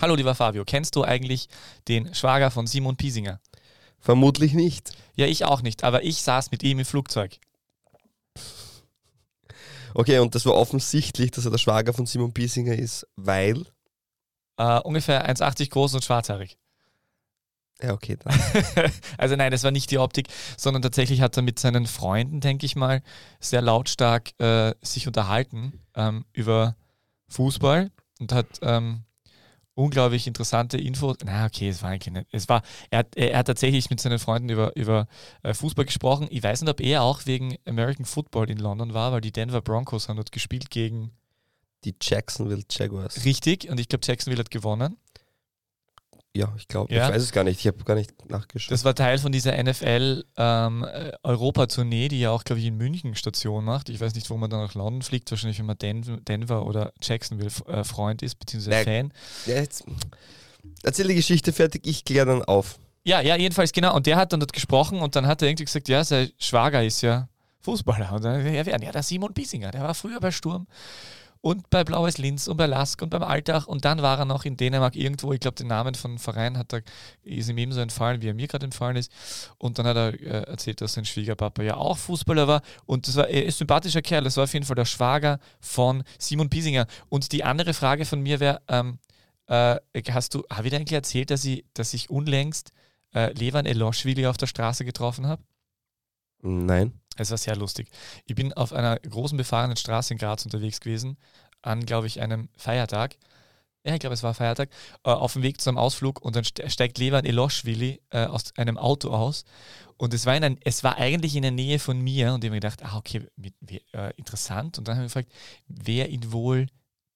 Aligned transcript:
Hallo, 0.00 0.16
lieber 0.16 0.34
Fabio. 0.34 0.64
Kennst 0.64 0.96
du 0.96 1.04
eigentlich 1.04 1.48
den 1.88 2.14
Schwager 2.14 2.50
von 2.50 2.66
Simon 2.66 2.96
Piesinger? 2.96 3.40
Vermutlich 4.00 4.52
nicht. 4.52 4.92
Ja, 5.14 5.26
ich 5.26 5.44
auch 5.44 5.62
nicht, 5.62 5.84
aber 5.84 6.02
ich 6.02 6.22
saß 6.22 6.50
mit 6.50 6.62
ihm 6.62 6.80
im 6.80 6.84
Flugzeug. 6.84 7.38
Okay, 9.94 10.18
und 10.18 10.34
das 10.34 10.44
war 10.44 10.54
offensichtlich, 10.54 11.30
dass 11.30 11.44
er 11.44 11.52
der 11.52 11.58
Schwager 11.58 11.92
von 11.92 12.04
Simon 12.06 12.34
Piesinger 12.34 12.74
ist, 12.74 13.06
weil. 13.14 13.64
Äh, 14.56 14.80
ungefähr 14.80 15.28
1,80 15.28 15.70
groß 15.70 15.94
und 15.94 16.04
schwarzhaarig. 16.04 16.58
Ja, 17.82 17.92
okay. 17.92 18.16
Also 19.18 19.34
nein, 19.34 19.50
das 19.50 19.64
war 19.64 19.72
nicht 19.72 19.90
die 19.90 19.98
Optik, 19.98 20.28
sondern 20.56 20.80
tatsächlich 20.80 21.20
hat 21.20 21.36
er 21.36 21.42
mit 21.42 21.58
seinen 21.58 21.86
Freunden, 21.86 22.40
denke 22.40 22.64
ich 22.64 22.76
mal, 22.76 23.02
sehr 23.40 23.62
lautstark 23.62 24.30
äh, 24.40 24.74
sich 24.80 25.08
unterhalten 25.08 25.80
ähm, 25.96 26.24
über 26.32 26.76
Fußball 27.28 27.90
und 28.20 28.32
hat 28.32 28.46
ähm, 28.62 29.02
unglaublich 29.74 30.26
interessante 30.26 30.78
Infos. 30.78 31.16
Na, 31.24 31.46
okay, 31.46 31.68
es 31.68 31.82
war 31.82 31.90
eigentlich 31.90 32.12
nicht. 32.12 32.26
Es 32.32 32.48
war, 32.48 32.62
er, 32.90 33.00
hat, 33.00 33.16
er 33.16 33.38
hat 33.38 33.46
tatsächlich 33.46 33.90
mit 33.90 34.00
seinen 34.00 34.18
Freunden 34.18 34.48
über, 34.48 34.74
über 34.76 35.06
äh, 35.42 35.54
Fußball 35.54 35.84
gesprochen. 35.84 36.28
Ich 36.30 36.42
weiß 36.42 36.62
nicht, 36.62 36.70
ob 36.70 36.80
er 36.80 37.02
auch 37.02 37.26
wegen 37.26 37.56
American 37.66 38.04
Football 38.04 38.50
in 38.50 38.58
London 38.58 38.94
war, 38.94 39.12
weil 39.12 39.20
die 39.20 39.32
Denver 39.32 39.60
Broncos 39.60 40.08
haben 40.08 40.16
dort 40.16 40.32
gespielt 40.32 40.70
gegen 40.70 41.12
die 41.84 41.94
Jacksonville 42.00 42.62
Jaguars. 42.70 43.24
Richtig, 43.24 43.68
und 43.68 43.78
ich 43.78 43.88
glaube, 43.88 44.04
Jacksonville 44.06 44.40
hat 44.40 44.50
gewonnen. 44.50 44.96
Ja, 46.36 46.52
ich 46.56 46.66
glaube, 46.66 46.92
Ja. 46.92 47.06
ich 47.08 47.14
weiß 47.14 47.22
es 47.22 47.30
gar 47.32 47.44
nicht. 47.44 47.60
Ich 47.60 47.66
habe 47.68 47.82
gar 47.84 47.94
nicht 47.94 48.28
nachgeschaut. 48.28 48.72
Das 48.72 48.84
war 48.84 48.94
Teil 48.94 49.18
von 49.18 49.30
dieser 49.30 49.52
NFL 49.62 50.24
ähm, 50.36 50.82
äh, 50.84 51.12
Europa-Tournee, 51.22 52.08
die 52.08 52.18
ja 52.20 52.30
auch, 52.30 52.42
glaube 52.42 52.60
ich, 52.60 52.66
in 52.66 52.76
München 52.76 53.14
Station 53.14 53.64
macht. 53.64 53.88
Ich 53.88 54.00
weiß 54.00 54.14
nicht, 54.16 54.28
wo 54.30 54.36
man 54.36 54.50
dann 54.50 54.60
nach 54.60 54.74
London 54.74 55.02
fliegt, 55.02 55.30
wahrscheinlich, 55.30 55.58
wenn 55.60 55.66
man 55.66 55.78
Den 55.78 56.24
Denver 56.24 56.66
oder 56.66 56.92
Jacksonville 57.00 57.50
äh, 57.68 57.84
Freund 57.84 58.22
ist, 58.22 58.34
beziehungsweise 58.40 58.76
Nein. 58.90 59.12
Fan. 59.44 59.54
ja, 59.54 59.60
jetzt, 59.60 59.84
erzähl 60.82 61.06
die 61.06 61.14
Geschichte 61.14 61.52
fertig, 61.52 61.86
ich 61.86 62.04
kläre 62.04 62.26
dann 62.26 62.42
auf. 62.42 62.78
Ja, 63.04 63.20
ja, 63.20 63.36
jedenfalls, 63.36 63.70
genau. 63.72 63.94
Und 63.94 64.06
der 64.06 64.16
hat 64.16 64.32
dann 64.32 64.40
dort 64.40 64.52
gesprochen 64.52 65.00
und 65.00 65.14
dann 65.14 65.26
hat 65.26 65.40
er 65.42 65.48
irgendwie 65.48 65.66
gesagt, 65.66 65.88
ja, 65.88 66.02
sein 66.02 66.30
Schwager 66.38 66.82
ist 66.82 67.02
ja 67.02 67.28
Fußballer. 67.60 68.12
Und 68.12 68.24
dann, 68.24 68.44
ja, 68.52 68.66
wer? 68.66 68.80
Ja, 68.82 68.90
der 68.92 69.02
Simon 69.02 69.32
Biesinger, 69.32 69.70
der 69.70 69.82
war 69.82 69.94
früher 69.94 70.18
bei 70.20 70.30
Sturm 70.32 70.66
und 71.44 71.68
bei 71.68 71.84
Blaues 71.84 72.16
Linz 72.16 72.48
und 72.48 72.56
bei 72.56 72.64
Lask 72.64 73.02
und 73.02 73.10
beim 73.10 73.22
Alltag 73.22 73.66
und 73.66 73.84
dann 73.84 74.00
war 74.00 74.18
er 74.18 74.24
noch 74.24 74.46
in 74.46 74.56
Dänemark 74.56 74.96
irgendwo, 74.96 75.30
ich 75.34 75.40
glaube 75.40 75.56
den 75.56 75.66
Namen 75.66 75.94
von 75.94 76.18
Verein 76.18 76.56
hat 76.56 76.72
er, 76.72 76.80
ist 77.22 77.50
ihm 77.50 77.58
ebenso 77.58 77.82
entfallen, 77.82 78.22
wie 78.22 78.28
er 78.28 78.34
mir 78.34 78.48
gerade 78.48 78.64
entfallen 78.64 78.96
ist. 78.96 79.12
Und 79.58 79.78
dann 79.78 79.86
hat 79.86 79.94
er 79.94 80.14
äh, 80.14 80.50
erzählt, 80.50 80.80
dass 80.80 80.94
sein 80.94 81.04
Schwiegerpapa 81.04 81.62
ja 81.62 81.76
auch 81.76 81.98
Fußballer 81.98 82.48
war. 82.48 82.62
Und 82.86 83.06
das 83.06 83.16
war, 83.16 83.28
er 83.28 83.44
ist 83.44 83.56
ein 83.56 83.58
sympathischer 83.58 84.00
Kerl, 84.00 84.24
das 84.24 84.38
war 84.38 84.44
auf 84.44 84.54
jeden 84.54 84.64
Fall 84.64 84.74
der 84.74 84.86
Schwager 84.86 85.38
von 85.60 86.02
Simon 86.18 86.48
Biesinger 86.48 86.86
und 87.10 87.30
die 87.30 87.44
andere 87.44 87.74
Frage 87.74 88.06
von 88.06 88.22
mir 88.22 88.40
wäre, 88.40 88.62
ähm, 88.68 88.98
äh, 89.46 89.76
hast 90.12 90.32
du, 90.32 90.44
habe 90.50 90.68
ich 90.68 90.70
dir 90.70 90.78
eigentlich 90.78 90.94
erzählt, 90.94 91.30
dass 91.30 91.44
ich, 91.44 91.66
dass 91.74 91.92
ich 91.92 92.08
unlängst 92.08 92.72
äh, 93.12 93.34
Levan 93.34 93.66
Eloschwili 93.66 94.26
auf 94.28 94.38
der 94.38 94.46
Straße 94.46 94.86
getroffen 94.86 95.26
habe? 95.26 95.42
Nein. 96.40 96.98
Es 97.16 97.30
war 97.30 97.38
sehr 97.38 97.56
lustig. 97.56 97.88
Ich 98.26 98.34
bin 98.34 98.52
auf 98.52 98.72
einer 98.72 98.98
großen 98.98 99.36
befahrenen 99.36 99.76
Straße 99.76 100.14
in 100.14 100.18
Graz 100.18 100.44
unterwegs 100.44 100.80
gewesen, 100.80 101.16
an, 101.62 101.84
glaube 101.86 102.06
ich, 102.06 102.20
einem 102.20 102.48
Feiertag. 102.56 103.16
Ja, 103.86 103.92
ich 103.92 104.00
glaube, 104.00 104.14
es 104.14 104.22
war 104.22 104.32
Feiertag, 104.32 104.70
äh, 105.04 105.10
auf 105.10 105.34
dem 105.34 105.42
Weg 105.42 105.60
zu 105.60 105.68
einem 105.68 105.78
Ausflug 105.78 106.22
und 106.22 106.36
dann 106.36 106.44
ste- 106.44 106.68
steigt 106.70 106.96
Levan 106.98 107.26
Eloschwili 107.26 108.00
äh, 108.10 108.24
aus 108.24 108.44
einem 108.56 108.78
Auto 108.78 109.10
aus. 109.10 109.44
Und 109.96 110.14
es 110.14 110.24
war, 110.26 110.34
in 110.36 110.42
ein, 110.42 110.58
es 110.64 110.82
war 110.82 110.96
eigentlich 110.96 111.36
in 111.36 111.42
der 111.42 111.50
Nähe 111.50 111.78
von 111.78 112.00
mir 112.00 112.32
und 112.32 112.42
ich 112.42 112.48
habe 112.48 112.56
mir 112.56 112.60
gedacht, 112.60 112.82
ah, 112.84 112.96
okay, 112.96 113.26
mit, 113.36 113.54
äh, 113.92 114.12
interessant. 114.16 114.78
Und 114.78 114.88
dann 114.88 114.96
habe 114.96 115.06
ich 115.06 115.12
gefragt, 115.12 115.32
wer 115.68 116.08
ihn 116.08 116.32
wohl 116.32 116.66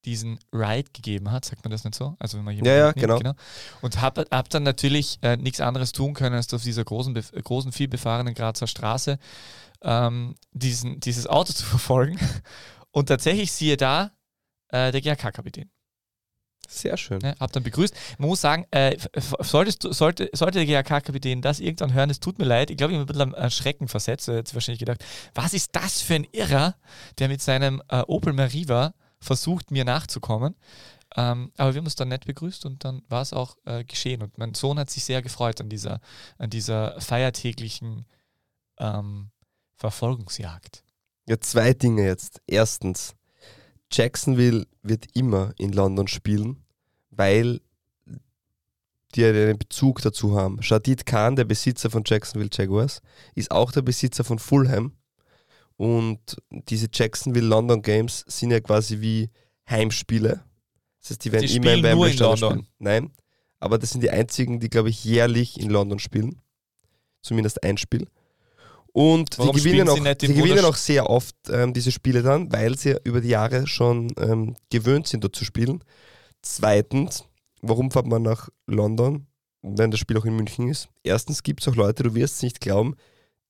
diesen 0.05 0.39
Ride 0.53 0.91
gegeben 0.93 1.33
hat, 1.33 1.45
sagt 1.45 1.65
man 1.65 1.73
das 1.73 1.85
nicht 1.85 1.95
so? 1.95 2.17
Also 2.19 2.39
wenn 2.39 2.45
man 2.45 2.55
jemanden 2.55 2.69
Ja, 2.69 2.79
ja, 2.81 2.87
mitnimmt, 2.89 3.21
genau. 3.21 3.35
Und 3.81 4.01
habe 4.01 4.27
hab 4.31 4.49
dann 4.51 4.63
natürlich 4.63 5.19
äh, 5.23 5.37
nichts 5.37 5.61
anderes 5.61 5.93
tun 5.93 6.15
können, 6.15 6.37
als 6.37 6.53
auf 6.55 6.63
dieser 6.63 6.85
großen, 6.85 7.15
großen 7.15 7.73
viel 7.73 7.89
befahrenen 7.89 8.35
Grazer 8.35 8.67
Straße 8.67 9.19
ähm, 9.83 10.35
diesen, 10.53 11.01
dieses 11.01 11.27
Auto 11.27 11.53
zu 11.53 11.65
verfolgen. 11.67 12.19
Und 12.91 13.07
tatsächlich 13.07 13.53
siehe 13.53 13.77
da 13.77 14.13
äh, 14.69 14.93
der 14.93 15.01
GRK-Kapitän. 15.01 15.71
Sehr 16.71 16.99
schön. 16.99 17.19
Ne? 17.23 17.35
Hab 17.41 17.51
dann 17.53 17.63
begrüßt. 17.63 17.95
Man 18.19 18.29
muss 18.29 18.43
sagen, 18.43 18.67
äh, 18.73 18.97
solltest 19.41 19.83
sollte, 19.83 20.29
sollte 20.35 20.65
der 20.65 20.67
GRK-Kapitän 20.67 21.41
das 21.41 21.61
irgendwann 21.61 21.95
hören, 21.95 22.11
es 22.11 22.21
tut 22.21 22.39
mir 22.39 22.45
leid, 22.45 22.71
ich 22.71 22.77
glaube, 22.77 22.93
ich 22.93 22.99
bin 22.99 23.05
ein 23.05 23.07
bisschen 23.07 23.35
am 23.35 23.35
äh, 23.35 23.51
Schrecken 23.51 23.89
versetzt. 23.89 24.29
Er 24.29 24.45
sich 24.45 24.55
wahrscheinlich 24.55 24.81
gedacht, 24.81 25.03
was 25.35 25.55
ist 25.55 25.75
das 25.75 26.03
für 26.03 26.15
ein 26.15 26.27
Irrer, 26.33 26.77
der 27.19 27.29
mit 27.29 27.41
seinem 27.41 27.83
äh, 27.89 28.03
Opel 28.03 28.35
Meriva 28.35 28.93
versucht, 29.19 29.71
mir 29.71 29.87
nachzukommen. 29.87 30.57
Ähm, 31.17 31.53
aber 31.57 31.73
wir 31.73 31.79
haben 31.79 31.87
uns 31.87 31.97
dann 31.97 32.09
nett 32.09 32.27
begrüßt 32.27 32.67
und 32.67 32.85
dann 32.85 33.03
war 33.09 33.23
es 33.23 33.33
auch 33.33 33.57
äh, 33.65 33.85
geschehen. 33.85 34.23
Und 34.23 34.37
mein 34.37 34.53
Sohn 34.53 34.79
hat 34.79 34.91
sich 34.91 35.05
sehr 35.05 35.23
gefreut 35.23 35.61
an 35.63 35.71
dieser, 35.71 36.01
an 36.37 36.51
dieser 36.51 37.01
feiertäglichen 37.01 38.05
ähm, 38.79 39.31
Verfolgungsjagd. 39.79 40.83
Ja, 41.27 41.41
zwei 41.41 41.73
Dinge 41.73 42.05
jetzt. 42.05 42.41
Erstens, 42.47 43.15
Jacksonville 43.93 44.67
wird 44.83 45.07
immer 45.15 45.53
in 45.57 45.73
London 45.73 46.09
spielen, 46.09 46.65
weil 47.11 47.61
die 49.15 49.25
einen 49.25 49.59
Bezug 49.59 50.03
dazu 50.03 50.37
haben. 50.39 50.63
Shadid 50.63 51.07
Khan, 51.07 51.37
der 51.37 51.45
Besitzer 51.45 51.91
von 51.91 52.03
Jacksonville 52.05 52.51
Jaguars, 52.53 53.01
ist 53.35 53.51
auch 53.51 53.73
der 53.73 53.83
Besitzer 53.83 54.25
von 54.25 54.39
Fulham. 54.39 54.93
Und 55.77 56.37
diese 56.51 56.89
Jacksonville 56.93 57.47
London 57.47 57.81
Games 57.81 58.25
sind 58.27 58.51
ja 58.51 58.61
quasi 58.61 59.01
wie 59.01 59.31
Heimspiele. 59.71 60.43
Das 61.01 61.11
heißt, 61.11 61.25
die 61.25 61.33
werden 61.33 61.47
Die 61.47 61.57
immer 61.57 61.73
im 61.73 61.81
nur 61.81 61.91
Wembley 61.91 62.11
in 62.11 62.17
Stadion 62.17 62.37
spielen. 62.37 62.67
Nein, 62.79 63.13
aber 63.61 63.79
das 63.79 63.91
sind 63.91 64.03
die 64.03 64.11
einzigen, 64.11 64.61
die, 64.61 64.69
glaube 64.69 64.91
ich, 64.91 65.05
jährlich 65.05 65.59
in 65.61 65.71
London 65.71 65.99
spielen. 65.99 66.41
Zumindest 67.23 67.63
ein 67.63 67.79
Spiel. 67.79 68.09
Und 68.93 69.39
Warum 69.39 69.57
die 69.57 69.63
gewinnen, 69.63 69.89
auch, 69.89 70.15
die 70.15 70.35
gewinnen 70.35 70.65
auch 70.65 70.77
sehr 70.77 71.09
oft 71.09 71.37
ähm, 71.51 71.73
diese 71.73 71.93
Spiele 71.93 72.23
dann, 72.23 72.51
weil 72.53 72.77
sie 72.77 72.97
über 73.05 73.21
die 73.21 73.29
Jahre 73.29 73.67
schon 73.67 74.13
ähm, 74.19 74.57
gewöhnt 74.71 75.07
sind, 75.07 75.25
dort 75.25 75.37
zu 75.37 75.45
spielen. 75.45 75.85
Zweitens, 76.43 77.25
warum 77.61 77.91
fährt 77.91 78.07
man 78.07 78.23
nach 78.23 78.49
London, 78.67 79.27
wenn 79.63 79.91
das 79.91 80.01
Spiel 80.01 80.17
auch 80.19 80.25
in 80.25 80.37
München 80.37 80.69
ist? 80.69 80.89
Erstens 81.03 81.43
gibt 81.43 81.61
es 81.61 81.69
auch 81.69 81.77
Leute, 81.77 82.03
du 82.03 82.15
wirst 82.15 82.37
es 82.37 82.43
nicht 82.43 82.61
glauben, 82.61 82.95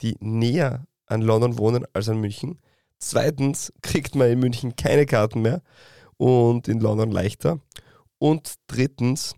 die 0.02 0.16
näher 0.20 0.86
an 1.06 1.22
London 1.22 1.58
wohnen 1.58 1.84
als 1.92 2.08
an 2.08 2.20
München. 2.20 2.58
Zweitens 2.98 3.72
kriegt 3.82 4.14
man 4.14 4.30
in 4.30 4.40
München 4.40 4.76
keine 4.76 5.06
Karten 5.06 5.42
mehr 5.42 5.62
und 6.16 6.68
in 6.68 6.80
London 6.80 7.10
leichter. 7.10 7.60
Und 8.18 8.54
drittens, 8.66 9.34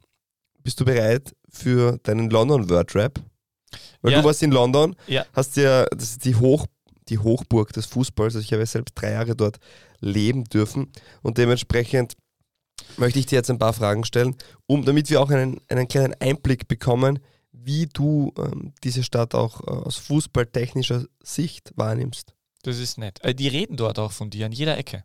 bist 0.62 0.80
du 0.80 0.84
bereit 0.84 1.34
für 1.50 1.98
deinen 2.02 2.30
London 2.30 2.68
Word 2.70 2.94
Rap? 2.94 3.20
Weil 4.02 4.12
Ja. 4.12 4.20
du 4.20 4.24
warst 4.24 4.42
in 4.42 4.50
London, 4.50 4.96
Ja. 5.06 5.24
hast 5.32 5.56
ja, 5.56 5.86
das 5.86 6.10
ist 6.10 6.24
die, 6.24 6.36
Hoch, 6.36 6.66
die 7.08 7.18
Hochburg 7.18 7.72
des 7.72 7.86
Fußballs, 7.86 8.34
also 8.34 8.44
ich 8.44 8.52
habe 8.52 8.62
ja 8.62 8.66
selbst 8.66 8.94
drei 8.94 9.12
Jahre 9.12 9.36
dort 9.36 9.58
leben 10.00 10.44
dürfen 10.44 10.90
und 11.22 11.38
dementsprechend 11.38 12.14
möchte 12.96 13.18
ich 13.18 13.26
dir 13.26 13.36
jetzt 13.36 13.50
ein 13.50 13.58
paar 13.58 13.72
Fragen 13.72 14.04
stellen, 14.04 14.36
um, 14.66 14.84
damit 14.84 15.10
wir 15.10 15.20
auch 15.20 15.30
einen, 15.30 15.60
einen 15.68 15.88
kleinen 15.88 16.14
Einblick 16.20 16.68
bekommen, 16.68 17.18
wie 17.52 17.86
du 17.86 18.32
ähm, 18.38 18.72
diese 18.84 19.02
Stadt 19.02 19.34
auch 19.34 19.60
äh, 19.60 19.70
aus 19.70 19.96
fußballtechnischer 19.96 21.04
Sicht 21.22 21.72
wahrnimmst. 21.76 22.34
Das 22.62 22.78
ist 22.78 22.98
nett. 22.98 23.18
Äh, 23.22 23.34
die 23.34 23.48
reden 23.48 23.76
dort 23.76 23.98
auch 23.98 24.12
von 24.12 24.30
dir 24.30 24.46
an 24.46 24.52
jeder 24.52 24.76
Ecke. 24.76 25.04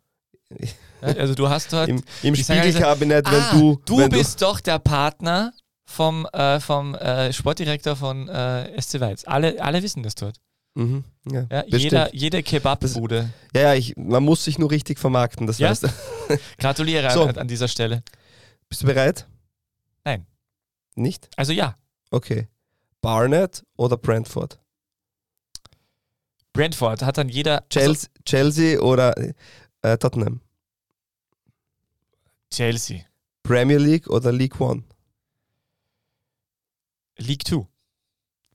Also 1.02 1.34
du 1.34 1.48
hast 1.48 1.72
dort. 1.74 1.88
Im, 1.88 2.02
im 2.22 2.34
also, 2.34 2.42
Spiegelkabinett, 2.42 3.26
wenn 3.30 3.40
ah, 3.40 3.52
du... 3.52 3.80
du 3.84 3.98
wenn 3.98 4.08
bist 4.08 4.40
doch 4.40 4.60
der 4.60 4.78
Partner 4.78 5.52
vom, 5.86 6.26
äh, 6.32 6.60
vom 6.60 6.94
äh, 6.94 7.32
Sportdirektor 7.32 7.96
von 7.96 8.28
äh, 8.28 8.80
SC 8.80 9.00
Weiz. 9.00 9.24
Alle, 9.24 9.62
alle 9.62 9.82
wissen 9.82 10.02
das 10.02 10.14
dort. 10.16 10.36
Mhm, 10.74 11.04
ja, 11.30 11.46
Ja, 11.50 11.64
jeder, 11.66 12.14
jede 12.14 12.42
Kebabbude. 12.42 13.30
ja, 13.54 13.62
ja 13.62 13.74
ich, 13.74 13.96
man 13.96 14.22
muss 14.22 14.44
sich 14.44 14.58
nur 14.58 14.70
richtig 14.70 14.98
vermarkten, 14.98 15.46
das 15.46 15.58
Ja? 15.58 15.70
weißt 15.70 15.84
du. 15.84 15.88
Gratuliere 16.58 17.10
So. 17.12 17.24
an, 17.24 17.38
an 17.38 17.48
dieser 17.48 17.68
Stelle. 17.68 18.02
Bist 18.68 18.82
du 18.82 18.86
bereit? 18.86 19.26
Nein. 20.04 20.26
Nicht? 20.96 21.28
Also 21.36 21.52
ja, 21.52 21.76
Okay. 22.10 22.48
Barnett 23.00 23.64
oder 23.76 23.96
Brentford? 23.96 24.58
Brentford 26.52 27.02
hat 27.02 27.18
dann 27.18 27.28
jeder. 27.28 27.64
Chelsea, 27.68 28.08
Chelsea 28.24 28.80
oder 28.80 29.14
äh, 29.82 29.98
Tottenham? 29.98 30.40
Also, 32.50 32.56
Chelsea. 32.56 33.00
Premier 33.42 33.78
League 33.78 34.08
oder 34.08 34.32
League 34.32 34.60
One? 34.60 34.84
League 37.18 37.46
2. 37.46 37.66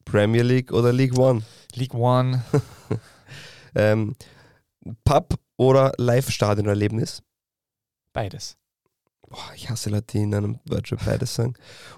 Premier 0.05 0.43
League 0.43 0.71
oder 0.71 0.91
League 0.91 1.17
One? 1.17 1.43
League 1.75 1.93
1. 1.93 2.39
Ähm, 3.75 4.15
Pub 5.03 5.39
oder 5.57 5.93
Live-Stadion-Erlebnis? 5.97 7.23
Beides. 8.13 8.57
Boah, 9.21 9.53
ich 9.55 9.69
hasse 9.69 10.01
die 10.01 10.17
in 10.17 10.35
einem 10.35 10.59
Virtual 10.65 10.99
beides 11.05 11.35
sagen. 11.35 11.53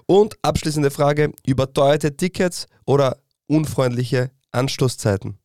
Und 0.06 0.38
abschließende 0.42 0.90
Frage: 0.90 1.32
Überteuerte 1.44 2.16
Tickets 2.16 2.68
oder 2.86 3.18
unfreundliche 3.48 4.30
Anstoßzeiten? 4.52 5.38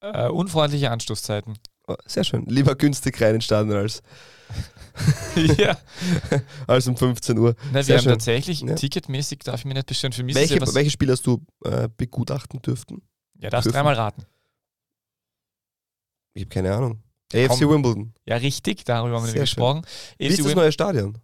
Äh, 0.00 0.28
unfreundliche 0.28 0.90
Anstoßzeiten. 0.90 1.58
Oh, 1.86 1.96
sehr 2.06 2.24
schön. 2.24 2.44
Lieber 2.46 2.74
günstig 2.76 3.20
rein 3.20 3.34
ins 3.34 3.44
Stadion 3.44 3.76
als, 3.76 4.02
ja. 5.58 5.76
als 6.66 6.86
um 6.86 6.96
15 6.96 7.36
Uhr. 7.38 7.54
Na, 7.72 7.86
wir 7.86 7.96
haben 7.96 8.02
schön. 8.04 8.12
tatsächlich, 8.12 8.60
Ja. 8.60 8.74
ticketmäßig 8.74 9.40
darf 9.40 9.60
ich 9.60 9.64
mir 9.66 9.74
nicht 9.74 9.86
bestellen. 9.86 10.12
Für 10.12 10.22
mich 10.22 10.34
Welche, 10.34 10.58
ja 10.58 10.74
welche 10.74 10.90
Spiele 10.90 11.12
hast 11.12 11.26
du 11.26 11.44
äh, 11.64 11.88
begutachten 11.96 12.62
dürften? 12.62 13.02
ja, 13.38 13.50
darfst 13.50 13.66
dürfen? 13.66 13.74
dreimal 13.76 13.94
raten. 13.94 14.24
Ich 16.34 16.42
habe 16.44 16.50
keine 16.50 16.74
Ahnung. 16.74 17.02
AFC. 17.32 17.60
Wimbledon. 17.62 18.14
Ja, 18.26 18.36
richtig, 18.36 18.84
darüber 18.84 19.20
haben 19.20 19.26
wir 19.26 19.34
gesprochen. 19.40 19.82
Wie 20.18 20.26
ist 20.26 20.44
das 20.44 20.54
neue 20.54 20.72
Stadion? 20.72 21.18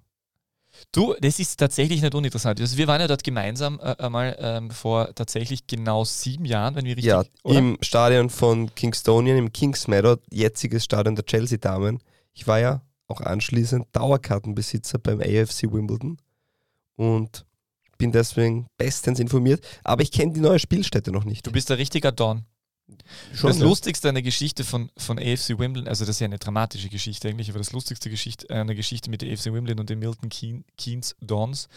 Du, 0.92 1.14
das 1.20 1.38
ist 1.38 1.56
tatsächlich 1.56 2.02
nicht 2.02 2.14
uninteressant. 2.14 2.60
Also 2.60 2.76
wir 2.76 2.86
waren 2.86 3.00
ja 3.00 3.08
dort 3.08 3.24
gemeinsam 3.24 3.80
äh, 3.80 3.96
einmal 3.98 4.36
ähm, 4.38 4.70
vor 4.70 5.14
tatsächlich 5.14 5.66
genau 5.66 6.04
sieben 6.04 6.44
Jahren, 6.44 6.74
wenn 6.74 6.84
wir 6.84 6.96
richtig. 6.96 7.10
Ja, 7.10 7.24
oder? 7.42 7.58
im 7.58 7.78
Stadion 7.80 8.30
von 8.30 8.74
Kingstonian, 8.74 9.36
im 9.36 9.52
Kings 9.52 9.88
Meadow, 9.88 10.16
jetziges 10.30 10.84
Stadion 10.84 11.16
der 11.16 11.24
Chelsea-Damen. 11.24 12.00
Ich 12.32 12.46
war 12.46 12.60
ja 12.60 12.82
auch 13.06 13.20
anschließend 13.20 13.86
Dauerkartenbesitzer 13.92 14.98
beim 14.98 15.20
AFC 15.20 15.64
Wimbledon 15.72 16.18
und 16.96 17.44
bin 17.98 18.12
deswegen 18.12 18.66
bestens 18.78 19.20
informiert. 19.20 19.64
Aber 19.84 20.02
ich 20.02 20.10
kenne 20.10 20.32
die 20.32 20.40
neue 20.40 20.58
Spielstätte 20.58 21.12
noch 21.12 21.24
nicht. 21.24 21.46
Du 21.46 21.52
bist 21.52 21.70
ein 21.70 21.76
richtiger 21.76 22.12
Don. 22.12 22.44
Schon, 23.34 23.50
das 23.50 23.58
ja. 23.58 23.64
Lustigste 23.64 24.08
an 24.08 24.14
der 24.14 24.22
Geschichte 24.22 24.64
von, 24.64 24.90
von 24.96 25.18
AFC 25.18 25.58
Wimbledon, 25.58 25.88
also 25.88 26.04
das 26.04 26.16
ist 26.16 26.20
ja 26.20 26.26
eine 26.26 26.38
dramatische 26.38 26.88
Geschichte 26.88 27.28
eigentlich, 27.28 27.50
aber 27.50 27.58
das 27.58 27.72
lustigste 27.72 28.10
Geschichte, 28.10 28.48
äh, 28.48 28.54
eine 28.54 28.74
Geschichte 28.74 29.10
mit 29.10 29.22
der 29.22 29.32
AFC 29.32 29.46
Wimbledon 29.46 29.80
und 29.80 29.90
den 29.90 29.98
Milton 29.98 30.28
Keen, 30.28 30.64
Keynes 30.76 31.16
Dons, 31.20 31.68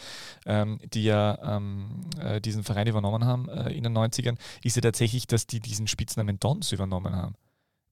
ähm, 0.46 0.80
die 0.94 1.04
ja 1.04 1.58
ähm, 1.58 2.06
äh, 2.20 2.42
diesen 2.42 2.64
Verein 2.64 2.88
übernommen 2.88 3.26
haben 3.26 3.50
äh, 3.50 3.72
in 3.72 3.84
den 3.84 3.98
90ern, 3.98 4.38
ist 4.64 4.76
ja 4.76 4.82
tatsächlich, 4.82 5.28
dass 5.28 5.48
die 5.48 5.60
diesen 5.60 5.88
Spitznamen 5.88 6.40
Dons 6.40 6.72
übernommen 6.72 7.16
haben. 7.16 7.36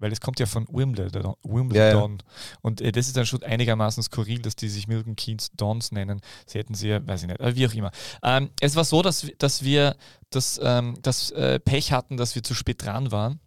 Weil 0.02 0.12
es 0.12 0.20
kommt 0.20 0.40
ja 0.40 0.48
von 0.48 0.68
Wimbledon. 0.70 1.36
Wimbledon. 1.44 2.18
Und 2.62 2.82
äh, 2.82 2.92
das 2.92 3.08
ist 3.08 3.16
dann 3.16 3.26
schon 3.26 3.44
einigermaßen 3.44 4.02
skurril, 4.04 4.42
dass 4.42 4.56
die 4.56 4.68
sich 4.68 4.88
Milton 4.88 5.16
Keynes 5.16 5.52
Dons 5.56 5.92
nennen. 5.92 6.22
Sie 6.48 6.58
hätten 6.58 6.74
sie 6.74 6.90
ja, 6.90 7.08
weiß 7.08 7.22
ich 7.22 7.28
nicht, 7.28 7.40
aber 7.40 7.56
wie 7.56 7.68
auch 7.68 7.74
immer. 7.74 7.92
Ähm, 8.24 8.50
es 8.60 8.76
war 8.76 8.84
so, 8.84 9.02
dass, 9.02 9.28
dass 9.38 9.64
wir 9.64 9.96
das, 10.32 10.60
ähm, 10.64 10.96
das 11.02 11.32
äh, 11.32 11.60
Pech 11.60 11.92
hatten, 11.92 12.18
dass 12.18 12.36
wir 12.36 12.44
zu 12.44 12.54
spät 12.56 12.84
dran 12.84 13.12
waren 13.12 13.40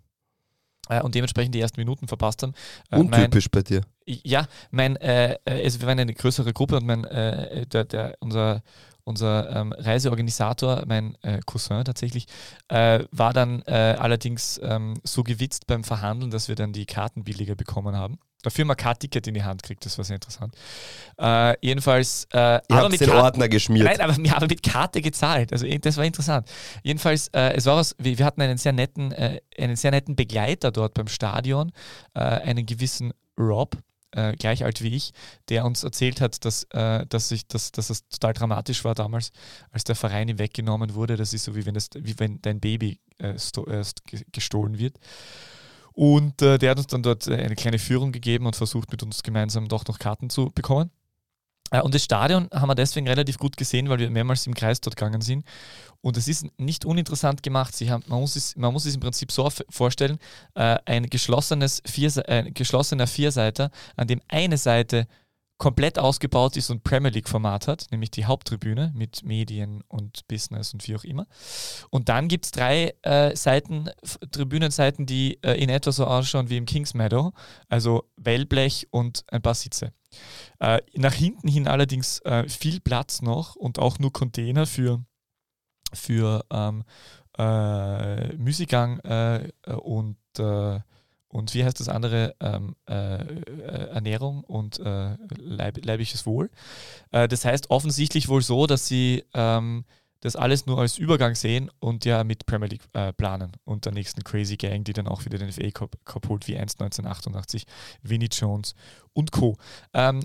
äh, 0.88 1.02
und 1.02 1.14
dementsprechend 1.14 1.54
die 1.54 1.60
ersten 1.60 1.80
Minuten 1.80 2.08
verpasst 2.08 2.42
haben. 2.42 2.52
Äh, 2.90 2.98
mein, 2.98 3.24
Untypisch 3.24 3.50
bei 3.50 3.62
dir. 3.62 3.82
ja, 4.06 4.46
mein, 4.70 4.96
äh, 4.96 5.34
äh, 5.44 5.62
es, 5.62 5.80
wir 5.80 5.86
waren 5.86 5.98
eine 5.98 6.14
größere 6.14 6.52
Gruppe 6.52 6.76
und 6.76 6.86
mein, 6.86 7.04
äh, 7.04 7.66
der, 7.66 7.84
der, 7.84 8.16
unser, 8.20 8.62
unser 9.04 9.50
ähm, 9.50 9.72
Reiseorganisator, 9.76 10.84
mein 10.86 11.16
äh, 11.22 11.40
Cousin 11.44 11.84
tatsächlich, 11.84 12.26
äh, 12.68 13.04
war 13.10 13.32
dann 13.32 13.62
äh, 13.62 13.96
allerdings 13.98 14.60
ähm, 14.62 14.94
so 15.04 15.22
gewitzt 15.22 15.66
beim 15.66 15.84
Verhandeln, 15.84 16.30
dass 16.30 16.48
wir 16.48 16.54
dann 16.54 16.72
die 16.72 16.86
Karten 16.86 17.24
billiger 17.24 17.54
bekommen 17.54 17.96
haben. 17.96 18.18
Dafür 18.42 18.64
haben 18.64 18.68
wir 18.68 18.76
kein 18.76 18.98
Ticket 18.98 19.26
in 19.26 19.34
die 19.34 19.42
Hand 19.42 19.62
kriegt, 19.62 19.86
das 19.86 19.96
war 19.96 20.04
sehr 20.04 20.16
interessant. 20.16 20.54
Äh, 21.18 21.56
jedenfalls, 21.66 22.26
äh, 22.30 22.60
habt 22.70 22.90
mit 22.90 23.00
den 23.00 23.08
Karten- 23.08 23.24
Ordner 23.24 23.48
geschmiert. 23.48 23.86
Nein, 23.86 24.00
aber 24.00 24.16
wir 24.16 24.30
haben 24.32 24.46
mit 24.46 24.62
Karte 24.62 25.00
gezahlt. 25.00 25.52
Also 25.52 25.64
eh, 25.64 25.78
das 25.78 25.96
war 25.96 26.04
interessant. 26.04 26.50
Jedenfalls, 26.82 27.28
äh, 27.28 27.54
es 27.54 27.64
war 27.64 27.76
was, 27.76 27.96
wir, 27.98 28.18
wir 28.18 28.24
hatten 28.26 28.42
einen 28.42 28.58
sehr 28.58 28.72
netten, 28.72 29.12
äh, 29.12 29.40
einen 29.58 29.76
sehr 29.76 29.92
netten 29.92 30.14
Begleiter 30.14 30.72
dort 30.72 30.94
beim 30.94 31.08
Stadion, 31.08 31.72
einen 32.12 32.66
gewissen 32.66 33.12
Rob, 33.38 33.76
äh, 34.14 34.34
gleich 34.36 34.64
alt 34.64 34.82
wie 34.82 34.94
ich, 34.94 35.12
der 35.48 35.64
uns 35.64 35.84
erzählt 35.84 36.20
hat, 36.20 36.44
dass, 36.44 36.64
äh, 36.70 37.06
dass, 37.06 37.30
ich, 37.30 37.46
dass, 37.46 37.72
dass 37.72 37.90
es 37.90 38.08
total 38.08 38.32
dramatisch 38.32 38.84
war 38.84 38.94
damals, 38.94 39.32
als 39.70 39.84
der 39.84 39.96
Verein 39.96 40.28
ihm 40.28 40.38
weggenommen 40.38 40.94
wurde. 40.94 41.16
Das 41.16 41.32
ist 41.32 41.44
so 41.44 41.54
wie 41.54 41.66
wenn, 41.66 41.74
das, 41.74 41.90
wie 41.96 42.18
wenn 42.18 42.40
dein 42.42 42.60
Baby 42.60 43.00
äh, 43.18 43.30
äh, 43.30 43.34
st- 43.36 44.24
gestohlen 44.32 44.78
wird. 44.78 44.98
Und 45.92 46.42
äh, 46.42 46.58
der 46.58 46.70
hat 46.70 46.78
uns 46.78 46.88
dann 46.88 47.02
dort 47.02 47.26
äh, 47.26 47.36
eine 47.36 47.54
kleine 47.54 47.78
Führung 47.78 48.12
gegeben 48.12 48.46
und 48.46 48.56
versucht 48.56 48.90
mit 48.90 49.02
uns 49.02 49.22
gemeinsam 49.22 49.68
doch 49.68 49.86
noch 49.86 49.98
Karten 49.98 50.30
zu 50.30 50.50
bekommen. 50.54 50.90
Und 51.70 51.94
das 51.94 52.04
Stadion 52.04 52.48
haben 52.52 52.68
wir 52.68 52.74
deswegen 52.74 53.08
relativ 53.08 53.38
gut 53.38 53.56
gesehen, 53.56 53.88
weil 53.88 53.98
wir 53.98 54.10
mehrmals 54.10 54.46
im 54.46 54.54
Kreis 54.54 54.80
dort 54.80 54.96
gegangen 54.96 55.22
sind. 55.22 55.44
Und 56.04 56.18
es 56.18 56.28
ist 56.28 56.46
nicht 56.58 56.84
uninteressant 56.84 57.42
gemacht. 57.42 57.74
Sie 57.74 57.90
haben, 57.90 58.04
man, 58.08 58.20
muss 58.20 58.36
es, 58.36 58.54
man 58.56 58.74
muss 58.74 58.84
es 58.84 58.94
im 58.94 59.00
Prinzip 59.00 59.32
so 59.32 59.48
vorstellen, 59.70 60.18
äh, 60.54 60.76
ein, 60.84 61.08
geschlossenes 61.08 61.82
Vierse 61.86 62.28
äh, 62.28 62.42
ein 62.42 62.52
geschlossener 62.52 63.06
Vierseiter, 63.06 63.70
an 63.96 64.06
dem 64.06 64.20
eine 64.28 64.58
Seite 64.58 65.06
komplett 65.56 65.98
ausgebaut 65.98 66.58
ist 66.58 66.68
und 66.68 66.84
Premier 66.84 67.10
League-Format 67.10 67.68
hat, 67.68 67.86
nämlich 67.90 68.10
die 68.10 68.26
Haupttribüne 68.26 68.92
mit 68.94 69.24
Medien 69.24 69.82
und 69.88 70.28
Business 70.28 70.74
und 70.74 70.86
wie 70.86 70.94
auch 70.94 71.04
immer. 71.04 71.26
Und 71.88 72.10
dann 72.10 72.28
gibt 72.28 72.44
es 72.44 72.50
drei 72.50 72.92
äh, 73.00 73.34
Seiten, 73.34 73.88
Tribünenseiten, 74.30 75.06
die 75.06 75.38
äh, 75.42 75.52
in 75.54 75.70
etwa 75.70 75.90
so 75.90 76.04
ausschauen 76.04 76.50
wie 76.50 76.58
im 76.58 76.66
Kings 76.66 76.92
Meadow, 76.92 77.32
also 77.70 78.04
Wellblech 78.16 78.88
und 78.90 79.24
ein 79.28 79.40
paar 79.40 79.54
Sitze. 79.54 79.94
Äh, 80.60 80.82
nach 80.96 81.14
hinten 81.14 81.48
hin 81.48 81.66
allerdings 81.66 82.18
äh, 82.26 82.46
viel 82.46 82.80
Platz 82.80 83.22
noch 83.22 83.56
und 83.56 83.78
auch 83.78 83.98
nur 83.98 84.12
Container 84.12 84.66
für, 84.66 85.02
für 85.94 86.44
ähm, 86.50 86.84
äh, 87.38 88.36
Müßiggang 88.36 89.00
äh, 89.00 89.44
äh, 89.44 89.72
und, 89.72 90.16
äh, 90.38 90.80
und 91.28 91.54
wie 91.54 91.64
heißt 91.64 91.80
das 91.80 91.88
andere? 91.88 92.34
Ähm, 92.40 92.76
äh, 92.88 93.16
äh, 93.16 93.88
Ernährung 93.90 94.44
und 94.44 94.78
leib, 94.78 95.84
leibliches 95.84 96.26
Wohl. 96.26 96.50
Das 97.10 97.44
heißt 97.44 97.70
offensichtlich 97.70 98.28
wohl 98.28 98.42
so, 98.42 98.66
dass 98.66 98.86
sie 98.86 99.24
ähm, 99.34 99.84
das 100.24 100.36
alles 100.36 100.64
nur 100.64 100.78
als 100.78 100.96
Übergang 100.96 101.34
sehen 101.34 101.70
und 101.80 102.06
ja 102.06 102.24
mit 102.24 102.46
Premier 102.46 102.68
League 102.68 102.88
äh, 102.94 103.12
planen 103.12 103.52
und 103.64 103.84
der 103.84 103.92
nächsten 103.92 104.24
Crazy 104.24 104.56
Gang, 104.56 104.82
die 104.82 104.94
dann 104.94 105.06
auch 105.06 105.26
wieder 105.26 105.36
den 105.36 105.52
FA 105.52 105.70
Cup, 105.70 105.98
Cup 106.06 106.30
holt, 106.30 106.48
wie 106.48 106.56
1 106.56 106.80
1988, 106.80 107.66
Vinnie 108.02 108.30
Jones 108.32 108.74
und 109.12 109.32
Co. 109.32 109.58
Ähm, 109.92 110.22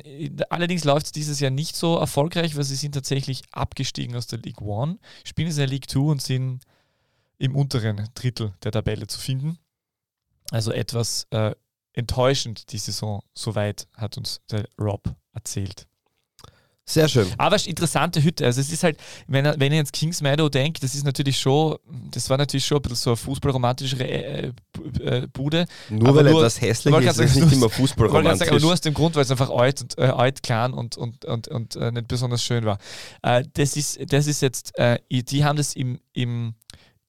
allerdings 0.50 0.86
läuft 0.86 1.08
es 1.08 1.12
dieses 1.12 1.42
Jahr 1.42 1.52
nicht 1.52 1.76
so 1.76 1.98
erfolgreich, 1.98 2.56
weil 2.56 2.64
sie 2.64 2.76
sind 2.76 2.94
tatsächlich 2.94 3.42
abgestiegen 3.52 4.16
aus 4.16 4.28
der 4.28 4.40
League 4.40 4.62
One, 4.62 5.00
spielen 5.26 5.50
jetzt 5.50 5.58
in 5.58 5.64
der 5.64 5.68
League 5.68 5.90
Two 5.90 6.10
und 6.10 6.22
sind 6.22 6.64
im 7.38 7.58
unteren 7.58 8.08
Drittel 8.16 8.54
der 8.64 8.72
Tabelle 8.72 9.06
zu 9.08 9.20
finden. 9.20 9.60
Also 10.50 10.72
etwas 10.72 11.28
äh, 11.32 11.54
enttäuschend 11.92 12.72
die 12.72 12.78
Saison, 12.78 13.22
soweit 13.34 13.90
hat 13.98 14.18
uns 14.18 14.40
der 14.50 14.66
Rob 14.80 15.14
erzählt. 15.34 15.89
Sehr 16.90 17.08
schön. 17.08 17.28
Aber 17.38 17.56
es 17.56 17.62
ist 17.62 17.68
eine 17.68 17.72
interessante 17.74 18.24
Hütte. 18.24 18.46
Also 18.46 18.62
es 18.62 18.72
ist 18.72 18.84
halt, 18.84 18.98
wenn, 19.28 19.46
wenn 19.46 19.72
ich 19.72 19.78
jetzt 19.78 19.94
Kings 19.94 20.22
Meadow 20.22 20.50
denkt, 20.50 20.82
das 20.82 20.96
ist 20.96 21.04
natürlich 21.06 21.40
schon, 21.40 21.78
das 22.10 22.28
war 22.32 22.38
natürlich 22.38 22.66
schon 22.66 22.78
ein 22.78 22.82
bisschen 22.82 22.96
so 22.96 23.10
eine 23.12 23.18
fußballromantischere 23.18 24.04
äh, 24.08 24.52
äh, 25.02 25.28
Bude. 25.32 25.66
Nur 25.90 26.08
Aber 26.10 26.24
weil 26.24 26.32
nur- 26.32 26.40
etwas 26.42 26.60
hässlich 26.60 26.96
ist, 26.96 27.02
gerade 27.04 27.24
ist 27.24 27.34
sagen, 27.36 27.46
nicht 27.46 27.56
immer 27.58 27.70
Fußballromantisch. 27.70 28.40
sagen, 28.40 28.52
aber 28.52 28.60
nur 28.60 28.74
aus 28.74 28.82
dem 28.82 28.96
Grund, 28.96 29.16
weil 29.16 29.22
es 29.22 29.30
einfach 29.30 29.52
alt 29.52 29.82
und 29.82 29.98
äh, 30.00 30.06
alt, 30.06 30.42
klein 30.42 30.74
und, 30.74 30.98
und, 30.98 31.26
und, 31.26 31.48
und, 31.48 31.76
äh, 31.76 31.92
nicht 31.92 32.08
besonders 32.08 32.44
schön 32.44 32.66
war. 32.66 32.80
Äh, 33.22 33.44
das, 33.54 33.78
ist, 33.78 34.00
das 34.12 34.26
ist 34.26 34.42
jetzt, 34.42 34.74
die 35.12 35.44
haben 35.46 35.58
das 35.58 35.76
im, 35.76 36.00
im, 36.14 36.56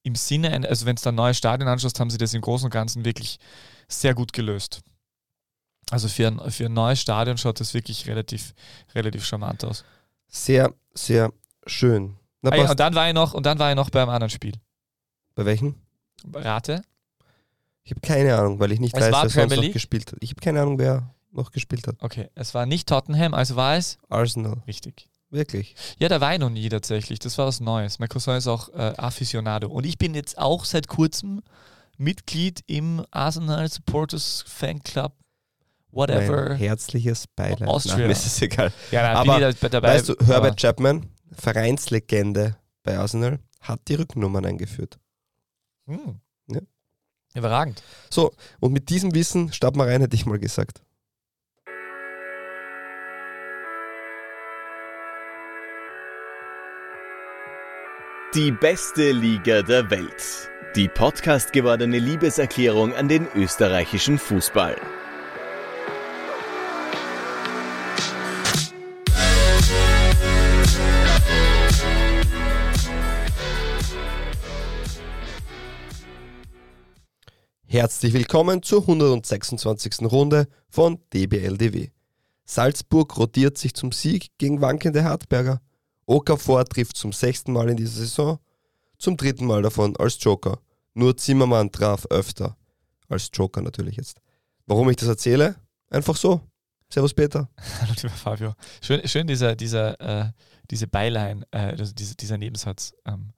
im 0.02 0.14
Sinne, 0.14 0.69
also 0.69 0.85
wenn 0.85 0.97
du 0.97 1.02
da 1.02 1.09
ein 1.09 1.14
neues 1.14 1.38
Stadion 1.38 1.69
anschaust, 1.69 1.99
haben 2.00 2.11
sie 2.11 2.19
das 2.19 2.35
im 2.35 2.43
Großen 2.43 2.66
und 2.66 2.71
Ganzen 2.71 3.05
wirklich 3.07 3.38
sehr 3.88 4.14
gut 4.14 4.33
gelöst. 4.35 4.81
Also 5.90 6.09
für 6.09 6.28
ein, 6.28 6.50
für 6.50 6.66
ein 6.66 6.73
neues 6.73 7.00
Stadion 7.00 7.37
schaut 7.37 7.61
das 7.61 7.75
wirklich 7.75 8.06
relativ, 8.06 8.54
relativ 8.94 9.25
charmant 9.25 9.64
aus. 9.64 9.85
Sehr, 10.28 10.73
sehr 10.94 11.32
schön. 11.66 12.16
Na, 12.42 12.50
Ah, 12.52 12.56
ja, 12.56 12.70
und 12.70 12.80
dann 12.80 12.94
war 12.94 13.09
ich 13.09 13.14
noch, 13.14 13.35
und 13.35 13.44
dann 13.44 13.59
war 13.59 13.70
ich 13.70 13.76
noch 13.76 13.90
beim 13.90 14.09
anderen 14.09 14.30
Spiel. 14.30 14.54
Bei 15.35 15.44
welchem? 15.44 15.75
Rate. 16.32 16.82
Ich 17.82 17.90
habe 17.90 18.00
keine 18.00 18.37
Ahnung, 18.37 18.61
weil 18.61 18.73
ich 18.73 18.80
nicht 18.80 18.94
Es 18.97 19.11
weiß, 19.12 19.35
wer 19.35 19.49
sonst 19.49 19.56
noch 19.56 19.73
gespielt 19.73 20.12
hat. 20.12 20.18
Ich 20.23 20.30
habe 20.30 20.40
keine 20.40 20.62
Ahnung, 20.62 20.78
wer 20.78 21.12
noch 21.32 21.50
gespielt 21.50 21.87
hat. 21.87 21.97
Okay, 22.00 22.28
es 22.35 22.54
war 22.54 22.66
nicht 22.66 22.88
Tottenham, 22.88 23.35
also 23.35 23.56
war 23.56 23.76
es 23.76 23.99
Arsenal. 24.09 24.62
richtig. 24.66 25.09
Wirklich. 25.30 25.76
Ja, 25.99 26.09
da 26.09 26.20
war 26.20 26.32
ich 26.32 26.40
noch 26.40 26.50
nie 26.50 26.68
tatsächlich. 26.68 27.20
Das 27.20 27.38
war 27.38 27.47
was 27.47 27.61
Neues. 27.61 28.00
Mein 28.00 28.09
Cousin 28.09 28.35
ist 28.35 28.49
auch 28.49 28.68
äh, 28.70 28.94
Aficionado. 28.97 29.68
Und 29.68 29.87
ich 29.87 29.97
bin 29.97 30.14
jetzt 30.14 30.37
auch 30.37 30.64
seit 30.64 30.88
kurzem 30.88 31.42
Mitglied 31.97 32.64
im 32.66 33.04
Arsenal 33.12 33.68
Supporters 33.68 34.44
Fanclub. 34.49 35.12
Whatever. 35.92 36.50
Mein 36.50 36.59
herzliches 36.59 37.26
Beileid. 37.26 37.68
Austria. 37.68 37.97
Nein, 37.97 38.06
mir 38.06 38.12
ist 38.12 38.26
es 38.26 38.40
egal. 38.42 38.73
Ja, 38.90 39.02
da 39.02 39.20
Aber 39.20 39.38
bin 39.38 39.49
ich 39.50 39.59
da, 39.59 39.68
dabei. 39.68 39.88
weißt 39.94 40.09
du, 40.11 40.12
aber- 40.14 40.26
Herbert 40.26 40.61
Chapman, 40.61 41.09
Vereinslegende 41.32 42.56
bei 42.82 42.99
Arsenal, 42.99 43.38
hat 43.61 43.80
die 43.88 43.94
Rücknummern 43.94 44.44
eingeführt. 44.47 44.99
Hm. 45.87 46.20
Ja. 46.49 46.61
Überragend. 47.35 47.82
So, 48.11 48.32
und 48.61 48.73
mit 48.73 48.88
diesem 48.88 49.14
Wissen, 49.14 49.52
starten 49.52 49.78
wir 49.78 49.87
rein, 49.87 50.00
hätte 50.00 50.16
ich 50.16 50.26
mal 50.26 50.38
gesagt. 50.38 50.82
Die 58.35 58.52
beste 58.52 59.11
Liga 59.11 59.62
der 59.62 59.90
Welt. 59.90 60.50
Die 60.76 60.88
Podcast 60.88 61.52
gewordene 61.52 61.99
Liebeserklärung 61.99 62.94
an 62.94 63.09
den 63.09 63.26
österreichischen 63.35 64.18
Fußball. 64.18 64.76
Herzlich 77.73 78.12
willkommen 78.15 78.65
zur 78.65 78.81
126. 78.81 80.03
Runde 80.11 80.49
von 80.71 80.99
DBLDW. 81.15 81.91
Salzburg 82.45 83.17
rotiert 83.17 83.59
sich 83.59 83.75
zum 83.75 83.93
Sieg 83.93 84.37
gegen 84.39 84.61
wankende 84.61 85.05
Hartberger. 85.05 85.61
Okafor 86.05 86.65
trifft 86.65 86.97
zum 86.97 87.12
sechsten 87.12 87.53
Mal 87.53 87.69
in 87.69 87.77
dieser 87.77 88.00
Saison, 88.00 88.41
zum 88.99 89.17
dritten 89.17 89.47
Mal 89.47 89.62
davon 89.62 89.97
als 89.99 90.19
Joker. 90.21 90.59
Nur 90.95 91.17
Zimmermann 91.17 91.71
traf 91.71 92.07
öfter. 92.11 92.57
Als 93.09 93.31
Joker 93.33 93.62
natürlich 93.62 93.99
jetzt. 93.99 94.21
Warum 94.67 94.91
ich 94.91 94.97
das 94.97 95.09
erzähle? 95.09 95.55
Einfach 95.91 96.17
so. 96.17 96.41
Servus 96.93 97.15
Peter. 97.15 97.49
Hallo 97.81 97.93
lieber 97.97 98.09
Fabio. 98.09 98.55
Schön, 98.83 99.07
schön 99.07 99.29
dieser, 99.29 99.55
dieser, 99.55 100.00
äh, 100.00 100.33
diese 100.73 100.89
Beilein, 100.89 101.45
äh, 101.53 101.59
also 101.59 101.95
dieser, 101.95 102.17
dieser 102.17 102.37
Nebensatz. 102.37 102.95
Ähm, 103.07 103.33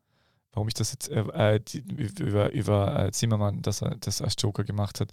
warum 0.52 0.68
ich 0.68 0.74
das 0.74 0.92
jetzt 0.92 1.08
äh, 1.08 1.54
äh 1.54 1.60
die, 1.60 1.78
über, 2.20 2.52
über 2.52 3.06
äh, 3.06 3.12
Zimmermann, 3.12 3.62
dass 3.62 3.82
er 3.82 3.96
das 3.96 4.22
als 4.22 4.34
Joker 4.38 4.64
gemacht 4.64 5.00
hat. 5.00 5.10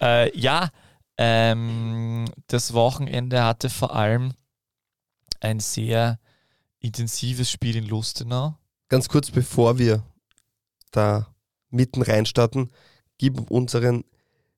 Äh, 0.00 0.36
ja, 0.38 0.70
ähm, 1.18 2.26
das 2.48 2.72
Wochenende 2.72 3.44
hatte 3.44 3.70
vor 3.70 3.94
allem 3.94 4.34
ein 5.40 5.60
sehr 5.60 6.18
intensives 6.78 7.50
Spiel 7.50 7.76
in 7.76 7.86
Lustenau. 7.86 8.56
Ganz 8.88 9.08
kurz 9.08 9.30
bevor 9.30 9.78
wir 9.78 10.02
da 10.90 11.34
mitten 11.70 12.02
reinstarten, 12.02 12.70
gib 13.18 13.50
unseren 13.50 14.04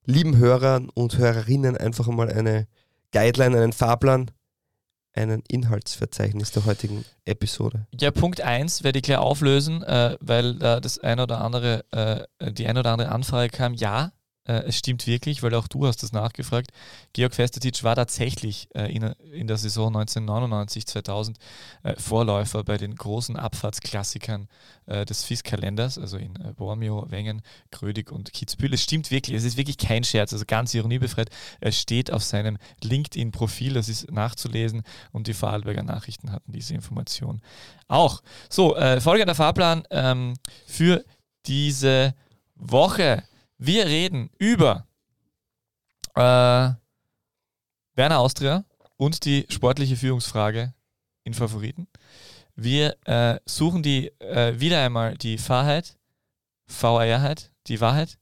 lieben 0.04 0.36
Hörern 0.36 0.88
und 0.90 1.16
Hörerinnen 1.16 1.76
einfach 1.76 2.06
mal 2.08 2.30
eine 2.30 2.66
Guideline, 3.12 3.56
einen 3.56 3.72
Fahrplan, 3.72 4.30
einen 5.14 5.42
Inhaltsverzeichnis 5.49 6.50
der 6.50 6.64
heutigen 6.64 7.04
Episode. 7.25 7.87
Ja, 7.99 8.11
Punkt 8.11 8.40
1 8.40 8.85
werde 8.85 8.99
ich 8.99 9.04
gleich 9.04 9.18
auflösen, 9.18 9.83
äh, 9.83 10.16
weil 10.21 10.62
äh, 10.62 10.80
das 10.80 10.99
ein 10.99 11.21
oder 11.21 11.40
andere, 11.40 11.85
äh, 11.92 12.52
die 12.52 12.66
ein 12.66 12.76
oder 12.76 12.92
andere 12.92 13.11
Anfrage 13.11 13.49
kam. 13.50 13.75
Ja, 13.75 14.12
es 14.52 14.78
stimmt 14.78 15.06
wirklich, 15.06 15.42
weil 15.42 15.54
auch 15.54 15.68
du 15.68 15.86
hast 15.86 16.02
das 16.02 16.12
nachgefragt. 16.12 16.70
Georg 17.14 17.34
Festetic 17.34 17.82
war 17.82 17.96
tatsächlich 17.96 18.68
äh, 18.74 18.94
in, 18.94 19.02
in, 19.32 19.46
der 19.46 19.56
Saison 19.56 19.96
1999-2000 19.96 21.34
äh, 21.82 21.94
Vorläufer 21.96 22.62
bei 22.62 22.76
den 22.76 22.94
großen 22.94 23.36
Abfahrtsklassikern 23.36 24.48
äh, 24.86 25.04
des 25.04 25.24
FIS-Kalenders, 25.24 25.98
also 25.98 26.18
in 26.18 26.36
äh, 26.36 26.52
Bormio, 26.54 27.10
Wengen, 27.10 27.42
Grödig 27.70 28.12
und 28.12 28.32
Kitzbühel. 28.32 28.74
Es 28.74 28.82
stimmt 28.82 29.10
wirklich, 29.10 29.36
es 29.36 29.44
ist 29.44 29.56
wirklich 29.56 29.78
kein 29.78 30.04
Scherz, 30.04 30.32
also 30.32 30.44
ganz 30.46 30.74
ironiebefreit. 30.74 31.30
Es 31.60 31.80
steht 31.80 32.10
auf 32.10 32.22
seinem 32.22 32.58
LinkedIn-Profil, 32.82 33.74
das 33.74 33.88
ist 33.88 34.10
nachzulesen 34.10 34.82
und 35.12 35.26
die 35.26 35.34
Vorarlberger 35.34 35.82
Nachrichten 35.82 36.32
hatten 36.32 36.52
diese 36.52 36.74
Information 36.74 37.40
auch. 37.88 38.22
So, 38.50 38.76
äh, 38.76 39.00
folgender 39.00 39.34
Fahrplan 39.34 39.84
ähm, 39.90 40.34
für 40.66 41.04
diese 41.46 42.14
Woche. 42.56 43.22
Wir 43.66 43.87
reden 43.87 44.28
über 44.37 44.87
äh, 46.16 46.21
Werner 47.94 48.18
Austria 48.18 48.66
und 48.99 49.25
die 49.25 49.47
sportliche 49.49 49.97
Führungsfrage 49.97 50.75
in 51.23 51.33
Favoriten. 51.33 51.88
Wir 52.56 52.94
äh, 53.06 53.38
suchen 53.47 53.83
die 53.83 54.09
äh, 54.21 54.61
wieder 54.61 54.85
einmal 54.85 55.16
die 55.16 55.38
Wahrheit, 55.49 55.97
VRheit, 56.66 57.52
die 57.66 57.80
Wahrheit. 57.80 58.18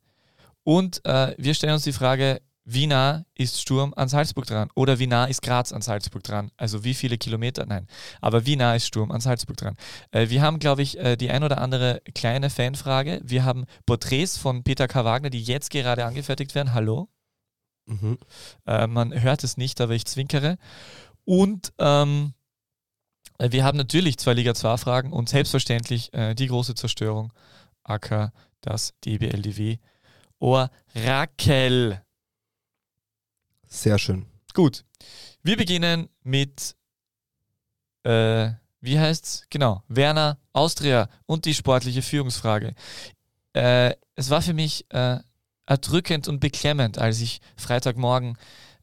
Und 0.62 1.04
äh, 1.04 1.34
wir 1.36 1.54
stellen 1.54 1.72
uns 1.72 1.82
die 1.82 1.92
Frage, 1.92 2.40
wie 2.64 2.86
nah 2.86 3.24
ist 3.34 3.60
Sturm 3.60 3.92
an 3.96 4.08
Salzburg 4.08 4.46
dran? 4.46 4.68
Oder 4.74 4.98
wie 4.98 5.08
nah 5.08 5.24
ist 5.24 5.42
Graz 5.42 5.72
an 5.72 5.82
Salzburg 5.82 6.22
dran? 6.22 6.50
Also 6.56 6.84
wie 6.84 6.94
viele 6.94 7.18
Kilometer? 7.18 7.66
Nein. 7.66 7.88
Aber 8.20 8.46
wie 8.46 8.56
nah 8.56 8.74
ist 8.76 8.86
Sturm 8.86 9.10
an 9.10 9.20
Salzburg 9.20 9.56
dran? 9.56 9.76
Äh, 10.12 10.28
wir 10.28 10.42
haben, 10.42 10.60
glaube 10.60 10.82
ich, 10.82 10.98
äh, 10.98 11.16
die 11.16 11.30
ein 11.30 11.42
oder 11.42 11.58
andere 11.58 12.00
kleine 12.14 12.50
Fanfrage. 12.50 13.20
Wir 13.24 13.44
haben 13.44 13.66
Porträts 13.84 14.38
von 14.38 14.62
Peter 14.62 14.86
K. 14.86 15.04
Wagner, 15.04 15.30
die 15.30 15.42
jetzt 15.42 15.70
gerade 15.70 16.04
angefertigt 16.04 16.54
werden. 16.54 16.72
Hallo? 16.72 17.08
Mhm. 17.86 18.18
Äh, 18.66 18.86
man 18.86 19.12
hört 19.20 19.42
es 19.42 19.56
nicht, 19.56 19.80
aber 19.80 19.94
ich 19.94 20.04
zwinkere. 20.04 20.56
Und 21.24 21.72
ähm, 21.78 22.34
wir 23.38 23.64
haben 23.64 23.78
natürlich 23.78 24.18
zwei 24.18 24.34
Liga 24.34 24.54
2 24.54 24.76
Fragen 24.76 25.12
und 25.12 25.28
selbstverständlich 25.28 26.14
äh, 26.14 26.34
die 26.34 26.46
große 26.46 26.76
Zerstörung, 26.76 27.32
AK, 27.82 28.32
das 28.60 28.94
DBLDW. 29.04 29.78
Orakel. 30.38 32.02
Sehr 33.72 33.98
schön. 33.98 34.26
Gut. 34.52 34.84
Wir 35.42 35.56
beginnen 35.56 36.10
mit, 36.22 36.76
äh, 38.02 38.50
wie 38.82 39.00
heißt's? 39.00 39.46
Genau, 39.48 39.82
Werner 39.88 40.38
Austria 40.52 41.08
und 41.24 41.46
die 41.46 41.54
sportliche 41.54 42.02
Führungsfrage. 42.02 42.74
Äh, 43.54 43.94
es 44.14 44.28
war 44.28 44.42
für 44.42 44.52
mich 44.52 44.84
äh, 44.90 45.20
erdrückend 45.64 46.28
und 46.28 46.38
beklemmend, 46.38 46.98
als 46.98 47.22
ich 47.22 47.40
Freitagmorgen 47.56 48.36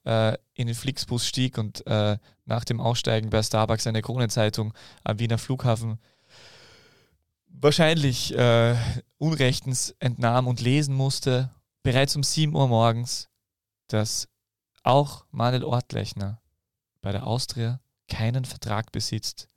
äh, 0.05 0.35
in 0.55 0.65
den 0.65 0.75
Flixbus 0.75 1.27
stieg 1.27 1.59
und 1.59 1.85
äh, 1.85 2.17
nach 2.45 2.65
dem 2.65 2.81
Aussteigen 2.81 3.29
bei 3.29 3.43
Starbucks 3.43 3.85
eine 3.85 4.01
Kronenzeitung 4.01 4.73
am 5.03 5.19
Wiener 5.19 5.37
Flughafen 5.37 5.99
wahrscheinlich 7.47 8.35
äh, 8.35 8.75
unrechtens 9.19 9.95
entnahm 9.99 10.47
und 10.47 10.61
lesen 10.61 10.95
musste, 10.95 11.51
bereits 11.83 12.15
um 12.15 12.23
7 12.23 12.55
Uhr 12.55 12.67
morgens, 12.67 13.29
dass 13.87 14.27
auch 14.83 15.25
Manuel 15.31 15.63
Ortlechner 15.63 16.41
bei 17.01 17.11
der 17.11 17.25
Austria 17.25 17.79
keinen 18.07 18.45
Vertrag 18.45 18.91
besitzt 18.91 19.47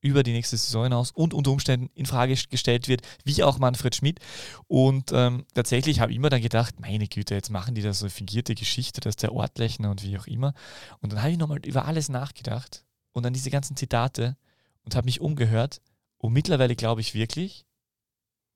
über 0.00 0.22
die 0.22 0.32
nächste 0.32 0.56
Saison 0.56 0.84
hinaus 0.84 1.10
und 1.10 1.34
unter 1.34 1.50
Umständen 1.50 1.90
in 1.94 2.06
Frage 2.06 2.36
gestellt 2.48 2.86
wird, 2.88 3.02
wie 3.24 3.42
auch 3.42 3.58
Manfred 3.58 3.96
Schmidt. 3.96 4.20
Und 4.68 5.10
ähm, 5.12 5.44
tatsächlich 5.54 6.00
habe 6.00 6.12
ich 6.12 6.18
immer 6.18 6.30
dann 6.30 6.40
gedacht, 6.40 6.78
meine 6.80 7.08
Güte, 7.08 7.34
jetzt 7.34 7.50
machen 7.50 7.74
die 7.74 7.82
da 7.82 7.92
so 7.92 8.04
eine 8.04 8.10
fingierte 8.10 8.54
Geschichte, 8.54 9.00
dass 9.00 9.16
der 9.16 9.32
Ortlechner 9.32 9.90
und 9.90 10.04
wie 10.04 10.16
auch 10.16 10.26
immer. 10.26 10.54
Und 11.00 11.12
dann 11.12 11.20
habe 11.20 11.32
ich 11.32 11.38
nochmal 11.38 11.58
über 11.66 11.86
alles 11.86 12.08
nachgedacht 12.08 12.84
und 13.12 13.24
dann 13.24 13.32
diese 13.32 13.50
ganzen 13.50 13.76
Zitate 13.76 14.36
und 14.82 14.94
habe 14.94 15.06
mich 15.06 15.20
umgehört. 15.20 15.80
Und 16.16 16.32
mittlerweile 16.32 16.76
glaube 16.76 17.00
ich 17.00 17.14
wirklich, 17.14 17.66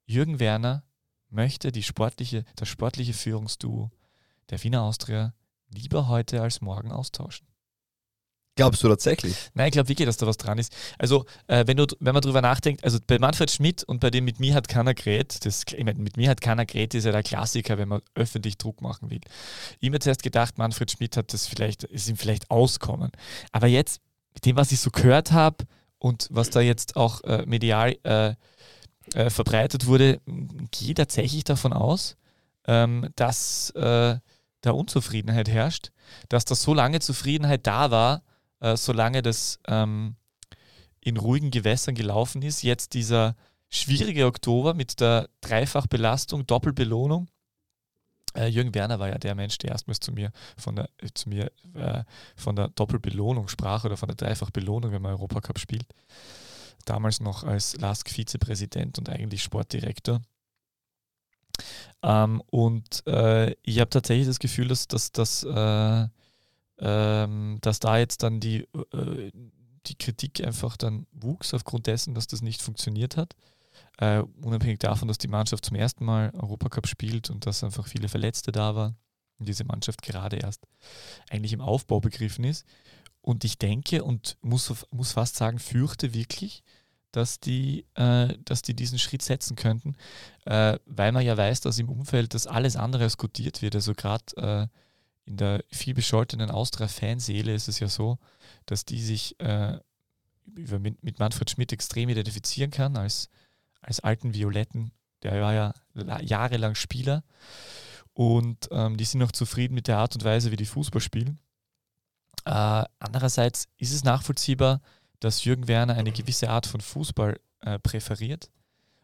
Jürgen 0.06 0.38
Werner 0.38 0.84
möchte 1.28 1.72
die 1.72 1.82
sportliche, 1.82 2.44
das 2.56 2.68
sportliche 2.68 3.14
Führungsduo 3.14 3.90
der 4.50 4.62
Wiener 4.62 4.82
Austria 4.82 5.34
lieber 5.72 6.08
heute 6.08 6.42
als 6.42 6.60
morgen 6.60 6.92
austauschen. 6.92 7.46
Glaubst 8.54 8.82
du 8.82 8.88
tatsächlich? 8.88 9.34
Nein, 9.54 9.68
ich 9.68 9.72
glaube 9.72 9.88
wirklich, 9.88 10.04
dass 10.04 10.18
da 10.18 10.26
was 10.26 10.36
dran 10.36 10.58
ist. 10.58 10.76
Also, 10.98 11.24
äh, 11.46 11.66
wenn, 11.66 11.78
du, 11.78 11.86
wenn 12.00 12.12
man 12.12 12.20
drüber 12.20 12.42
nachdenkt, 12.42 12.84
also 12.84 12.98
bei 13.06 13.18
Manfred 13.18 13.50
Schmidt 13.50 13.82
und 13.82 14.00
bei 14.00 14.10
dem 14.10 14.26
mit 14.26 14.40
mir 14.40 14.52
hat 14.52 14.68
keiner 14.68 14.92
geredet, 14.92 15.46
das, 15.46 15.64
ich 15.72 15.84
mein, 15.84 15.96
mit 15.96 16.18
mir 16.18 16.28
hat 16.28 16.42
keiner 16.42 16.66
geredet, 16.66 16.94
ist 16.94 17.04
ja 17.04 17.12
der 17.12 17.22
Klassiker, 17.22 17.78
wenn 17.78 17.88
man 17.88 18.02
öffentlich 18.14 18.58
Druck 18.58 18.82
machen 18.82 19.10
will. 19.10 19.20
Ich 19.80 19.88
habe 19.88 19.98
zuerst 20.00 20.22
gedacht, 20.22 20.58
Manfred 20.58 20.90
Schmidt 20.90 21.16
hat 21.16 21.32
das 21.32 21.46
vielleicht, 21.46 21.84
ist 21.84 22.10
ihm 22.10 22.16
vielleicht 22.18 22.50
auskommen. 22.50 23.10
Aber 23.52 23.68
jetzt, 23.68 24.02
mit 24.34 24.44
dem, 24.44 24.56
was 24.56 24.70
ich 24.70 24.80
so 24.80 24.90
gehört 24.90 25.32
habe 25.32 25.64
und 25.98 26.28
was 26.30 26.50
da 26.50 26.60
jetzt 26.60 26.96
auch 26.96 27.24
äh, 27.24 27.46
medial 27.46 27.96
äh, 28.02 28.34
äh 29.14 29.30
verbreitet 29.30 29.86
wurde, 29.86 30.20
gehe 30.26 30.90
ich 30.90 30.94
tatsächlich 30.94 31.44
davon 31.44 31.72
aus, 31.72 32.16
ähm, 32.66 33.08
dass 33.16 33.70
äh, 33.70 34.18
da 34.62 34.70
Unzufriedenheit 34.70 35.48
herrscht, 35.48 35.92
dass 36.28 36.44
da 36.44 36.54
so 36.54 36.72
lange 36.72 37.00
Zufriedenheit 37.00 37.66
da 37.66 37.90
war, 37.90 38.22
äh, 38.60 38.76
solange 38.76 39.22
das 39.22 39.58
ähm, 39.66 40.16
in 41.00 41.16
ruhigen 41.16 41.50
Gewässern 41.50 41.94
gelaufen 41.94 42.42
ist. 42.42 42.62
Jetzt 42.62 42.94
dieser 42.94 43.36
schwierige 43.68 44.26
Oktober 44.26 44.74
mit 44.74 45.00
der 45.00 45.28
Dreifachbelastung, 45.40 46.46
Doppelbelohnung. 46.46 47.28
Äh, 48.34 48.46
Jürgen 48.46 48.74
Werner 48.74 48.98
war 48.98 49.08
ja 49.08 49.18
der 49.18 49.34
Mensch, 49.34 49.58
der 49.58 49.72
erstmals 49.72 50.00
zu 50.00 50.12
mir 50.12 50.30
von 50.56 50.76
der, 50.76 50.88
äh, 50.98 51.08
zu 51.12 51.28
mir, 51.28 51.50
äh, 51.74 52.04
von 52.36 52.56
der 52.56 52.68
Doppelbelohnung 52.68 53.48
sprach 53.48 53.84
oder 53.84 53.96
von 53.96 54.08
der 54.08 54.16
Dreifachbelohnung, 54.16 54.92
wenn 54.92 55.02
man 55.02 55.12
Europacup 55.12 55.58
spielt. 55.58 55.86
Damals 56.84 57.20
noch 57.20 57.44
als 57.44 57.76
LASK-Vizepräsident 57.76 58.98
und 58.98 59.08
eigentlich 59.08 59.42
Sportdirektor. 59.42 60.22
Ähm, 62.02 62.42
und 62.50 63.06
äh, 63.06 63.54
ich 63.62 63.80
habe 63.80 63.90
tatsächlich 63.90 64.26
das 64.26 64.38
Gefühl, 64.38 64.68
dass, 64.68 64.88
dass, 64.88 65.12
dass, 65.12 65.44
äh, 65.44 66.08
ähm, 66.78 67.58
dass 67.60 67.80
da 67.80 67.98
jetzt 67.98 68.22
dann 68.22 68.40
die, 68.40 68.66
äh, 68.92 69.30
die 69.86 69.94
Kritik 69.96 70.44
einfach 70.44 70.76
dann 70.76 71.06
wuchs 71.12 71.54
aufgrund 71.54 71.86
dessen, 71.86 72.14
dass 72.14 72.26
das 72.26 72.42
nicht 72.42 72.62
funktioniert 72.62 73.16
hat. 73.16 73.34
Äh, 73.98 74.22
unabhängig 74.42 74.78
davon, 74.78 75.08
dass 75.08 75.18
die 75.18 75.28
Mannschaft 75.28 75.64
zum 75.64 75.76
ersten 75.76 76.04
Mal 76.04 76.32
Europacup 76.34 76.86
spielt 76.86 77.30
und 77.30 77.46
dass 77.46 77.62
einfach 77.62 77.86
viele 77.86 78.08
Verletzte 78.08 78.52
da 78.52 78.74
waren 78.74 78.96
und 79.38 79.48
diese 79.48 79.64
Mannschaft 79.64 80.02
gerade 80.02 80.36
erst 80.36 80.66
eigentlich 81.30 81.52
im 81.52 81.60
Aufbau 81.60 82.00
begriffen 82.00 82.44
ist. 82.44 82.66
Und 83.20 83.44
ich 83.44 83.58
denke 83.58 84.02
und 84.02 84.36
muss, 84.40 84.72
muss 84.90 85.12
fast 85.12 85.36
sagen, 85.36 85.58
fürchte 85.58 86.14
wirklich, 86.14 86.62
dass 87.12 87.40
die, 87.40 87.86
äh, 87.94 88.36
dass 88.44 88.62
die 88.62 88.74
diesen 88.74 88.98
Schritt 88.98 89.22
setzen 89.22 89.54
könnten, 89.54 89.96
äh, 90.46 90.78
weil 90.86 91.12
man 91.12 91.24
ja 91.24 91.36
weiß, 91.36 91.60
dass 91.60 91.78
im 91.78 91.88
Umfeld 91.88 92.34
das 92.34 92.46
alles 92.46 92.76
andere 92.76 93.04
diskutiert 93.04 93.62
wird. 93.62 93.74
Also 93.74 93.94
gerade 93.94 94.24
äh, 94.36 94.66
in 95.24 95.36
der 95.36 95.62
viel 95.70 95.94
bescholtenen 95.94 96.50
Austria-Fanseele 96.50 97.54
ist 97.54 97.68
es 97.68 97.78
ja 97.78 97.88
so, 97.88 98.18
dass 98.66 98.84
die 98.84 99.00
sich 99.00 99.38
äh, 99.40 99.78
mit, 100.44 101.18
Manfred 101.18 101.50
Schmidt 101.50 101.72
extrem 101.72 102.08
identifizieren 102.08 102.70
kann 102.70 102.96
als, 102.96 103.28
als 103.80 104.00
alten 104.00 104.34
Violetten. 104.34 104.90
Der 105.22 105.40
war 105.40 105.54
ja 105.54 105.72
jahrelang 106.20 106.74
Spieler. 106.74 107.22
und 108.14 108.68
ähm, 108.72 108.96
die 108.96 109.04
sind 109.04 109.20
noch 109.20 109.32
zufrieden 109.32 109.74
mit 109.74 109.86
der 109.86 109.98
Art 109.98 110.14
und 110.14 110.24
Weise, 110.24 110.50
wie 110.50 110.56
die 110.56 110.66
Fußball 110.66 111.00
spielen. 111.00 111.38
Äh, 112.44 112.84
andererseits 112.98 113.68
ist 113.78 113.92
es 113.92 114.02
nachvollziehbar, 114.02 114.80
dass 115.22 115.44
Jürgen 115.44 115.68
Werner 115.68 115.94
eine 115.94 116.12
gewisse 116.12 116.50
Art 116.50 116.66
von 116.66 116.80
Fußball 116.80 117.38
äh, 117.60 117.78
präferiert 117.78 118.50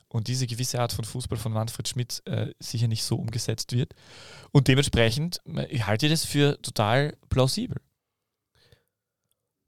und 0.08 0.26
diese 0.26 0.46
gewisse 0.46 0.80
Art 0.80 0.92
von 0.92 1.04
Fußball 1.04 1.38
von 1.38 1.52
Manfred 1.52 1.87
Schmidt 1.87 2.22
äh, 2.25 2.52
sicher 2.58 2.88
nicht 2.88 3.04
so 3.04 3.16
umgesetzt 3.16 3.72
wird. 3.72 3.94
Und 4.50 4.68
dementsprechend 4.68 5.40
ich 5.68 5.87
halte 5.87 6.06
ich 6.06 6.12
das 6.12 6.25
für 6.25 6.60
total 6.60 7.16
plausibel. 7.28 7.78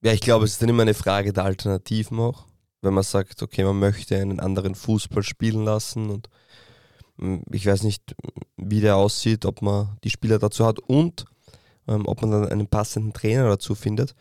Ja, 0.02 0.12
ich 0.12 0.20
glaube, 0.20 0.44
es 0.44 0.52
ist 0.52 0.62
dann 0.62 0.70
immer 0.70 0.82
eine 0.82 0.94
Frage 0.94 1.32
der 1.32 1.44
Alternativen 1.44 2.18
auch. 2.18 2.46
Wenn 2.80 2.94
man 2.94 3.04
sagt, 3.04 3.42
okay, 3.42 3.62
man 3.62 3.78
möchte 3.78 4.16
einen 4.16 4.40
anderen 4.40 4.74
Fußball 4.74 5.22
spielen 5.22 5.64
lassen 5.64 6.10
und 6.10 6.30
hm, 7.18 7.44
ich 7.52 7.66
weiß 7.66 7.82
nicht, 7.82 8.16
wie 8.56 8.80
der 8.80 8.96
aussieht, 8.96 9.44
ob 9.44 9.62
man 9.62 9.98
die 10.02 10.10
Spieler 10.10 10.38
dazu 10.38 10.64
hat 10.64 10.78
und 10.80 11.26
ähm, 11.86 12.06
ob 12.06 12.22
man 12.22 12.30
dann 12.30 12.48
einen 12.48 12.66
passenden 12.66 13.12
Trainer 13.12 13.48
dazu 13.48 13.74
findet. 13.74 14.14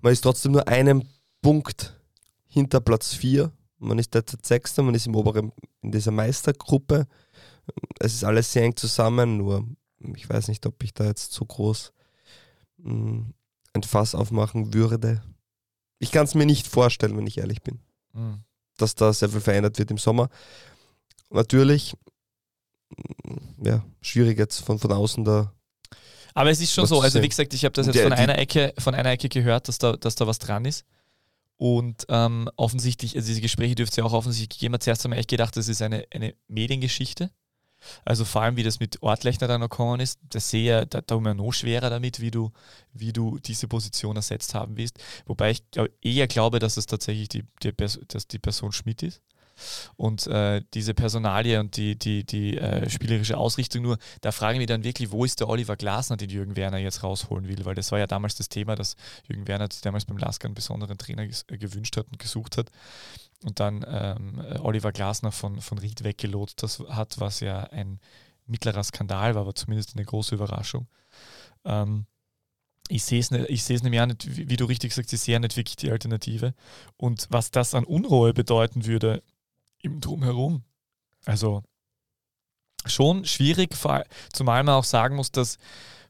Man 0.00 0.12
ist 0.12 0.22
trotzdem 0.22 0.52
nur 0.52 0.66
einen 0.66 1.08
Punkt 1.42 1.98
hinter 2.46 2.80
Platz 2.80 3.14
4. 3.14 3.52
Man 3.78 3.98
ist 3.98 4.14
derzeit 4.14 4.44
Sechster, 4.44 4.82
man 4.82 4.94
ist 4.94 5.06
im 5.06 5.14
oberen, 5.14 5.52
in 5.82 5.92
dieser 5.92 6.10
Meistergruppe. 6.10 7.06
Es 7.98 8.14
ist 8.14 8.24
alles 8.24 8.52
sehr 8.52 8.64
eng 8.64 8.76
zusammen, 8.76 9.36
nur 9.36 9.66
ich 10.14 10.28
weiß 10.28 10.48
nicht, 10.48 10.66
ob 10.66 10.82
ich 10.82 10.94
da 10.94 11.04
jetzt 11.04 11.32
zu 11.32 11.44
groß 11.44 11.92
mh, 12.78 12.92
hm, 12.92 13.34
ein 13.72 13.82
Fass 13.82 14.14
aufmachen 14.14 14.74
würde. 14.74 15.22
Ich 15.98 16.10
kann 16.10 16.24
es 16.24 16.34
mir 16.34 16.46
nicht 16.46 16.66
vorstellen, 16.66 17.16
wenn 17.16 17.26
ich 17.26 17.38
ehrlich 17.38 17.62
bin, 17.62 17.78
mhm. 18.12 18.42
dass 18.78 18.94
da 18.94 19.12
sehr 19.12 19.28
viel 19.28 19.40
verändert 19.40 19.78
wird 19.78 19.90
im 19.90 19.98
Sommer. 19.98 20.28
Natürlich, 21.28 21.94
hm, 23.24 23.54
ja, 23.62 23.84
schwierig 24.00 24.38
jetzt 24.38 24.60
von, 24.60 24.78
von 24.78 24.92
außen 24.92 25.24
da 25.24 25.52
aber 26.34 26.50
es 26.50 26.60
ist 26.60 26.72
schon 26.72 26.86
so, 26.86 27.00
also 27.00 27.22
wie 27.22 27.28
gesagt, 27.28 27.54
ich 27.54 27.64
habe 27.64 27.72
das 27.72 27.86
jetzt 27.86 27.96
der, 27.96 28.04
von 28.04 28.12
einer 28.12 28.38
Ecke, 28.38 28.74
von 28.78 28.94
einer 28.94 29.10
Ecke 29.10 29.28
gehört, 29.28 29.68
dass 29.68 29.78
da, 29.78 29.92
dass 29.96 30.14
da 30.14 30.26
was 30.26 30.38
dran 30.38 30.64
ist. 30.64 30.84
Und 31.56 32.06
ähm, 32.08 32.48
offensichtlich, 32.56 33.16
also 33.16 33.28
diese 33.28 33.42
Gespräche 33.42 33.74
dürfte 33.74 33.92
es 33.92 33.96
ja 33.96 34.04
auch 34.04 34.14
offensichtlich 34.14 34.58
gegeben 34.58 34.74
haben. 34.74 34.80
Zuerst 34.80 35.04
einmal 35.04 35.18
echt 35.18 35.28
gedacht, 35.28 35.56
das 35.56 35.68
ist 35.68 35.82
eine, 35.82 36.06
eine 36.10 36.34
Mediengeschichte. 36.48 37.30
Also 38.04 38.24
vor 38.24 38.42
allem, 38.42 38.56
wie 38.56 38.62
das 38.62 38.80
mit 38.80 39.02
Ortlechner 39.02 39.48
dann 39.48 39.60
gekommen 39.60 40.00
ist, 40.00 40.18
das 40.22 40.50
sehe 40.50 40.86
da, 40.86 41.00
da 41.00 41.14
immer 41.16 41.34
noch 41.34 41.52
schwerer 41.52 41.90
damit, 41.90 42.20
wie 42.20 42.30
du, 42.30 42.50
wie 42.92 43.12
du 43.12 43.38
diese 43.38 43.68
Position 43.68 44.16
ersetzt 44.16 44.54
haben 44.54 44.76
willst. 44.76 44.98
Wobei 45.26 45.50
ich 45.50 45.70
glaub, 45.70 45.88
eher 46.02 46.26
glaube, 46.26 46.58
dass 46.58 46.76
es 46.76 46.86
tatsächlich 46.86 47.28
die, 47.28 47.44
die, 47.62 47.72
dass 47.76 48.26
die 48.28 48.38
Person 48.38 48.72
Schmidt 48.72 49.02
ist. 49.02 49.20
Und 49.96 50.26
äh, 50.26 50.62
diese 50.74 50.94
Personalie 50.94 51.60
und 51.60 51.76
die, 51.76 51.96
die, 51.96 52.24
die 52.24 52.58
äh, 52.58 52.88
spielerische 52.88 53.36
Ausrichtung 53.36 53.82
nur, 53.82 53.98
da 54.20 54.32
fragen 54.32 54.58
wir 54.58 54.66
dann 54.66 54.84
wirklich, 54.84 55.10
wo 55.10 55.24
ist 55.24 55.40
der 55.40 55.48
Oliver 55.48 55.76
Glasner, 55.76 56.16
den 56.16 56.30
Jürgen 56.30 56.56
Werner 56.56 56.78
jetzt 56.78 57.02
rausholen 57.02 57.48
will? 57.48 57.64
Weil 57.64 57.74
das 57.74 57.92
war 57.92 57.98
ja 57.98 58.06
damals 58.06 58.36
das 58.36 58.48
Thema, 58.48 58.74
dass 58.74 58.96
Jürgen 59.28 59.46
Werner 59.48 59.68
damals 59.82 60.04
beim 60.04 60.18
Lasker 60.18 60.46
einen 60.46 60.54
besonderen 60.54 60.98
Trainer 60.98 61.22
äh, 61.22 61.58
gewünscht 61.58 61.96
hat 61.96 62.06
und 62.10 62.18
gesucht 62.18 62.56
hat. 62.56 62.70
Und 63.44 63.58
dann 63.60 63.84
ähm, 63.88 64.40
äh, 64.40 64.58
Oliver 64.58 64.92
Glasner 64.92 65.32
von, 65.32 65.60
von 65.60 65.78
Ried 65.78 66.04
weggelotst 66.04 66.62
das 66.62 66.80
hat, 66.88 67.18
was 67.20 67.40
ja 67.40 67.64
ein 67.64 68.00
mittlerer 68.46 68.84
Skandal 68.84 69.34
war, 69.34 69.42
aber 69.42 69.54
zumindest 69.54 69.96
eine 69.96 70.04
große 70.04 70.34
Überraschung. 70.34 70.88
Ähm, 71.64 72.06
ich 72.88 73.04
sehe 73.04 73.20
es 73.20 73.30
ich 73.30 73.62
sehe 73.62 73.76
es 73.76 73.82
nämlich 73.82 74.00
auch 74.00 74.06
nicht, 74.06 74.48
wie 74.48 74.56
du 74.56 74.64
richtig 74.64 74.92
sagst, 74.92 75.12
ich 75.12 75.20
sehe 75.20 75.38
nicht 75.38 75.56
wirklich 75.56 75.76
die 75.76 75.90
Alternative. 75.90 76.54
Und 76.96 77.28
was 77.30 77.50
das 77.50 77.74
an 77.74 77.84
Unruhe 77.84 78.34
bedeuten 78.34 78.84
würde, 78.84 79.22
im 79.82 80.00
Drumherum. 80.00 80.62
Also 81.24 81.62
schon 82.86 83.24
schwierig, 83.24 83.76
zumal 84.32 84.64
man 84.64 84.74
auch 84.74 84.84
sagen 84.84 85.16
muss, 85.16 85.30
dass 85.30 85.58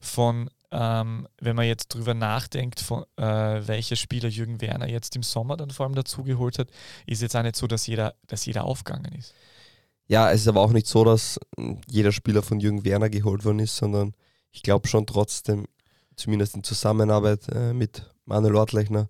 von, 0.01 0.49
ähm, 0.71 1.27
wenn 1.41 1.57
man 1.57 1.67
jetzt 1.67 1.89
drüber 1.89 2.15
nachdenkt, 2.15 2.81
von, 2.81 3.05
äh, 3.17 3.67
welcher 3.67 3.97
Spieler 3.97 4.29
Jürgen 4.29 4.61
Werner 4.61 4.89
jetzt 4.89 5.17
im 5.17 5.23
Sommer 5.23 5.57
dann 5.57 5.71
vor 5.71 5.87
allem 5.87 5.95
dazugeholt 5.95 6.59
hat, 6.59 6.69
ist 7.07 7.23
jetzt 7.23 7.37
auch 7.37 7.43
nicht 7.43 7.57
so, 7.57 7.67
dass 7.67 7.87
jeder, 7.87 8.15
dass 8.27 8.47
jeder 8.47 8.65
aufgegangen 8.65 9.13
ist. 9.13 9.35
Ja, 10.07 10.31
es 10.31 10.43
ist 10.43 10.49
aber 10.49 10.61
auch 10.61 10.73
nicht 10.73 10.87
so, 10.87 11.05
dass 11.05 11.39
jeder 11.89 12.13
Spieler 12.13 12.43
von 12.43 12.61
Jürgen 12.61 12.85
Werner 12.85 13.11
geholt 13.11 13.45
worden 13.45 13.61
ist, 13.61 13.77
sondern 13.77 14.15
ich 14.51 14.63
glaube 14.63 14.89
schon 14.89 15.07
trotzdem, 15.07 15.67
zumindest 16.17 16.57
in 16.57 16.65
Zusammenarbeit 16.65 17.49
äh, 17.53 17.73
mit 17.73 18.11
Manuel 18.25 18.57
Ortlechner. 18.57 19.09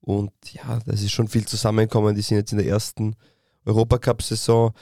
Und 0.00 0.32
ja, 0.50 0.80
das 0.86 1.02
ist 1.02 1.12
schon 1.12 1.28
viel 1.28 1.46
zusammengekommen. 1.46 2.14
Die 2.14 2.22
sind 2.22 2.38
jetzt 2.38 2.52
in 2.52 2.58
der 2.58 2.66
ersten 2.66 3.16
Europacup-Saison. 3.64 4.72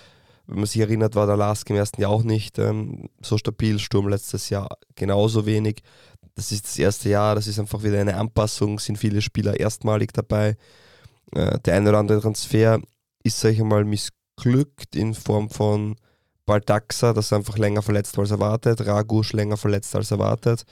Wenn 0.47 0.57
man 0.57 0.67
sich 0.67 0.81
erinnert, 0.81 1.15
war 1.15 1.27
der 1.27 1.37
Lask 1.37 1.69
im 1.71 1.77
ersten 1.77 2.01
Jahr 2.01 2.11
auch 2.11 2.23
nicht 2.23 2.59
ähm, 2.59 3.09
so 3.21 3.37
stabil. 3.37 3.79
Sturm 3.79 4.09
letztes 4.09 4.49
Jahr 4.49 4.69
genauso 4.95 5.45
wenig. 5.47 5.83
Das 6.35 6.53
ist 6.53 6.65
das 6.65 6.79
erste 6.79 7.09
Jahr, 7.11 7.35
das 7.35 7.47
ist 7.47 7.59
einfach 7.59 7.83
wieder 7.83 8.01
eine 8.01 8.17
Anpassung, 8.17 8.79
sind 8.79 8.97
viele 8.97 9.21
Spieler 9.21 9.59
erstmalig 9.59 10.13
dabei. 10.13 10.57
Äh, 11.33 11.59
der 11.61 11.75
eine 11.75 11.91
oder 11.91 11.99
andere 11.99 12.21
Transfer 12.21 12.81
ist, 13.25 13.41
sag 13.41 13.53
ich 13.53 13.63
mal, 13.63 13.85
missglückt 13.85 14.95
in 14.95 15.15
Form 15.15 15.51
von 15.51 15.97
Baldaxa, 16.47 17.13
das 17.13 17.33
einfach 17.33 17.59
länger 17.59 17.83
verletzt 17.83 18.19
als 18.19 18.31
erwartet, 18.31 18.87
Ragusch 18.87 19.33
länger 19.33 19.57
verletzt 19.57 19.95
als 19.95 20.11
erwartet 20.11 20.65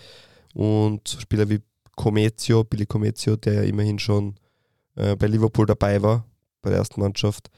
und 0.55 1.19
Spieler 1.21 1.49
wie 1.51 1.61
Comezio, 1.97 2.65
Billy 2.65 2.87
Comezio, 2.87 3.37
der 3.37 3.65
immerhin 3.65 3.99
schon 3.99 4.37
äh, 4.95 5.17
bei 5.17 5.27
Liverpool 5.27 5.67
dabei 5.67 6.01
war, 6.01 6.25
bei 6.63 6.71
der 6.71 6.79
ersten 6.79 7.01
Mannschaft, 7.01 7.51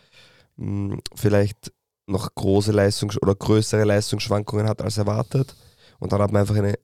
vielleicht 1.15 1.73
noch 2.07 2.35
große 2.35 2.73
Leistungs- 2.73 3.21
oder 3.21 3.35
größere 3.35 3.85
Leistungsschwankungen 3.85 4.69
hat 4.69 4.83
als 4.83 4.99
erwartet. 4.99 5.55
Und 5.99 6.13
dann 6.13 6.23
hat 6.23 6.33
man 6.33 6.41
einfach 6.41 6.57
eine 6.57 6.79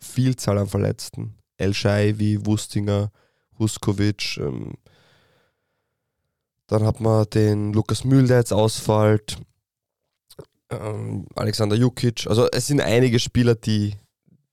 Vielzahl 0.00 0.58
an 0.58 0.66
Verletzten. 0.66 1.34
El 1.56 1.72
wie 2.18 2.44
Wustinger, 2.44 3.10
Huskovic. 3.58 4.36
Ähm, 4.38 4.74
dann 6.66 6.84
hat 6.84 7.00
man 7.00 7.26
den 7.30 7.72
Lukas 7.72 8.04
Mühl, 8.04 8.26
der 8.26 8.38
jetzt 8.38 8.52
ausfällt. 8.52 9.38
Ähm, 10.70 11.26
Alexander 11.36 11.76
Jukic. 11.76 12.26
Also 12.26 12.48
es 12.50 12.66
sind 12.66 12.80
einige 12.80 13.20
Spieler, 13.20 13.54
die, 13.54 13.94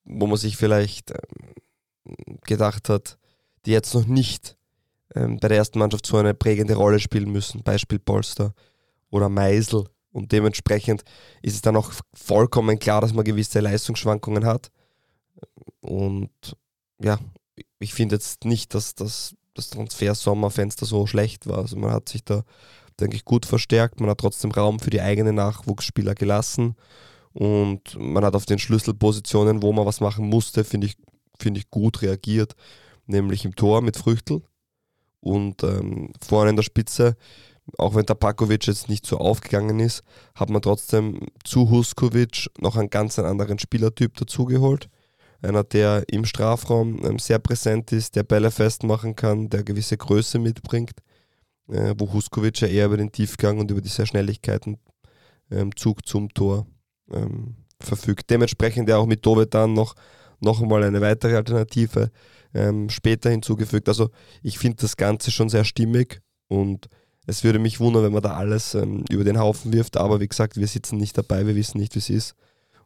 wo 0.03 0.27
man 0.27 0.37
sich 0.37 0.57
vielleicht 0.57 1.11
ähm, 1.11 2.37
gedacht 2.45 2.89
hat, 2.89 3.17
die 3.65 3.71
jetzt 3.71 3.93
noch 3.93 4.05
nicht 4.05 4.57
ähm, 5.15 5.37
bei 5.39 5.47
der 5.47 5.57
ersten 5.57 5.79
Mannschaft 5.79 6.05
so 6.05 6.17
eine 6.17 6.33
prägende 6.33 6.75
Rolle 6.75 6.99
spielen 6.99 7.31
müssen. 7.31 7.63
Beispiel 7.63 7.99
Polster 7.99 8.53
oder 9.09 9.29
Meisel. 9.29 9.85
Und 10.11 10.31
dementsprechend 10.31 11.03
ist 11.41 11.55
es 11.55 11.61
dann 11.61 11.75
auch 11.75 11.91
vollkommen 12.13 12.79
klar, 12.79 13.01
dass 13.01 13.13
man 13.13 13.23
gewisse 13.23 13.59
Leistungsschwankungen 13.59 14.45
hat. 14.45 14.71
Und 15.79 16.29
ja, 17.01 17.17
ich 17.79 17.93
finde 17.93 18.15
jetzt 18.15 18.45
nicht, 18.45 18.73
dass 18.73 18.95
das, 18.95 19.35
das 19.53 19.69
Transfer-Sommerfenster 19.69 20.85
so 20.85 21.07
schlecht 21.07 21.47
war. 21.47 21.59
Also 21.59 21.77
man 21.77 21.91
hat 21.91 22.09
sich 22.09 22.23
da, 22.23 22.43
denke 22.99 23.15
ich, 23.15 23.25
gut 23.25 23.45
verstärkt. 23.45 23.99
Man 23.99 24.09
hat 24.09 24.19
trotzdem 24.19 24.51
Raum 24.51 24.79
für 24.79 24.89
die 24.89 25.01
eigenen 25.01 25.35
Nachwuchsspieler 25.35 26.13
gelassen. 26.13 26.75
Und 27.33 27.97
man 27.97 28.25
hat 28.25 28.35
auf 28.35 28.45
den 28.45 28.59
Schlüsselpositionen, 28.59 29.61
wo 29.61 29.71
man 29.71 29.85
was 29.85 30.01
machen 30.01 30.27
musste, 30.27 30.65
finde 30.65 30.87
ich, 30.87 30.97
find 31.39 31.57
ich 31.57 31.69
gut 31.69 32.01
reagiert. 32.01 32.55
Nämlich 33.05 33.45
im 33.45 33.55
Tor 33.55 33.81
mit 33.81 33.95
Früchtel 33.95 34.41
und 35.21 35.63
ähm, 35.63 36.11
vorne 36.21 36.51
in 36.51 36.55
der 36.55 36.63
Spitze, 36.63 37.15
auch 37.77 37.95
wenn 37.95 38.05
Tapakovic 38.05 38.67
jetzt 38.67 38.89
nicht 38.89 39.05
so 39.05 39.17
aufgegangen 39.17 39.79
ist, 39.79 40.03
hat 40.35 40.49
man 40.49 40.61
trotzdem 40.61 41.27
zu 41.43 41.69
Huskovic 41.69 42.49
noch 42.59 42.75
einen 42.75 42.89
ganz 42.89 43.17
anderen 43.19 43.59
Spielertyp 43.59 44.15
dazugeholt. 44.15 44.89
Einer, 45.41 45.63
der 45.63 46.03
im 46.07 46.25
Strafraum 46.25 47.03
ähm, 47.05 47.19
sehr 47.19 47.39
präsent 47.39 47.91
ist, 47.91 48.15
der 48.15 48.23
Bälle 48.23 48.51
festmachen 48.51 49.15
kann, 49.15 49.49
der 49.49 49.63
gewisse 49.63 49.97
Größe 49.97 50.37
mitbringt, 50.37 50.93
äh, 51.69 51.95
wo 51.97 52.11
Huskovic 52.13 52.61
ja 52.61 52.67
eher 52.67 52.87
über 52.87 52.97
den 52.97 53.11
Tiefgang 53.11 53.59
und 53.59 53.71
über 53.71 53.81
diese 53.81 54.05
Schnelligkeiten 54.05 54.77
ähm, 55.49 55.75
Zug 55.75 56.05
zum 56.05 56.29
Tor 56.33 56.67
ähm, 57.11 57.55
verfügt. 57.79 58.29
Dementsprechend 58.29 58.89
ja 58.89 58.97
auch 58.97 59.07
mit 59.07 59.25
Dove 59.25 59.47
dann 59.47 59.73
noch, 59.73 59.95
noch 60.39 60.61
einmal 60.61 60.83
eine 60.83 61.01
weitere 61.01 61.35
Alternative 61.35 62.11
ähm, 62.53 62.89
später 62.89 63.29
hinzugefügt. 63.29 63.87
Also 63.87 64.09
ich 64.41 64.57
finde 64.57 64.77
das 64.81 64.97
Ganze 64.97 65.31
schon 65.31 65.49
sehr 65.49 65.63
stimmig 65.63 66.21
und 66.47 66.87
es 67.27 67.43
würde 67.43 67.59
mich 67.59 67.79
wundern, 67.79 68.03
wenn 68.03 68.13
man 68.13 68.23
da 68.23 68.33
alles 68.33 68.73
ähm, 68.73 69.05
über 69.09 69.23
den 69.23 69.39
Haufen 69.39 69.73
wirft. 69.73 69.97
Aber 69.97 70.19
wie 70.19 70.27
gesagt, 70.27 70.57
wir 70.57 70.67
sitzen 70.67 70.97
nicht 70.97 71.17
dabei, 71.17 71.45
wir 71.45 71.55
wissen 71.55 71.77
nicht, 71.77 71.95
wie 71.95 71.99
es 71.99 72.09
ist. 72.09 72.35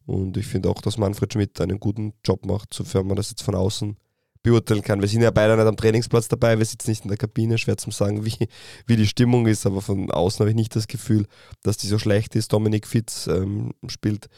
Und 0.06 0.38
ich 0.38 0.46
finde 0.46 0.70
auch, 0.70 0.82
dass 0.82 0.98
Manfred 0.98 1.34
Schmidt 1.34 1.60
einen 1.62 1.80
guten 1.80 2.14
Job 2.24 2.46
macht, 2.46 2.74
sofern 2.74 3.08
man 3.08 3.16
das 3.16 3.32
jetzt 3.32 3.42
von 3.42 3.56
außen 3.56 3.98
beurteilen 4.44 4.84
kann. 4.84 5.02
Wir 5.02 5.08
sind 5.08 5.24
ja 5.24 5.32
beide 5.32 5.56
nicht 5.58 5.66
am 5.66 5.76
Trainingsplatz 5.76 6.28
dabei, 6.28 6.60
wir 6.60 6.66
sitzen 6.66 6.92
nicht 6.92 7.04
in 7.04 7.10
der 7.10 7.18
Kabine, 7.18 7.58
schwer 7.58 7.78
zu 7.78 7.90
sagen, 7.90 8.24
wie, 8.26 8.48
wie 8.86 8.96
die 8.96 9.08
Stimmung 9.08 9.48
ist, 9.48 9.66
aber 9.66 9.82
von 9.82 10.12
außen 10.12 10.42
habe 10.42 10.52
ich 10.52 10.56
nicht 10.56 10.76
das 10.76 10.88
Gefühl, 10.88 11.26
dass 11.64 11.78
die 11.78 11.88
so 11.88 11.98
schlecht 11.98 12.36
ist. 12.36 12.54
Dominik 12.54 12.86
Fitz 12.86 13.26
ähm, 13.26 13.72
spielt 13.88 14.30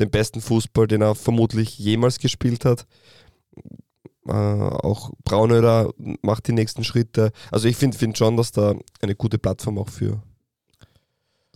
den 0.00 0.10
besten 0.10 0.40
Fußball, 0.40 0.88
den 0.88 1.02
er 1.02 1.14
vermutlich 1.14 1.78
jemals 1.78 2.18
gespielt 2.18 2.64
hat. 2.64 2.86
Äh, 4.26 4.32
auch 4.32 5.10
Braunöder 5.24 5.92
macht 6.22 6.48
die 6.48 6.52
nächsten 6.52 6.84
Schritte. 6.84 7.32
Also 7.50 7.68
ich 7.68 7.76
finde 7.76 7.98
find 7.98 8.16
schon, 8.16 8.36
dass 8.36 8.52
da 8.52 8.74
eine 9.00 9.14
gute 9.14 9.38
Plattform 9.38 9.78
auch 9.78 9.88
für, 9.88 10.22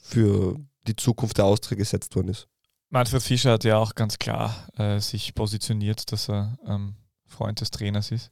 für 0.03 0.57
die 0.87 0.97
Zukunft 0.97 1.39
der 1.39 1.47
Austria 1.47 1.77
gesetzt 1.77 2.15
worden 2.17 2.29
ist. 2.29 2.49
Manfred 2.91 3.23
Fischer 3.23 3.53
hat 3.53 3.65
ja 3.65 3.77
auch 3.79 3.95
ganz 3.95 4.19
klar 4.19 4.69
äh, 4.77 4.99
sich 5.01 5.35
positioniert, 5.35 6.11
dass 6.11 6.29
er 6.29 6.59
ähm, 6.67 6.95
Freund 7.27 7.61
des 7.61 7.71
Trainers 7.71 8.11
ist. 8.11 8.31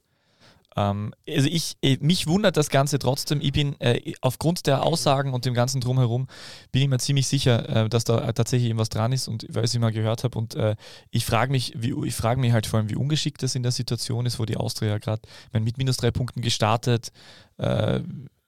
Ähm, 0.77 1.13
also 1.27 1.49
ich, 1.49 1.75
äh, 1.81 1.97
mich 1.99 2.27
wundert 2.27 2.55
das 2.55 2.69
Ganze 2.69 2.99
trotzdem. 2.99 3.41
Ich 3.41 3.51
bin 3.51 3.75
äh, 3.81 4.13
aufgrund 4.21 4.67
der 4.67 4.83
Aussagen 4.83 5.33
und 5.33 5.45
dem 5.45 5.53
ganzen 5.53 5.81
Drumherum 5.81 6.27
bin 6.71 6.83
ich 6.83 6.87
mir 6.87 6.99
ziemlich 6.99 7.27
sicher, 7.27 7.85
äh, 7.85 7.89
dass 7.89 8.03
da 8.03 8.31
tatsächlich 8.31 8.69
irgendwas 8.69 8.89
dran 8.89 9.11
ist 9.11 9.27
und 9.27 9.45
weil 9.49 9.65
ich 9.65 9.73
es 9.73 9.79
mal 9.79 9.91
gehört 9.91 10.23
habe. 10.23 10.37
Und 10.37 10.55
äh, 10.55 10.75
ich 11.09 11.25
frage 11.25 11.51
mich, 11.51 11.73
wie, 11.75 11.95
ich 12.07 12.15
frage 12.15 12.39
mich 12.39 12.53
halt 12.53 12.67
vor 12.67 12.79
allem, 12.79 12.89
wie 12.89 12.95
ungeschickt 12.95 13.41
das 13.41 13.55
in 13.55 13.63
der 13.63 13.71
Situation 13.71 14.25
ist, 14.25 14.39
wo 14.39 14.45
die 14.45 14.57
Austria 14.57 14.99
gerade 14.99 15.23
mit 15.51 15.77
minus 15.77 15.97
drei 15.97 16.11
Punkten 16.11 16.41
gestartet 16.41 17.11
äh, 17.57 18.01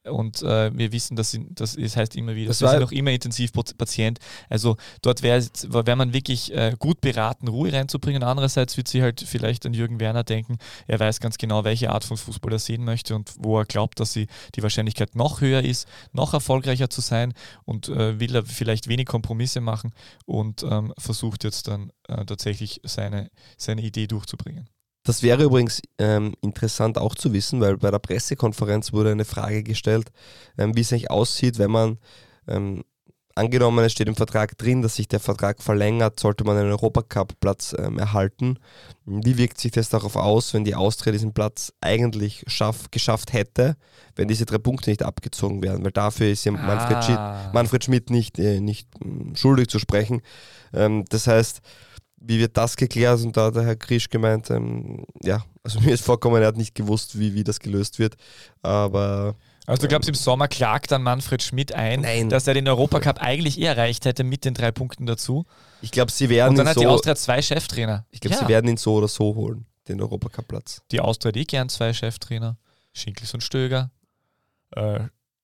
und 0.06 0.42
äh, 0.44 0.72
wir 0.78 0.92
wissen, 0.92 1.16
dass 1.16 1.32
sie, 1.32 1.46
das, 1.50 1.76
das 1.76 1.98
heißt 1.98 2.16
immer 2.16 2.34
wieder, 2.36 2.48
das 2.48 2.62
wir 2.62 2.70
sind 2.70 2.80
noch 2.80 2.92
immer 2.92 3.12
Intensivpatient. 3.12 4.20
Also 4.50 4.78
dort 5.02 5.22
wäre 5.22 5.46
wär 5.68 5.96
man 5.96 6.14
wirklich 6.14 6.54
äh, 6.54 6.76
gut 6.80 7.02
beraten, 7.02 7.48
Ruhe 7.48 7.74
reinzubringen. 7.74 8.24
Andererseits 8.24 8.78
wird 8.78 8.88
sie 8.88 9.02
halt 9.02 9.22
vielleicht 9.22 9.66
an 9.66 9.74
Jürgen 9.74 10.00
Werner 10.00 10.24
denken, 10.24 10.58
er 10.88 11.00
weiß 11.00 11.20
ganz 11.20 11.38
genau, 11.38 11.64
welche 11.64 11.92
Art 11.92 12.06
von 12.06 12.18
Fußball 12.18 12.54
er 12.54 12.60
sehen 12.60 12.86
möchte 12.86 13.16
und 13.16 13.34
wo 13.40 13.60
er 13.60 13.66
glaubt, 13.66 14.00
dass 14.00 14.14
sie 14.14 14.28
die 14.56 14.64
Wahrscheinlichkeit 14.64 15.16
noch 15.16 15.42
höher 15.42 15.64
ist, 15.64 15.88
noch 16.14 16.34
erfolgreicher 16.34 16.90
zu 16.90 17.02
sein 17.02 17.34
und 17.66 17.90
äh, 17.90 18.20
will 18.20 18.36
er 18.36 18.46
vielleicht 18.46 18.88
wenig 18.88 19.06
Kompromisse 19.06 19.60
machen 19.60 19.92
und 20.26 20.64
ähm, 20.64 20.94
versucht 20.98 21.44
jetzt 21.44 21.68
dann 21.68 21.92
äh, 22.08 22.26
tatsächlich 22.26 22.82
seine, 22.84 23.30
seine 23.58 23.82
Idee 23.82 24.08
durchzubringen. 24.08 24.70
Das 25.10 25.24
wäre 25.24 25.46
übrigens 25.46 25.82
ähm, 25.98 26.36
interessant 26.40 27.00
auch 27.00 27.16
zu 27.16 27.34
wissen, 27.34 27.60
weil 27.62 27.78
bei 27.78 27.90
der 27.90 27.98
Pressekonferenz 27.98 28.94
wurde 28.94 29.12
eine 29.12 29.26
Frage 29.26 29.64
gestellt, 29.64 30.12
ähm, 30.56 30.76
wie 30.76 30.82
es 30.82 30.94
eigentlich 30.94 31.10
aussieht, 31.10 31.58
wenn 31.58 31.72
man 31.72 31.98
ähm, 32.48 32.84
angenommen, 33.34 33.84
es 33.84 33.92
steht 33.92 34.08
im 34.08 34.16
Vertrag 34.16 34.56
drin, 34.60 34.84
dass 34.84 34.98
sich 34.98 35.08
der 35.08 35.20
Vertrag 35.20 35.64
verlängert, 35.64 36.20
sollte 36.20 36.44
man 36.44 36.58
einen 36.58 36.70
Europacup-Platz 36.70 37.76
ähm, 37.80 37.98
erhalten. 37.98 38.60
Wie 39.06 39.40
wirkt 39.40 39.60
sich 39.60 39.72
das 39.72 39.90
darauf 39.90 40.16
aus, 40.16 40.54
wenn 40.54 40.64
die 40.64 40.76
Austria 40.76 41.12
diesen 41.12 41.34
Platz 41.34 41.74
eigentlich 41.82 42.44
schaff, 42.46 42.92
geschafft 42.92 43.34
hätte, 43.34 43.78
wenn 44.16 44.28
diese 44.28 44.46
drei 44.46 44.60
Punkte 44.60 44.92
nicht 44.92 45.02
abgezogen 45.02 45.64
werden? 45.64 45.84
Weil 45.84 45.92
dafür 45.92 46.28
ist 46.30 46.46
ja 46.46 46.52
Manfred, 46.52 46.98
ah. 46.98 47.02
Schmidt, 47.02 47.54
Manfred 47.56 47.84
Schmidt 47.84 48.10
nicht, 48.12 48.38
äh, 48.38 48.60
nicht 48.60 48.88
äh, 49.04 49.36
schuldig 49.36 49.70
zu 49.70 49.80
sprechen. 49.80 50.22
Ähm, 50.72 51.06
das 51.10 51.26
heißt, 51.26 51.62
wie 52.22 52.40
wird 52.40 52.58
das 52.58 52.76
geklärt? 52.76 53.22
Und 53.22 53.36
da 53.36 53.46
hat 53.46 53.56
der 53.56 53.64
Herr 53.64 53.76
Krisch 53.76 54.10
gemeint, 54.10 54.50
ähm, 54.50 55.06
ja, 55.24 55.44
also 55.64 55.80
mir 55.82 55.94
ist 55.94 56.04
vorkommen, 56.04 56.42
er 56.42 56.48
hat 56.48 56.58
nicht 56.58 56.76
gewusst, 56.76 57.20
wie, 57.20 57.34
wie 57.34 57.44
das 57.44 57.60
gelöst 57.60 58.00
wird. 58.00 58.16
Aber. 58.62 59.36
Also 59.66 59.84
du 59.84 59.88
glaubst, 59.88 60.10
im 60.10 60.16
Sommer 60.16 60.48
klagt 60.48 60.92
dann 60.92 61.04
Manfred 61.04 61.44
Schmidt 61.44 61.74
ein, 61.74 62.02
Nein. 62.02 62.30
dass 62.30 62.48
er 62.48 62.56
den 62.56 62.68
Europacup 62.68 63.20
eigentlich 63.22 63.60
eh 63.60 63.66
erreicht 63.66 64.06
hätte 64.06 64.24
mit 64.24 64.44
den 64.44 64.56
drei 64.56 64.72
Punkten 64.72 65.06
dazu. 65.06 65.46
Ich 65.84 65.92
glaube, 65.92 66.12
sie 66.12 66.28
werden 66.30 66.52
Und 66.52 66.58
dann 66.58 66.68
hat 66.68 66.74
so, 66.74 66.82
die 66.82 66.88
Austria 66.88 67.16
zwei 67.16 67.40
Cheftrainer. 67.42 68.06
Ich 68.10 68.20
glaube, 68.20 68.36
ja. 68.36 68.42
sie 68.42 68.48
werden 68.48 68.68
ihn 68.68 68.78
so 68.78 68.96
oder 68.96 69.08
so 69.08 69.36
holen, 69.36 69.68
den 69.88 70.02
Europacup-Platz. 70.02 70.82
Die 70.92 71.00
Austria 71.00 71.30
hat 71.30 71.38
eh 71.38 71.44
gern 71.44 71.70
zwei 71.70 71.94
Cheftrainer. 71.94 72.58
Schinkels 72.94 73.32
und 73.36 73.44
Stöger. 73.44 73.92
Äh, 74.72 75.02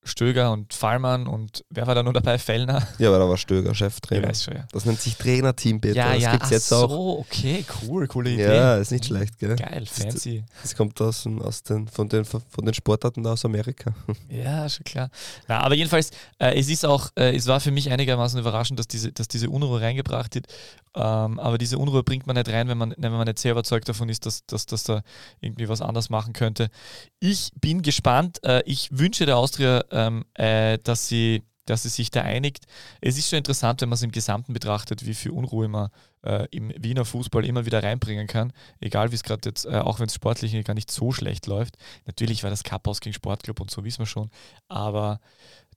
Stöger 0.08 0.52
und 0.52 0.74
Fallmann 0.74 1.28
und 1.28 1.65
wer 1.72 1.88
war 1.88 1.96
da 1.96 2.04
nur 2.04 2.13
dabei? 2.13 2.38
Fellner? 2.38 2.88
Ja, 3.00 3.10
aber 3.10 3.20
da 3.20 3.28
war 3.28 3.38
Stöger 3.38 3.74
Cheftrainer. 3.74 4.34
Schon, 4.34 4.56
ja. 4.56 4.68
Das 4.72 4.86
nennt 4.86 5.02
sich 5.02 5.18
Trainerteam, 5.18 5.82
Peter. 5.82 5.96
Ja, 5.96 6.13
das 6.13 6.22
ja, 6.22 6.32
gibt's 6.32 6.50
jetzt 6.52 6.70
so, 6.70 6.76
auch. 6.76 7.20
okay, 7.20 7.65
cool, 7.82 8.08
coole 8.08 8.30
Idee. 8.30 8.56
Ja, 8.56 8.78
ist 8.78 8.91
nicht 8.91 9.06
schlecht, 9.06 9.39
gell? 9.39 9.56
Geil, 9.56 9.86
fancy. 9.86 10.44
Das, 10.48 10.62
das 10.62 10.76
kommt 10.76 11.02
aus, 11.02 11.28
aus 11.39 11.63
den, 11.63 11.88
von, 11.88 12.08
den, 12.08 12.24
von 12.24 12.41
den 12.63 12.74
Sportarten 12.74 13.26
aus 13.26 13.44
Amerika. 13.46 13.94
Ja, 14.30 14.68
schon 14.70 14.84
klar. 14.84 15.10
Na, 15.48 15.60
aber 15.62 15.76
jedenfalls, 15.76 16.12
äh, 16.39 16.60
es 16.60 16.70
ist 16.70 16.86
auch, 16.86 17.10
äh, 17.15 17.36
es 17.36 17.48
war 17.48 17.60
für 17.60 17.72
mich 17.72 17.89
einigermaßen 17.91 18.39
überraschend, 18.39 18.80
dass 18.80 18.88
diese, 18.88 19.12
dass 19.12 19.28
diese 19.28 19.50
Unruhe 19.50 19.82
reingebracht 19.82 20.36
wird. 20.36 20.48
Ähm, 20.96 21.40
aber 21.40 21.58
diese 21.58 21.78
Unruhe 21.78 22.04
bringt 22.04 22.26
man 22.26 22.38
nicht 22.38 22.50
rein, 22.50 22.70
wenn 22.70 22.78
man, 22.78 22.94
wenn 22.98 23.12
man 23.12 23.28
nicht 23.28 23.40
sehr 23.40 23.52
überzeugt 23.52 23.90
davon 23.90 24.08
ist, 24.08 24.26
dass, 24.26 24.46
dass, 24.46 24.66
dass 24.66 24.84
da 24.84 25.02
irgendwie 25.42 25.68
was 25.68 25.82
anders 25.82 26.10
machen 26.10 26.34
könnte. 26.34 26.70
Ich 27.20 27.52
bin 27.60 27.82
gespannt. 27.82 28.40
Äh, 28.44 28.64
ich 28.66 28.90
wünsche 28.92 29.26
der 29.26 29.38
Austria, 29.38 29.84
ähm, 29.92 30.24
äh, 30.36 30.78
dass, 30.80 31.10
sie, 31.10 31.44
dass 31.66 31.84
sie 31.84 31.90
sich 31.90 32.12
da 32.12 32.22
einigt. 32.22 32.66
Es 33.02 33.18
ist 33.18 33.30
schon 33.30 33.38
interessant, 33.38 33.82
wenn 33.82 33.90
man 33.90 33.96
es 33.96 34.04
im 34.04 34.12
Gesamten 34.12 34.54
betrachtet, 34.54 35.06
wie 35.06 35.14
viel 35.14 35.32
Unruhe 35.32 35.68
man 35.68 35.90
äh, 36.24 36.48
im 36.52 36.72
Wiener 36.78 37.04
Fußball 37.04 37.44
immer 37.44 37.66
wieder 37.66 37.84
reinbringen 37.84 38.28
kann. 38.28 38.54
Egal 38.80 39.12
wie 39.12 39.16
es 39.16 39.24
gerade 39.24 39.50
jetzt, 39.50 39.66
äh, 39.66 39.78
auch 39.78 40.00
wenn 40.00 40.08
es 40.08 40.16
sportlich 40.16 40.64
gar 40.64 40.76
nicht 40.76 40.92
so 40.92 41.12
schlecht 41.12 41.46
läuft. 41.46 41.76
Natürlich 42.06 42.44
war 42.44 42.50
das 42.50 42.64
Cup 42.64 42.88
aus 42.88 43.02
gegen 43.02 43.14
Sportclub 43.14 43.60
und 43.60 43.70
so 43.70 43.84
wissen 43.84 44.00
wir 44.00 44.06
schon. 44.06 44.30
Aber 44.70 45.20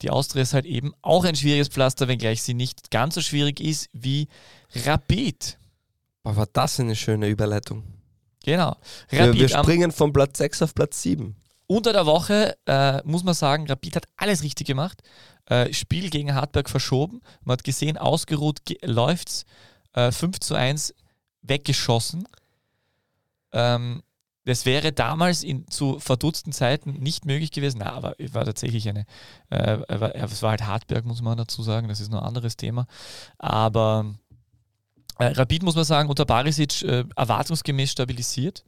die 0.02 0.10
Austria 0.10 0.42
ist 0.42 0.54
halt 0.54 0.66
eben 0.66 0.92
auch 1.02 1.24
ein 1.24 1.34
schwieriges 1.34 1.68
Pflaster, 1.68 2.08
wenngleich 2.08 2.42
sie 2.42 2.54
nicht 2.54 2.90
ganz 2.90 3.14
so 3.14 3.20
schwierig 3.20 3.60
ist 3.60 3.88
wie 3.92 4.28
Rapid. 4.74 5.58
Aber 6.24 6.36
war 6.36 6.48
das 6.52 6.78
eine 6.80 6.96
schöne 6.96 7.28
Überleitung. 7.28 7.84
Genau. 8.44 8.76
Rapid 9.10 9.34
wir, 9.34 9.34
wir 9.34 9.48
springen 9.48 9.92
von 9.92 10.12
Platz 10.12 10.38
6 10.38 10.62
auf 10.62 10.74
Platz 10.74 11.02
7. 11.02 11.36
Unter 11.66 11.92
der 11.92 12.06
Woche 12.06 12.56
äh, 12.66 13.02
muss 13.04 13.24
man 13.24 13.34
sagen, 13.34 13.66
Rapid 13.66 13.96
hat 13.96 14.06
alles 14.16 14.42
richtig 14.42 14.66
gemacht. 14.66 15.02
Äh, 15.46 15.72
Spiel 15.72 16.10
gegen 16.10 16.34
Hartberg 16.34 16.70
verschoben. 16.70 17.20
Man 17.42 17.54
hat 17.54 17.64
gesehen, 17.64 17.98
ausgeruht 17.98 18.64
ge 18.64 18.78
läuft's. 18.82 19.44
Äh, 19.92 20.12
5 20.12 20.40
zu 20.40 20.54
1 20.54 20.94
weggeschossen. 21.42 22.26
Ähm, 23.52 24.02
das 24.48 24.64
wäre 24.64 24.92
damals 24.92 25.42
in, 25.42 25.68
zu 25.68 25.98
verdutzten 26.00 26.52
Zeiten 26.52 26.94
nicht 26.94 27.26
möglich 27.26 27.50
gewesen. 27.50 27.78
Na, 27.80 27.92
aber 27.92 28.18
es 28.18 28.32
war 28.32 28.44
tatsächlich 28.46 28.88
eine, 28.88 29.04
äh, 29.50 29.78
es 29.88 30.42
war 30.42 30.50
halt 30.50 30.66
Hartberg, 30.66 31.04
muss 31.04 31.20
man 31.20 31.36
dazu 31.36 31.62
sagen. 31.62 31.88
Das 31.88 32.00
ist 32.00 32.10
noch 32.10 32.22
ein 32.22 32.26
anderes 32.26 32.56
Thema. 32.56 32.86
Aber 33.36 34.14
äh, 35.18 35.26
Rapid, 35.26 35.62
muss 35.62 35.76
man 35.76 35.84
sagen, 35.84 36.08
unter 36.08 36.24
Barisic 36.24 36.82
äh, 36.82 37.04
erwartungsgemäß 37.14 37.92
stabilisiert. 37.92 38.64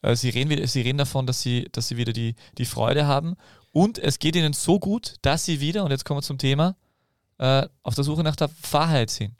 Äh, 0.00 0.16
sie, 0.16 0.30
reden, 0.30 0.66
sie 0.66 0.80
reden 0.80 0.98
davon, 0.98 1.26
dass 1.26 1.42
sie, 1.42 1.68
dass 1.72 1.88
sie 1.88 1.98
wieder 1.98 2.14
die, 2.14 2.34
die 2.56 2.64
Freude 2.64 3.06
haben. 3.06 3.36
Und 3.72 3.98
es 3.98 4.18
geht 4.18 4.34
ihnen 4.34 4.54
so 4.54 4.78
gut, 4.78 5.16
dass 5.20 5.44
sie 5.44 5.60
wieder, 5.60 5.84
und 5.84 5.90
jetzt 5.90 6.06
kommen 6.06 6.18
wir 6.18 6.22
zum 6.22 6.38
Thema, 6.38 6.74
äh, 7.36 7.68
auf 7.82 7.94
der 7.94 8.04
Suche 8.04 8.22
nach 8.22 8.36
der 8.36 8.48
Wahrheit 8.70 9.10
sind. 9.10 9.34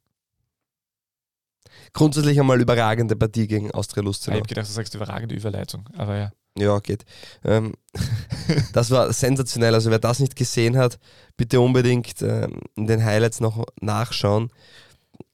Grundsätzlich 1.92 2.38
einmal 2.38 2.60
überragende 2.60 3.16
Partie 3.16 3.46
gegen 3.46 3.70
Austria 3.72 4.02
Lustenau. 4.02 4.36
Ich 4.36 4.40
habe 4.40 4.48
gedacht, 4.48 4.68
du 4.68 4.72
sagst 4.72 4.94
überragende 4.94 5.34
Überleitung, 5.34 5.88
aber 5.96 6.16
ja. 6.16 6.32
Ja, 6.58 6.78
geht. 6.80 7.04
Ähm, 7.44 7.74
das 8.72 8.90
war 8.90 9.12
sensationell. 9.12 9.74
Also 9.74 9.90
wer 9.90 9.98
das 9.98 10.18
nicht 10.18 10.34
gesehen 10.34 10.76
hat, 10.76 10.98
bitte 11.36 11.60
unbedingt 11.60 12.20
ähm, 12.22 12.60
in 12.74 12.86
den 12.86 13.04
Highlights 13.04 13.40
noch 13.40 13.64
nachschauen. 13.80 14.50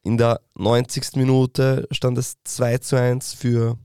In 0.03 0.18
der 0.18 0.40
90. 0.55 1.16
Minute 1.16 1.88
stand 1.90 2.18
es 2.18 2.37
2 2.44 2.79
zu 2.79 2.97
1 2.97 3.33
für 3.33 3.79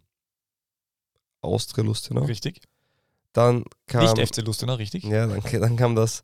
Austria 1.42 1.84
Lustenau. 1.84 2.24
Richtig. 2.24 2.62
Dann 3.32 3.64
kam, 3.88 4.04
nicht 4.04 4.36
FC 4.36 4.46
Lustenau, 4.46 4.76
richtig? 4.76 5.04
Ja, 5.06 5.28
dann, 5.28 5.42
dann 5.62 5.78
kam 5.78 5.96
das 5.96 6.24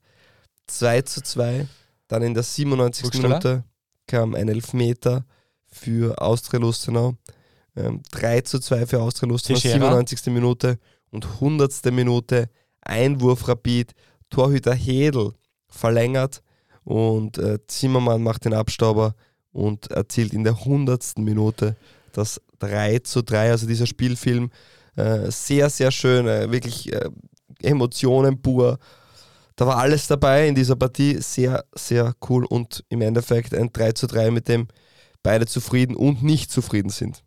2 0.68 1.04
zu 1.04 1.24
2. 1.24 1.68
Dann 2.08 2.24
in 2.24 2.34
der 2.34 2.44
97. 2.44 3.22
Minute 3.22 3.64
kam 4.08 4.36
ein 4.36 4.50
Elfmeter 4.50 5.26
für 5.76 6.20
Austria 6.22 6.60
Lustenau. 6.60 7.16
Ähm, 7.76 8.02
3 8.12 8.42
zu 8.42 8.60
2 8.60 8.86
für 8.86 9.02
Austria 9.02 9.30
Lustenau, 9.30 9.60
Teixeira. 9.60 9.90
97. 9.90 10.34
Minute 10.34 10.80
und 11.12 11.26
100. 11.26 11.92
Minute 11.92 12.50
Einwurf 12.82 13.48
Rapid, 13.48 13.94
Torhüter 14.30 14.74
Hedel 14.74 15.34
verlängert 15.68 16.42
und 16.84 17.38
äh, 17.38 17.60
Zimmermann 17.68 18.24
macht 18.24 18.46
den 18.46 18.54
Abstauber 18.54 19.16
und 19.52 19.92
erzielt 19.92 20.34
in 20.34 20.44
der 20.44 20.54
100. 20.54 21.18
Minute 21.18 21.76
das 22.14 22.42
3 22.60 23.00
zu 23.00 23.22
3. 23.22 23.52
Also 23.52 23.68
dieser 23.68 23.88
Spielfilm 23.88 24.52
äh, 24.96 25.30
sehr, 25.30 25.70
sehr 25.70 25.92
schön, 25.92 26.28
äh, 26.28 26.50
wirklich 26.52 26.94
äh, 26.94 27.10
Emotionen 27.62 28.42
pur. 28.42 28.80
Da 29.56 29.68
war 29.68 29.78
alles 29.78 30.08
dabei 30.08 30.48
in 30.48 30.56
dieser 30.56 30.76
Partie, 30.76 31.18
sehr, 31.22 31.66
sehr 31.74 32.14
cool 32.30 32.46
und 32.46 32.84
im 32.90 33.02
Endeffekt 33.02 33.54
ein 33.54 33.72
3 33.72 33.94
zu 33.94 34.08
3, 34.08 34.32
mit 34.32 34.48
dem 34.48 34.68
beide 35.26 35.48
zufrieden 35.48 35.96
und 35.96 36.24
nicht 36.24 36.52
zufrieden 36.52 36.90
sind. 36.90 37.24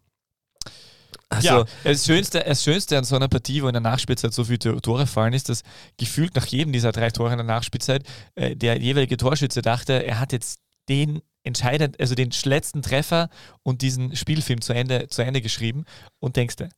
Also, 1.29 1.49
ja, 1.49 1.65
das 1.85 2.07
Schönste, 2.07 2.43
das 2.47 2.65
Schönste 2.65 2.97
an 2.97 3.05
so 3.05 3.17
einer 3.17 3.29
Partie, 3.29 3.63
wo 3.63 3.67
in 3.67 3.75
der 3.75 3.83
Nachspielzeit 3.83 4.33
so 4.33 4.45
viele 4.45 4.81
Tore 4.81 5.07
fallen, 5.07 5.35
ist, 5.35 5.51
dass 5.51 5.63
gefühlt 5.99 6.35
nach 6.35 6.47
jedem 6.47 6.73
dieser 6.73 6.93
drei 6.93 7.11
Tore 7.11 7.33
in 7.33 7.37
der 7.37 7.45
Nachspielzeit 7.45 8.03
äh, 8.35 8.57
der 8.57 8.81
jeweilige 8.81 9.19
Torschütze 9.19 9.61
dachte, 9.61 10.07
er 10.07 10.21
hat 10.21 10.33
jetzt 10.33 10.61
den 10.89 11.21
entscheidend, 11.43 12.01
also 12.01 12.15
den 12.15 12.31
letzten 12.45 12.81
Treffer 12.81 13.29
und 13.63 13.83
diesen 13.83 14.17
Spielfilm 14.17 14.63
zu 14.63 14.73
Ende, 14.73 15.09
zu 15.09 15.23
Ende 15.23 15.43
geschrieben 15.43 15.85
und 16.19 16.37
denkst 16.37 16.57
du, 16.57 16.69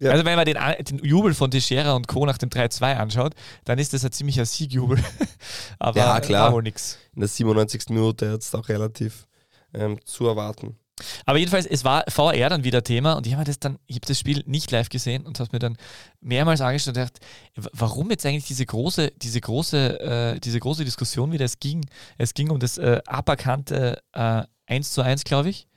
ja. 0.00 0.12
Also 0.12 0.24
wenn 0.24 0.36
man 0.36 0.46
den, 0.46 0.56
den, 0.84 1.04
Jubel 1.04 1.34
von 1.34 1.50
Teixeira 1.50 1.94
und 1.94 2.06
Co. 2.06 2.24
nach 2.24 2.38
dem 2.38 2.50
3-2 2.50 2.94
anschaut, 2.94 3.34
dann 3.64 3.80
ist 3.80 3.92
das 3.92 4.04
ein 4.04 4.12
ziemlicher 4.12 4.46
Siegjubel. 4.46 5.02
Aber 5.80 5.98
ja, 5.98 6.20
klar. 6.20 6.46
war 6.46 6.52
wohl 6.52 6.62
nichts. 6.62 6.98
In 7.14 7.20
der 7.20 7.28
97. 7.28 7.88
Minute 7.88 8.26
jetzt 8.26 8.54
auch 8.54 8.68
relativ 8.68 9.26
ähm, 9.74 9.98
zu 10.04 10.26
erwarten. 10.26 10.78
Aber 11.26 11.38
jedenfalls, 11.38 11.64
es 11.66 11.84
war 11.84 12.04
VR 12.08 12.48
dann 12.48 12.64
wieder 12.64 12.82
Thema 12.82 13.12
und 13.12 13.26
ich 13.26 13.34
habe 13.34 13.44
das 13.44 13.60
dann, 13.60 13.78
ich 13.86 13.96
habe 13.96 14.06
das 14.06 14.18
Spiel 14.18 14.42
nicht 14.46 14.70
live 14.72 14.88
gesehen 14.88 15.26
und 15.26 15.38
habe 15.38 15.50
mir 15.52 15.60
dann 15.60 15.76
mehrmals 16.20 16.60
angeschaut 16.60 16.88
und 16.88 16.94
gedacht, 16.94 17.20
warum 17.54 18.10
jetzt 18.10 18.26
eigentlich 18.26 18.46
diese 18.46 18.66
große, 18.66 19.12
diese 19.16 19.40
große, 19.40 20.00
äh, 20.00 20.40
diese 20.40 20.58
große 20.58 20.84
Diskussion 20.84 21.30
wieder? 21.30 21.44
Es 21.44 21.60
ging, 21.60 21.86
es 22.16 22.34
ging 22.34 22.50
um 22.50 22.58
das 22.58 22.78
äh, 22.78 23.00
aberkannte 23.06 24.02
äh, 24.12 24.42
1 24.66 24.90
zu 24.92 25.02
1, 25.02 25.22
glaube 25.24 25.50
ich. 25.50 25.68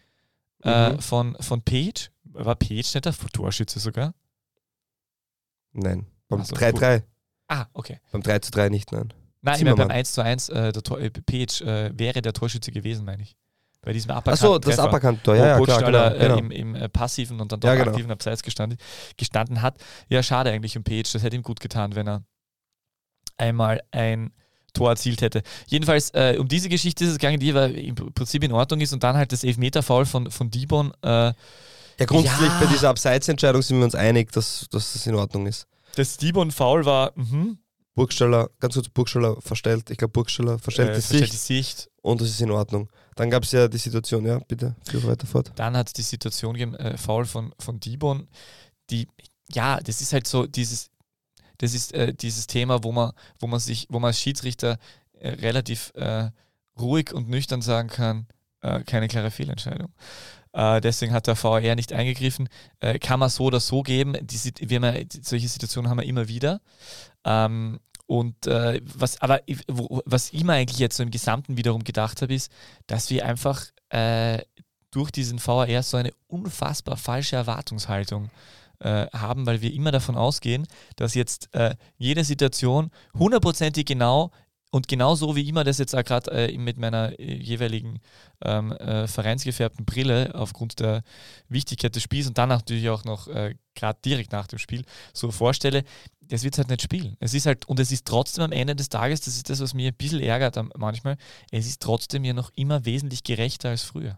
äh, 0.63 0.93
Mhm. 0.93 0.99
von, 1.01 1.35
von 1.39 1.61
Page. 1.61 2.11
War 2.23 2.55
Page 2.55 2.93
nicht 2.93 3.05
der 3.05 3.13
Torschütze 3.13 3.79
sogar? 3.79 4.13
Nein. 5.73 6.05
Beim 6.27 6.41
Ach 6.41 6.45
so, 6.45 6.55
3-3. 6.55 7.03
Ah, 7.47 7.65
okay. 7.73 7.99
Beim 8.11 8.21
3 8.21 8.39
zu 8.39 8.51
3 8.51 8.69
nicht, 8.69 8.91
nein. 8.91 9.13
Nein, 9.41 9.55
ich 9.57 9.63
meine, 9.63 9.75
beim 9.75 9.87
Zimmermann. 9.87 9.91
1 9.97 10.11
zu 10.13 10.21
1, 10.23 10.49
äh, 10.49 10.71
der 10.71 10.83
Tor, 10.83 10.99
äh, 10.99 11.09
Page 11.09 11.61
äh, 11.61 11.91
wäre 11.97 12.21
der 12.21 12.33
Torschütze 12.33 12.71
gewesen, 12.71 13.05
meine 13.05 13.23
ich. 13.23 13.35
Bei 13.83 13.93
diesem 13.93 14.11
Uppercut. 14.11 14.33
Achso, 14.33 14.59
das 14.59 14.77
Uppercut-Tor, 14.77 15.35
ja, 15.35 15.47
ja, 15.47 15.59
wo 15.59 15.63
klar, 15.63 15.81
genau. 15.83 16.09
genau. 16.11 16.37
im, 16.37 16.51
im 16.51 16.75
äh, 16.75 16.87
passiven 16.87 17.39
und 17.41 17.51
dann 17.51 17.59
doch 17.59 17.67
Ja, 17.69 17.75
genau. 17.75 17.89
aktiven 17.89 18.11
Abseits 18.11 18.43
gestanden, 18.43 18.77
gestanden 19.17 19.61
hat. 19.63 19.77
Ja, 20.07 20.21
schade 20.21 20.51
eigentlich 20.51 20.77
um 20.77 20.83
Page. 20.83 21.11
Das 21.11 21.23
hätte 21.23 21.35
ihm 21.35 21.41
gut 21.41 21.59
getan, 21.59 21.95
wenn 21.95 22.07
er 22.07 22.23
einmal 23.37 23.81
ein 23.91 24.31
Tor 24.73 24.91
erzielt 24.91 25.21
hätte. 25.21 25.41
Jedenfalls, 25.67 26.11
äh, 26.11 26.37
um 26.39 26.47
diese 26.47 26.69
Geschichte 26.69 27.03
ist 27.03 27.11
es 27.11 27.17
gegangen, 27.17 27.39
die 27.39 27.49
im 27.49 27.95
Prinzip 27.95 28.43
in 28.43 28.51
Ordnung 28.51 28.81
ist 28.81 28.93
und 28.93 29.03
dann 29.03 29.17
halt 29.17 29.31
das 29.31 29.43
Elfmeter-Foul 29.43 30.05
von, 30.05 30.29
von 30.31 30.49
Dibon. 30.51 30.93
Äh, 31.01 31.07
ja, 31.09 31.33
grundsätzlich 32.05 32.49
Ja. 32.49 32.59
bei 32.59 32.65
dieser 32.67 32.89
Abseitsentscheidung 32.89 33.61
sind 33.61 33.77
wir 33.79 33.85
uns 33.85 33.95
einig, 33.95 34.31
dass, 34.31 34.67
dass 34.71 34.93
das 34.93 35.07
in 35.07 35.15
Ordnung 35.15 35.47
ist. 35.47 35.67
das 35.95 36.17
Dibon-Foul 36.17 36.85
war, 36.85 37.11
mhm, 37.15 37.57
Burgstaller, 37.93 38.49
ganz 38.59 38.75
kurz, 38.75 38.89
Burgstaller 38.89 39.41
verstellt. 39.41 39.89
Ich 39.89 39.97
glaube, 39.97 40.11
Burgstaller 40.13 40.59
verstellt 40.59 40.91
äh, 40.91 40.95
die 40.95 41.01
verstellt 41.01 41.31
Sicht 41.31 41.33
die 41.33 41.55
Sicht. 41.55 41.89
und 42.01 42.21
das 42.21 42.29
ist 42.29 42.41
in 42.41 42.51
Ordnung. 42.51 42.89
Dann 43.15 43.29
gab 43.29 43.43
es 43.43 43.51
ja 43.51 43.67
die 43.67 43.77
Situation, 43.77 44.25
ja, 44.25 44.39
bitte, 44.39 44.75
führe 44.87 45.07
weiter 45.07 45.27
fort. 45.27 45.51
Dann 45.55 45.75
hat 45.75 45.87
es 45.87 45.93
die 45.93 46.01
Situation 46.01 46.53
gegeben, 46.53 46.75
äh, 46.75 46.97
Foul 46.97 47.25
von, 47.25 47.53
von 47.59 47.79
Dibon, 47.79 48.27
die, 48.89 49.07
ja, 49.49 49.79
das 49.79 50.01
ist 50.01 50.13
halt 50.13 50.27
so 50.27 50.47
dieses, 50.47 50.89
das 51.57 51.73
ist 51.73 51.93
äh, 51.93 52.13
dieses 52.13 52.47
Thema, 52.47 52.83
wo 52.83 52.91
man, 52.91 53.11
wo 53.39 53.47
man 53.47 53.59
sich, 53.59 53.87
wo 53.89 53.99
man 53.99 54.09
als 54.09 54.19
Schiedsrichter 54.19 54.79
äh, 55.13 55.29
relativ 55.29 55.91
äh, 55.95 56.29
ruhig 56.79 57.13
und 57.13 57.29
nüchtern 57.29 57.61
sagen 57.61 57.89
kann, 57.89 58.27
äh, 58.61 58.83
keine 58.83 59.07
klare 59.07 59.31
Fehlentscheidung. 59.31 59.93
Äh, 60.53 60.81
deswegen 60.81 61.13
hat 61.13 61.27
der 61.27 61.41
VAR 61.41 61.75
nicht 61.75 61.93
eingegriffen. 61.93 62.49
Kann 62.99 63.19
man 63.19 63.29
so 63.29 63.45
oder 63.45 63.59
so 63.59 63.83
geben. 63.83 64.15
Die, 64.21 64.69
wir 64.69 64.81
haben 64.81 64.95
ja, 64.95 65.03
solche 65.21 65.47
Situationen 65.47 65.89
haben 65.89 65.99
wir 65.99 66.05
immer 66.05 66.27
wieder. 66.27 66.59
Ähm, 67.25 67.79
und 68.07 68.45
äh, 68.45 68.81
was, 68.83 69.21
aber 69.21 69.41
wo, 69.67 70.01
was 70.05 70.33
ich 70.33 70.43
mir 70.43 70.53
eigentlich 70.53 70.79
jetzt 70.79 70.97
so 70.97 71.03
im 71.03 71.11
Gesamten 71.11 71.55
wiederum 71.55 71.83
gedacht 71.83 72.21
habe, 72.21 72.33
ist, 72.33 72.51
dass 72.87 73.09
wir 73.09 73.25
einfach 73.25 73.63
äh, 73.89 74.39
durch 74.91 75.11
diesen 75.11 75.39
VAR 75.39 75.83
so 75.83 75.97
eine 75.97 76.11
unfassbar 76.27 76.97
falsche 76.97 77.37
Erwartungshaltung 77.37 78.29
äh, 78.79 79.07
haben, 79.13 79.45
weil 79.45 79.61
wir 79.61 79.73
immer 79.73 79.91
davon 79.91 80.17
ausgehen, 80.17 80.67
dass 80.97 81.15
jetzt 81.15 81.53
äh, 81.53 81.75
jede 81.97 82.23
Situation 82.23 82.91
hundertprozentig 83.17 83.85
genau 83.85 84.31
und 84.71 84.87
genau 84.87 85.15
so 85.15 85.35
wie 85.35 85.41
ich 85.41 85.51
mir 85.51 85.63
das 85.63 85.77
jetzt 85.77 85.93
auch 85.93 86.03
gerade 86.03 86.31
äh, 86.31 86.57
mit 86.57 86.77
meiner 86.77 87.19
äh, 87.19 87.35
jeweiligen 87.35 87.99
ähm, 88.41 88.71
äh, 88.71 89.05
vereinsgefärbten 89.05 89.85
Brille 89.85 90.33
aufgrund 90.33 90.79
der 90.79 91.03
Wichtigkeit 91.49 91.95
des 91.95 92.03
Spiels 92.03 92.27
und 92.27 92.37
dann 92.37 92.49
natürlich 92.49 92.89
auch 92.89 93.03
noch 93.03 93.27
äh, 93.27 93.55
gerade 93.75 93.99
direkt 94.03 94.31
nach 94.31 94.47
dem 94.47 94.59
Spiel 94.59 94.83
so 95.13 95.29
vorstelle, 95.29 95.83
das 96.21 96.43
wird 96.43 96.57
halt 96.57 96.69
nicht 96.69 96.81
spielen. 96.81 97.17
Es 97.19 97.33
ist 97.33 97.45
halt, 97.45 97.67
und 97.67 97.79
es 97.79 97.91
ist 97.91 98.07
trotzdem 98.07 98.45
am 98.45 98.53
Ende 98.53 98.75
des 98.75 98.87
Tages, 98.87 99.19
das 99.21 99.35
ist 99.35 99.49
das, 99.49 99.59
was 99.59 99.73
mir 99.73 99.89
ein 99.89 99.95
bisschen 99.95 100.21
ärgert 100.21 100.57
manchmal, 100.77 101.17
es 101.51 101.67
ist 101.67 101.81
trotzdem 101.81 102.23
ja 102.23 102.31
noch 102.31 102.51
immer 102.55 102.85
wesentlich 102.85 103.23
gerechter 103.23 103.69
als 103.69 103.83
früher. 103.83 104.17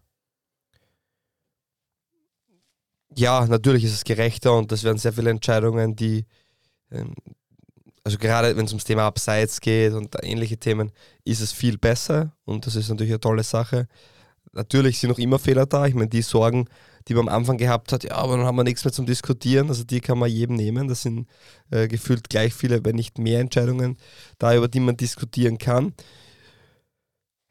Ja, 3.15 3.45
natürlich 3.47 3.83
ist 3.83 3.93
es 3.93 4.03
gerechter 4.03 4.55
und 4.55 4.71
das 4.71 4.83
werden 4.83 4.97
sehr 4.97 5.13
viele 5.13 5.31
Entscheidungen, 5.31 5.95
die, 5.95 6.25
ähm, 6.91 7.15
also 8.03 8.17
gerade 8.17 8.55
wenn 8.57 8.65
es 8.65 8.71
ums 8.71 8.83
Thema 8.83 9.03
Abseits 9.03 9.61
geht 9.61 9.93
und 9.93 10.15
ähnliche 10.21 10.57
Themen, 10.57 10.91
ist 11.23 11.41
es 11.41 11.51
viel 11.51 11.77
besser 11.77 12.35
und 12.45 12.65
das 12.65 12.75
ist 12.75 12.89
natürlich 12.89 13.13
eine 13.13 13.19
tolle 13.19 13.43
Sache. 13.43 13.87
Natürlich 14.51 14.99
sind 14.99 15.09
noch 15.09 15.19
immer 15.19 15.39
Fehler 15.39 15.65
da. 15.65 15.87
Ich 15.87 15.95
meine, 15.95 16.09
die 16.09 16.21
Sorgen, 16.21 16.67
die 17.07 17.15
man 17.15 17.27
am 17.27 17.35
Anfang 17.35 17.57
gehabt 17.57 17.91
hat, 17.91 18.03
ja, 18.03 18.11
aber 18.11 18.37
dann 18.37 18.45
haben 18.45 18.55
wir 18.55 18.63
nichts 18.63 18.85
mehr 18.85 18.91
zum 18.91 19.05
Diskutieren. 19.05 19.69
Also 19.69 19.83
die 19.83 19.99
kann 19.99 20.19
man 20.19 20.29
jedem 20.29 20.55
nehmen. 20.55 20.87
Das 20.87 21.01
sind 21.01 21.27
äh, 21.71 21.87
gefühlt 21.87 22.29
gleich 22.29 22.53
viele, 22.53 22.85
wenn 22.85 22.95
nicht 22.95 23.17
mehr 23.17 23.39
Entscheidungen 23.39 23.97
da, 24.37 24.55
über 24.55 24.67
die 24.67 24.79
man 24.79 24.95
diskutieren 24.95 25.57
kann. 25.57 25.93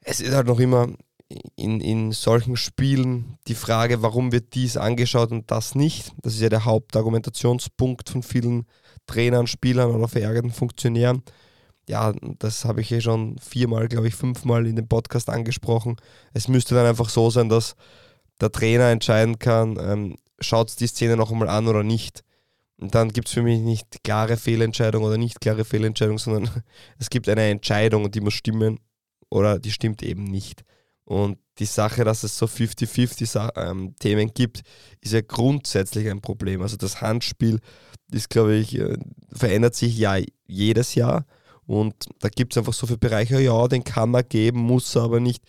Es 0.01 0.21
ist 0.21 0.33
halt 0.33 0.47
noch 0.47 0.59
immer 0.59 0.87
in, 1.55 1.81
in 1.81 2.11
solchen 2.11 2.55
Spielen 2.55 3.37
die 3.47 3.55
Frage, 3.55 4.01
warum 4.01 4.31
wird 4.31 4.53
dies 4.53 4.77
angeschaut 4.77 5.31
und 5.31 5.49
das 5.51 5.75
nicht. 5.75 6.13
Das 6.21 6.35
ist 6.35 6.41
ja 6.41 6.49
der 6.49 6.65
Hauptargumentationspunkt 6.65 8.09
von 8.09 8.23
vielen 8.23 8.65
Trainern, 9.07 9.47
Spielern 9.47 9.91
oder 9.91 10.07
verärgerten 10.07 10.51
Funktionären. 10.51 11.23
Ja, 11.87 12.13
das 12.39 12.65
habe 12.65 12.81
ich 12.81 12.91
eh 12.91 13.01
schon 13.01 13.37
viermal, 13.39 13.87
glaube 13.89 14.07
ich, 14.07 14.15
fünfmal 14.15 14.65
in 14.65 14.75
dem 14.75 14.87
Podcast 14.87 15.29
angesprochen. 15.29 15.97
Es 16.33 16.47
müsste 16.47 16.75
dann 16.75 16.85
einfach 16.85 17.09
so 17.09 17.29
sein, 17.29 17.49
dass 17.49 17.75
der 18.39 18.51
Trainer 18.51 18.89
entscheiden 18.89 19.39
kann, 19.39 19.77
ähm, 19.79 20.15
schaut 20.39 20.79
die 20.79 20.87
Szene 20.87 21.17
noch 21.17 21.31
einmal 21.31 21.49
an 21.49 21.67
oder 21.67 21.83
nicht. 21.83 22.23
Und 22.77 22.95
dann 22.95 23.09
gibt 23.09 23.27
es 23.27 23.33
für 23.33 23.43
mich 23.43 23.59
nicht 23.59 24.03
klare 24.03 24.37
Fehlentscheidung 24.37 25.03
oder 25.03 25.17
nicht 25.17 25.39
klare 25.41 25.65
Fehlentscheidung, 25.65 26.17
sondern 26.17 26.49
es 26.99 27.09
gibt 27.09 27.29
eine 27.29 27.49
Entscheidung 27.49 28.05
und 28.05 28.15
die 28.15 28.21
muss 28.21 28.33
stimmen 28.33 28.79
oder 29.29 29.59
die 29.59 29.71
stimmt 29.71 30.03
eben 30.03 30.23
nicht. 30.23 30.63
Und 31.05 31.37
die 31.59 31.65
Sache, 31.65 32.03
dass 32.03 32.23
es 32.23 32.37
so 32.37 32.47
50-50 32.47 33.25
Sa- 33.27 33.51
ähm, 33.55 33.95
Themen 33.99 34.33
gibt, 34.33 34.61
ist 35.01 35.13
ja 35.13 35.21
grundsätzlich 35.21 36.09
ein 36.09 36.21
Problem. 36.21 36.61
Also 36.61 36.77
das 36.77 37.01
Handspiel 37.01 37.59
ist, 38.11 38.29
glaube 38.29 38.55
ich, 38.55 38.77
äh, 38.79 38.97
verändert 39.31 39.75
sich 39.75 39.97
ja 39.97 40.17
jedes 40.47 40.95
Jahr. 40.95 41.25
Und 41.65 41.93
da 42.19 42.29
gibt 42.29 42.53
es 42.53 42.57
einfach 42.57 42.73
so 42.73 42.87
viele 42.87 42.97
Bereiche, 42.97 43.39
ja, 43.39 43.67
den 43.67 43.83
kann 43.83 44.11
man 44.11 44.27
geben, 44.27 44.59
muss 44.59 44.95
er 44.95 45.03
aber 45.03 45.19
nicht. 45.19 45.43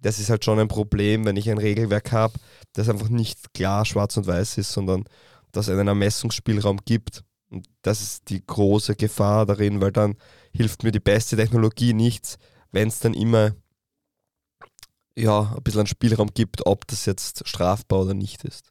Das 0.00 0.18
ist 0.18 0.30
halt 0.30 0.44
schon 0.44 0.58
ein 0.60 0.68
Problem, 0.68 1.24
wenn 1.24 1.36
ich 1.36 1.50
ein 1.50 1.58
Regelwerk 1.58 2.12
habe, 2.12 2.34
das 2.72 2.88
einfach 2.88 3.08
nicht 3.08 3.52
klar 3.52 3.84
schwarz 3.84 4.16
und 4.16 4.26
weiß 4.26 4.58
ist, 4.58 4.72
sondern 4.72 5.04
dass 5.52 5.66
es 5.66 5.72
einen 5.72 5.88
Ermessungsspielraum 5.88 6.78
gibt. 6.84 7.24
Und 7.50 7.66
das 7.82 8.00
ist 8.00 8.30
die 8.30 8.44
große 8.46 8.94
Gefahr 8.94 9.44
darin, 9.44 9.80
weil 9.80 9.92
dann 9.92 10.14
hilft 10.52 10.84
mir 10.84 10.92
die 10.92 11.00
beste 11.00 11.36
Technologie 11.36 11.94
nichts, 11.94 12.38
wenn 12.70 12.88
es 12.88 13.00
dann 13.00 13.14
immer 13.14 13.52
ja, 15.18 15.54
ein 15.56 15.62
bisschen 15.62 15.80
einen 15.80 15.86
Spielraum 15.86 16.28
gibt, 16.32 16.66
ob 16.66 16.86
das 16.86 17.06
jetzt 17.06 17.46
strafbar 17.46 18.00
oder 18.00 18.14
nicht 18.14 18.44
ist. 18.44 18.70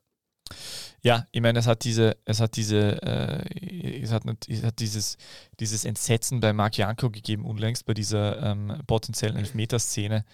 Ja, 1.03 1.25
ich 1.31 1.41
meine, 1.41 1.59
es 1.59 1.67
hat 1.67 1.83
diese, 1.83 2.17
es 2.25 2.39
hat 2.39 2.55
diese, 2.55 3.01
äh, 3.01 4.01
es 4.01 4.11
hat, 4.11 4.23
es 4.47 4.63
hat 4.63 4.79
dieses, 4.79 5.17
dieses 5.59 5.85
Entsetzen 5.85 6.39
bei 6.39 6.53
Marc 6.53 6.77
Janko 6.77 7.09
gegeben 7.09 7.45
unlängst 7.45 7.85
bei 7.85 7.93
dieser 7.93 8.41
ähm, 8.41 8.81
potenziellen 8.87 9.37
Elfmeterszene 9.37 10.25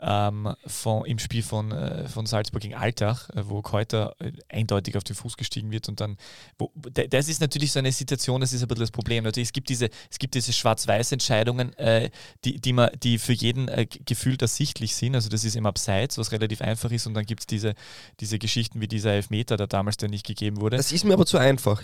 ähm, 0.00 0.54
von, 0.66 1.04
im 1.06 1.18
Spiel 1.18 1.42
von, 1.42 1.72
äh, 1.72 2.08
von 2.08 2.26
Salzburg 2.26 2.62
gegen 2.62 2.74
Altach, 2.74 3.30
äh, 3.30 3.48
wo 3.48 3.62
Keuter 3.62 4.14
äh, 4.20 4.32
eindeutig 4.48 4.96
auf 4.96 5.04
den 5.04 5.16
Fuß 5.16 5.36
gestiegen 5.36 5.70
wird 5.70 5.88
und 5.88 6.00
dann, 6.00 6.16
wo, 6.58 6.72
das 6.74 7.28
ist 7.28 7.40
natürlich 7.40 7.72
so 7.72 7.80
eine 7.80 7.90
Situation, 7.90 8.40
das 8.40 8.52
ist 8.52 8.62
ein 8.62 8.68
bisschen 8.68 8.82
das 8.82 8.90
Problem. 8.90 9.24
Natürlich, 9.24 9.48
es 9.48 9.52
gibt 9.52 9.68
diese, 9.68 9.88
es 10.10 10.18
gibt 10.18 10.34
diese 10.34 10.52
Schwarz-Weiß-Entscheidungen, 10.52 11.72
äh, 11.74 12.10
die, 12.44 12.60
die, 12.60 12.74
die 13.02 13.18
für 13.18 13.32
jeden 13.32 13.68
äh, 13.68 13.86
gefühlt 13.86 14.40
ersichtlich 14.42 14.94
sind. 14.94 15.14
Also 15.14 15.28
das 15.28 15.44
ist 15.44 15.56
im 15.56 15.66
Abseits, 15.66 16.16
was 16.16 16.30
relativ 16.30 16.60
einfach 16.60 16.90
ist 16.92 17.06
und 17.06 17.14
dann 17.14 17.26
gibt 17.26 17.40
es 17.40 17.46
diese, 17.46 17.74
diese 18.20 18.38
Geschichten 18.38 18.80
wie 18.80 18.88
dieser 18.88 19.12
Elfmeter, 19.12 19.56
der 19.56 19.66
damals 19.66 19.96
der 19.96 20.08
nicht 20.08 20.26
gegeben 20.26 20.60
wurde. 20.60 20.76
Das 20.76 20.92
ist 20.92 21.04
mir 21.04 21.14
aber 21.14 21.26
zu 21.26 21.38
einfach. 21.38 21.82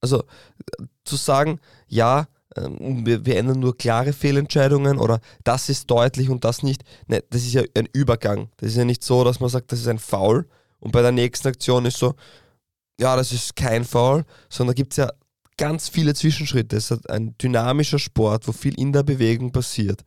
Also 0.00 0.24
zu 1.04 1.16
sagen, 1.16 1.60
ja, 1.86 2.26
wir, 2.56 3.26
wir 3.26 3.36
ändern 3.36 3.60
nur 3.60 3.76
klare 3.76 4.12
Fehlentscheidungen 4.12 4.98
oder 4.98 5.20
das 5.42 5.68
ist 5.68 5.90
deutlich 5.90 6.28
und 6.28 6.44
das 6.44 6.62
nicht. 6.62 6.82
Ne, 7.06 7.22
das 7.30 7.42
ist 7.42 7.52
ja 7.52 7.62
ein 7.74 7.88
Übergang. 7.92 8.48
Das 8.56 8.70
ist 8.70 8.76
ja 8.76 8.84
nicht 8.84 9.02
so, 9.02 9.24
dass 9.24 9.40
man 9.40 9.50
sagt, 9.50 9.72
das 9.72 9.80
ist 9.80 9.88
ein 9.88 9.98
Foul 9.98 10.46
und 10.80 10.92
bei 10.92 11.02
der 11.02 11.12
nächsten 11.12 11.48
Aktion 11.48 11.86
ist 11.86 11.98
so, 11.98 12.14
ja, 13.00 13.16
das 13.16 13.32
ist 13.32 13.56
kein 13.56 13.84
Foul, 13.84 14.24
sondern 14.48 14.74
da 14.74 14.76
gibt 14.76 14.92
es 14.92 14.98
ja 14.98 15.10
ganz 15.56 15.88
viele 15.88 16.14
Zwischenschritte. 16.14 16.76
Es 16.76 16.90
ist 16.90 17.10
ein 17.10 17.36
dynamischer 17.38 17.98
Sport, 17.98 18.46
wo 18.46 18.52
viel 18.52 18.78
in 18.78 18.92
der 18.92 19.02
Bewegung 19.02 19.52
passiert. 19.52 20.02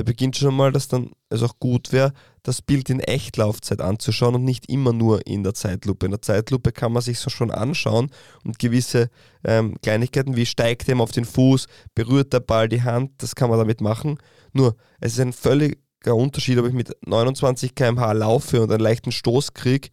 Da 0.00 0.04
beginnt 0.04 0.34
schon 0.34 0.56
mal, 0.56 0.72
dass 0.72 0.88
dann 0.88 1.10
es 1.28 1.42
auch 1.42 1.58
gut 1.58 1.92
wäre, 1.92 2.14
das 2.42 2.62
Bild 2.62 2.88
in 2.88 3.00
Echtlaufzeit 3.00 3.82
anzuschauen 3.82 4.34
und 4.34 4.44
nicht 4.44 4.70
immer 4.70 4.94
nur 4.94 5.26
in 5.26 5.42
der 5.42 5.52
Zeitlupe. 5.52 6.06
In 6.06 6.12
der 6.12 6.22
Zeitlupe 6.22 6.72
kann 6.72 6.90
man 6.90 7.02
sich 7.02 7.18
so 7.18 7.28
schon 7.28 7.50
anschauen 7.50 8.10
und 8.42 8.58
gewisse 8.58 9.10
ähm, 9.44 9.76
Kleinigkeiten 9.82 10.36
wie 10.36 10.46
steigt 10.46 10.88
ihm 10.88 11.02
auf 11.02 11.12
den 11.12 11.26
Fuß, 11.26 11.66
berührt 11.94 12.32
der 12.32 12.40
Ball 12.40 12.66
die 12.70 12.82
Hand, 12.82 13.12
das 13.18 13.34
kann 13.34 13.50
man 13.50 13.58
damit 13.58 13.82
machen. 13.82 14.16
Nur, 14.54 14.74
es 15.00 15.12
ist 15.12 15.20
ein 15.20 15.34
völliger 15.34 15.76
Unterschied, 16.14 16.56
ob 16.56 16.66
ich 16.66 16.72
mit 16.72 16.96
29 17.04 17.74
km/h 17.74 18.12
laufe 18.12 18.62
und 18.62 18.72
einen 18.72 18.80
leichten 18.80 19.12
Stoß 19.12 19.52
kriege, 19.52 19.90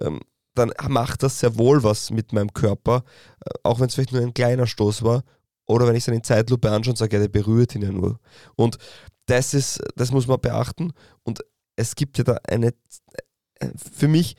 ähm, 0.00 0.20
dann 0.54 0.72
macht 0.86 1.24
das 1.24 1.40
sehr 1.40 1.58
wohl 1.58 1.82
was 1.82 2.12
mit 2.12 2.32
meinem 2.32 2.52
Körper, 2.52 3.02
äh, 3.44 3.50
auch 3.64 3.80
wenn 3.80 3.88
es 3.88 3.96
vielleicht 3.96 4.12
nur 4.12 4.22
ein 4.22 4.34
kleiner 4.34 4.68
Stoß 4.68 5.02
war. 5.02 5.24
Oder 5.66 5.88
wenn 5.88 5.96
ich 5.96 6.02
es 6.02 6.06
dann 6.06 6.14
in 6.14 6.22
Zeitlupe 6.22 6.70
anschaue 6.70 6.92
und 6.92 6.96
sage, 6.96 7.16
ja, 7.16 7.22
der 7.22 7.28
berührt 7.28 7.74
ihn 7.74 7.82
ja 7.82 7.90
nur. 7.90 8.20
Und 8.54 8.78
das 9.28 9.54
ist, 9.54 9.80
das 9.96 10.10
muss 10.10 10.26
man 10.26 10.40
beachten. 10.40 10.92
Und 11.22 11.40
es 11.76 11.94
gibt 11.94 12.18
ja 12.18 12.24
da 12.24 12.38
eine, 12.48 12.74
äh, 13.60 13.68
für 13.76 14.08
mich 14.08 14.36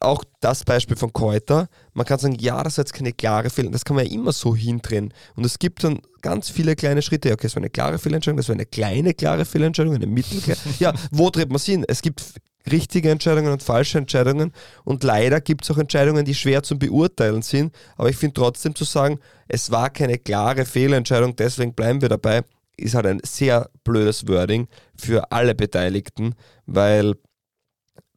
auch 0.00 0.24
das 0.40 0.64
Beispiel 0.64 0.96
von 0.96 1.12
Keuter. 1.12 1.68
Man 1.92 2.06
kann 2.06 2.18
sagen, 2.18 2.36
ja, 2.40 2.62
das 2.62 2.76
war 2.76 2.82
jetzt 2.82 2.92
keine 2.92 3.12
klare 3.12 3.50
Fehlentscheidung. 3.50 3.72
Das 3.72 3.84
kann 3.84 3.96
man 3.96 4.06
ja 4.06 4.12
immer 4.12 4.32
so 4.32 4.54
hindrehen. 4.56 5.12
Und 5.36 5.46
es 5.46 5.58
gibt 5.58 5.84
dann 5.84 6.00
ganz 6.22 6.50
viele 6.50 6.74
kleine 6.74 7.02
Schritte. 7.02 7.32
Okay, 7.32 7.42
das 7.44 7.54
war 7.54 7.60
eine 7.60 7.70
klare 7.70 7.98
Fehlentscheidung, 7.98 8.36
das 8.36 8.48
war 8.48 8.54
eine 8.54 8.66
kleine 8.66 9.14
klare 9.14 9.44
Fehlentscheidung, 9.44 9.94
eine 9.94 10.06
mittelklare. 10.06 10.58
ja, 10.78 10.92
wo 11.10 11.30
dreht 11.30 11.48
man 11.48 11.56
es 11.56 11.66
hin? 11.66 11.84
Es 11.86 12.02
gibt 12.02 12.22
richtige 12.70 13.10
Entscheidungen 13.10 13.52
und 13.52 13.62
falsche 13.62 13.98
Entscheidungen. 13.98 14.52
Und 14.84 15.04
leider 15.04 15.40
gibt 15.40 15.64
es 15.64 15.70
auch 15.70 15.78
Entscheidungen, 15.78 16.24
die 16.24 16.34
schwer 16.34 16.62
zu 16.62 16.78
beurteilen 16.78 17.42
sind. 17.42 17.74
Aber 17.96 18.08
ich 18.08 18.16
finde 18.16 18.34
trotzdem 18.34 18.74
zu 18.74 18.84
sagen, 18.84 19.18
es 19.48 19.70
war 19.70 19.90
keine 19.90 20.18
klare 20.18 20.64
Fehlentscheidung, 20.64 21.36
deswegen 21.36 21.74
bleiben 21.74 22.00
wir 22.00 22.08
dabei, 22.08 22.42
ist 22.82 22.94
halt 22.94 23.06
ein 23.06 23.20
sehr 23.24 23.70
blödes 23.84 24.28
Wording 24.28 24.68
für 24.96 25.30
alle 25.32 25.54
Beteiligten, 25.54 26.34
weil 26.66 27.14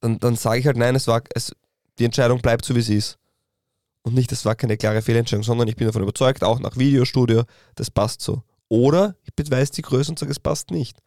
dann, 0.02 0.20
dann 0.20 0.36
sage 0.36 0.60
ich 0.60 0.68
halt, 0.68 0.78
nein, 0.78 0.96
es 0.96 1.08
war, 1.08 1.24
es, 1.34 1.52
die 1.98 2.06
Entscheidung 2.06 2.42
bleibt 2.42 2.66
so, 2.66 2.76
wie 2.76 2.82
sie 2.82 2.98
ist. 2.98 3.18
Und 4.04 4.14
nicht, 4.14 4.32
es 4.32 4.46
war 4.46 4.56
keine 4.56 4.78
klare 4.78 5.02
Fehlentscheidung, 5.02 5.44
sondern 5.44 5.68
ich 5.68 5.76
bin 5.76 5.88
davon 5.88 6.04
überzeugt, 6.04 6.44
auch 6.44 6.60
nach 6.60 6.78
Videostudio, 6.78 7.44
das 7.74 7.90
passt 7.90 8.22
so. 8.22 8.44
Oder 8.70 9.16
ich 9.24 9.34
beweise 9.34 9.72
die 9.74 9.82
Größe 9.82 10.12
und 10.12 10.20
sage, 10.20 10.32
es 10.32 10.40
passt 10.40 10.70
nicht. 10.70 11.00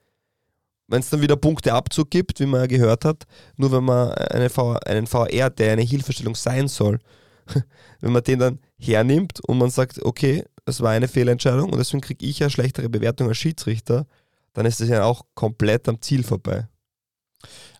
Wenn 0.88 1.00
es 1.00 1.10
dann 1.10 1.20
wieder 1.20 1.36
Punkteabzug 1.36 2.10
gibt, 2.10 2.40
wie 2.40 2.46
man 2.46 2.62
ja 2.62 2.66
gehört 2.66 3.04
hat, 3.04 3.24
nur 3.56 3.70
wenn 3.72 3.84
man 3.84 4.10
eine 4.12 4.48
v 4.48 4.78
einen 4.84 5.06
VR, 5.06 5.50
der 5.50 5.72
eine 5.72 5.82
Hilfestellung 5.82 6.34
sein 6.34 6.66
soll, 6.66 6.98
wenn 8.00 8.12
man 8.12 8.24
den 8.24 8.38
dann 8.38 8.58
hernimmt 8.78 9.40
und 9.46 9.58
man 9.58 9.70
sagt, 9.70 10.02
okay, 10.02 10.44
es 10.68 10.80
war 10.80 10.90
eine 10.90 11.08
Fehlentscheidung 11.08 11.70
und 11.70 11.78
deswegen 11.78 12.00
kriege 12.00 12.26
ich 12.26 12.38
ja 12.38 12.50
schlechtere 12.50 12.88
Bewertung 12.88 13.28
als 13.28 13.38
Schiedsrichter, 13.38 14.06
dann 14.52 14.66
ist 14.66 14.80
das 14.80 14.88
ja 14.88 15.04
auch 15.04 15.24
komplett 15.34 15.88
am 15.88 16.00
Ziel 16.00 16.22
vorbei. 16.22 16.68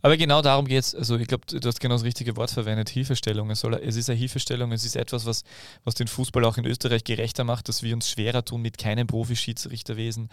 Aber 0.03 0.17
genau 0.17 0.43
darum 0.43 0.67
geht 0.67 0.85
es. 0.85 0.95
Also 0.95 1.17
ich 1.17 1.27
glaube, 1.27 1.47
du 1.47 1.67
hast 1.67 1.81
genau 1.81 1.95
das 1.95 2.05
richtige 2.05 2.37
Wort 2.37 2.51
verwendet, 2.51 2.89
Hilfestellung. 2.89 3.51
Es, 3.51 3.61
soll, 3.61 3.75
es 3.75 3.97
ist 3.97 4.09
eine 4.09 4.19
Hilfestellung, 4.19 4.73
es 4.73 4.85
ist 4.85 4.97
etwas, 4.97 5.27
was, 5.27 5.45
was 5.85 5.95
den 5.95 6.09
Fußball 6.09 6.45
auch 6.45 6.57
in 6.57 6.65
Österreich 6.65 7.05
gerechter 7.05 7.45
macht, 7.45 7.69
dass 7.69 7.83
wir 7.83 7.95
uns 7.95 8.09
schwerer 8.11 8.45
tun 8.45 8.63
mit 8.63 8.79
keinem 8.79 9.07
Profi-Schiedsrichterwesen, 9.07 10.29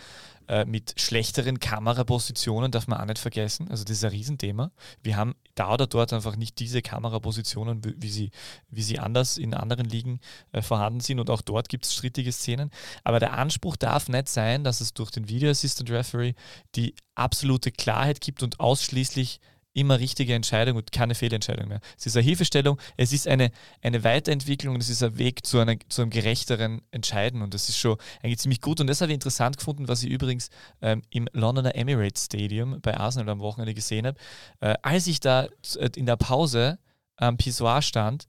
äh, 0.47 0.65
mit 0.65 0.93
schlechteren 0.97 1.59
Kamerapositionen, 1.59 2.71
darf 2.71 2.87
man 2.87 2.99
auch 2.99 3.05
nicht 3.05 3.19
vergessen. 3.19 3.69
Also 3.69 3.83
das 3.83 3.97
ist 3.97 4.03
ein 4.03 4.11
Riesenthema. 4.11 4.71
Wir 5.01 5.17
haben 5.17 5.35
da 5.55 5.73
oder 5.73 5.87
dort 5.87 6.13
einfach 6.13 6.35
nicht 6.35 6.59
diese 6.59 6.81
Kamerapositionen, 6.81 7.81
wie 7.97 8.09
sie, 8.09 8.31
wie 8.69 8.83
sie 8.83 8.99
anders 8.99 9.37
in 9.37 9.53
anderen 9.53 9.85
Ligen 9.85 10.19
äh, 10.51 10.61
vorhanden 10.61 10.99
sind 10.99 11.19
und 11.19 11.29
auch 11.29 11.41
dort 11.41 11.69
gibt 11.69 11.85
es 11.85 11.93
strittige 11.93 12.31
Szenen. 12.31 12.71
Aber 13.03 13.19
der 13.19 13.33
Anspruch 13.33 13.75
darf 13.75 14.09
nicht 14.09 14.29
sein, 14.29 14.63
dass 14.63 14.81
es 14.81 14.93
durch 14.93 15.11
den 15.11 15.27
Video 15.29 15.49
Assistant 15.49 15.89
Referee 15.89 16.33
die 16.75 16.95
absolute 17.15 17.71
Klarheit 17.71 18.21
gibt 18.21 18.43
und 18.43 18.59
ausschließlich 18.59 19.39
immer 19.75 19.99
richtige 19.99 20.33
Entscheidung 20.33 20.77
und 20.77 20.91
keine 20.91 21.15
Fehlentscheidung 21.15 21.67
mehr. 21.67 21.81
Es 21.97 22.05
ist 22.05 22.15
eine 22.15 22.23
Hilfestellung, 22.23 22.79
es 22.97 23.11
ist 23.11 23.27
eine, 23.27 23.51
eine 23.81 24.03
Weiterentwicklung 24.03 24.75
und 24.75 24.81
es 24.81 24.89
ist 24.89 25.03
ein 25.03 25.17
Weg 25.17 25.45
zu, 25.45 25.59
einer, 25.59 25.75
zu 25.89 26.01
einem 26.01 26.11
gerechteren 26.11 26.81
Entscheiden 26.91 27.41
und 27.41 27.53
das 27.53 27.67
ist 27.67 27.77
schon 27.77 27.97
eigentlich 28.23 28.39
ziemlich 28.39 28.61
gut 28.61 28.79
und 28.79 28.87
das 28.87 29.01
habe 29.01 29.11
ich 29.11 29.15
interessant 29.15 29.57
gefunden, 29.57 29.87
was 29.87 30.01
ich 30.01 30.09
übrigens 30.09 30.49
ähm, 30.81 31.01
im 31.09 31.27
Londoner 31.33 31.75
Emirates 31.75 32.25
Stadium 32.25 32.79
bei 32.81 32.95
Arsenal 32.95 33.29
am 33.29 33.39
Wochenende 33.39 33.73
gesehen 33.73 34.07
habe. 34.07 34.17
Äh, 34.61 34.75
als 34.81 35.07
ich 35.07 35.19
da 35.19 35.47
äh, 35.75 35.89
in 35.95 36.05
der 36.05 36.15
Pause 36.15 36.79
am 37.17 37.37
Pissoir 37.37 37.81
stand, 37.81 38.27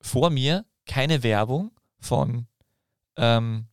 vor 0.00 0.28
mir 0.30 0.66
keine 0.84 1.22
Werbung 1.22 1.72
von 2.00 2.46
ähm, 3.16 3.66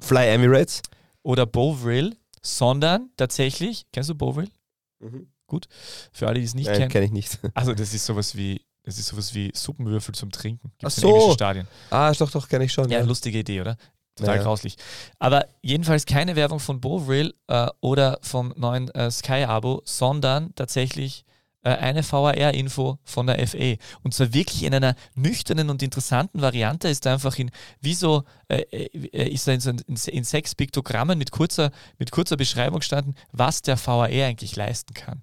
Fly 0.00 0.28
Emirates 0.28 0.82
oder 1.22 1.46
Bovril, 1.46 2.16
sondern 2.42 3.10
tatsächlich, 3.16 3.86
kennst 3.92 4.10
du 4.10 4.14
Bovril? 4.16 4.50
Mhm. 4.98 5.28
Gut. 5.48 5.66
Für 6.12 6.28
alle, 6.28 6.38
die 6.38 6.44
es 6.44 6.54
nicht 6.54 6.66
Nein, 6.68 6.76
kennen. 6.78 6.90
kenne 6.90 7.06
ich 7.06 7.10
nicht. 7.12 7.38
Also 7.54 7.74
das 7.74 7.92
ist 7.92 8.06
sowas 8.06 8.36
wie, 8.36 8.60
das 8.84 8.98
ist 8.98 9.08
sowas 9.08 9.34
wie 9.34 9.50
Suppenwürfel 9.52 10.14
zum 10.14 10.30
Trinken. 10.30 10.70
Ach 10.76 10.78
Gibt's 10.78 10.98
in 10.98 11.02
so. 11.02 11.08
englischen 11.08 11.32
Stadien. 11.32 11.68
Ah, 11.90 12.12
doch, 12.12 12.30
doch, 12.30 12.48
kenne 12.48 12.64
ich 12.66 12.72
schon. 12.72 12.88
Ja, 12.90 13.00
Ja, 13.00 13.04
lustige 13.04 13.38
Idee, 13.40 13.60
oder? 13.62 13.76
Total 14.14 14.34
Ja, 14.36 14.40
ja. 14.40 14.42
grauslich. 14.46 14.76
Aber 15.18 15.46
jedenfalls 15.62 16.06
keine 16.06 16.36
Werbung 16.36 16.60
von 16.60 16.80
Bovril 16.80 17.34
äh, 17.48 17.66
oder 17.80 18.18
vom 18.22 18.52
neuen 18.56 18.88
äh, 18.90 19.10
Sky-Abo, 19.10 19.82
sondern 19.84 20.54
tatsächlich 20.54 21.24
äh, 21.62 21.70
eine 21.70 22.02
VAR-Info 22.02 22.98
von 23.04 23.26
der 23.26 23.46
FA. 23.46 23.74
Und 24.02 24.14
zwar 24.14 24.32
wirklich 24.32 24.62
in 24.64 24.74
einer 24.74 24.94
nüchternen 25.14 25.70
und 25.70 25.82
interessanten 25.82 26.40
Variante 26.40 26.88
ist 26.88 27.06
da 27.06 27.12
einfach 27.14 27.36
in, 27.38 27.50
wie 27.80 27.94
so, 27.94 28.24
äh, 28.48 28.60
äh, 28.62 29.28
ist 29.28 29.46
da 29.46 29.52
in, 29.52 29.60
so 29.60 29.70
in, 29.70 29.84
in 30.06 30.24
sechs 30.24 30.54
Piktogrammen 30.54 31.16
mit 31.18 31.30
kurzer, 31.30 31.70
mit 31.98 32.10
kurzer 32.10 32.36
Beschreibung 32.36 32.80
gestanden, 32.80 33.14
was 33.32 33.62
der 33.62 33.76
VAR 33.78 34.04
eigentlich 34.04 34.56
leisten 34.56 34.94
kann. 34.94 35.22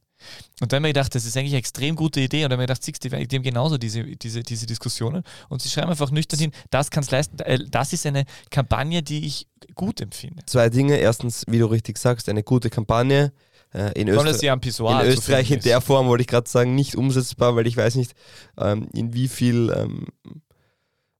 Und 0.61 0.71
dann 0.71 0.77
habe 0.77 0.87
ich 0.87 0.93
mir 0.93 0.99
gedacht, 0.99 1.15
das 1.15 1.25
ist 1.25 1.35
eigentlich 1.35 1.51
eine 1.51 1.59
extrem 1.59 1.95
gute 1.95 2.21
Idee. 2.21 2.43
Und 2.45 2.51
dann 2.51 2.59
habe 2.59 2.63
ich 2.63 2.69
mir 2.69 2.73
gedacht, 2.73 2.83
siehst 2.83 3.03
du, 3.03 3.09
die 3.09 3.35
haben 3.35 3.43
genauso 3.43 3.77
diese, 3.77 4.03
diese, 4.03 4.43
diese 4.43 4.65
Diskussionen. 4.65 5.23
Und 5.49 5.61
sie 5.61 5.69
schreiben 5.69 5.89
einfach 5.89 6.11
nüchtern 6.11 6.39
hin, 6.39 6.51
das 6.69 6.91
kann 6.91 7.03
es 7.03 7.11
leisten. 7.11 7.39
Äh, 7.39 7.59
Das 7.69 7.93
ist 7.93 8.05
eine 8.05 8.25
Kampagne, 8.49 9.03
die 9.03 9.25
ich 9.25 9.47
gut 9.75 10.01
empfinde. 10.01 10.43
Zwei 10.45 10.69
Dinge. 10.69 10.97
Erstens, 10.97 11.43
wie 11.47 11.59
du 11.59 11.65
richtig 11.65 11.97
sagst, 11.97 12.29
eine 12.29 12.43
gute 12.43 12.69
Kampagne. 12.69 13.33
Äh, 13.73 13.99
In, 13.99 14.07
Öster 14.07 14.21
in 14.29 14.71
zu 14.71 14.87
Österreich 15.09 15.51
in 15.51 15.59
der. 15.59 15.81
Form, 15.81 16.07
wollte 16.07 16.21
ich 16.21 16.27
gerade 16.27 16.49
sagen, 16.49 16.75
nicht 16.75 16.95
umsetzbar, 16.95 17.55
weil 17.55 17.67
ich 17.67 17.75
weiß 17.75 17.95
nicht, 17.95 18.13
ähm, 18.57 18.87
in 18.93 19.13
wie 19.13 19.27
viel 19.27 19.73
ähm, 19.75 20.05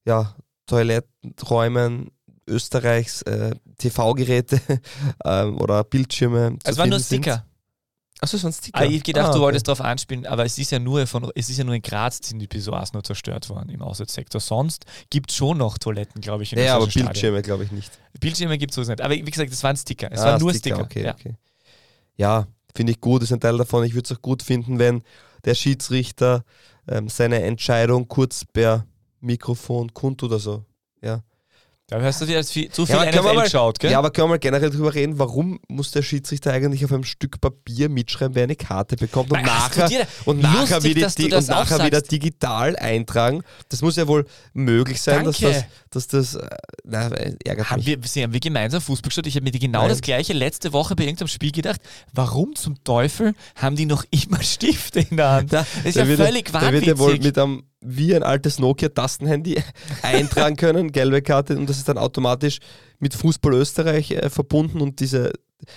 ja, 0.05 0.35
Toilettenräumen 0.67 2.11
Österreichs 2.47 3.21
äh, 3.23 3.55
TV-Geräte 3.77 4.61
ähm, 5.25 5.59
oder 5.59 5.83
Bildschirme 5.83 6.57
Es 6.63 6.77
war 6.77 6.87
nur 6.87 6.99
finden 6.99 7.23
sind. 7.23 7.43
Sticker. 8.15 8.23
Achso, 8.23 8.37
es 8.37 8.43
waren 8.43 8.53
Sticker. 8.53 8.79
Ah, 8.79 8.85
ich 8.85 9.03
gedacht, 9.03 9.25
Ah, 9.25 9.27
du 9.29 9.33
okay. 9.35 9.41
wolltest 9.45 9.67
darauf 9.67 9.81
anspielen, 9.81 10.25
aber 10.25 10.45
es 10.45 10.57
ist 10.57 10.71
ja 10.71 10.79
nur 10.79 11.05
von, 11.07 11.29
es 11.35 11.49
ist 11.49 11.57
ja 11.57 11.63
nur 11.63 11.75
in 11.75 11.81
Graz 11.81 12.19
sind 12.23 12.39
die 12.39 12.47
Pissoirs 12.47 12.93
nur 12.93 13.03
zerstört 13.03 13.49
worden 13.49 13.69
im 13.69 13.81
Auswärtssektor. 13.81 14.39
Sonst 14.41 14.85
gibt 15.09 15.29
es 15.31 15.35
schon 15.37 15.57
noch 15.57 15.77
Toiletten, 15.77 16.21
glaube 16.21 16.43
ich, 16.43 16.53
in 16.53 16.59
Ja, 16.59 16.75
aber 16.77 16.87
Bildschirme 16.87 17.41
glaube 17.41 17.65
ich 17.65 17.71
nicht. 17.71 17.91
Bildschirme 18.19 18.57
gibt 18.57 18.71
es 18.71 18.75
sowieso 18.75 18.91
nicht. 18.93 19.01
Aber 19.01 19.13
wie 19.13 19.21
gesagt, 19.23 19.51
es 19.51 19.61
waren 19.63 19.75
Sticker. 19.77 20.09
Es 20.11 20.19
Ah, 20.21 20.25
waren 20.27 20.39
nur 20.41 20.53
Sticker. 20.53 20.79
Okay, 20.81 21.03
ja. 21.03 21.13
okay. 21.13 21.35
Ja, 22.17 22.47
finde 22.73 22.93
ich 22.93 23.01
gut, 23.01 23.21
ist 23.23 23.33
ein 23.33 23.39
Teil 23.39 23.57
davon. 23.57 23.83
Ich 23.83 23.93
würde 23.93 24.05
es 24.09 24.17
auch 24.17 24.21
gut 24.21 24.41
finden, 24.43 24.79
wenn 24.79 25.03
der 25.43 25.53
Schiedsrichter 25.55 26.43
ähm, 26.87 27.09
seine 27.09 27.41
Entscheidung 27.43 28.07
kurz 28.07 28.45
per 28.45 28.85
Mikrofon 29.19 29.93
kundtut 29.93 30.29
oder 30.31 30.39
so. 30.39 30.51
Ja. 30.53 30.63
Da 31.87 32.01
hast 32.01 32.19
du 32.19 32.25
dir 32.25 32.37
jetzt 32.37 32.51
viel, 32.51 32.71
zu 32.71 32.87
viel 32.87 32.95
Ja, 32.95 33.05
NFL 33.05 33.21
mal- 33.35 33.43
geschaut, 33.43 33.77
gell? 33.79 33.91
ja, 33.91 33.99
aber 33.99 34.09
können 34.09 34.25
wir 34.25 34.29
mal 34.31 34.39
generell 34.39 34.71
drüber 34.71 34.95
reden, 34.95 35.19
warum 35.19 35.59
muss 35.67 35.91
der 35.91 36.01
Schiedsrichter 36.01 36.51
eigentlich 36.51 36.83
auf 36.83 36.91
einem 36.91 37.03
Stück 37.03 37.39
Papier 37.39 37.89
mitschreiben, 37.89 38.33
wer 38.33 38.45
eine 38.45 38.55
Karte 38.55 38.95
bekommt 38.95 39.29
und 39.31 39.37
Weil, 39.37 39.43
nachher, 39.45 39.87
dir- 39.87 40.07
und 40.25 40.41
nachher, 40.41 40.77
lustig, 40.77 40.95
wieder, 40.95 41.01
dass 41.05 41.15
das 41.15 41.47
und 41.47 41.47
nachher 41.49 41.85
wieder 41.85 42.01
digital 42.01 42.75
eintragen? 42.77 43.43
Das 43.69 43.83
muss 43.83 43.97
ja 43.97 44.07
wohl 44.07 44.25
möglich 44.53 44.99
sein, 44.99 45.25
dass 45.25 45.37
Danke. 45.37 45.63
das, 45.91 46.07
dass 46.07 46.33
das, 46.33 46.41
äh, 46.43 46.49
na, 46.85 47.07
ärgert 47.09 47.69
Haben 47.69 47.83
mich. 47.83 48.15
wir, 48.15 48.23
haben 48.23 48.33
wir 48.33 48.39
gemeinsam 48.39 48.81
Fußball 48.81 49.09
geschaut? 49.09 49.27
Ich 49.27 49.35
habe 49.35 49.43
mir 49.43 49.51
die 49.51 49.59
genau 49.59 49.81
Nein. 49.81 49.89
das 49.89 50.01
gleiche 50.01 50.33
letzte 50.33 50.73
Woche 50.73 50.95
bei 50.95 51.03
irgendeinem 51.03 51.27
Spiel 51.27 51.51
gedacht. 51.51 51.81
Warum 52.11 52.55
zum 52.55 52.83
Teufel 52.83 53.35
haben 53.57 53.75
die 53.75 53.85
noch 53.85 54.05
immer 54.09 54.41
Stifte 54.41 55.01
in 55.01 55.17
der 55.17 55.29
Hand? 55.29 55.53
Das 55.53 55.67
ist 55.83 55.97
ja 55.97 56.05
völlig 56.07 56.51
Da 56.51 56.71
wird 56.71 56.87
er 56.87 56.97
wohl 56.97 57.19
mit 57.19 57.37
einem, 57.37 57.61
wie 57.85 58.15
ein 58.15 58.23
altes 58.23 58.59
Nokia-Tastenhandy 58.59 59.61
eintragen 60.01 60.55
können, 60.55 60.91
gelbe 60.91 61.21
Karte, 61.21 61.57
und 61.57 61.69
das 61.69 61.77
ist 61.77 61.87
dann 61.87 61.97
automatisch 61.97 62.59
mit 62.99 63.13
Fußball 63.13 63.53
Österreich 63.53 64.11
äh, 64.11 64.29
verbunden 64.29 64.81
und 64.81 64.99
diese, 64.99 65.33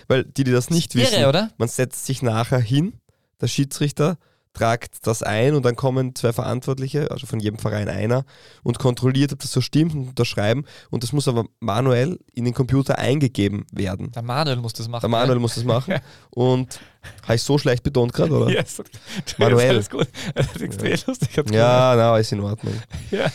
weil 0.06 0.24
die, 0.24 0.44
die 0.44 0.52
das 0.52 0.70
nicht 0.70 0.94
wissen, 0.94 1.20
Irre, 1.20 1.28
oder? 1.28 1.50
man 1.58 1.68
setzt 1.68 2.06
sich 2.06 2.22
nachher 2.22 2.60
hin, 2.60 2.94
der 3.40 3.48
Schiedsrichter 3.48 4.18
tragt 4.52 5.06
das 5.06 5.22
ein 5.22 5.54
und 5.54 5.64
dann 5.64 5.76
kommen 5.76 6.14
zwei 6.14 6.32
Verantwortliche, 6.32 7.10
also 7.10 7.26
von 7.26 7.40
jedem 7.40 7.58
Verein 7.58 7.88
einer, 7.88 8.24
und 8.62 8.78
kontrolliert, 8.78 9.32
ob 9.32 9.40
das 9.40 9.52
so 9.52 9.60
stimmt 9.60 9.94
und 9.94 10.08
unterschreiben. 10.08 10.64
Und 10.90 11.02
das 11.02 11.12
muss 11.12 11.28
aber 11.28 11.44
manuell 11.60 12.18
in 12.34 12.44
den 12.44 12.54
Computer 12.54 12.98
eingegeben 12.98 13.66
werden. 13.72 14.10
Der 14.12 14.22
Manuel 14.22 14.56
muss 14.56 14.72
das 14.72 14.88
machen. 14.88 15.02
Der 15.02 15.10
Manuel 15.10 15.38
muss 15.38 15.54
das 15.54 15.64
machen. 15.64 15.94
Und 16.30 16.80
habe 17.22 17.34
ich 17.36 17.42
so 17.42 17.58
schlecht 17.58 17.82
betont 17.82 18.12
gerade, 18.12 18.32
oder? 18.32 18.50
Ja, 18.50 18.64
so, 18.64 18.82
Manuel. 19.38 19.70
Alles 19.70 19.90
gut. 19.90 20.08
Das 20.34 20.46
ist 20.46 20.62
extrem 20.62 20.98
lustig. 21.06 21.36
Hat's 21.36 21.52
Ja, 21.52 21.94
na, 21.96 22.18
ist 22.18 22.32
in 22.32 22.40
Ordnung. 22.40 22.74
Ja. 23.10 23.30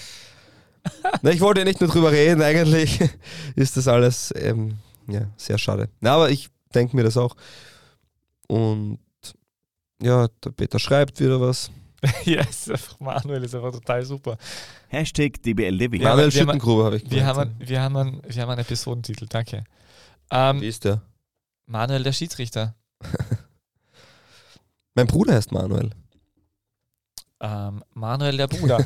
Na, 1.21 1.31
ich 1.31 1.39
wollte 1.39 1.61
ja 1.61 1.65
nicht 1.65 1.79
nur 1.79 1.89
drüber 1.89 2.11
reden, 2.11 2.41
eigentlich 2.41 2.99
ist 3.55 3.77
das 3.77 3.87
alles 3.87 4.33
ähm, 4.35 4.79
ja, 5.07 5.21
sehr 5.37 5.57
schade. 5.57 5.89
Na, 6.01 6.15
aber 6.15 6.29
ich 6.29 6.49
denke 6.75 6.95
mir 6.95 7.03
das 7.03 7.15
auch. 7.15 7.35
Und 8.47 8.99
ja, 10.03 10.27
der 10.43 10.51
Peter 10.51 10.79
schreibt 10.79 11.19
wieder 11.19 11.39
was. 11.41 11.71
Ja, 12.25 12.41
ist 12.41 12.69
einfach, 12.69 12.99
Manuel 12.99 13.43
ist 13.45 13.55
einfach 13.55 13.71
total 13.71 14.03
super. 14.05 14.37
Hashtag 14.89 15.41
DBL 15.41 15.69
Living. 15.69 16.01
Ja, 16.01 16.09
Manuel 16.09 16.31
Schüttengruber 16.33 16.85
habe 16.85 16.97
ich 16.97 17.09
Wir 17.09 17.25
haben, 17.25 17.39
einen- 17.39 17.55
wir, 17.59 17.81
haben 17.81 17.95
einen, 17.95 18.21
wir 18.27 18.41
haben 18.41 18.49
einen 18.49 18.59
Episodentitel, 18.61 19.25
danke. 19.29 19.63
Ähm, 20.29 20.59
Wie 20.61 20.67
ist 20.67 20.83
der? 20.83 21.01
Manuel, 21.65 22.03
der 22.03 22.11
Schiedsrichter. 22.11 22.75
Mein 24.95 25.07
Bruder 25.07 25.33
heißt 25.35 25.51
Manuel. 25.51 25.91
Ähm, 27.45 27.83
Manuel, 27.93 28.37
der 28.37 28.47
Bruder. 28.47 28.77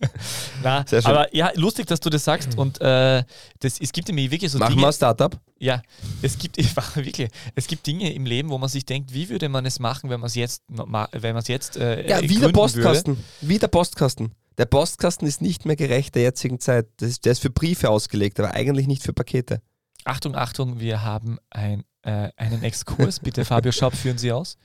Na, 0.64 0.84
Sehr 0.88 1.02
schön. 1.02 1.10
aber 1.12 1.32
ja, 1.34 1.52
lustig, 1.54 1.86
dass 1.86 2.00
du 2.00 2.10
das 2.10 2.24
sagst. 2.24 2.58
Und 2.58 2.80
äh, 2.80 3.22
das, 3.60 3.80
es 3.80 3.92
gibt 3.92 4.08
nämlich 4.08 4.28
wirklich 4.32 4.50
so 4.50 4.58
Machen 4.58 4.70
Dinge. 4.70 4.82
wir 4.82 4.86
ein 4.88 4.92
Startup? 4.92 5.40
Ja, 5.60 5.82
es 6.20 6.36
gibt 6.36 6.56
wirklich, 6.96 7.28
es 7.54 7.66
gibt 7.68 7.86
Dinge 7.86 8.12
im 8.12 8.26
Leben, 8.26 8.50
wo 8.50 8.58
man 8.58 8.68
sich 8.68 8.84
denkt, 8.84 9.14
wie 9.14 9.28
würde 9.28 9.48
man 9.48 9.64
es 9.66 9.78
machen, 9.78 10.10
wenn 10.10 10.18
man 10.18 10.26
es 10.26 10.34
jetzt, 10.34 10.64
wenn 10.68 10.90
man 10.90 11.36
es 11.36 11.46
jetzt 11.46 11.76
äh, 11.76 12.08
Ja, 12.08 12.20
wie 12.22 12.40
der 12.40 12.48
Postkasten. 12.48 13.22
Wie 13.40 13.60
der 13.60 13.68
Postkasten. 13.68 14.32
Der 14.58 14.66
Postkasten 14.66 15.28
ist 15.28 15.40
nicht 15.40 15.64
mehr 15.64 15.76
gerecht 15.76 16.16
der 16.16 16.22
jetzigen 16.22 16.58
Zeit. 16.58 16.88
Das 16.96 17.08
ist, 17.08 17.24
der 17.24 17.32
ist 17.32 17.38
für 17.40 17.50
Briefe 17.50 17.88
ausgelegt, 17.88 18.40
aber 18.40 18.52
eigentlich 18.52 18.88
nicht 18.88 19.04
für 19.04 19.12
Pakete. 19.12 19.54
Würde. 19.54 19.62
Achtung, 20.04 20.34
Achtung, 20.34 20.80
wir 20.80 21.04
haben 21.04 21.38
ein, 21.50 21.84
äh, 22.02 22.30
einen 22.36 22.64
Exkurs. 22.64 23.20
Bitte, 23.20 23.44
Fabio 23.44 23.70
Schaub, 23.72 23.94
führen 23.94 24.18
Sie 24.18 24.32
aus. 24.32 24.58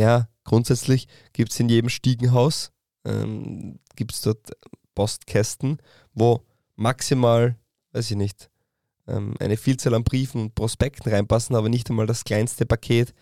Ja, 0.00 0.28
grundsätzlich 0.44 1.08
gibt 1.34 1.52
es 1.52 1.60
in 1.60 1.68
jedem 1.68 1.90
Stiegenhaus, 1.90 2.72
ähm, 3.04 3.78
gibt 3.96 4.12
es 4.14 4.22
dort 4.22 4.50
Postkästen, 4.94 5.76
wo 6.14 6.46
maximal, 6.74 7.58
weiß 7.92 8.10
ich 8.10 8.16
nicht, 8.16 8.50
ähm, 9.06 9.34
eine 9.40 9.58
Vielzahl 9.58 9.92
an 9.92 10.04
Briefen 10.04 10.40
und 10.40 10.54
Prospekten 10.54 11.12
reinpassen, 11.12 11.54
aber 11.54 11.68
nicht 11.68 11.90
einmal 11.90 12.06
das 12.06 12.24
kleinste 12.24 12.64
Paket 12.64 13.12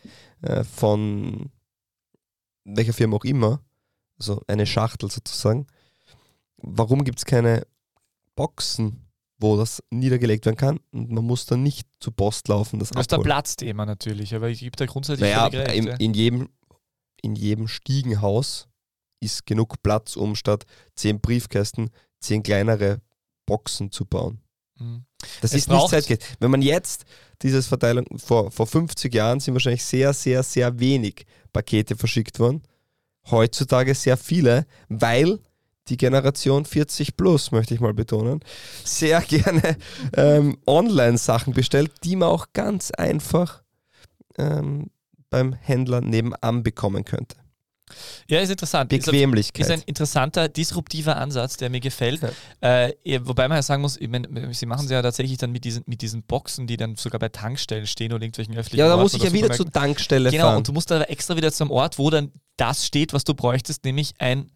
äh, 0.42 0.62
von 0.62 1.50
welcher 2.64 2.92
Firma 2.92 3.16
auch 3.16 3.24
immer, 3.24 3.60
also 4.16 4.40
eine 4.46 4.64
Schachtel 4.64 5.10
sozusagen. 5.10 5.66
Warum 6.58 7.02
gibt 7.02 7.18
es 7.18 7.24
keine 7.24 7.66
Boxen, 8.36 9.08
wo 9.40 9.56
das 9.56 9.82
niedergelegt 9.90 10.46
werden 10.46 10.56
kann 10.56 10.80
und 10.92 11.10
man 11.10 11.24
muss 11.24 11.46
dann 11.46 11.64
nicht 11.64 11.88
zur 11.98 12.14
Post 12.14 12.46
laufen, 12.46 12.78
das 12.78 12.90
Das 12.90 13.00
ist 13.00 13.10
der 13.10 13.18
abholen? 13.18 13.26
Platzthema 13.26 13.84
natürlich, 13.84 14.32
aber 14.32 14.48
ich 14.48 14.60
gebe 14.60 14.76
da 14.76 14.86
grundsätzlich 14.86 15.32
Naja, 15.32 15.46
in, 15.72 15.86
in, 15.86 16.14
jedem, 16.14 16.48
in 17.22 17.34
jedem 17.34 17.68
Stiegenhaus 17.68 18.68
ist 19.20 19.46
genug 19.46 19.82
Platz, 19.82 20.16
um 20.16 20.34
statt 20.34 20.64
zehn 20.94 21.20
Briefkästen 21.20 21.90
zehn 22.20 22.42
kleinere 22.42 23.00
Boxen 23.46 23.90
zu 23.90 24.04
bauen. 24.04 24.40
Mhm. 24.78 25.04
Das 25.40 25.52
Es 25.52 25.60
ist 25.60 25.68
nicht 25.68 25.88
zeitgemäß. 25.88 26.24
Wenn 26.38 26.50
man 26.50 26.62
jetzt 26.62 27.04
dieses 27.42 27.66
Verteilung, 27.66 28.06
vor, 28.18 28.50
vor 28.50 28.66
50 28.66 29.12
Jahren 29.12 29.40
sind 29.40 29.54
wahrscheinlich 29.54 29.84
sehr, 29.84 30.12
sehr, 30.12 30.42
sehr 30.42 30.78
wenig 30.78 31.26
Pakete 31.52 31.96
verschickt 31.96 32.38
worden. 32.38 32.62
Heutzutage 33.30 33.94
sehr 33.94 34.16
viele, 34.16 34.66
weil 34.88 35.40
die 35.88 35.96
Generation 35.96 36.64
40 36.64 37.16
plus, 37.16 37.50
möchte 37.50 37.74
ich 37.74 37.80
mal 37.80 37.94
betonen, 37.94 38.40
sehr 38.84 39.20
gerne 39.28 39.76
ähm, 40.14 40.58
Online-Sachen 40.66 41.52
bestellt, 41.52 41.92
die 42.04 42.16
man 42.16 42.28
auch 42.28 42.46
ganz 42.52 42.90
einfach 42.90 43.62
ähm, 44.36 44.90
beim 45.30 45.52
Händler 45.52 46.00
nebenan 46.00 46.62
bekommen 46.62 47.04
könnte. 47.04 47.36
Ja, 48.28 48.40
ist 48.40 48.50
interessant. 48.50 48.92
Ist, 48.92 49.06
Bequemlichkeit. 49.06 49.64
ist 49.64 49.70
ein 49.70 49.82
interessanter, 49.86 50.48
disruptiver 50.48 51.16
Ansatz, 51.16 51.56
der 51.56 51.70
mir 51.70 51.80
gefällt. 51.80 52.20
Ja. 52.62 52.88
Äh, 52.88 53.20
wobei 53.22 53.48
man 53.48 53.56
ja 53.56 53.62
sagen 53.62 53.82
muss, 53.82 53.96
ich 53.96 54.08
mein, 54.08 54.26
sie 54.52 54.66
machen 54.66 54.84
es 54.84 54.90
ja 54.90 55.00
tatsächlich 55.00 55.38
dann 55.38 55.52
mit 55.52 55.64
diesen, 55.64 55.84
mit 55.86 56.02
diesen 56.02 56.22
Boxen, 56.22 56.66
die 56.66 56.76
dann 56.76 56.96
sogar 56.96 57.18
bei 57.18 57.28
Tankstellen 57.28 57.86
stehen 57.86 58.12
oder 58.12 58.22
irgendwelchen 58.22 58.56
öffentlichen 58.56 58.86
ja, 58.86 58.88
da 58.94 59.00
muss 59.00 59.14
ich 59.14 59.22
ja 59.22 59.32
wieder 59.32 59.50
zur. 59.50 59.70
Tankstelle 59.70 60.30
Genau, 60.30 60.44
fahren. 60.44 60.58
und 60.58 60.68
du 60.68 60.72
musst 60.72 60.92
aber 60.92 61.08
extra 61.10 61.36
wieder 61.36 61.52
zum 61.52 61.70
Ort, 61.70 61.98
wo 61.98 62.10
dann 62.10 62.32
das 62.56 62.84
steht, 62.84 63.12
was 63.12 63.24
du 63.24 63.34
bräuchtest, 63.34 63.84
nämlich 63.84 64.14
ein 64.18 64.50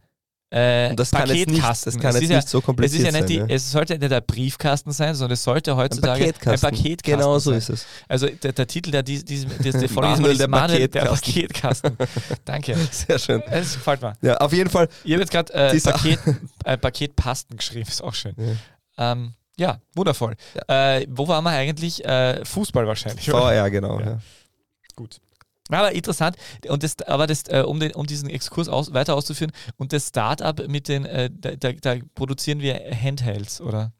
äh, 0.53 0.95
das 0.95 1.11
kann 1.11 1.29
jetzt 1.29 1.49
nicht, 1.49 1.61
Paketkasten. 1.63 1.93
das 1.93 2.01
kann 2.03 2.11
es 2.11 2.15
jetzt 2.17 2.25
ist 2.25 2.31
ja, 2.31 2.37
nicht 2.37 2.49
so 2.49 2.59
es 2.59 2.65
kompliziert 2.65 3.01
ist 3.01 3.07
ja 3.07 3.13
sein. 3.13 3.27
die, 3.27 3.37
ja. 3.37 3.47
es 3.49 3.71
sollte 3.71 3.99
nicht 3.99 4.11
der 4.11 4.21
Briefkasten 4.21 4.93
sein, 4.93 5.15
sondern 5.15 5.33
es 5.33 5.43
sollte 5.43 5.71
Ein 5.73 5.77
heutzutage 5.79 6.25
Paketkasten. 6.27 6.69
ein 6.69 6.75
Paketkasten 6.77 7.19
Genau 7.19 7.39
so 7.39 7.51
sein. 7.51 7.59
ist 7.59 7.69
es. 7.71 7.87
Also 8.07 8.27
der, 8.27 8.53
der 8.53 8.67
Titel 8.67 8.91
der, 8.91 9.03
dies, 9.03 9.25
diesem, 9.25 9.49
des, 9.59 9.79
der 9.79 9.89
Folge 9.89 10.11
Manuel, 10.11 10.33
ist 10.33 10.41
der 10.41 10.49
Manuel, 10.49 10.89
der 10.89 11.05
Paketkasten. 11.07 11.97
Paketkasten. 11.97 12.43
Danke. 12.45 12.77
Sehr 12.91 13.19
schön. 13.19 13.43
Es 13.43 13.75
gefällt 13.75 14.03
mir. 14.03 14.13
Ja, 14.21 14.37
auf 14.37 14.53
jeden 14.53 14.69
Fall. 14.69 14.89
Habe 15.05 15.09
jetzt 15.21 15.31
gerade 15.33 15.53
äh, 15.55 15.81
Paket, 15.81 16.19
äh, 16.65 16.77
Paketpasten 16.77 17.57
geschrieben, 17.57 17.89
ist 17.89 18.03
auch 18.03 18.15
schön. 18.15 18.35
Ja. 18.99 19.13
Ähm, 19.13 19.33
ja, 19.57 19.79
wundervoll. 19.95 20.35
Äh, 20.69 21.07
wo 21.09 21.29
waren 21.29 21.45
wir 21.45 21.51
eigentlich? 21.51 22.05
Äh, 22.05 22.45
Fußball 22.45 22.87
wahrscheinlich. 22.87 23.27
oder? 23.33 23.41
VR, 23.43 23.71
genau. 23.71 24.01
Ja. 24.01 24.07
Ja. 24.07 24.19
Gut. 24.97 25.19
Aber 25.69 25.93
interessant, 25.93 26.37
und 26.69 26.83
das, 26.83 27.01
aber 27.03 27.27
das, 27.27 27.45
äh, 27.49 27.63
um, 27.67 27.79
den, 27.79 27.93
um 27.95 28.07
diesen 28.07 28.29
Exkurs 28.29 28.69
aus, 28.69 28.93
weiter 28.93 29.15
auszuführen, 29.15 29.53
und 29.77 29.93
das 29.93 30.09
Startup 30.09 30.67
mit 30.69 30.89
den, 30.89 31.05
äh, 31.05 31.31
da, 31.33 31.57
da, 31.57 31.73
da 31.73 31.97
produzieren 32.15 32.61
wir 32.61 32.75
Handhelds, 32.75 33.61
oder? 33.61 33.93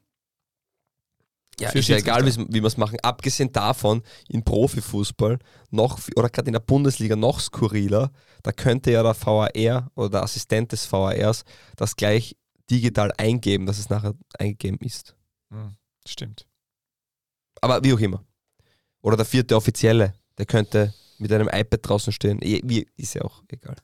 Ja, 1.59 1.69
Für 1.69 1.79
ist 1.79 1.87
ja 1.87 1.97
egal, 1.97 2.25
wie 2.25 2.61
wir 2.61 2.65
es 2.65 2.77
machen. 2.77 2.97
Abgesehen 3.01 3.51
davon, 3.51 4.01
in 4.27 4.43
Profifußball 4.43 5.37
noch, 5.69 5.99
oder 6.15 6.29
gerade 6.29 6.47
in 6.47 6.53
der 6.53 6.59
Bundesliga 6.59 7.15
noch 7.15 7.39
skurriler, 7.39 8.11
da 8.41 8.51
könnte 8.51 8.91
ja 8.91 9.03
der 9.03 9.15
VAR 9.15 9.91
oder 9.95 10.09
der 10.09 10.23
Assistent 10.23 10.71
des 10.71 10.91
VARs 10.91 11.45
das 11.75 11.95
gleich 11.95 12.35
digital 12.69 13.13
eingeben, 13.17 13.65
dass 13.65 13.77
es 13.77 13.89
nachher 13.89 14.15
eingegeben 14.39 14.79
ist. 14.81 15.15
Hm, 15.51 15.75
stimmt. 16.07 16.47
Aber 17.61 17.83
wie 17.83 17.93
auch 17.93 17.99
immer. 17.99 18.23
Oder 19.01 19.17
der 19.17 19.25
vierte 19.25 19.55
Offizielle, 19.55 20.15
der 20.37 20.45
könnte 20.45 20.93
mit 21.23 21.33
einem 21.33 21.49
iPad 21.51 21.79
draußen 21.81 22.13
stehen. 22.13 22.39
Eh, 22.41 22.85
ist 22.95 23.15
ja 23.15 23.23
auch 23.23 23.41
egal. 23.47 23.75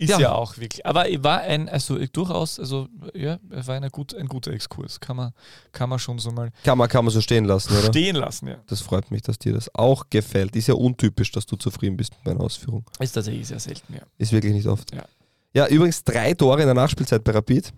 Ist 0.00 0.08
Ja. 0.08 0.18
ja. 0.18 0.32
auch 0.32 0.56
wirklich. 0.56 0.86
Aber 0.86 1.04
war 1.18 1.40
ein, 1.42 1.68
also 1.68 1.98
durchaus, 2.06 2.58
also 2.58 2.88
ja, 3.14 3.38
war 3.50 3.74
eine 3.74 3.90
gut, 3.90 4.14
ein 4.14 4.28
guter 4.28 4.50
Exkurs. 4.50 4.98
Kann 4.98 5.16
man, 5.16 5.32
kann 5.72 5.90
man 5.90 5.98
schon 5.98 6.18
so 6.18 6.30
mal 6.30 6.50
Kann 6.64 6.78
man, 6.78 6.88
kann 6.88 7.04
man 7.04 7.12
so 7.12 7.20
stehen 7.20 7.44
lassen, 7.44 7.76
oder? 7.76 7.88
stehen 7.88 8.16
lassen, 8.16 8.48
ja. 8.48 8.56
Das 8.66 8.80
freut 8.80 9.10
mich, 9.10 9.20
dass 9.20 9.38
dir 9.38 9.52
das 9.52 9.72
auch 9.74 10.08
gefällt. 10.08 10.56
Ist 10.56 10.68
ja 10.68 10.74
untypisch, 10.74 11.32
dass 11.32 11.44
du 11.44 11.56
zufrieden 11.56 11.98
bist 11.98 12.14
mit 12.16 12.24
meiner 12.24 12.40
Ausführung. 12.40 12.86
Ist 12.98 13.12
tatsächlich 13.12 13.46
sehr 13.46 13.60
selten, 13.60 13.92
ja. 13.92 14.00
Ist 14.16 14.32
wirklich 14.32 14.54
nicht 14.54 14.66
oft. 14.66 14.94
Ja. 14.94 15.04
Ja, 15.52 15.66
übrigens 15.66 16.02
drei 16.02 16.32
Tore 16.32 16.60
in 16.60 16.66
der 16.66 16.74
Nachspielzeit 16.74 17.22
bei 17.22 17.32
Rapid. 17.32 17.70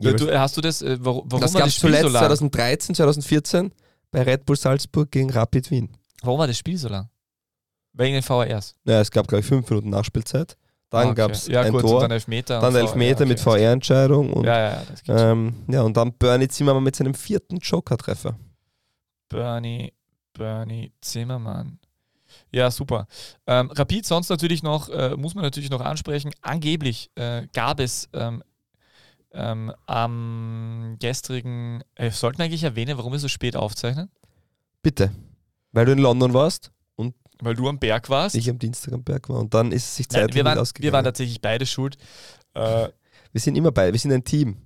Du, 0.00 0.38
hast 0.38 0.56
du 0.56 0.60
das, 0.60 0.82
äh, 0.82 0.96
warum, 1.00 1.24
warum 1.26 1.40
das 1.40 1.52
gab 1.52 1.64
das 1.64 1.74
es 1.74 1.80
zuletzt 1.80 2.02
so 2.02 2.08
lang? 2.08 2.26
2013, 2.26 2.94
2014 2.96 3.72
bei 4.10 4.22
Red 4.22 4.44
Bull 4.44 4.56
Salzburg 4.56 5.10
gegen 5.10 5.30
Rapid 5.30 5.70
Wien. 5.70 5.90
Warum 6.22 6.38
war 6.40 6.46
das 6.46 6.58
Spiel 6.58 6.76
so 6.76 6.88
lang? 6.88 7.08
Wegen 7.92 8.14
den 8.14 8.22
VRs. 8.22 8.74
Ja, 8.84 9.00
es 9.00 9.10
gab, 9.10 9.26
glaube 9.28 9.40
ich, 9.40 9.46
fünf 9.46 9.68
Minuten 9.68 9.90
Nachspielzeit. 9.90 10.56
Dann 10.90 11.00
Ah, 11.08 11.10
okay. 11.10 11.14
gab 11.16 11.30
es 11.32 11.46
ja, 11.48 11.60
ein 11.62 11.72
gut, 11.72 11.82
Tor, 11.82 12.00
dann 12.00 12.08
dann, 12.08 12.12
Elfmeter. 12.12 12.62
und 12.66 12.74
Elfmeter 12.74 13.18
VR, 13.18 13.26
mit 13.26 13.40
okay. 13.46 13.58
VR-Entscheidung 13.60 14.32
und, 14.32 14.44
Ja, 14.46 14.58
ja, 14.58 14.70
ja, 14.70 14.82
das 14.88 15.02
gibt's. 15.02 15.22
ähm, 15.22 15.54
ja, 15.68 15.82
und 15.82 15.96
dann 15.96 16.12
Bernie 16.14 16.48
Zimmermann 16.48 16.82
mit 16.82 16.96
seinem 16.96 17.14
vierten 17.14 17.58
Joker-Treffer. 17.58 18.38
Bernie, 19.28 19.92
Bernie 20.32 20.92
Zimmermann. 21.00 21.78
Ja, 22.50 22.70
super. 22.70 23.06
Ähm, 23.46 23.70
Rapid 23.70 24.06
sonst 24.06 24.28
natürlich 24.30 24.62
noch, 24.62 24.88
äh, 24.88 25.14
muss 25.16 25.34
man 25.34 25.44
natürlich 25.44 25.70
noch 25.70 25.80
ansprechen, 25.82 26.30
angeblich 26.40 27.10
äh, 27.16 27.46
gab 27.52 27.80
es 27.80 28.08
ähm, 28.14 28.42
ähm, 29.32 29.72
am 29.86 30.96
gestrigen, 30.98 31.82
äh, 31.96 32.10
sollten 32.10 32.40
eigentlich 32.40 32.62
erwähnen, 32.64 32.96
warum 32.96 33.12
wir 33.12 33.18
so 33.18 33.28
spät 33.28 33.56
aufzeichnen? 33.56 34.10
Bitte. 34.82 35.10
Weil 35.72 35.86
du 35.86 35.92
in 35.92 35.98
London 35.98 36.32
warst, 36.34 36.72
Weil 37.40 37.54
du 37.54 37.68
am 37.68 37.78
Berg 37.78 38.08
warst. 38.10 38.34
ich 38.34 38.50
am 38.50 38.58
Dienstag 38.58 38.92
am 38.94 39.04
Berg 39.04 39.28
war 39.28 39.38
und 39.38 39.54
dann 39.54 39.70
ist 39.70 39.84
es 39.84 39.96
sich 39.96 40.08
Nein, 40.10 40.22
zeitlich 40.22 40.34
wir, 40.36 40.42
nicht 40.42 40.50
waren, 40.50 40.58
ausgegangen. 40.58 40.84
wir 40.88 40.92
waren 40.92 41.04
tatsächlich 41.04 41.40
beide 41.40 41.66
schuld. 41.66 41.96
Äh, 42.54 42.88
wir 43.32 43.40
sind 43.40 43.56
immer 43.56 43.70
bei, 43.70 43.92
wir 43.92 43.98
sind 44.00 44.12
ein 44.12 44.24
Team. 44.24 44.56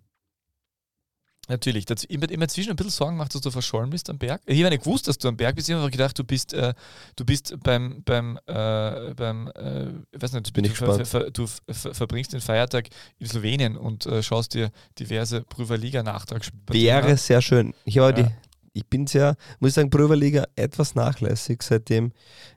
Natürlich. 1.48 1.84
Ich 1.90 2.16
habe 2.22 2.36
mir 2.38 2.46
zwischen 2.48 2.70
ein 2.70 2.76
bisschen 2.76 2.92
Sorgen 2.92 3.16
gemacht, 3.16 3.34
dass 3.34 3.40
du 3.40 3.50
verschollen 3.50 3.90
bist 3.90 4.08
am 4.08 4.16
Berg. 4.16 4.40
Ich 4.46 4.60
habe 4.62 4.70
nicht 4.70 4.84
gewusst, 4.84 5.08
dass 5.08 5.18
du 5.18 5.26
am 5.26 5.36
Berg 5.36 5.56
bist. 5.56 5.68
Ich 5.68 5.72
habe 5.74 5.82
einfach 5.84 5.90
gedacht, 5.92 6.16
du 6.16 6.22
bist, 6.24 6.54
äh, 6.54 6.72
du 7.16 7.24
bist 7.24 7.54
beim, 7.64 8.02
beim, 8.04 8.38
äh, 8.46 9.12
beim 9.14 9.48
äh, 9.56 9.88
ich 10.12 10.22
weiß 10.22 10.32
nicht, 10.34 10.52
Bin 10.52 10.62
du, 10.64 10.70
ich 10.70 10.76
ver, 10.76 10.86
gespannt. 10.98 11.08
ver, 11.08 11.30
du 11.32 11.46
ver, 11.46 11.94
verbringst 11.94 12.32
den 12.32 12.40
Feiertag 12.40 12.88
in 13.18 13.26
Slowenien 13.26 13.76
und 13.76 14.06
äh, 14.06 14.22
schaust 14.22 14.54
dir 14.54 14.70
diverse 15.00 15.42
Prüferliga-Nachtragspartien 15.42 16.84
Wäre 16.84 17.08
an. 17.08 17.16
sehr 17.16 17.42
schön. 17.42 17.74
Ich, 17.84 17.98
habe 17.98 18.18
Ja. 18.20 18.26
die, 18.28 18.34
ich 18.72 18.86
bin 18.86 19.06
sehr, 19.06 19.36
muss 19.60 19.70
ich 19.70 19.74
sagen, 19.74 19.90
Prüferliga 19.90 20.46
etwas 20.56 20.94
nachlässig, 20.94 21.62
seitdem 21.62 22.12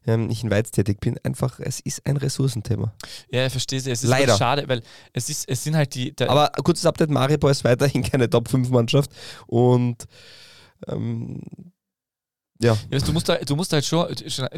ähm, 0.08 0.30
ich 0.30 0.44
in 0.44 0.52
Weiz 0.52 0.72
tätig 0.72 1.00
bin. 1.00 1.18
Einfach, 1.24 1.60
es 1.60 1.80
ist 1.82 2.06
ein 2.06 2.18
Ressourcenthema. 2.18 2.94
Ja, 3.30 3.46
ich 3.46 3.52
verstehe 3.52 3.80
es. 3.80 3.88
Es 3.88 4.04
ist 4.04 4.10
Leider. 4.10 4.38
Schade, 4.38 4.64
weil 4.68 4.82
es, 5.14 5.30
ist, 5.30 5.50
es 5.50 5.64
sind 5.64 5.76
halt 5.76 5.94
die. 5.96 6.14
Aber 6.20 6.52
kurzes 6.64 6.86
Update: 6.86 7.10
Maribor 7.10 7.52
ist 7.52 7.64
weiterhin 7.64 8.04
keine 8.12 8.30
Top-5-Mannschaft 8.30 9.12
und 9.48 10.06
ähm, 10.88 11.42
ja, 12.62 12.78
du 12.90 13.12
musst 13.12 13.28
da, 13.28 13.36
du 13.36 13.56
musst 13.56 13.74
halt 13.74 13.86
schon, 13.86 14.08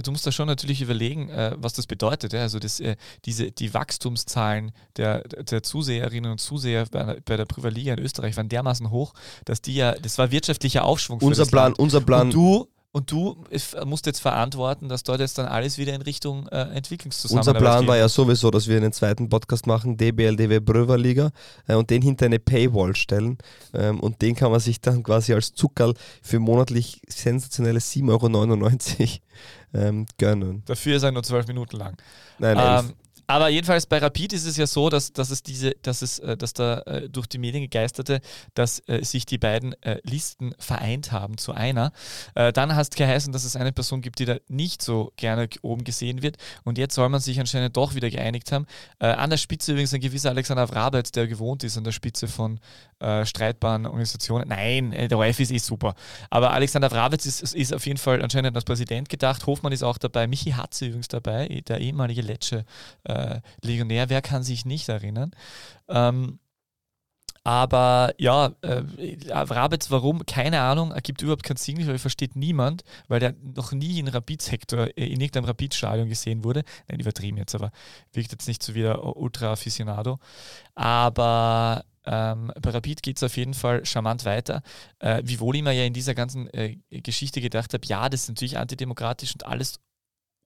du 0.04 0.12
musst 0.12 0.28
da 0.28 0.32
schon 0.32 0.48
natürlich 0.48 0.82
überlegen, 0.82 1.30
äh, 1.30 1.56
was 1.58 1.74
das 1.74 1.88
bedeutet. 1.88 2.34
Also 2.34 2.60
das, 2.60 2.80
äh, 2.80 2.96
diese, 3.26 3.52
die 3.52 3.74
Wachstumszahlen 3.74 4.72
der, 4.98 5.22
der 5.28 5.64
Zuseherinnen 5.64 6.32
und 6.32 6.40
Zuseher 6.40 6.86
bei, 6.92 7.20
der- 7.38 7.46
Liga 7.72 7.94
in 7.94 8.00
Österreich 8.00 8.38
waren 8.38 8.50
dermaßen 8.50 8.92
hoch, 8.92 9.14
dass 9.46 9.62
die 9.62 9.76
ja, 9.76 9.94
das 9.94 10.18
war 10.18 10.32
wirtschaftlicher 10.32 10.84
Aufschwung 10.86 11.20
unser 11.22 11.46
Plan, 11.46 11.64
Land. 11.72 11.80
unser 11.80 12.02
Plan. 12.02 12.28
Und 12.28 12.34
du, 12.34 12.68
und 12.92 13.12
du 13.12 13.44
musst 13.86 14.06
jetzt 14.06 14.20
verantworten, 14.20 14.90
dass 14.90 15.04
dort 15.04 15.20
jetzt 15.20 15.38
dann 15.38 15.46
alles 15.46 15.78
wieder 15.78 15.94
in 15.94 16.02
Richtung 16.02 16.48
äh, 16.48 16.62
Entwicklungszusammenarbeit 16.76 17.56
Unser 17.56 17.60
Plan 17.60 17.80
geht. 17.82 17.90
war 17.90 17.98
ja 17.98 18.10
sowieso, 18.10 18.50
dass 18.50 18.68
wir 18.68 18.78
einen 18.78 18.92
zweiten 18.92 19.30
Podcast 19.30 19.68
machen, 19.68 19.98
DBL, 19.98 20.36
DW 20.36 20.60
Bröverliga, 20.60 21.32
äh, 21.68 21.76
und 21.76 21.90
den 21.90 22.02
hinter 22.02 22.26
eine 22.26 22.40
Paywall 22.40 22.96
stellen. 22.96 23.38
Ähm, 23.74 24.00
und 24.00 24.22
den 24.22 24.36
kann 24.36 24.52
man 24.52 24.60
sich 24.60 24.82
dann 24.82 25.04
quasi 25.04 25.34
als 25.34 25.54
Zuckerl 25.54 25.94
für 26.22 26.40
monatlich 26.40 27.02
sensationelle 27.08 27.80
7,99 27.80 28.10
Euro 28.10 29.88
ähm, 29.88 30.06
gönnen. 30.18 30.64
Dafür 30.66 30.96
ist 30.96 31.04
er 31.04 31.12
nur 31.12 31.24
zwölf 31.24 31.48
Minuten 31.48 31.78
lang. 31.78 31.98
Nein, 32.40 32.58
elf. 32.58 32.86
Ähm, 32.86 32.94
Aber 33.28 33.50
jedenfalls 33.50 33.86
bei 33.86 33.98
Rapid 33.98 34.32
ist 34.32 34.46
es 34.46 34.56
ja 34.56 34.66
so, 34.66 34.90
dass, 34.90 35.12
dass 35.12 35.30
es 35.32 35.44
diese, 35.44 35.72
dass 35.82 36.02
es, 36.02 36.20
äh, 36.20 36.38
dass 36.38 36.54
da 36.54 36.80
äh, 36.80 37.10
durch 37.10 37.28
die 37.28 37.38
Medien 37.38 37.62
gegeisterte, 37.62 38.22
dass 38.54 38.82
äh, 38.88 39.04
sich 39.04 39.26
die 39.26 39.38
beiden 39.38 39.74
äh, 39.84 40.00
Listen 40.04 40.56
vereint 40.58 41.12
haben 41.12 41.38
zu 41.38 41.52
einer. 41.52 41.92
Äh, 42.36 42.54
dann 42.54 42.74
hast 42.74 42.96
geheißen, 42.96 43.34
dass 43.34 43.44
es 43.44 43.58
eine 43.58 43.74
Person 43.74 44.02
gibt, 44.02 44.20
die 44.20 44.26
da 44.26 44.38
nicht 44.48 44.82
so 44.82 45.12
gerne 45.18 45.50
oben 45.62 45.84
gesehen 45.84 46.22
wird. 46.22 46.38
Und 46.64 46.78
jetzt 46.78 46.96
soll 46.96 47.10
man 47.10 47.20
sich 47.20 47.38
anscheinend 47.40 47.76
doch 47.76 47.96
wieder 47.96 48.10
geeinigt 48.10 48.54
haben. 48.54 48.66
Äh, 49.00 49.08
an 49.08 49.30
der 49.30 49.38
Spitze 49.38 49.74
übrigens 49.74 49.94
ein 49.94 50.00
gewisser 50.00 50.30
Alexander 50.30 50.70
Wrabetz, 50.70 51.12
der 51.12 51.28
gewohnt 51.28 51.66
ist 51.66 51.78
an 51.78 51.84
der 51.84 51.92
Spitze 51.92 52.28
von 52.28 52.60
streitbaren 53.26 53.86
Organisationen. 53.86 54.48
Nein, 54.48 54.90
der 54.90 55.20
ORF 55.20 55.40
ist 55.40 55.52
eh 55.52 55.60
super. 55.60 55.94
Aber 56.32 56.52
Alexander 56.52 56.90
Wrabetz 56.90 57.28
ist, 57.28 57.54
ist 57.54 57.72
auf 57.72 57.86
jeden 57.86 58.00
Fall 58.00 58.24
anscheinend 58.24 58.56
als 58.56 58.66
Präsident 58.66 59.08
gedacht. 59.08 59.46
Hofmann 59.46 59.72
ist 59.72 59.84
auch 59.84 60.00
dabei. 60.00 60.26
Michi 60.26 60.50
Hatze 60.54 60.88
übrigens 60.88 61.08
dabei, 61.08 61.62
der 61.68 61.80
ehemalige 61.80 62.24
Letsche 62.24 62.66
äh, 63.04 63.17
Legionär, 63.64 64.10
wer 64.10 64.22
kann 64.22 64.44
sich 64.44 64.66
nicht 64.66 64.90
erinnern? 64.90 65.32
Ähm, 65.88 66.40
aber 67.48 68.14
ja, 68.18 68.52
äh, 68.62 68.84
Rabitz, 69.30 69.90
warum? 69.90 70.26
Keine 70.26 70.60
Ahnung, 70.60 70.92
ergibt 70.92 71.22
überhaupt 71.22 71.44
keinen 71.44 71.56
Sinn, 71.56 71.88
weil 71.88 71.98
versteht 71.98 72.36
niemand, 72.36 72.84
weil 73.08 73.22
der 73.22 73.36
noch 73.42 73.72
nie 73.72 74.00
in 74.00 74.10
Rapid-Sektor, 74.10 74.88
äh, 74.98 75.06
in 75.06 75.22
irgendeinem 75.22 75.46
Rapid-Stadion 75.46 76.10
gesehen 76.10 76.44
wurde. 76.44 76.64
Nein, 76.90 77.00
übertrieben 77.00 77.38
jetzt, 77.38 77.56
aber 77.56 77.72
wirkt 78.12 78.34
jetzt 78.34 78.50
nicht 78.50 78.62
so 78.62 78.76
wie 78.76 78.82
der 78.82 79.02
Ultra-Aficionado. 79.02 80.20
Aber 80.76 81.86
ähm, 82.04 82.52
bei 82.62 82.70
Rapid 82.72 83.02
geht 83.02 83.16
es 83.16 83.24
auf 83.24 83.38
jeden 83.38 83.54
Fall 83.54 83.86
charmant 83.86 84.26
weiter. 84.26 84.62
Äh, 85.00 85.22
wiewohl 85.24 85.56
ich 85.56 85.64
mir 85.64 85.72
ja 85.72 85.86
in 85.86 85.94
dieser 85.94 86.16
ganzen 86.16 86.50
äh, 86.54 86.76
Geschichte 86.90 87.40
gedacht 87.40 87.74
habe, 87.74 87.86
ja, 87.88 88.10
das 88.10 88.24
ist 88.24 88.28
natürlich 88.28 88.58
antidemokratisch 88.58 89.32
und 89.32 89.46
alles 89.46 89.80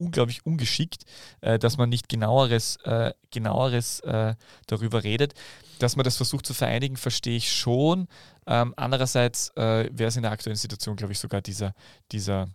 unglaublich 0.02 0.46
ungeschickt, 0.46 1.04
äh, 1.42 1.60
dass 1.60 1.78
man 1.78 1.90
nicht 1.90 2.10
genaueres, 2.10 2.78
äh, 2.84 3.14
genaueres 3.30 4.00
äh, 4.02 4.36
darüber 4.68 5.04
redet. 5.04 5.34
Dass 5.80 5.96
man 5.96 6.04
das 6.04 6.18
versucht 6.18 6.46
zu 6.46 6.54
vereinigen, 6.54 6.98
verstehe 6.98 7.38
ich 7.38 7.52
schon. 7.52 8.08
Ähm, 8.48 8.74
andererseits 8.78 9.50
äh, 9.56 9.90
wäre 9.92 10.10
es 10.10 10.16
in 10.16 10.24
der 10.24 10.32
aktuellen 10.32 10.58
Situation, 10.58 10.96
glaube 10.96 11.14
ich, 11.14 11.20
sogar 11.20 11.42
dieser, 11.42 11.74
dieser, 12.12 12.50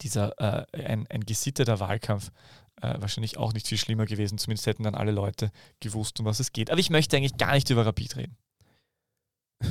dieser 0.00 0.32
äh, 0.38 0.84
ein, 0.84 1.06
ein 1.08 1.24
gesitteter 1.24 1.80
Wahlkampf 1.80 2.30
äh, 2.80 3.00
wahrscheinlich 3.00 3.36
auch 3.36 3.52
nicht 3.52 3.66
viel 3.66 3.78
schlimmer 3.78 4.06
gewesen. 4.06 4.38
Zumindest 4.38 4.66
hätten 4.66 4.84
dann 4.84 4.94
alle 4.94 5.12
Leute 5.12 5.50
gewusst, 5.80 6.18
um 6.20 6.26
was 6.26 6.40
es 6.40 6.52
geht. 6.52 6.70
Aber 6.70 6.80
ich 6.80 6.90
möchte 6.90 7.16
eigentlich 7.16 7.36
gar 7.36 7.54
nicht 7.54 7.70
über 7.70 7.84
Rapid 7.84 8.16
reden. 8.16 8.36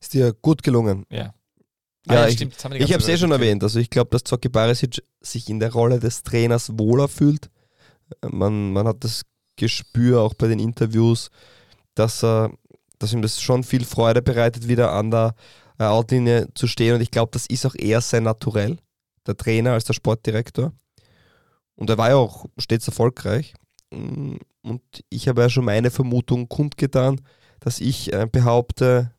Ist 0.00 0.14
dir 0.14 0.32
gut 0.32 0.62
gelungen. 0.62 1.06
Ja. 1.10 1.34
Ja, 2.06 2.14
ah, 2.14 2.14
ja, 2.22 2.28
ich, 2.28 2.40
ich 2.40 2.92
habe 2.92 3.02
es 3.02 3.08
eh 3.08 3.16
schon 3.16 3.30
erwähnt. 3.30 3.62
Also 3.62 3.78
ich 3.78 3.88
glaube, 3.88 4.10
dass 4.10 4.24
Zocki 4.24 4.48
Barisic 4.48 5.02
sich 5.20 5.48
in 5.48 5.60
der 5.60 5.72
Rolle 5.72 6.00
des 6.00 6.22
Trainers 6.22 6.76
wohler 6.76 7.06
fühlt. 7.06 7.48
Man, 8.28 8.72
man 8.72 8.88
hat 8.88 9.04
das 9.04 9.22
Gespür 9.56 10.20
auch 10.20 10.34
bei 10.34 10.48
den 10.48 10.58
Interviews, 10.58 11.30
dass, 11.94 12.24
er, 12.24 12.52
dass 12.98 13.12
ihm 13.12 13.22
das 13.22 13.40
schon 13.40 13.62
viel 13.62 13.84
Freude 13.84 14.20
bereitet, 14.20 14.66
wieder 14.66 14.92
an 14.92 15.10
der 15.10 15.34
äh, 15.78 15.84
Outlinie 15.84 16.48
zu 16.54 16.66
stehen. 16.66 16.96
Und 16.96 17.00
ich 17.02 17.10
glaube, 17.10 17.30
das 17.32 17.46
ist 17.46 17.66
auch 17.66 17.74
eher 17.76 18.00
sein 18.00 18.24
Naturell, 18.24 18.78
der 19.26 19.36
Trainer 19.36 19.72
als 19.72 19.84
der 19.84 19.94
Sportdirektor. 19.94 20.72
Und 21.76 21.90
er 21.90 21.98
war 21.98 22.10
ja 22.10 22.16
auch 22.16 22.46
stets 22.58 22.86
erfolgreich. 22.88 23.54
Mm, 23.90 24.36
und 24.62 24.82
ich 25.08 25.28
habe 25.28 25.42
ja 25.42 25.50
schon 25.50 25.64
meine 25.64 25.90
Vermutung 25.90 26.48
kundgetan, 26.48 27.20
dass 27.60 27.80
ich 27.80 28.12
äh, 28.12 28.26
behaupte, 28.30 29.12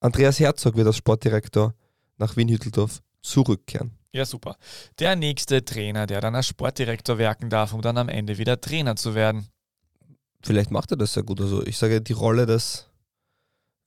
Andreas 0.00 0.40
Herzog 0.40 0.76
wird 0.76 0.86
als 0.86 0.96
Sportdirektor 0.96 1.74
nach 2.16 2.36
Wien-Hütteldorf 2.36 3.02
zurückkehren. 3.22 3.92
Ja, 4.12 4.24
super. 4.24 4.56
Der 4.98 5.14
nächste 5.14 5.64
Trainer, 5.64 6.06
der 6.06 6.20
dann 6.20 6.34
als 6.34 6.48
Sportdirektor 6.48 7.18
werken 7.18 7.48
darf, 7.48 7.72
um 7.72 7.82
dann 7.82 7.96
am 7.98 8.08
Ende 8.08 8.38
wieder 8.38 8.60
Trainer 8.60 8.96
zu 8.96 9.14
werden. 9.14 9.48
Vielleicht 10.42 10.70
macht 10.70 10.90
er 10.90 10.96
das 10.96 11.12
sehr 11.12 11.22
gut. 11.22 11.40
Also 11.40 11.64
ich 11.64 11.76
sage, 11.76 12.00
die 12.00 12.14
Rolle 12.14 12.46
des 12.46 12.90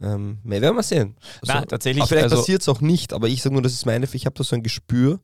ähm, 0.01 0.39
mehr 0.43 0.61
werden 0.61 0.75
wir 0.75 0.83
sehen. 0.83 1.15
Also, 1.41 1.53
Na, 1.53 1.65
tatsächlich. 1.65 2.05
vielleicht 2.05 2.25
also, 2.25 2.37
passiert 2.37 2.61
es 2.61 2.69
auch 2.69 2.81
nicht, 2.81 3.13
aber 3.13 3.27
ich 3.27 3.41
sage 3.41 3.53
nur, 3.53 3.61
das 3.61 3.73
ist 3.73 3.85
meine, 3.85 4.07
ich 4.11 4.25
habe 4.25 4.35
da 4.35 4.43
so 4.43 4.55
ein 4.55 4.63
Gespür 4.63 5.19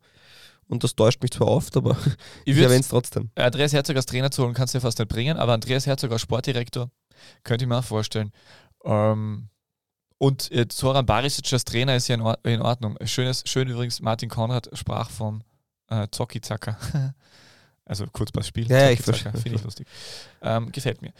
und 0.67 0.83
das 0.83 0.95
täuscht 0.95 1.21
mich 1.21 1.31
zwar 1.31 1.47
oft, 1.47 1.75
aber 1.77 1.97
ich, 2.45 2.55
ich 2.55 2.63
erwähne 2.63 2.81
es 2.81 2.87
trotzdem. 2.87 3.29
Andreas 3.35 3.73
Herzog 3.73 3.95
als 3.95 4.05
Trainer 4.05 4.31
zu 4.31 4.43
holen, 4.43 4.53
kannst 4.53 4.73
du 4.73 4.77
ja 4.77 4.81
fast 4.81 4.99
nicht 4.99 5.09
bringen, 5.09 5.37
aber 5.37 5.53
Andreas 5.53 5.85
Herzog 5.85 6.11
als 6.11 6.21
Sportdirektor 6.21 6.91
könnte 7.43 7.65
ich 7.65 7.69
mir 7.69 7.77
auch 7.77 7.83
vorstellen. 7.83 8.31
Ähm, 8.85 9.49
und 10.19 10.51
äh, 10.51 10.67
Zoran 10.67 11.05
Barisic 11.05 11.51
als 11.53 11.63
Trainer 11.63 11.95
ist 11.95 12.09
ja 12.09 12.15
in, 12.15 12.21
Or 12.21 12.37
in 12.43 12.61
Ordnung. 12.61 12.97
Schönes, 13.05 13.41
schön 13.45 13.67
übrigens, 13.69 14.01
Martin 14.01 14.29
Konrad 14.29 14.69
sprach 14.73 15.09
vom 15.09 15.41
äh, 15.89 16.07
Zocki-Zacker. 16.11 16.77
also 17.85 18.05
Kurzpassspiel. 18.05 18.69
Ja, 18.69 18.81
ja 18.81 18.89
ich 18.91 19.01
verstehe. 19.01 19.31
Finde 19.31 19.55
ich 19.55 19.63
lustig. 19.63 19.87
Ähm, 20.41 20.71
gefällt 20.73 21.01
mir. 21.01 21.13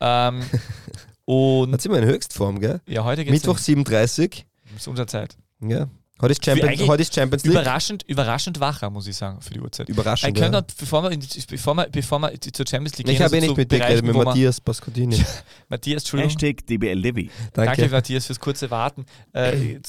Ähm, 0.00 0.42
und 1.24 1.72
Hat 1.72 1.80
sie 1.80 1.88
mal 1.88 2.02
in 2.02 2.08
Höchstform, 2.08 2.60
gell? 2.60 2.82
Ja, 2.86 3.04
heute 3.04 3.24
geht's 3.24 3.32
Mittwoch 3.32 3.56
37. 3.56 4.46
Das 4.64 4.82
ist 4.82 4.88
unserer 4.88 5.06
Zeit. 5.06 5.36
Ja. 5.60 5.88
Heute 6.20 6.32
ist, 6.32 6.44
Champions, 6.44 6.86
heute 6.86 7.02
ist 7.02 7.14
Champions 7.14 7.42
League. 7.42 7.52
Überraschend, 7.52 8.04
überraschend 8.06 8.60
wacher, 8.60 8.90
muss 8.90 9.08
ich 9.08 9.16
sagen, 9.16 9.40
für 9.40 9.54
die 9.54 9.60
Uhrzeit. 9.60 9.88
Überraschend. 9.88 10.36
Ich 10.36 10.42
ja. 10.42 10.60
bevor, 10.60 11.02
wir 11.02 11.18
bevor, 11.48 11.74
wir, 11.74 11.88
bevor 11.90 12.20
wir 12.20 12.40
zur 12.40 12.64
Champions 12.64 12.96
League 12.98 13.08
ich 13.08 13.16
gehen, 13.16 13.24
habe 13.24 13.34
also 13.34 13.46
nicht 13.46 13.56
mit 13.56 13.72
dir 13.72 13.78
geredet, 13.80 14.04
mit 14.04 14.14
Matthias 14.14 14.60
Pascodini. 14.60 15.16
Matthias, 15.68 16.02
Entschuldigung. 16.02 16.30
Hashtag 16.30 16.64
DBL 16.66 16.98
Levy. 16.98 17.30
Danke. 17.52 17.76
Danke, 17.76 17.92
Matthias, 17.92 18.26
fürs 18.26 18.38
kurze 18.38 18.70
Warten. 18.70 19.04
Äh, 19.32 19.80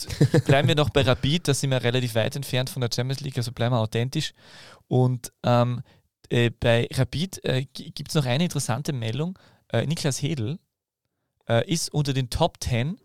bleiben 0.45 0.67
wir 0.67 0.76
noch 0.76 0.89
bei 0.89 1.01
Rapid, 1.01 1.47
da 1.49 1.53
sind 1.53 1.69
wir 1.69 1.84
relativ 1.84 2.15
weit 2.15 2.36
entfernt 2.36 2.69
von 2.71 2.82
der 2.82 2.89
Champions 2.93 3.19
League, 3.19 3.38
also 3.38 3.51
bleiben 3.51 3.76
wir 3.76 3.80
authentisch. 3.80 4.34
Und 4.88 5.32
ähm, 5.43 5.84
äh, 6.30 6.49
bei 6.49 6.88
Rapid 6.91 7.43
äh, 7.45 7.65
gibt 7.65 8.09
es 8.09 8.15
noch 8.15 8.26
eine 8.26 8.45
interessante 8.45 8.91
Meldung. 8.91 9.38
Äh, 9.71 9.86
Niklas 9.86 10.21
Hedl 10.21 10.57
äh, 11.47 11.71
ist 11.71 11.93
unter 11.93 12.13
den 12.13 12.32
Top 12.32 12.57
10 12.63 12.97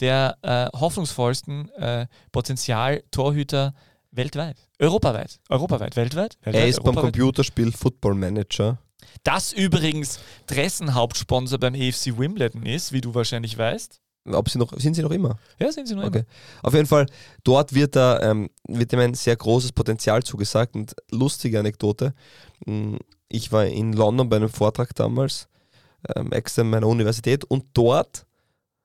der 0.00 0.36
äh, 0.42 0.66
hoffnungsvollsten 0.78 1.70
äh, 1.70 2.06
Potenzial-Torhüter 2.32 3.74
weltweit. 4.10 4.56
Europaweit. 4.78 5.40
Europaweit. 5.48 5.96
Weltweit. 5.96 6.36
weltweit 6.42 6.62
er 6.62 6.68
ist 6.68 6.82
beim 6.82 6.94
Computerspiel 6.94 7.72
Football 7.72 8.14
Manager. 8.14 8.78
Das 9.24 9.52
übrigens 9.52 10.20
Dressen-Hauptsponsor 10.46 11.58
beim 11.58 11.74
EFC 11.74 12.18
Wimbledon 12.18 12.64
ist, 12.64 12.92
wie 12.92 13.00
du 13.00 13.14
wahrscheinlich 13.14 13.56
weißt. 13.56 14.00
Ob 14.24 14.48
sie 14.48 14.58
noch, 14.58 14.72
sind 14.78 14.94
sie 14.94 15.02
noch 15.02 15.10
immer? 15.10 15.36
Ja, 15.58 15.72
sind 15.72 15.88
sie 15.88 15.96
noch 15.96 16.04
okay. 16.04 16.18
immer. 16.18 16.26
Auf 16.62 16.74
jeden 16.74 16.86
Fall, 16.86 17.06
dort 17.42 17.74
wird, 17.74 17.96
da, 17.96 18.20
ähm, 18.20 18.50
wird 18.68 18.92
ihm 18.92 19.00
ein 19.00 19.14
sehr 19.14 19.34
großes 19.34 19.72
Potenzial 19.72 20.22
zugesagt 20.22 20.76
und 20.76 20.94
lustige 21.10 21.58
Anekdote. 21.58 22.14
Hm, 22.64 22.98
ich 23.28 23.50
war 23.50 23.66
in 23.66 23.92
London 23.92 24.28
bei 24.28 24.36
einem 24.36 24.48
Vortrag 24.48 24.94
damals, 24.94 25.48
ähm, 26.14 26.30
extra 26.30 26.62
meiner 26.62 26.86
Universität 26.86 27.44
und 27.44 27.64
dort 27.74 28.26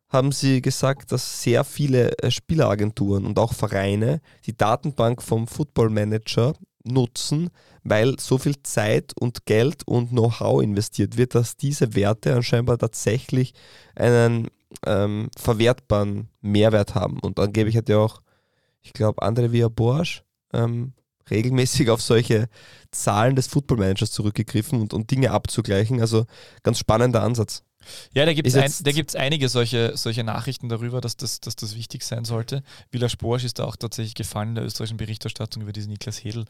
haben 0.09 0.31
sie 0.31 0.61
gesagt, 0.61 1.11
dass 1.11 1.41
sehr 1.41 1.63
viele 1.63 2.17
äh, 2.19 2.31
Spieleragenturen 2.31 3.25
und 3.25 3.39
auch 3.39 3.53
Vereine 3.53 4.21
die 4.45 4.55
Datenbank 4.55 5.21
vom 5.21 5.47
Football 5.47 5.89
Manager 5.89 6.53
nutzen, 6.83 7.49
weil 7.83 8.17
so 8.19 8.37
viel 8.37 8.55
Zeit 8.63 9.13
und 9.19 9.45
Geld 9.45 9.85
und 9.85 10.09
Know-how 10.09 10.61
investiert 10.63 11.17
wird, 11.17 11.35
dass 11.35 11.57
diese 11.57 11.95
Werte 11.95 12.33
anscheinend 12.35 12.79
tatsächlich 12.79 13.53
einen 13.95 14.47
ähm, 14.85 15.29
verwertbaren 15.37 16.29
Mehrwert 16.41 16.95
haben. 16.95 17.19
Und 17.19 17.39
angeblich 17.39 17.75
hat 17.75 17.89
ja 17.89 17.97
auch, 17.97 18.21
ich 18.81 18.93
glaube, 18.93 19.21
Andre 19.21 19.51
Via 19.51 19.67
Borsch 19.67 20.23
ähm, 20.53 20.93
regelmäßig 21.30 21.89
auf 21.89 22.01
solche 22.01 22.49
Zahlen 22.91 23.36
des 23.36 23.47
Football 23.47 23.78
Managers 23.78 24.11
zurückgegriffen 24.11 24.82
und, 24.82 24.93
und 24.93 25.11
Dinge 25.11 25.32
abzugleichen. 25.32 26.01
Also 26.01 26.25
ganz 26.63 26.80
spannender 26.80 27.23
Ansatz. 27.23 27.63
Ja, 28.13 28.25
da 28.25 28.34
gibt 28.34 28.47
es 28.47 28.55
ein, 28.55 29.05
einige 29.21 29.49
solche, 29.49 29.95
solche 29.95 30.23
Nachrichten 30.23 30.69
darüber, 30.69 31.01
dass 31.01 31.15
das, 31.17 31.39
dass 31.39 31.55
das 31.55 31.75
wichtig 31.75 32.03
sein 32.03 32.25
sollte. 32.25 32.63
Villa 32.91 33.09
Sporsch 33.09 33.45
ist 33.45 33.59
da 33.59 33.65
auch 33.65 33.75
tatsächlich 33.75 34.15
gefallen 34.15 34.49
in 34.49 34.55
der 34.55 34.65
österreichischen 34.65 34.97
Berichterstattung 34.97 35.63
über 35.63 35.71
diese 35.71 35.89
Niklas 35.89 36.23
Hedl 36.23 36.45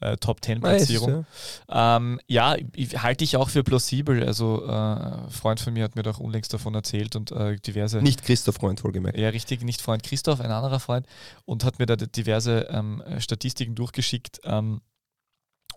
äh, 0.00 0.16
Top 0.16 0.44
10 0.44 0.60
Platzierung. 0.60 1.26
Ja, 1.68 1.96
ähm, 1.96 2.20
ja 2.26 2.56
ich, 2.74 3.02
halte 3.02 3.24
ich 3.24 3.36
auch 3.36 3.48
für 3.48 3.62
plausibel. 3.62 4.24
Also 4.24 4.64
äh, 4.66 4.70
ein 4.70 5.30
Freund 5.30 5.60
von 5.60 5.72
mir 5.72 5.84
hat 5.84 5.96
mir 5.96 6.02
doch 6.02 6.18
unlängst 6.18 6.52
davon 6.52 6.74
erzählt 6.74 7.16
und 7.16 7.32
äh, 7.32 7.56
diverse. 7.56 8.02
Nicht 8.02 8.24
Christoph 8.24 8.56
Freund 8.56 8.82
wohlgemerkt. 8.84 9.18
Ja, 9.18 9.28
richtig, 9.28 9.62
nicht 9.62 9.80
Freund 9.80 10.02
Christoph, 10.02 10.40
ein 10.40 10.50
anderer 10.50 10.80
Freund 10.80 11.06
und 11.44 11.64
hat 11.64 11.78
mir 11.78 11.86
da 11.86 11.96
diverse 11.96 12.68
ähm, 12.70 13.02
Statistiken 13.18 13.74
durchgeschickt. 13.74 14.40
Ähm, 14.44 14.80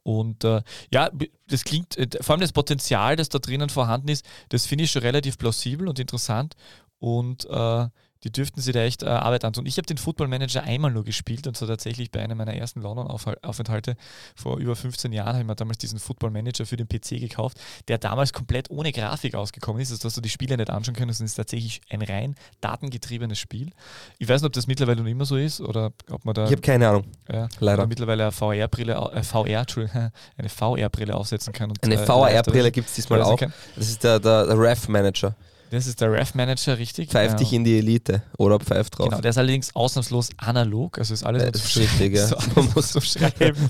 und 0.08 0.46
äh, 0.46 0.62
ja, 0.90 1.10
das 1.48 1.66
klingt, 1.66 1.98
äh, 1.98 2.08
vor 2.22 2.34
allem 2.34 2.42
das 2.42 2.54
Potenzial, 2.54 3.18
das 3.18 3.28
da 3.28 3.40
drinnen 3.40 3.68
vorhanden 3.68 4.08
ist, 4.08 4.26
das 4.48 4.66
finde 4.66 4.86
ich 4.86 4.92
schon 4.92 5.02
relativ 5.02 5.38
plausibel 5.38 5.88
und 5.88 6.00
interessant. 6.00 6.56
Und 6.98 7.46
äh, 7.50 7.88
die 8.24 8.32
dürften 8.32 8.62
sich 8.62 8.74
da 8.74 8.82
echt 8.82 9.04
äh, 9.04 9.08
Arbeit 9.08 9.46
antun. 9.46 9.66
Ich 9.66 9.78
habe 9.78 9.86
den 9.86 9.98
Football 9.98 10.28
Manager 10.28 10.64
einmal 10.64 10.92
nur 10.92 11.04
gespielt 11.04 11.48
und 11.48 11.56
zwar 11.56 11.68
tatsächlich 11.68 12.12
bei 12.12 12.22
einem 12.22 12.38
meiner 12.38 12.54
ersten 12.54 12.82
London-Aufenthalte 12.82 13.96
vor 14.36 14.58
über 14.58 14.76
15 14.76 15.12
Jahren 15.12 15.30
habe 15.30 15.40
ich 15.40 15.48
mir 15.48 15.56
damals 15.56 15.78
diesen 15.78 16.00
Football 16.00 16.32
Manager 16.32 16.66
für 16.66 16.78
den 16.78 16.88
PC 16.88 17.20
gekauft, 17.20 17.60
der 17.88 17.98
damals 17.98 18.34
komplett 18.34 18.70
ohne 18.70 18.92
Grafik 18.92 19.36
ausgekommen 19.36 19.82
ist, 19.82 19.92
also 19.92 20.08
dass 20.08 20.16
du 20.16 20.22
die 20.22 20.30
Spiele 20.30 20.58
nicht 20.58 20.70
anschauen 20.70 20.96
kannst. 20.96 21.22
Es 21.22 21.32
ist 21.32 21.36
tatsächlich 21.36 21.82
ein 21.90 22.02
rein 22.02 22.36
datengetriebenes 22.62 23.40
Spiel. 23.40 23.72
Ich 24.18 24.28
weiß 24.28 24.42
nicht, 24.42 24.48
ob 24.48 24.54
das 24.54 24.68
mittlerweile 24.68 25.02
noch 25.02 25.10
immer 25.10 25.26
so 25.26 25.38
ist 25.38 25.62
oder 25.62 25.92
ob 26.10 26.26
man 26.26 26.34
da. 26.34 26.46
Ich 26.46 26.52
habe 26.52 26.62
keine 26.62 26.88
Ahnung. 26.90 27.06
Ja, 27.32 27.48
Leider. 27.60 27.88
mittlerweile 27.88 28.24
eine 28.24 28.32
VR-Brille, 28.32 28.94
äh, 29.14 29.24
VR, 29.24 29.66
eine 30.38 30.50
VR-Brille 30.50 31.16
aufsetzen 31.16 31.54
kann. 31.54 31.70
Und, 31.70 31.84
Eine 31.84 31.96
äh, 31.96 32.06
VR-Brille 32.06 32.72
gibt 32.72 32.90
es 32.90 32.96
diesmal 32.96 33.22
auch. 33.22 33.40
Das 33.40 33.90
ist 33.90 34.04
der, 34.04 34.20
der, 34.20 34.46
der 34.46 34.60
Ref-Manager. 34.60 35.36
Das 35.70 35.86
ist 35.86 36.00
der 36.00 36.12
Ref-Manager, 36.12 36.78
richtig? 36.78 37.10
Pfeift 37.10 37.32
Ja. 37.34 37.38
dich 37.38 37.52
in 37.54 37.64
die 37.64 37.78
Elite 37.78 38.22
oder 38.38 38.60
pfeift 38.60 38.98
drauf. 38.98 39.10
Genau, 39.10 39.20
der 39.22 39.32
ist 39.32 39.38
allerdings 39.38 39.76
ausnahmslos 39.76 40.30
analog, 40.38 40.98
also 40.98 41.14
ist 41.14 41.24
alles 41.26 41.44
Äh, 41.44 41.50
ist 41.54 41.78
richtig, 41.78 42.16
ja. 42.16 42.28
so, 42.28 42.38
Man 42.56 42.70
muss 42.74 42.94
so 42.94 43.02
schreiben. 43.02 43.70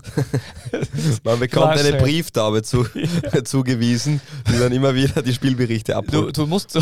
Man 1.23 1.39
bekommt 1.39 1.65
eine 1.67 1.73
Klarstellen. 1.81 1.97
Brieftaube 2.03 2.63
zu, 2.63 2.85
zugewiesen, 3.43 4.21
die 4.51 4.59
dann 4.59 4.71
immer 4.71 4.93
wieder 4.95 5.21
die 5.21 5.33
Spielberichte 5.33 5.93
Du, 5.93 5.97
abholt. 5.97 6.37
du, 6.37 6.45
musst, 6.47 6.75
du, 6.75 6.81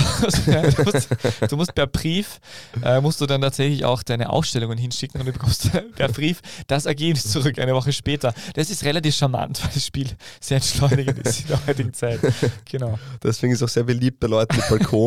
musst, 0.83 1.09
du 1.49 1.55
musst 1.55 1.75
per 1.75 1.87
Brief, 1.87 2.39
äh, 2.83 2.99
musst 3.01 3.21
du 3.21 3.25
dann 3.25 3.41
tatsächlich 3.41 3.85
auch 3.85 4.03
deine 4.03 4.29
Ausstellungen 4.29 4.77
hinschicken 4.77 5.19
und 5.21 5.27
du 5.27 5.33
bekommst 5.33 5.69
per 5.95 6.09
Brief 6.09 6.41
das 6.67 6.85
Ergebnis 6.85 7.31
zurück, 7.31 7.59
eine 7.59 7.73
Woche 7.73 7.93
später. 7.93 8.33
Das 8.55 8.69
ist 8.69 8.83
relativ 8.83 9.15
charmant, 9.15 9.63
weil 9.63 9.71
das 9.73 9.85
Spiel 9.85 10.09
sehr 10.39 10.57
entschleunigend 10.57 11.19
ist 11.19 11.41
in 11.41 11.47
der 11.47 11.67
heutigen 11.67 11.93
Zeit. 11.93 12.19
Genau. 12.69 12.99
Deswegen 13.23 13.53
ist 13.53 13.61
es 13.61 13.63
auch 13.69 13.71
sehr 13.73 13.83
beliebt 13.83 14.19
bei 14.19 14.27
Leuten 14.27 14.55
mit 14.57 14.67
Balkon, 14.69 15.04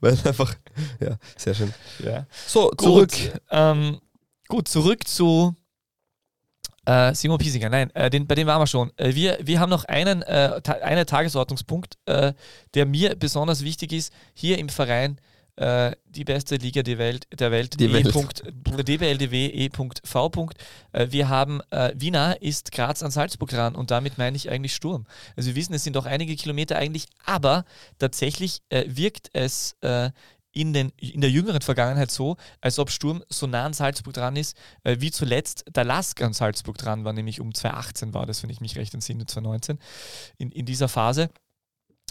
weil 0.00 0.12
einfach, 0.24 0.54
ja, 1.00 1.16
sehr 1.36 1.54
schön. 1.54 1.72
Ja. 2.04 2.26
So, 2.46 2.70
Gut, 2.70 3.12
zurück. 3.12 3.40
ähm, 3.50 4.00
gut, 4.48 4.68
zurück 4.68 5.06
zu 5.06 5.54
äh, 6.86 7.14
Simon 7.14 7.38
Piesinger. 7.38 7.68
Nein, 7.68 7.90
äh, 7.94 8.10
den, 8.10 8.26
bei 8.26 8.34
dem 8.34 8.46
waren 8.46 8.60
wir 8.60 8.66
schon. 8.66 8.90
Äh, 8.96 9.14
wir, 9.14 9.38
wir 9.42 9.60
haben 9.60 9.70
noch 9.70 9.84
einen, 9.84 10.22
äh, 10.22 10.60
ta 10.62 10.72
einen 10.74 11.06
Tagesordnungspunkt, 11.06 11.98
äh, 12.06 12.32
der 12.74 12.86
mir 12.86 13.14
besonders 13.14 13.62
wichtig 13.62 13.92
ist, 13.92 14.12
hier 14.34 14.58
im 14.58 14.68
Verein. 14.68 15.20
Äh, 15.58 15.92
Die 16.06 16.24
beste 16.24 16.56
Liga 16.56 16.82
der 16.82 16.98
Welt, 16.98 17.26
der 17.38 17.50
Welt, 17.50 17.78
Die 17.80 17.92
Welt. 17.92 18.14
dbldw.v. 18.88 20.48
Äh, 20.92 21.06
Wir 21.10 21.28
haben, 21.28 21.60
äh, 21.70 21.92
wie 21.96 22.10
nah 22.10 22.32
ist 22.32 22.72
Graz 22.72 23.02
an 23.02 23.10
Salzburg 23.10 23.50
dran 23.50 23.74
und 23.74 23.90
damit 23.90 24.18
meine 24.18 24.36
ich 24.36 24.50
eigentlich 24.50 24.74
Sturm. 24.74 25.06
Also 25.36 25.48
wir 25.48 25.56
wissen, 25.56 25.74
es 25.74 25.84
sind 25.84 25.96
doch 25.96 26.06
einige 26.06 26.36
Kilometer 26.36 26.76
eigentlich, 26.76 27.06
aber 27.24 27.64
tatsächlich 27.98 28.62
äh, 28.68 28.84
wirkt 28.86 29.30
es 29.32 29.76
äh, 29.80 30.10
in, 30.52 30.72
den, 30.72 30.92
in 30.96 31.20
der 31.20 31.30
jüngeren 31.30 31.60
Vergangenheit 31.60 32.10
so, 32.10 32.36
als 32.60 32.78
ob 32.78 32.90
Sturm 32.90 33.22
so 33.28 33.46
nah 33.46 33.64
an 33.64 33.72
Salzburg 33.74 34.14
dran 34.14 34.36
ist, 34.36 34.56
äh, 34.84 34.96
wie 35.00 35.10
zuletzt 35.10 35.64
der 35.74 35.84
Lask 35.84 36.20
an 36.22 36.32
Salzburg 36.32 36.78
dran 36.78 37.04
war, 37.04 37.12
nämlich 37.12 37.40
um 37.40 37.54
2018 37.54 38.14
war 38.14 38.26
das, 38.26 38.42
wenn 38.42 38.50
ich 38.50 38.60
mich 38.60 38.76
recht 38.76 38.94
entsinne, 38.94 39.26
2019, 39.26 39.78
in, 40.38 40.50
in 40.50 40.66
dieser 40.66 40.88
Phase. 40.88 41.30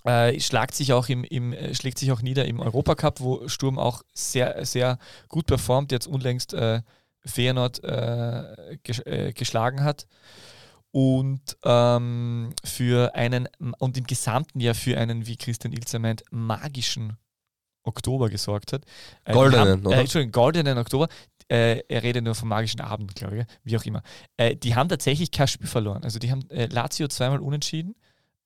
Äh, 0.08 0.39
schlagt 0.39 0.74
sich 0.74 0.93
auch 0.93 1.10
im, 1.10 1.24
im, 1.26 1.51
äh, 1.51 1.76
schlägt 1.76 1.99
sich 1.99 2.12
auch 2.12 2.22
nieder 2.22 2.45
im 2.45 2.60
Europacup, 2.62 3.20
wo 3.20 3.47
Sturm 3.49 3.78
auch 3.78 4.03
sehr, 4.14 4.66
sehr 4.66 4.99
gut 5.28 5.47
performt, 5.47 5.91
jetzt 5.91 6.08
unlängst 6.08 6.53
äh, 6.53 6.82
Feyenoord 7.26 7.84
äh, 7.84 8.78
ges 8.84 8.99
äh, 8.99 9.34
geschlagen 9.34 9.84
hat. 9.84 10.08
Und 10.91 11.58
ähm, 11.66 12.53
für 12.64 13.14
einen, 13.16 13.49
und 13.80 13.97
im 13.97 14.05
gesamten 14.05 14.62
Jahr 14.62 14.76
für 14.76 14.97
einen, 14.97 15.28
wie 15.28 15.36
Christian 15.36 15.74
Ilzer 15.74 15.99
meint, 15.99 16.24
magischen 16.32 17.18
Oktober 17.84 18.30
gesorgt 18.30 18.74
hat. 18.74 18.86
Äh, 19.26 19.34
Goldenen, 19.34 19.70
haben, 19.70 19.86
oder? 19.86 19.97
Äh, 19.97 19.99
Entschuldigung, 20.01 20.32
goldenen 20.32 20.78
Oktober. 20.78 21.08
Äh, 21.49 21.82
er 21.88 22.03
redet 22.03 22.24
nur 22.24 22.36
vom 22.36 22.49
magischen 22.49 22.82
Abend, 22.82 23.16
glaube 23.16 23.39
ich, 23.39 23.45
wie 23.64 23.78
auch 23.78 23.84
immer. 23.86 24.03
Äh, 24.38 24.55
die 24.55 24.76
haben 24.76 24.89
tatsächlich 24.89 25.32
kein 25.32 25.47
Spiel 25.47 25.68
verloren. 25.68 26.03
Also 26.03 26.20
die 26.20 26.32
haben 26.32 26.49
äh, 26.49 26.68
Lazio 26.68 27.08
zweimal 27.08 27.39
unentschieden, 27.39 27.95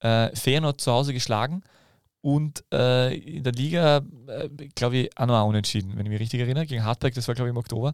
äh, 0.02 0.36
Feyenoord 0.36 0.82
zu 0.82 0.92
Hause 0.92 1.14
geschlagen 1.14 1.64
und 2.22 2.64
äh, 2.72 3.16
in 3.16 3.44
der 3.44 3.54
Liga, 3.54 4.02
äh, 4.28 4.50
glaube 4.76 4.98
ich, 4.98 5.18
auch 5.18 5.26
noch 5.26 5.46
unentschieden, 5.46 5.98
wenn 5.98 6.06
ich 6.06 6.12
mich 6.12 6.20
richtig 6.20 6.40
erinnere, 6.40 6.68
gegen 6.68 6.84
Hartberg, 6.84 7.14
das 7.16 7.28
war, 7.28 7.36
glaube 7.36 7.50
ich, 7.50 7.54
im 7.54 7.58
Oktober. 7.58 7.94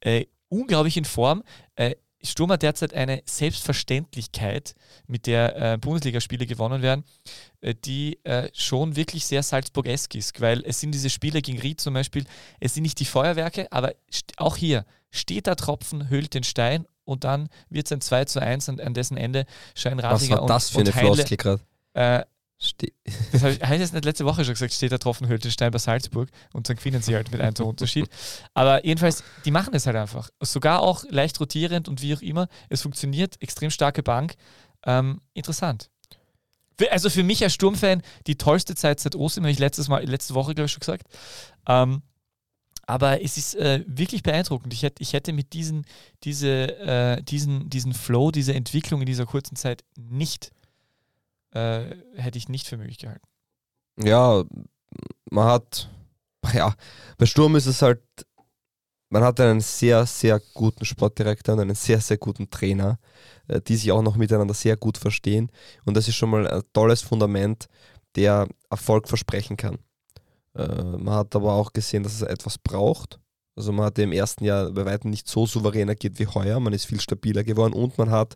Äh, 0.00 0.26
unglaublich 0.48 0.96
in 0.96 1.04
Form. 1.04 1.42
Äh, 1.74 1.96
Sturm 2.22 2.50
hat 2.50 2.62
derzeit 2.62 2.94
eine 2.94 3.22
Selbstverständlichkeit, 3.26 4.74
mit 5.06 5.26
der 5.26 5.74
äh, 5.74 5.78
Bundesligaspiele 5.78 6.46
gewonnen 6.46 6.80
werden, 6.82 7.04
äh, 7.60 7.74
die 7.74 8.18
äh, 8.24 8.48
schon 8.54 8.96
wirklich 8.96 9.26
sehr 9.26 9.42
Salzburg-esk 9.42 10.14
ist, 10.14 10.40
weil 10.40 10.62
es 10.64 10.80
sind 10.80 10.92
diese 10.92 11.10
Spiele 11.10 11.42
gegen 11.42 11.60
Ried 11.60 11.80
zum 11.80 11.94
Beispiel, 11.94 12.24
es 12.58 12.74
sind 12.74 12.82
nicht 12.82 12.98
die 12.98 13.04
Feuerwerke, 13.04 13.70
aber 13.70 13.94
auch 14.38 14.56
hier 14.56 14.86
steht 15.16 15.46
der 15.46 15.56
Tropfen, 15.56 16.08
hüllt 16.10 16.34
den 16.34 16.44
Stein 16.44 16.86
und 17.04 17.24
dann 17.24 17.48
wird 17.68 17.86
es 17.86 17.92
ein 17.92 18.00
2 18.00 18.24
zu 18.26 18.40
1 18.40 18.68
und 18.68 18.80
an 18.80 18.94
dessen 18.94 19.16
Ende 19.16 19.46
scheinen 19.74 19.98
Was 19.98 20.12
Rasinger 20.12 20.40
war 20.40 20.46
das 20.46 20.70
für 20.70 20.78
und, 20.78 20.88
eine 20.96 21.08
und 21.08 21.16
Floskel 21.16 21.36
gerade? 21.36 21.60
äh, 21.94 22.24
Ste- 22.58 22.92
das 23.32 23.42
habe 23.42 23.52
ich, 23.52 23.60
hab 23.62 23.72
ich 23.72 23.80
jetzt 23.80 23.92
nicht 23.92 24.04
letzte 24.06 24.24
Woche 24.24 24.42
schon 24.44 24.54
gesagt, 24.54 24.72
steht 24.72 24.90
der 24.90 24.98
Tropfen 24.98 25.28
hüllt 25.28 25.44
den 25.44 25.50
Stein 25.50 25.70
bei 25.70 25.78
Salzburg 25.78 26.30
und 26.54 26.68
dann 26.68 26.76
gewinnen 26.76 27.02
sie 27.02 27.14
halt 27.14 27.30
mit 27.30 27.40
einem 27.42 27.54
Tor 27.54 27.66
Unterschied. 27.66 28.08
Aber 28.54 28.82
jedenfalls, 28.84 29.22
die 29.44 29.50
machen 29.50 29.74
es 29.74 29.84
halt 29.86 29.96
einfach. 29.96 30.30
Sogar 30.40 30.80
auch 30.80 31.04
leicht 31.10 31.38
rotierend 31.38 31.86
und 31.86 32.00
wie 32.00 32.14
auch 32.14 32.22
immer. 32.22 32.48
Es 32.70 32.80
funktioniert, 32.80 33.36
extrem 33.42 33.70
starke 33.70 34.02
Bank. 34.02 34.36
Ähm, 34.86 35.20
interessant. 35.34 35.90
Also 36.90 37.10
für 37.10 37.22
mich 37.22 37.42
als 37.42 37.52
Sturmfan 37.54 38.02
die 38.26 38.36
tollste 38.36 38.74
Zeit 38.74 39.00
seit 39.00 39.14
Ostern, 39.16 39.44
habe 39.44 39.50
ich 39.50 39.58
letztes 39.58 39.88
Mal, 39.88 40.04
letzte 40.04 40.34
Woche, 40.34 40.54
glaube 40.54 40.66
ich, 40.66 40.72
schon 40.72 40.80
gesagt. 40.80 41.06
Ähm, 41.66 42.02
aber 42.86 43.22
es 43.22 43.36
ist 43.36 43.56
äh, 43.56 43.84
wirklich 43.86 44.22
beeindruckend. 44.22 44.72
Ich 44.72 44.82
hätte, 44.82 45.02
ich 45.02 45.12
hätte 45.12 45.32
mit 45.32 45.52
diesen, 45.52 45.84
diese, 46.22 46.78
äh, 46.78 47.22
diesen, 47.22 47.68
diesen 47.68 47.92
Flow, 47.92 48.30
diese 48.30 48.54
Entwicklung 48.54 49.00
in 49.00 49.06
dieser 49.06 49.26
kurzen 49.26 49.56
Zeit 49.56 49.84
nicht, 49.96 50.52
äh, 51.50 51.96
hätte 52.14 52.38
ich 52.38 52.48
nicht 52.48 52.68
für 52.68 52.76
möglich 52.76 52.98
gehalten. 52.98 53.26
Ja, 54.02 54.44
man 55.30 55.46
hat, 55.46 55.90
ja, 56.54 56.74
bei 57.18 57.26
Sturm 57.26 57.56
ist 57.56 57.66
es 57.66 57.82
halt, 57.82 58.02
man 59.08 59.24
hat 59.24 59.40
einen 59.40 59.60
sehr, 59.60 60.06
sehr 60.06 60.40
guten 60.54 60.84
Sportdirektor 60.84 61.54
und 61.54 61.60
einen 61.60 61.74
sehr, 61.74 62.00
sehr 62.00 62.18
guten 62.18 62.50
Trainer, 62.50 62.98
äh, 63.48 63.60
die 63.60 63.76
sich 63.76 63.90
auch 63.90 64.02
noch 64.02 64.16
miteinander 64.16 64.54
sehr 64.54 64.76
gut 64.76 64.96
verstehen. 64.96 65.50
Und 65.84 65.96
das 65.96 66.06
ist 66.06 66.16
schon 66.16 66.30
mal 66.30 66.46
ein 66.46 66.62
tolles 66.72 67.02
Fundament, 67.02 67.66
der 68.14 68.48
Erfolg 68.70 69.08
versprechen 69.08 69.56
kann. 69.56 69.78
Äh, 70.56 70.82
Man 70.82 71.14
hat 71.14 71.34
aber 71.36 71.52
auch 71.52 71.72
gesehen, 71.72 72.02
dass 72.02 72.14
es 72.14 72.22
etwas 72.22 72.58
braucht. 72.58 73.18
Also 73.56 73.72
man 73.72 73.86
hat 73.86 73.98
im 73.98 74.12
ersten 74.12 74.44
Jahr 74.44 74.70
bei 74.70 74.84
weitem 74.84 75.10
nicht 75.10 75.28
so 75.28 75.46
souverän 75.46 75.88
agiert 75.88 76.18
wie 76.18 76.26
heuer. 76.26 76.60
Man 76.60 76.74
ist 76.74 76.84
viel 76.86 77.00
stabiler 77.00 77.42
geworden 77.42 77.72
und 77.72 77.96
man 77.96 78.10
hat 78.10 78.34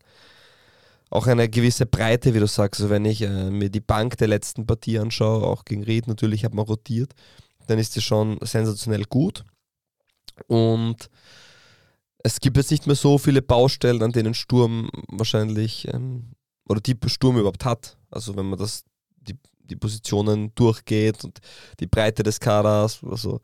auch 1.10 1.26
eine 1.26 1.48
gewisse 1.48 1.86
Breite, 1.86 2.32
wie 2.34 2.38
du 2.38 2.46
sagst. 2.46 2.80
Also 2.80 2.90
wenn 2.90 3.04
ich 3.04 3.22
äh, 3.22 3.50
mir 3.50 3.68
die 3.68 3.80
Bank 3.80 4.16
der 4.16 4.28
letzten 4.28 4.66
Partie 4.66 4.98
anschaue, 4.98 5.46
auch 5.46 5.64
gegen 5.64 5.84
Ried 5.84 6.06
natürlich 6.06 6.44
hat 6.44 6.54
man 6.54 6.64
rotiert, 6.64 7.12
dann 7.66 7.78
ist 7.78 7.96
die 7.96 8.00
schon 8.00 8.38
sensationell 8.42 9.04
gut. 9.04 9.44
Und 10.46 11.10
es 12.22 12.40
gibt 12.40 12.56
jetzt 12.56 12.70
nicht 12.70 12.86
mehr 12.86 12.96
so 12.96 13.18
viele 13.18 13.42
Baustellen, 13.42 14.02
an 14.02 14.12
denen 14.12 14.34
Sturm 14.34 14.90
wahrscheinlich 15.08 15.86
ähm, 15.92 16.32
oder 16.68 16.80
die 16.80 16.96
Sturm 17.06 17.36
überhaupt 17.36 17.64
hat. 17.64 17.98
Also 18.10 18.36
wenn 18.36 18.46
man 18.46 18.58
das 18.58 18.84
die, 19.70 19.76
Positionen 19.76 20.52
durchgeht 20.54 21.24
und 21.24 21.38
die 21.78 21.86
Breite 21.86 22.22
des 22.22 22.40
Kaders, 22.40 23.00
also 23.02 23.40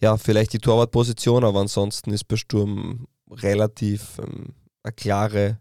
ja, 0.00 0.16
vielleicht 0.16 0.52
die 0.52 0.58
Torwartposition, 0.58 1.44
aber 1.44 1.60
ansonsten 1.60 2.12
ist 2.12 2.24
bei 2.24 2.36
Sturm 2.36 3.06
relativ 3.30 4.18
ähm, 4.18 4.54
eine 4.82 4.92
klare 4.92 5.58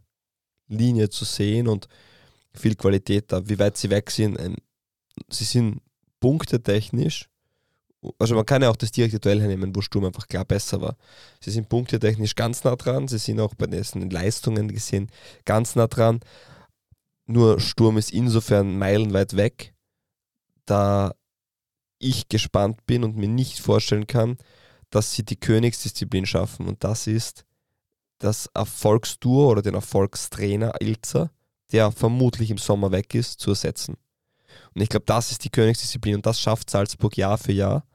Linie 0.68 1.10
zu 1.10 1.26
sehen 1.26 1.68
und 1.68 1.88
viel 2.54 2.76
Qualität 2.76 3.32
da. 3.32 3.48
Wie 3.48 3.60
weit 3.60 3.78
sie 3.78 3.90
weg 3.90 4.12
sind, 4.12 4.40
ähm, 4.40 4.56
sie 5.30 5.46
sind 5.46 5.82
punktetechnisch, 6.20 7.30
also 8.20 8.36
man 8.36 8.46
kann 8.46 8.62
ja 8.62 8.70
auch 8.70 8.76
das 8.76 8.92
direkte 8.92 9.20
Duell 9.20 9.40
hernehmen, 9.40 9.76
wo 9.76 9.82
Sturm 9.82 10.06
einfach 10.06 10.28
klar 10.28 10.46
besser 10.46 10.82
war. 10.82 10.96
Sie 11.40 11.52
sind 11.52 11.70
punktetechnisch 11.70 12.36
ganz 12.36 12.64
nah 12.64 12.76
dran, 12.76 13.08
sie 13.08 13.18
sind 13.18 13.40
auch 13.40 13.56
bei 13.56 13.68
diesen 13.68 14.10
Leistungen 14.10 14.68
gesehen 14.70 15.10
ganz 15.46 15.76
nah 15.76 15.88
dran. 15.88 16.20
Nur 17.26 17.60
Sturm 17.60 17.98
ist 17.98 18.12
insofern 18.12 18.78
meilenweit 18.78 19.36
weg, 19.36 19.73
da 20.66 21.14
ich 22.00 22.30
gespannt 22.30 22.86
bin 22.86 23.04
und 23.04 23.16
mir 23.16 23.28
nicht 23.28 23.60
vorstellen 23.60 24.08
kann, 24.08 24.38
dass 24.90 25.14
sie 25.14 25.24
die 25.24 25.40
Königsdisziplin 25.40 26.26
schaffen. 26.26 26.68
Und 26.68 26.84
das 26.84 27.08
ist 27.08 27.46
das 28.20 28.48
Erfolgsduo 28.54 29.50
oder 29.50 29.62
den 29.62 29.76
Erfolgstrainer 29.76 30.74
Ilzer, 30.82 31.32
der 31.72 31.92
vermutlich 31.92 32.52
im 32.52 32.58
Sommer 32.58 32.92
weg 32.92 33.16
ist, 33.16 33.40
zu 33.40 33.52
ersetzen. 33.52 33.98
Und 34.76 34.82
ich 34.82 34.90
glaube, 34.90 35.06
das 35.06 35.32
ist 35.32 35.44
die 35.44 35.50
Königsdisziplin 35.50 36.16
und 36.16 36.26
das 36.26 36.40
schafft 36.40 36.70
Salzburg 36.70 37.18
Jahr 37.18 37.38
für 37.38 37.54
Jahr. 37.54 37.86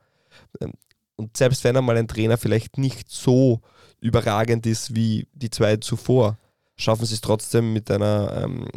Ähm, 0.61 0.73
Und 1.17 1.37
selbst 1.37 1.65
wenn 1.65 1.77
einmal 1.77 1.97
ein 1.97 2.09
Trainer 2.09 2.39
vielleicht 2.39 2.79
nicht 2.79 3.11
so 3.11 3.61
überragend 4.01 4.67
ist 4.67 4.95
wie 4.95 5.27
die 5.33 5.51
zwei 5.51 5.77
zuvor, 5.77 6.39
schaffen 6.77 7.07
sie 7.07 7.15
es 7.15 7.21
trotzdem 7.21 7.73
mit 7.73 7.91
einer 7.91 8.45
ähm, 8.45 8.69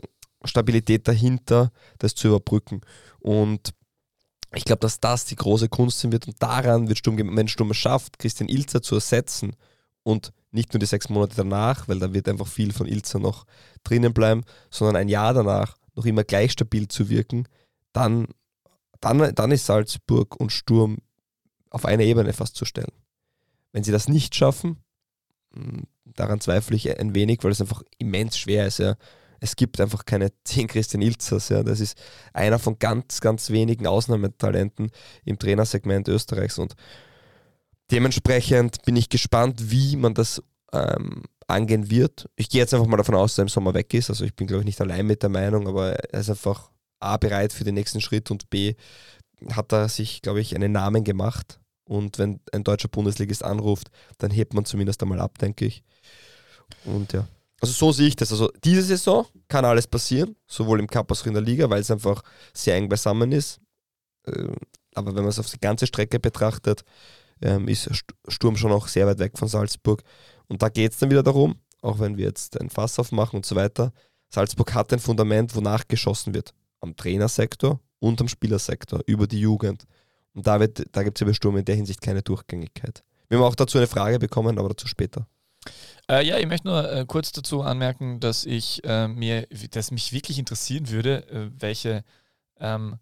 Stabilität 0.44 1.08
dahinter, 1.08 1.72
das 2.00 2.16
zu 2.16 2.28
überbrücken. 2.30 2.82
Und 3.20 3.74
Ich 4.54 4.66
glaube, 4.66 4.80
dass 4.80 5.00
das 5.00 5.26
die 5.26 5.36
große 5.36 5.70
Kunst 5.70 6.00
sein 6.00 6.12
wird 6.12 6.28
und 6.28 6.42
daran 6.42 6.88
wird 6.88 6.98
Sturm, 6.98 7.18
wenn 7.18 7.48
Sturm 7.48 7.72
es 7.72 7.78
schafft, 7.78 8.20
Christian 8.20 8.50
Ilzer 8.50 8.82
zu 8.82 8.96
ersetzen 8.96 9.56
und 10.04 10.34
nicht 10.52 10.74
nur 10.74 10.80
die 10.80 10.86
sechs 10.86 11.10
Monate 11.10 11.36
danach, 11.38 11.88
weil 11.88 12.00
da 12.00 12.14
wird 12.14 12.28
einfach 12.28 12.48
viel 12.48 12.74
von 12.74 12.88
Ilzer 12.88 13.20
noch 13.20 13.46
drinnen 13.84 14.14
bleiben, 14.14 14.44
sondern 14.70 14.98
ein 14.98 15.08
Jahr 15.08 15.34
danach 15.34 15.78
noch 15.96 16.06
immer 16.06 16.24
gleich 16.24 16.52
stabil 16.52 16.88
zu 16.88 17.10
wirken, 17.10 17.48
dann, 17.94 18.28
dann, 19.00 19.34
dann 19.34 19.52
ist 19.52 19.66
Salzburg 19.66 20.36
und 20.38 20.52
Sturm 20.52 20.98
auf 21.70 21.86
einer 21.86 22.04
Ebene 22.04 22.34
fast 22.34 22.56
zu 22.56 22.66
stellen. 22.66 22.92
Wenn 23.72 23.84
sie 23.84 23.92
das 23.94 24.10
nicht 24.10 24.36
schaffen, 24.36 24.84
hm, 25.54 25.84
daran 26.06 26.42
zweifle 26.42 26.76
ich 26.76 27.00
ein 27.00 27.16
wenig, 27.16 27.44
weil 27.44 27.52
es 27.52 27.62
einfach 27.62 27.84
immens 27.98 28.38
schwer 28.38 28.68
ist. 28.68 28.80
Ja. 28.80 28.96
Es 29.42 29.58
gibt 29.58 29.82
einfach 29.82 30.06
keine 30.06 30.32
zehn 30.46 30.68
Christian 30.68 31.02
Ilzers. 31.02 31.50
Ja. 31.50 31.64
Das 31.64 31.82
ist 31.82 31.98
einer 32.32 32.60
von 32.60 32.80
ganz, 32.80 33.20
ganz 33.20 33.50
wenigen 33.50 33.88
Ausnahmetalenten 33.88 34.92
im 35.26 35.38
Trainersegment 35.38 36.08
Österreichs. 36.08 36.58
Und 36.58 36.76
dementsprechend 37.92 38.84
bin 38.84 38.96
ich 38.96 39.10
gespannt, 39.10 39.70
wie 39.70 39.98
man 39.98 40.14
das 40.14 40.42
ähm, 40.72 41.24
angehen 41.48 41.90
wird. 41.92 42.30
Ich 42.38 42.50
gehe 42.50 42.62
jetzt 42.62 42.74
einfach 42.74 42.88
mal 42.88 42.98
davon 42.98 43.16
aus, 43.16 43.34
dass 43.34 43.40
er 43.40 43.44
im 43.44 43.50
Sommer 43.50 43.74
weg 43.74 43.94
ist. 43.94 44.10
Also 44.10 44.24
ich 44.24 44.36
bin, 44.36 44.48
glaube 44.48 44.62
ich, 44.62 44.66
nicht 44.66 44.80
allein 44.80 45.06
mit 45.06 45.22
der 45.22 45.30
Meinung, 45.30 45.68
aber 45.68 45.96
er 45.96 46.20
ist 46.22 46.30
einfach 46.30 46.72
A 47.00 47.18
bereit 47.18 47.52
für 47.52 47.64
den 47.64 47.76
nächsten 47.76 48.00
Schritt 48.00 48.32
und 48.32 48.50
B 48.50 48.76
hat 49.52 49.74
er 49.74 49.90
sich, 49.90 50.22
glaube 50.22 50.40
ich, 50.40 50.56
einen 50.56 50.72
Namen 50.72 51.04
gemacht. 51.04 51.60
Und 51.84 52.20
wenn 52.20 52.40
ein 52.54 52.64
deutscher 52.64 52.88
Bundesligist 52.88 53.44
anruft, 53.44 53.90
dann 54.18 54.32
hebt 54.32 54.54
man 54.54 54.66
zumindest 54.66 55.02
einmal 55.02 55.20
ab, 55.20 55.38
denke 55.40 55.66
ich. 55.66 55.84
Und 56.86 57.12
ja. 57.12 57.28
Also 57.62 57.74
so 57.74 57.92
sehe 57.92 58.08
ich 58.08 58.16
das. 58.16 58.32
Also 58.32 58.52
diese 58.64 58.82
Saison 58.82 59.28
kann 59.48 59.66
alles 59.66 59.88
passieren, 59.88 60.36
sowohl 60.48 60.80
im 60.80 60.88
Cup 60.88 61.10
als 61.12 61.22
auch 61.22 61.28
in 61.28 61.34
der 61.34 61.44
Liga, 61.44 61.70
weil 61.70 61.82
es 61.82 61.92
einfach 61.92 62.24
sehr 62.54 62.76
eng 62.76 62.90
beisammen 62.90 63.32
ist. 63.32 63.62
Äh, 64.26 64.50
aber 64.96 65.16
wenn 65.16 65.24
man 65.24 65.30
es 65.30 65.40
auf 65.40 65.50
die 65.50 65.60
ganze 65.60 65.86
Strecke 65.88 66.20
betrachtet, 66.20 66.84
ähm, 67.42 67.68
ist 67.68 67.90
Sturm 68.28 68.58
schon 68.58 68.72
auch 68.72 68.88
sehr 68.88 69.08
weit 69.08 69.20
weg 69.20 69.38
von 69.38 69.48
Salzburg. 69.48 70.02
Und 70.48 70.62
da 70.62 70.70
geht 70.70 70.94
es 70.94 70.98
dann 70.98 71.12
wieder 71.12 71.24
darum, 71.24 71.56
auch 71.82 72.00
wenn 72.00 72.18
wir 72.18 72.26
jetzt 72.26 72.60
ein 72.60 72.70
Fass 72.70 73.00
aufmachen 73.00 73.38
und 73.38 73.46
so 73.46 73.56
weiter. 73.56 73.94
Salzburg 74.30 74.74
hat 74.74 74.92
ein 74.92 75.00
Fundament, 75.00 75.56
wonach 75.56 75.88
geschossen 75.88 76.34
wird. 76.34 76.54
Am 76.80 76.96
Trainersektor 76.96 77.80
und 78.00 78.20
am 78.22 78.28
Spielersektor, 78.28 79.02
über 79.06 79.28
die 79.28 79.40
Jugend. 79.40 79.86
Und 80.34 80.48
da, 80.48 80.58
da 80.58 81.04
gibt 81.04 81.18
es 81.18 81.22
ja 81.22 81.28
bei 81.28 81.34
Sturm 81.34 81.58
in 81.58 81.66
der 81.66 81.76
Hinsicht 81.76 82.02
keine 82.02 82.24
Durchgängigkeit. 82.24 83.04
Wir 83.30 83.38
haben 83.38 83.46
auch 83.46 83.56
dazu 83.56 83.78
eine 83.78 83.88
Frage 83.88 84.20
bekommen, 84.20 84.58
aber 84.58 84.70
dazu 84.70 84.88
später. 84.88 85.28
Äh, 86.12 86.28
ja, 86.28 86.38
ich 86.38 86.46
möchte 86.46 86.68
nur 86.68 86.92
äh, 86.92 87.06
kurz 87.08 87.32
dazu 87.32 87.62
anmerken, 87.62 88.20
dass 88.20 88.46
ich 88.46 88.84
äh, 88.84 89.08
mir, 89.08 89.48
dass 89.72 89.92
mich 89.92 90.12
wirklich 90.12 90.40
interessieren 90.40 90.90
würde, 90.90 91.26
äh, 91.30 91.50
welche 91.58 92.04
ähm, 92.60 93.00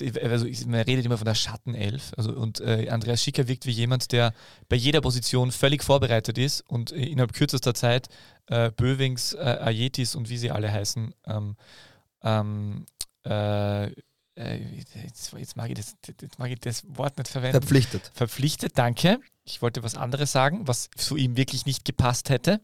also 0.00 0.46
man 0.66 0.80
redet 0.80 1.06
immer 1.06 1.18
von 1.18 1.24
der 1.24 1.36
Schattenelf. 1.36 2.12
Also, 2.16 2.32
und 2.32 2.60
äh, 2.60 2.88
Andreas 2.88 3.22
Schicker 3.22 3.46
wirkt 3.46 3.64
wie 3.66 3.70
jemand, 3.70 4.10
der 4.10 4.34
bei 4.68 4.74
jeder 4.74 5.00
Position 5.00 5.52
völlig 5.52 5.84
vorbereitet 5.84 6.36
ist 6.36 6.62
und 6.68 6.90
innerhalb 6.90 7.32
kürzester 7.32 7.74
Zeit 7.74 8.08
äh, 8.46 8.72
Böwings, 8.72 9.34
äh, 9.34 9.58
Ajetis 9.60 10.16
und 10.16 10.30
wie 10.30 10.36
sie 10.36 10.50
alle 10.50 10.72
heißen, 10.72 11.14
ähm, 11.26 11.56
ähm, 12.22 12.86
äh, 14.36 14.56
jetzt, 14.56 15.32
jetzt, 15.32 15.56
mag 15.56 15.70
ich 15.70 15.76
das, 15.76 15.96
jetzt 16.06 16.38
mag 16.38 16.50
ich 16.50 16.60
das 16.60 16.84
Wort 16.88 17.18
nicht 17.18 17.28
verwenden. 17.28 17.60
Verpflichtet. 17.60 18.10
Verpflichtet, 18.14 18.78
danke. 18.78 19.20
Ich 19.44 19.62
wollte 19.62 19.82
was 19.82 19.94
anderes 19.94 20.32
sagen, 20.32 20.66
was 20.66 20.90
zu 20.96 21.16
ihm 21.16 21.36
wirklich 21.36 21.66
nicht 21.66 21.84
gepasst 21.84 22.30
hätte. 22.30 22.60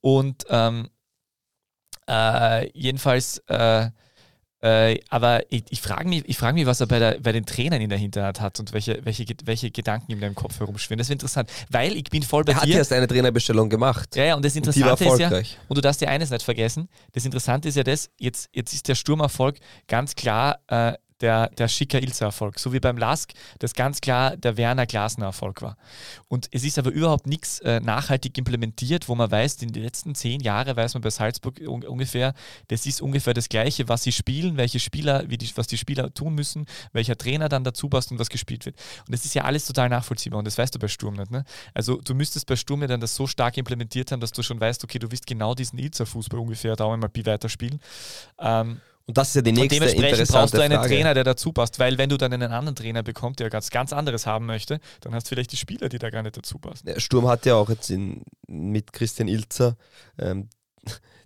Und 0.00 0.44
ähm, 0.48 0.88
äh, 2.08 2.70
jedenfalls, 2.78 3.38
äh, 3.48 3.90
äh, 4.62 4.98
aber 5.08 5.50
ich, 5.50 5.64
ich 5.70 5.80
frage 5.80 6.08
mich, 6.08 6.36
frag 6.36 6.54
mich, 6.54 6.66
was 6.66 6.80
er 6.80 6.86
bei, 6.86 6.98
der, 6.98 7.18
bei 7.20 7.32
den 7.32 7.46
Trainern 7.46 7.80
in 7.80 7.88
der 7.88 7.98
Hinterhand 7.98 8.40
hat 8.40 8.60
und 8.60 8.72
welche, 8.72 9.04
welche, 9.04 9.24
welche 9.44 9.70
Gedanken 9.70 10.12
in 10.12 10.20
deinem 10.20 10.34
Kopf 10.34 10.60
herumschwirren. 10.60 10.98
Das 10.98 11.08
ist 11.08 11.12
interessant, 11.12 11.50
weil 11.70 11.96
ich 11.96 12.04
bin 12.04 12.22
voll 12.22 12.44
bei 12.44 12.52
er 12.52 12.60
dir. 12.60 12.66
Er 12.66 12.74
hat 12.74 12.78
erst 12.78 12.92
eine 12.92 13.06
Trainerbestellung 13.06 13.70
gemacht. 13.70 14.14
Ja, 14.16 14.24
ja, 14.24 14.34
und 14.34 14.44
das 14.44 14.54
Interessante 14.56 15.04
und 15.04 15.14
ist 15.14 15.18
ja, 15.20 15.30
und 15.68 15.76
du 15.76 15.80
darfst 15.80 16.00
dir 16.00 16.08
eines 16.08 16.30
nicht 16.30 16.42
vergessen, 16.42 16.88
das 17.12 17.24
Interessante 17.24 17.68
ist 17.68 17.76
ja 17.76 17.84
das, 17.84 18.10
jetzt, 18.18 18.50
jetzt 18.52 18.74
ist 18.74 18.88
der 18.88 18.94
Sturmerfolg 18.94 19.58
ganz 19.88 20.14
klar 20.14 20.60
äh, 20.68 20.92
der, 21.20 21.48
der 21.50 21.68
Schicker-Ilzer-Erfolg, 21.68 22.58
so 22.58 22.72
wie 22.72 22.80
beim 22.80 22.96
Lask, 22.96 23.32
das 23.58 23.74
ganz 23.74 24.00
klar 24.00 24.36
der 24.36 24.56
Werner 24.56 24.86
Glasner-Erfolg 24.86 25.62
war. 25.62 25.76
Und 26.28 26.48
es 26.52 26.64
ist 26.64 26.78
aber 26.78 26.90
überhaupt 26.90 27.26
nichts 27.26 27.60
äh, 27.60 27.80
nachhaltig 27.80 28.36
implementiert, 28.38 29.08
wo 29.08 29.14
man 29.14 29.30
weiß, 29.30 29.56
in 29.62 29.72
den 29.72 29.82
letzten 29.82 30.14
zehn 30.14 30.40
Jahren 30.40 30.76
weiß 30.76 30.94
man 30.94 31.02
bei 31.02 31.10
Salzburg 31.10 31.60
un 31.60 31.84
ungefähr, 31.84 32.34
das 32.68 32.86
ist 32.86 33.02
ungefähr 33.02 33.34
das 33.34 33.48
Gleiche, 33.48 33.88
was 33.88 34.02
sie 34.02 34.12
spielen, 34.12 34.56
welche 34.56 34.80
Spieler, 34.80 35.24
wie 35.28 35.38
die, 35.38 35.50
was 35.56 35.66
die 35.66 35.78
Spieler 35.78 36.12
tun 36.12 36.34
müssen, 36.34 36.66
welcher 36.92 37.16
Trainer 37.16 37.48
dann 37.48 37.64
dazu 37.64 37.88
passt 37.88 38.10
und 38.10 38.18
was 38.18 38.28
gespielt 38.28 38.66
wird. 38.66 38.76
Und 39.06 39.14
das 39.14 39.24
ist 39.24 39.34
ja 39.34 39.44
alles 39.44 39.66
total 39.66 39.88
nachvollziehbar 39.88 40.38
und 40.38 40.44
das 40.44 40.58
weißt 40.58 40.74
du 40.74 40.78
bei 40.78 40.88
Sturm 40.88 41.14
nicht. 41.14 41.30
Ne? 41.30 41.44
Also 41.74 42.00
du 42.00 42.14
müsstest 42.14 42.46
bei 42.46 42.56
Sturm 42.56 42.82
ja 42.82 42.88
dann 42.88 43.00
das 43.00 43.14
so 43.14 43.26
stark 43.26 43.56
implementiert 43.56 44.12
haben, 44.12 44.20
dass 44.20 44.32
du 44.32 44.42
schon 44.42 44.60
weißt, 44.60 44.84
okay, 44.84 44.98
du 44.98 45.10
willst 45.10 45.26
genau 45.26 45.54
diesen 45.54 45.78
Ilzer-Fußball 45.78 46.40
ungefähr 46.40 46.76
da 46.76 46.92
einmal 46.92 47.10
weiterspielen. 47.12 47.80
Ähm, 48.38 48.80
und 49.10 49.18
das 49.18 49.30
ist 49.30 49.34
ja 49.34 49.42
die 49.42 49.50
nächste 49.50 49.74
und 49.74 49.92
dementsprechend 49.92 50.28
brauchst 50.28 50.54
du 50.54 50.60
einen 50.60 50.74
Frage. 50.78 50.88
Trainer, 50.88 51.14
der 51.14 51.24
dazu 51.24 51.52
passt, 51.52 51.80
weil 51.80 51.98
wenn 51.98 52.08
du 52.08 52.16
dann 52.16 52.32
einen 52.32 52.52
anderen 52.52 52.76
Trainer 52.76 53.02
bekommst, 53.02 53.40
der 53.40 53.50
ganz, 53.50 53.70
ganz 53.70 53.92
anderes 53.92 54.24
haben 54.24 54.46
möchte, 54.46 54.78
dann 55.00 55.12
hast 55.16 55.24
du 55.26 55.30
vielleicht 55.30 55.50
die 55.50 55.56
Spieler, 55.56 55.88
die 55.88 55.98
da 55.98 56.10
gar 56.10 56.22
nicht 56.22 56.36
dazu 56.36 56.58
passen. 56.58 56.88
Ja, 56.88 57.00
Sturm 57.00 57.26
hat 57.26 57.44
ja 57.44 57.56
auch 57.56 57.68
jetzt 57.68 57.90
in, 57.90 58.22
mit 58.46 58.92
Christian 58.92 59.26
Ilzer 59.26 59.76
ähm, 60.16 60.48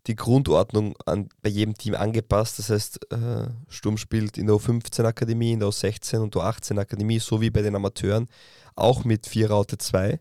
die 0.07 0.16
Grundordnung 0.16 0.97
an, 1.05 1.28
bei 1.43 1.51
jedem 1.51 1.76
Team 1.76 1.95
angepasst. 1.95 2.59
Das 2.59 2.70
heißt, 2.70 3.12
äh, 3.12 3.49
Sturm 3.68 3.99
spielt 3.99 4.39
in 4.39 4.47
der 4.47 4.57
U15-Akademie, 4.57 5.53
in 5.53 5.61
der 5.61 5.68
U16 5.68 6.20
und 6.20 6.35
U18-Akademie, 6.35 7.18
so 7.18 7.43
wie 7.43 7.51
bei 7.51 7.61
den 7.61 7.76
Amateuren, 7.76 8.28
auch 8.76 9.05
mit 9.05 9.26
4 9.26 9.51
Raute 9.51 9.76
2. 9.76 10.20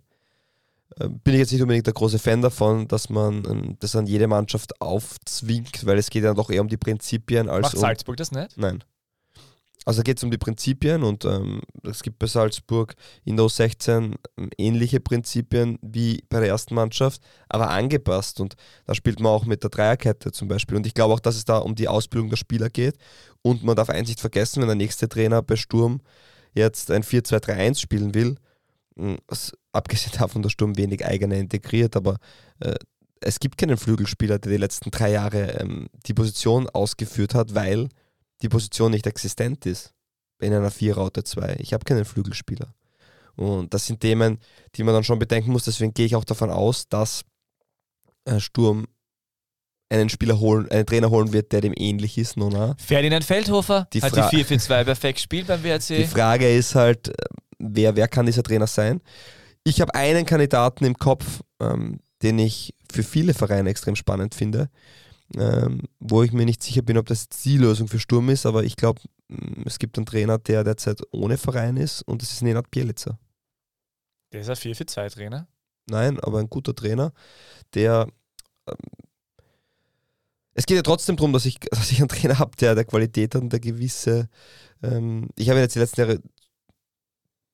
Äh, 1.00 1.10
bin 1.10 1.34
ich 1.34 1.40
jetzt 1.40 1.52
nicht 1.52 1.62
unbedingt 1.62 1.88
der 1.88 1.94
große 1.94 2.20
Fan 2.20 2.42
davon, 2.42 2.88
dass 2.88 3.10
man 3.10 3.44
ähm, 3.50 3.78
das 3.80 3.96
an 3.96 4.06
jede 4.06 4.28
Mannschaft 4.28 4.80
aufzwingt, 4.82 5.86
weil 5.86 5.98
es 5.98 6.10
geht 6.10 6.24
ja 6.24 6.34
doch 6.34 6.50
eher 6.50 6.62
um 6.62 6.68
die 6.68 6.78
Prinzipien 6.78 7.50
als 7.50 7.64
Macht 7.64 7.76
um, 7.76 7.82
Salzburg 7.82 8.18
das 8.18 8.32
nicht? 8.32 8.58
Nein. 8.58 8.84
Also 9.86 10.02
geht 10.02 10.18
es 10.18 10.24
um 10.24 10.32
die 10.32 10.38
Prinzipien 10.38 11.04
und 11.04 11.26
ähm, 11.26 11.62
es 11.84 12.04
gibt 12.04 12.18
bei 12.18 12.28
Salzburg 12.28 12.96
in 13.26 13.36
der 13.36 13.46
U16 13.46 14.16
ähm, 14.38 14.50
ähnliche 14.58 15.02
Prinzipien 15.02 15.78
wie 15.82 16.24
bei 16.30 16.40
der 16.40 16.50
ersten 16.50 16.76
Mannschaft, 16.76 17.22
aber 17.50 17.70
angepasst 17.70 18.40
und 18.40 18.56
da 18.86 18.96
spielt 18.96 19.20
man 19.20 19.34
auch 19.34 19.46
mit 19.46 19.62
der 19.62 19.70
Dreierkette 19.70 20.32
zum 20.32 20.48
Beispiel 20.48 20.78
und 20.78 20.88
ich 20.88 20.94
glaube 20.94 21.14
auch, 21.14 21.20
dass 21.20 21.36
es 21.36 21.44
da 21.44 21.58
um 21.58 21.76
die 21.76 21.90
Ausbildung 21.90 22.30
der 22.30 22.38
Spieler 22.38 22.70
geht 22.70 22.96
und 23.42 23.64
man 23.64 23.76
darf 23.76 23.90
eins 23.90 24.08
nicht 24.08 24.22
vergessen, 24.22 24.62
wenn 24.62 24.70
der 24.70 24.76
nächste 24.76 25.10
Trainer 25.10 25.42
bei 25.42 25.58
Sturm 25.58 26.00
jetzt 26.54 26.90
ein 26.90 27.04
4-2-3-1 27.04 27.80
spielen 27.80 28.14
will, 28.14 28.38
abgesehen 29.72 30.14
davon, 30.18 30.42
dass 30.42 30.52
Sturm 30.52 30.78
wenig 30.78 31.06
eigene 31.06 31.40
integriert, 31.40 31.96
aber 31.96 32.18
äh, 32.60 32.76
es 33.22 33.40
gibt 33.40 33.58
keinen 33.58 33.78
Flügelspieler, 33.78 34.40
der 34.40 34.52
die 34.52 34.58
letzten 34.58 34.92
drei 34.92 35.12
Jahre 35.12 35.60
ähm, 35.60 35.88
die 36.06 36.14
Position 36.14 36.70
ausgeführt 36.70 37.34
hat, 37.34 37.56
weil 37.56 37.90
die 38.42 38.50
Position 38.50 38.92
nicht 38.92 39.08
existent 39.08 39.66
ist 39.66 39.94
in 40.40 40.54
einer 40.54 40.72
4-Raute 40.72 41.24
2. 41.24 41.58
Ich 41.60 41.74
habe 41.74 41.86
keinen 41.86 42.06
Flügelspieler. 42.06 42.74
Und 43.36 43.74
das 43.74 43.88
sind 43.88 44.02
Themen, 44.02 44.40
die 44.76 44.84
man 44.84 44.94
dann 44.94 45.04
schon 45.04 45.20
bedenken 45.20 45.52
muss. 45.52 45.64
Deswegen 45.64 45.94
gehe 45.94 46.06
ich 46.06 46.16
auch 46.16 46.26
davon 46.26 46.50
aus, 46.50 46.88
dass 46.88 47.24
äh, 48.26 48.40
Sturm 48.40 48.88
einen 49.90 50.10
Spieler 50.10 50.40
holen, 50.40 50.70
einen 50.72 50.86
Trainer 50.86 51.10
holen 51.10 51.34
wird, 51.34 51.52
der 51.52 51.62
dem 51.62 51.74
ähnlich 51.76 52.18
ist. 52.18 52.36
Nona. 52.36 52.76
Ferdinand 52.78 53.24
Feldhofer 53.24 53.88
die 53.94 54.02
hat 54.02 54.16
die 54.16 54.44
4-4-2 54.44 54.84
perfekt 54.84 55.18
gespielt 55.18 55.48
beim 55.48 55.64
WRC. 55.64 55.88
Die 55.88 56.06
Frage 56.06 56.54
ist 56.54 56.76
halt, 56.76 57.10
äh, 57.10 57.14
wer, 57.72 57.96
wer 57.96 58.08
kann 58.08 58.26
dieser 58.26 58.44
Trainer 58.44 58.68
sein? 58.68 59.02
Ich 59.64 59.82
habe 59.82 59.96
einen 59.96 60.26
Kandidaten 60.26 60.86
im 60.86 60.98
Kopf, 60.98 61.42
ähm, 61.60 62.00
den 62.22 62.40
ich 62.40 62.76
für 62.92 63.04
viele 63.04 63.34
Vereine 63.34 63.70
extrem 63.70 63.96
spannend 63.96 64.36
finde, 64.36 64.70
ähm, 65.36 65.82
wo 66.00 66.24
ich 66.24 66.32
mir 66.32 66.46
nicht 66.46 66.62
sicher 66.62 66.82
bin, 66.82 66.98
ob 66.98 67.08
das 67.08 67.30
die 67.30 67.58
Lösung 67.58 67.88
für 67.88 68.00
Sturm 68.00 68.30
ist, 68.30 68.46
aber 68.46 68.64
ich 68.64 68.76
glaube, 68.76 69.02
mm, 69.30 69.64
es 69.66 69.80
gibt 69.80 69.98
einen 69.98 70.06
Trainer, 70.06 70.38
der 70.38 70.64
derzeit 70.64 71.02
ohne 71.12 71.38
Verein 71.38 71.78
ist 71.78 72.02
und 72.04 72.22
das 72.22 72.32
ist 72.32 72.42
Nenad 72.42 72.70
Bielica. 72.70 73.18
Der 74.32 74.42
ist 74.42 74.50
ein 74.50 74.56
4-4-2-Trainer? 74.56 75.48
Nein, 75.88 76.20
aber 76.20 76.40
ein 76.40 76.50
guter 76.50 76.76
Trainer, 76.76 77.14
der 77.74 78.08
ähm, 78.68 78.76
es 80.56 80.66
geht 80.66 80.78
ja 80.78 80.84
trotzdem 80.84 81.16
darum, 81.16 81.34
dass 81.34 81.46
ich, 81.46 81.60
dass 81.72 81.92
ich 81.92 82.00
einen 82.00 82.10
Trainer 82.10 82.40
habe, 82.40 82.56
der, 82.58 82.76
der 82.76 82.86
Qualität 82.86 83.36
hat 83.36 83.42
und 83.42 83.52
der 83.52 83.60
gewisse. 83.60 84.30
Ähm, 84.82 85.30
ich 85.36 85.50
habe 85.50 85.60
ihn 85.60 85.64
jetzt 85.64 85.76
die 85.76 85.80
letzten 85.80 86.02
Jahre 86.02 86.20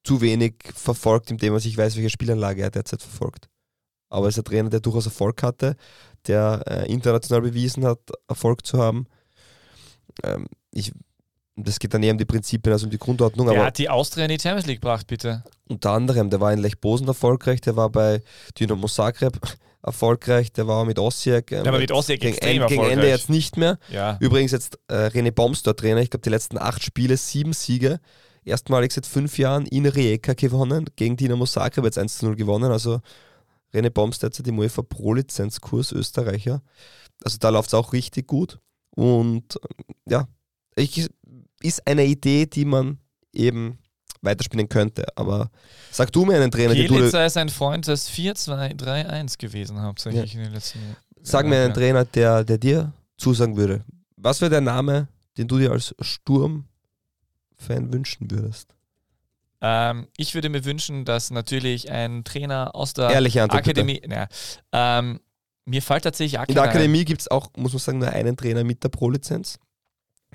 zu 0.04 0.22
wenig 0.22 0.56
verfolgt, 0.74 1.32
indem 1.32 1.54
was 1.54 1.66
ich 1.66 1.78
weiß, 1.78 1.96
welche 1.96 2.10
Spielanlage 2.10 2.62
er 2.62 2.72
derzeit 2.72 3.02
verfolgt. 3.02 3.50
Aber 4.10 4.26
er 4.26 4.30
ist 4.30 4.38
ein 4.38 4.44
Trainer, 4.44 4.70
der 4.70 4.80
durchaus 4.80 5.06
Erfolg 5.06 5.44
hatte, 5.44 5.76
der 6.28 6.64
äh, 6.66 6.92
international 6.92 7.42
bewiesen 7.42 7.86
hat, 7.86 8.00
Erfolg 8.28 8.66
zu 8.66 8.80
haben. 8.80 9.06
Ähm, 10.24 10.48
ich, 10.72 10.92
das 11.56 11.80
geht 11.80 11.94
dann 11.94 12.02
eher 12.02 12.14
um 12.14 12.18
die 12.18 12.26
Prinzipien 12.26 12.74
als 12.74 12.84
um 12.84 12.90
die 12.90 12.98
Grundordnung. 12.98 13.48
Der 13.48 13.66
hat 13.66 13.78
die 13.78 13.90
Austria 13.90 14.26
in 14.26 14.32
die 14.32 14.40
Champions 14.40 14.66
League 14.66 14.82
gebracht, 14.82 15.06
bitte. 15.08 15.44
Unter 15.68 15.92
anderem, 15.92 16.30
der 16.30 16.40
war 16.40 16.52
in 16.52 16.60
Lech 16.60 16.80
Bosen 16.80 17.08
erfolgreich, 17.08 17.62
der 17.62 17.76
war 17.76 17.90
bei 17.90 18.24
Dynamo 18.60 18.88
Zagreb 18.88 19.40
erfolgreich, 19.84 20.52
der 20.52 20.68
war 20.68 20.86
mit 20.86 20.98
Osijek. 20.98 21.52
Ähm, 21.52 21.64
der 21.64 21.74
war 21.74 21.80
mit 21.80 21.92
Osijek 21.92 22.22
gegen, 22.22 22.34
extrem 22.34 22.68
gegen 22.68 22.84
Ende 22.84 23.08
jetzt 23.08 23.30
nicht 23.30 23.58
mehr. 23.58 23.78
Ja. 23.90 24.18
Übrigens 24.20 24.52
jetzt 24.52 24.80
äh, 24.88 25.08
René 25.08 25.32
Boms 25.32 25.62
dort 25.62 25.80
Trainer, 25.80 26.02
ich 26.02 26.10
glaube 26.10 26.24
die 26.24 26.30
letzten 26.30 26.58
acht 26.58 26.84
Spiele, 26.84 27.16
sieben 27.16 27.54
Siege 27.54 28.00
erstmalig 28.50 28.92
seit 28.92 29.06
fünf 29.06 29.38
Jahren 29.38 29.66
in 29.66 29.86
Rijeka 29.86 30.34
gewonnen, 30.34 30.86
gegen 30.96 31.18
Dinamo 31.18 31.46
Zagreb 31.46 31.86
jetzt 31.86 31.98
1-0 31.98 32.36
gewonnen. 32.36 32.72
Also 32.72 33.02
René 33.74 33.90
Baumstedt 33.90 34.46
die 34.46 34.52
UEFA 34.52 34.82
Pro-Lizenzkurs 34.82 35.92
Österreicher. 35.92 36.62
Also 37.24 37.38
da 37.40 37.50
läuft 37.50 37.70
es 37.70 37.74
auch 37.74 37.94
richtig 37.94 38.28
gut. 38.28 38.60
Und 38.92 39.56
ähm, 39.56 39.96
ja, 40.08 40.28
ich, 40.76 41.10
ist 41.62 41.86
eine 41.88 42.06
Idee, 42.06 42.46
die 42.46 42.66
man 42.66 43.00
eben 43.34 43.80
weiterspielen 44.22 44.70
könnte. 44.70 45.06
Aber 45.16 45.50
sag 45.92 46.12
du 46.12 46.26
mir 46.26 46.36
einen 46.36 46.52
Trainer, 46.52 46.74
den 46.74 46.88
du. 46.88 46.96
Kielitzer 46.96 47.26
ist 47.26 47.38
ein 47.38 47.50
Freund 47.50 47.88
des 47.88 48.10
4-2-3-1 48.10 49.38
gewesen, 49.38 49.82
hauptsächlich 49.82 50.36
in 50.36 50.44
den 50.44 50.54
letzten 50.54 50.80
Jahren. 50.80 50.98
Sag 51.22 51.46
mir 51.46 51.64
einen 51.64 51.74
Trainer, 51.74 52.06
der, 52.06 52.44
der 52.44 52.58
dir 52.58 52.94
zusagen 53.18 53.56
würde. 53.56 53.84
Was 54.16 54.42
wäre 54.42 54.50
der 54.50 54.62
Name, 54.62 55.08
den 55.38 55.48
du 55.48 55.58
dir 55.58 55.72
als 55.72 55.94
Sturm-Fan 57.60 57.94
wünschen 57.94 58.32
würdest? 58.32 58.74
Ähm, 59.62 60.08
ich 60.18 60.34
würde 60.36 60.50
mir 60.50 60.64
wünschen, 60.66 61.06
dass 61.06 61.32
natürlich 61.32 61.92
ein 61.92 62.24
Trainer 62.24 62.76
aus 62.76 62.94
der 62.94 63.10
Ehrliche 63.10 63.44
Antwort. 63.44 63.62
Akademie. 63.62 64.02
Naja, 64.08 64.28
ähm, 64.72 65.20
mir 65.66 65.82
fällt 65.82 66.04
tatsächlich 66.04 66.40
In 66.48 66.56
der. 66.56 66.64
Akademie 66.64 67.06
gibt 67.06 67.22
es 67.22 67.28
auch, 67.30 67.50
muss 67.58 67.74
man 67.74 67.80
sagen, 67.80 68.00
nur 68.00 68.10
einen 68.10 68.38
Trainer 68.38 68.64
mit 68.64 68.84
der 68.84 68.90
Pro-Lizenz. 68.90 69.60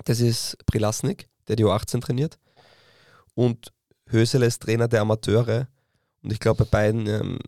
Das 0.05 0.19
ist 0.19 0.57
Prilasnik, 0.65 1.27
der 1.47 1.55
die 1.55 1.65
U18 1.65 2.01
trainiert. 2.01 2.37
Und 3.33 3.73
Hösele 4.09 4.45
ist 4.45 4.61
Trainer 4.61 4.87
der 4.87 5.01
Amateure. 5.01 5.67
Und 6.21 6.31
ich 6.31 6.39
glaube, 6.39 6.65
bei 6.65 6.69
beiden 6.69 7.07
ähm, 7.07 7.39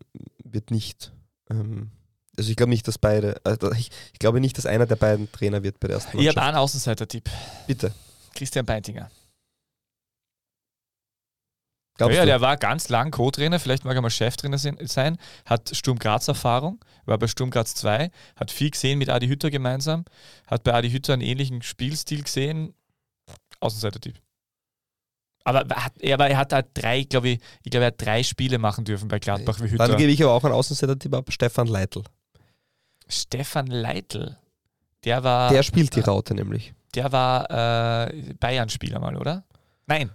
wird 0.44 0.72
nicht. 0.72 1.14
Ähm, 1.50 1.92
also 2.38 2.50
ich 2.50 2.56
glaube 2.56 2.70
nicht, 2.72 2.88
dass 2.88 2.98
beide. 2.98 3.40
Also 3.44 3.72
ich, 3.74 3.92
ich 4.14 4.20
glaube 4.20 4.40
nicht, 4.40 4.58
dass 4.58 4.66
einer 4.66 4.86
der 4.88 4.96
beiden 4.96 5.32
Trainer 5.32 5.62
wird 5.64 5.80
bei 5.80 5.88
der 5.88 5.96
ersten 5.98 6.10
Ich 6.18 6.28
habe 6.28 6.36
Mannschaft. 6.36 6.48
einen 6.48 6.58
Außenseiter-Tipp. 6.58 7.30
Bitte. 7.68 7.94
Christian 8.34 8.66
Beintinger. 8.66 9.10
Glaubst 11.98 12.16
ja, 12.16 12.22
du? 12.22 12.28
der 12.28 12.42
war 12.42 12.58
ganz 12.58 12.90
lang 12.90 13.10
Co-Trainer, 13.12 13.60
vielleicht 13.60 13.84
mag 13.84 13.96
er 13.96 14.02
mal 14.02 14.10
Cheftrainer 14.10 14.58
sein, 14.58 15.18
hat 15.46 15.76
Sturm 15.76 15.98
Graz 15.98 16.28
Erfahrung, 16.28 16.80
war 17.06 17.18
bei 17.18 17.28
Sturm 17.28 17.50
Graz 17.50 17.74
2, 17.76 18.12
hat 18.36 18.52
viel 18.52 18.70
gesehen 18.70 19.00
mit 19.00 19.10
Adi 19.10 19.28
Hütter 19.28 19.50
gemeinsam, 19.50 20.06
hat 20.46 20.64
bei 20.64 20.74
Adi 20.74 20.92
Hütter 20.92 21.14
einen 21.14 21.24
ähnlichen 21.24 21.62
Spielstil 21.64 22.24
gesehen. 22.24 22.74
Außenseiter-Tipp. 23.60 24.16
Aber, 25.44 25.62
er 26.00 26.20
er- 26.20 26.30
er 26.30 26.38
hat 26.38 26.52
da 26.52 26.62
drei, 26.62 27.04
glaube 27.04 27.30
ich, 27.30 27.40
ich 27.64 27.72
glaube, 27.72 27.86
er 27.86 27.88
hat 27.88 28.02
drei 28.02 28.22
Spiele 28.22 28.60
machen 28.60 28.84
dürfen 28.86 29.08
bei 29.08 29.18
Gladbach 29.18 29.60
wie 29.62 29.70
Hütter. 29.72 29.88
Dann 29.88 29.98
gebe 29.98 30.12
ich 30.12 30.22
aber 30.22 30.34
auch 30.34 30.44
einen 30.44 30.54
Außenseiter-Tipp 30.54 31.14
ab, 31.16 31.32
Stefan 31.32 31.68
Leitl. 31.68 32.04
Stefan 33.08 33.68
Leitl. 33.68 34.38
Der 35.06 35.24
war, 35.24 35.52
Der 35.52 35.64
spielt 35.64 35.96
die 35.96 36.02
Raute 36.02 36.34
nämlich. 36.36 36.74
der 36.96 37.12
war 37.12 38.10
äh, 38.10 38.34
Bayern-Spieler 38.40 39.00
mal, 39.00 39.16
oder? 39.16 39.46
Nein. 39.86 40.12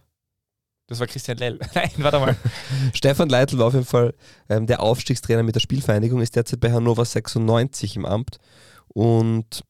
Das 0.93 1.01
war 1.01 1.07
Christian 1.07 1.39
Lell. 1.39 1.59
Nein, 1.75 1.91
warte 1.97 2.21
mal. 2.21 2.37
Stefan 2.95 3.29
Leitl 3.31 3.59
war 3.59 3.67
auf 3.69 3.73
jeden 3.75 3.87
Fall 3.87 4.15
ähm, 4.49 4.67
der 4.67 4.81
Aufstiegstrainer 4.81 5.43
mit 5.43 5.55
der 5.55 5.61
Spielvereinigung, 5.61 6.21
ist 6.21 6.37
derzeit 6.37 6.61
bei 6.61 6.71
Hannover 6.71 7.05
96 7.05 7.97
im 7.97 8.05
Amt. 8.05 8.37
Und 8.89 9.65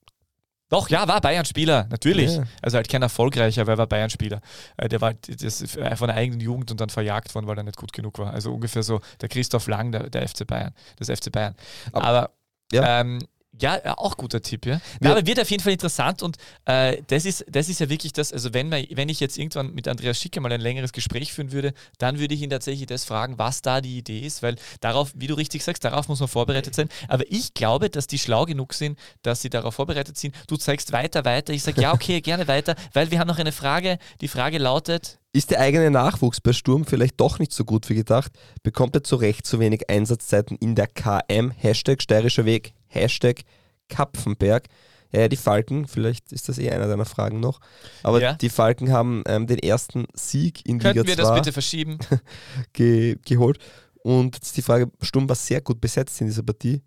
Doch, 0.69 0.89
ja, 0.89 1.07
war 1.07 1.21
Bayern-Spieler, 1.21 1.87
natürlich. 1.91 2.37
Ja. 2.37 2.45
Also 2.63 2.77
halt 2.77 2.89
kein 2.89 3.03
erfolgreicher, 3.03 3.63
aber 3.63 3.73
er 3.73 3.79
war 3.79 3.87
Bayern-Spieler. 3.87 4.41
Äh, 4.79 4.89
Der 4.89 5.01
war 5.01 5.15
das, 5.15 5.77
äh, 5.77 5.97
von 5.97 6.09
der 6.09 6.17
eigenen 6.17 6.41
Jugend 6.41 6.71
und 6.71 6.81
dann 6.81 6.89
verjagt 6.89 7.35
worden, 7.35 7.47
weil 7.47 7.57
er 7.59 7.63
nicht 7.63 7.77
gut 7.77 7.93
genug 7.93 8.19
war. 8.19 8.33
Also 8.33 8.53
ungefähr 8.53 8.83
so 8.83 9.01
der 9.21 9.29
Christoph 9.29 9.69
Lang, 9.69 9.93
der, 9.93 10.11
der 10.11 10.27
FC 10.27 10.47
Bayern, 10.47 10.73
des 10.99 11.09
FC 11.09 11.31
Bayern. 11.31 11.55
Aber- 11.93 12.05
Aber, 12.07 12.31
ja. 12.73 13.01
ähm, 13.01 13.19
ja, 13.61 13.79
ja, 13.85 13.99
auch 13.99 14.17
guter 14.17 14.41
Tipp, 14.41 14.65
ja. 14.65 14.81
Ja, 15.03 15.11
aber 15.11 15.27
wird 15.27 15.39
auf 15.39 15.51
jeden 15.51 15.63
Fall 15.63 15.73
interessant 15.73 16.23
und 16.23 16.37
äh, 16.65 17.03
das, 17.09 17.27
ist, 17.27 17.45
das 17.49 17.69
ist 17.69 17.81
ja 17.81 17.89
wirklich 17.89 18.13
das, 18.13 18.33
also 18.33 18.55
wenn, 18.55 18.69
man, 18.69 18.85
wenn 18.93 19.09
ich 19.09 19.21
jetzt 19.21 19.37
irgendwann 19.37 19.75
mit 19.75 19.89
Andreas 19.89 20.19
Schicke 20.19 20.41
mal 20.41 20.51
ein 20.51 20.61
längeres 20.61 20.93
Gespräch 20.93 21.33
führen 21.33 21.53
würde, 21.53 21.75
dann 21.99 22.19
würde 22.19 22.35
ich 22.35 22.41
ihn 22.41 22.51
tatsächlich 22.51 22.87
das 22.87 23.05
fragen, 23.05 23.39
was 23.39 23.61
da 23.61 23.81
die 23.81 23.99
Idee 23.99 24.21
ist, 24.21 24.43
weil 24.43 24.57
darauf, 24.81 25.13
wie 25.15 25.27
du 25.27 25.35
richtig 25.35 25.65
sagst, 25.65 25.85
darauf 25.85 26.09
muss 26.09 26.21
man 26.21 26.29
vorbereitet 26.29 26.75
sein. 26.75 26.89
Aber 27.09 27.25
ich 27.31 27.53
glaube, 27.53 27.91
dass 27.91 28.07
die 28.07 28.19
schlau 28.19 28.47
genug 28.47 28.73
sind, 28.73 28.99
dass 29.23 29.43
sie 29.43 29.51
darauf 29.51 29.75
vorbereitet 29.75 30.17
sind. 30.17 30.35
Du 30.47 30.57
zeigst 30.57 30.93
weiter, 30.93 31.25
weiter. 31.25 31.53
Ich 31.53 31.63
sage, 31.63 31.81
ja, 31.83 31.93
okay, 31.93 32.21
gerne 32.23 32.49
weiter, 32.49 32.75
weil 32.95 33.11
wir 33.11 33.19
haben 33.19 33.29
noch 33.29 33.39
eine 33.39 33.53
Frage. 33.53 33.99
Die 34.23 34.29
Frage 34.29 34.59
lautet, 34.59 35.19
ist 35.33 35.51
der 35.51 35.61
eigene 35.61 35.91
Nachwuchs 35.91 36.41
bei 36.41 36.53
Sturm 36.53 36.85
vielleicht 36.85 37.19
doch 37.21 37.39
nicht 37.39 37.53
so 37.53 37.65
gut 37.65 37.89
wie 37.89 37.95
gedacht? 37.95 38.33
Bekommt 38.63 38.95
er 38.95 39.03
zu 39.03 39.17
Recht 39.17 39.47
zu 39.47 39.59
wenig 39.61 39.89
Einsatzzeiten 39.89 40.57
in 40.59 40.75
der 40.75 40.87
KM? 40.87 41.51
Hashtag 41.51 42.03
steirischer 42.03 42.45
Weg, 42.45 42.75
Hashtag 42.89 43.43
Kapfenberg. 43.89 44.67
Ja, 45.15 45.29
die 45.29 45.37
Falken, 45.37 45.87
vielleicht 45.87 46.33
ist 46.33 46.49
das 46.49 46.59
eh 46.59 46.71
einer 46.71 46.89
deiner 46.89 47.05
Fragen 47.05 47.39
noch, 47.39 47.61
aber 48.03 48.23
Ja. 48.23 48.33
die 48.33 48.49
Falken 48.49 48.91
haben 48.93 49.23
ähm, 49.27 49.47
den 49.47 49.59
ersten 49.59 50.07
Sieg 50.15 50.65
in 50.67 50.79
könnten 50.79 51.01
Liga 51.01 51.09
wir 51.09 51.17
das 51.17 51.29
2 51.29 51.35
bitte 51.35 51.53
verschieben? 51.53 51.99
ge 52.73 53.17
geholt. 53.27 53.59
Und 54.03 54.37
jetzt 54.37 54.57
die 54.57 54.63
Frage, 54.63 54.91
Sturm 55.03 55.29
war 55.29 55.37
sehr 55.37 55.61
gut 55.61 55.81
besetzt 55.83 56.19
in 56.23 56.29
dieser 56.29 56.43
Partie. 56.43 56.83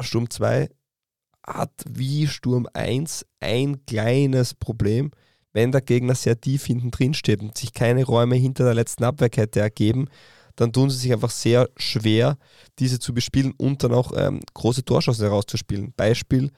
Sturm 0.00 0.28
2 0.28 0.68
hat 1.46 1.72
wie 1.88 2.26
Sturm 2.26 2.68
1 2.74 3.24
ein 3.40 3.84
kleines 3.86 4.52
Problem. 4.52 5.10
Wenn 5.56 5.72
der 5.72 5.80
Gegner 5.80 6.14
sehr 6.14 6.38
tief 6.38 6.66
hinten 6.66 6.90
drin 6.90 7.14
steht 7.14 7.40
und 7.40 7.56
sich 7.56 7.72
keine 7.72 8.04
Räume 8.04 8.36
hinter 8.36 8.64
der 8.64 8.74
letzten 8.74 9.04
Abwehrkette 9.04 9.58
ergeben, 9.58 10.08
dann 10.54 10.70
tun 10.70 10.90
sie 10.90 10.98
sich 10.98 11.10
einfach 11.14 11.30
sehr 11.30 11.70
schwer, 11.78 12.36
diese 12.78 12.98
zu 12.98 13.14
bespielen 13.14 13.54
und 13.56 13.82
dann 13.82 13.94
auch 13.94 14.12
ähm, 14.14 14.42
große 14.52 14.84
Torschancen 14.84 15.24
herauszuspielen. 15.24 15.94
Beispiel 15.96 16.50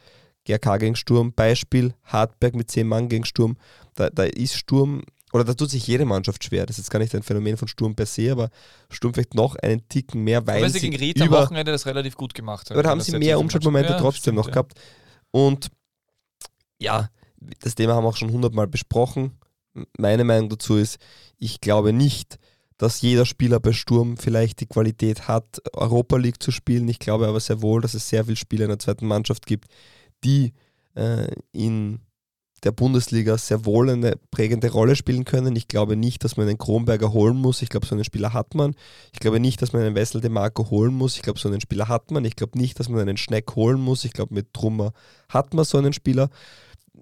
GRK 0.45 0.79
gegen 0.79 0.97
Sturm, 0.97 1.33
Beispiel 1.33 1.95
Hartberg 2.03 2.57
mit 2.57 2.73
10 2.73 2.89
Mann 2.89 3.09
gegen 3.09 3.25
Sturm. 3.25 3.57
Da, 3.95 4.11
da 4.11 4.25
ist 4.25 4.57
Sturm, 4.57 5.05
oder 5.33 5.45
da 5.45 5.55
tut 5.55 5.71
sich 5.71 5.87
jede 5.87 6.05
Mannschaft 6.05 6.43
schwer. 6.43 6.67
Das 6.67 6.77
ist 6.77 6.87
jetzt 6.87 6.91
gar 6.91 6.99
nicht 6.99 7.15
ein 7.15 7.23
Phänomen 7.23 7.57
von 7.57 7.69
Sturm 7.69 7.95
per 7.95 8.07
se, 8.07 8.33
aber 8.33 8.51
Sturm 8.91 9.15
vielleicht 9.15 9.35
noch 9.35 9.55
einen 9.55 9.89
Ticken 9.89 10.25
mehr, 10.25 10.45
weil, 10.49 10.61
Weil 10.61 10.71
sie 10.71 10.81
gegen 10.81 10.97
Ried 10.97 11.23
am 11.23 11.31
Wochenende 11.31 11.71
das 11.71 11.87
relativ 11.87 12.17
gut 12.17 12.35
gemacht 12.35 12.69
haben. 12.69 12.77
oder 12.77 12.91
haben 12.91 13.01
sie 13.01 13.17
mehr 13.17 13.39
Umschaltmomente. 13.39 13.93
Ja, 13.93 13.99
trotzdem 14.01 14.23
stimmt, 14.23 14.39
noch 14.39 14.47
ja. 14.47 14.55
gehabt. 14.55 14.73
Und 15.31 15.69
ja, 16.81 17.11
das 17.61 17.75
Thema 17.75 17.95
haben 17.95 18.05
wir 18.05 18.09
auch 18.09 18.17
schon 18.17 18.33
hundertmal 18.33 18.67
besprochen. 18.67 19.39
Meine 19.97 20.25
Meinung 20.25 20.49
dazu 20.49 20.77
ist, 20.77 20.99
ich 21.39 21.61
glaube 21.61 21.93
nicht, 21.93 22.39
dass 22.79 23.01
jeder 23.01 23.27
Spieler 23.27 23.61
bei 23.61 23.73
Sturm 23.73 24.17
vielleicht 24.17 24.61
die 24.61 24.67
Qualität 24.67 25.29
hat, 25.29 25.61
Europa 25.73 26.17
League 26.17 26.43
zu 26.43 26.53
spielen. 26.53 26.89
Ich 26.89 26.99
glaube 27.01 27.27
aber 27.27 27.41
sehr 27.41 27.61
wohl, 27.61 27.81
dass 27.81 27.95
es 27.95 28.09
sehr 28.09 28.25
viele 28.25 28.37
Spieler 28.37 28.65
in 28.65 28.71
der 28.71 28.79
zweiten 28.79 29.07
Mannschaft 29.07 29.47
gibt, 29.47 29.67
die 30.25 30.53
äh, 30.95 31.29
in 31.53 32.01
der 32.65 32.73
Bundesliga 32.73 33.39
sehr 33.39 33.65
wohl 33.65 33.91
eine 33.91 34.17
prägende 34.31 34.71
Rolle 34.71 34.97
spielen 34.97 35.25
können. 35.25 35.55
Ich 35.57 35.69
glaube 35.69 35.97
nicht, 35.97 36.25
dass 36.25 36.37
man 36.37 36.49
einen 36.49 36.59
Kronberger 36.59 37.13
holen 37.13 37.37
muss. 37.37 37.63
Ich 37.63 37.69
glaube, 37.69 37.87
so 37.87 37.95
einen 37.95 38.05
Spieler 38.05 38.33
hat 38.33 38.55
man. 38.55 38.75
Ich 39.13 39.21
glaube 39.21 39.41
nicht, 39.41 39.63
dass 39.63 39.73
man 39.73 39.83
einen 39.83 39.95
Wessel 39.95 40.21
de 40.21 40.31
Marco 40.31 40.69
holen 40.71 40.95
muss. 40.95 41.17
Ich 41.17 41.23
glaube, 41.23 41.39
so 41.39 41.49
einen 41.49 41.61
Spieler 41.61 41.89
hat 41.89 42.11
man. 42.11 42.25
Ich 42.25 42.37
glaube 42.37 42.59
nicht, 42.59 42.79
dass 42.81 42.89
man 42.89 43.01
einen 43.01 43.17
Schneck 43.17 43.55
holen 43.55 43.81
muss. 43.81 44.05
Ich 44.05 44.13
glaube, 44.13 44.35
mit 44.35 44.53
Trummer 44.53 44.93
hat 45.29 45.55
man 45.55 45.65
so 45.65 45.79
einen 45.79 45.93
Spieler. 45.93 46.31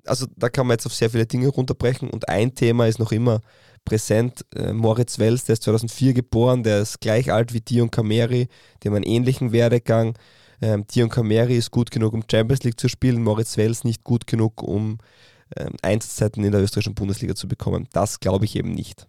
Also 0.09 0.27
da 0.37 0.49
kann 0.49 0.67
man 0.67 0.75
jetzt 0.75 0.87
auf 0.87 0.95
sehr 0.95 1.11
viele 1.11 1.27
Dinge 1.27 1.49
runterbrechen. 1.49 2.11
Und 2.11 2.29
ein 2.29 2.55
Thema 2.55 2.87
ist 2.87 2.99
noch 2.99 3.13
immer 3.13 3.41
präsent. 3.85 4.45
Äh, 4.55 4.73
Moritz 4.73 5.19
Wels, 5.19 5.45
der 5.45 5.55
ist 5.55 5.63
2004 5.65 6.15
geboren, 6.15 6.63
der 6.63 6.81
ist 6.81 7.01
gleich 7.01 7.33
alt 7.33 7.53
wie 7.53 7.61
Dion 7.61 7.91
Kameri. 7.91 8.49
Die 8.83 8.89
haben 8.89 8.97
einen 8.97 9.05
ähnlichen 9.05 9.53
Werdegang. 9.53 10.19
Ähm, 10.61 10.87
Dion 10.87 11.09
Kameri 11.09 11.57
ist 11.57 11.71
gut 11.71 11.91
genug, 11.91 12.13
um 12.13 12.25
Champions 12.31 12.65
League 12.65 12.81
zu 12.81 12.89
spielen. 12.89 13.23
Moritz 13.23 13.57
Wels 13.57 13.85
nicht 13.85 14.05
gut 14.05 14.27
genug, 14.27 14.63
um 14.63 14.99
ähm, 15.57 15.75
Einsatzzeiten 15.83 16.45
in 16.45 16.53
der 16.53 16.63
österreichischen 16.63 16.95
Bundesliga 16.95 17.35
zu 17.35 17.49
bekommen. 17.49 17.89
Das 17.93 18.21
glaube 18.21 18.45
ich 18.45 18.57
eben 18.57 18.73
nicht. 18.73 19.07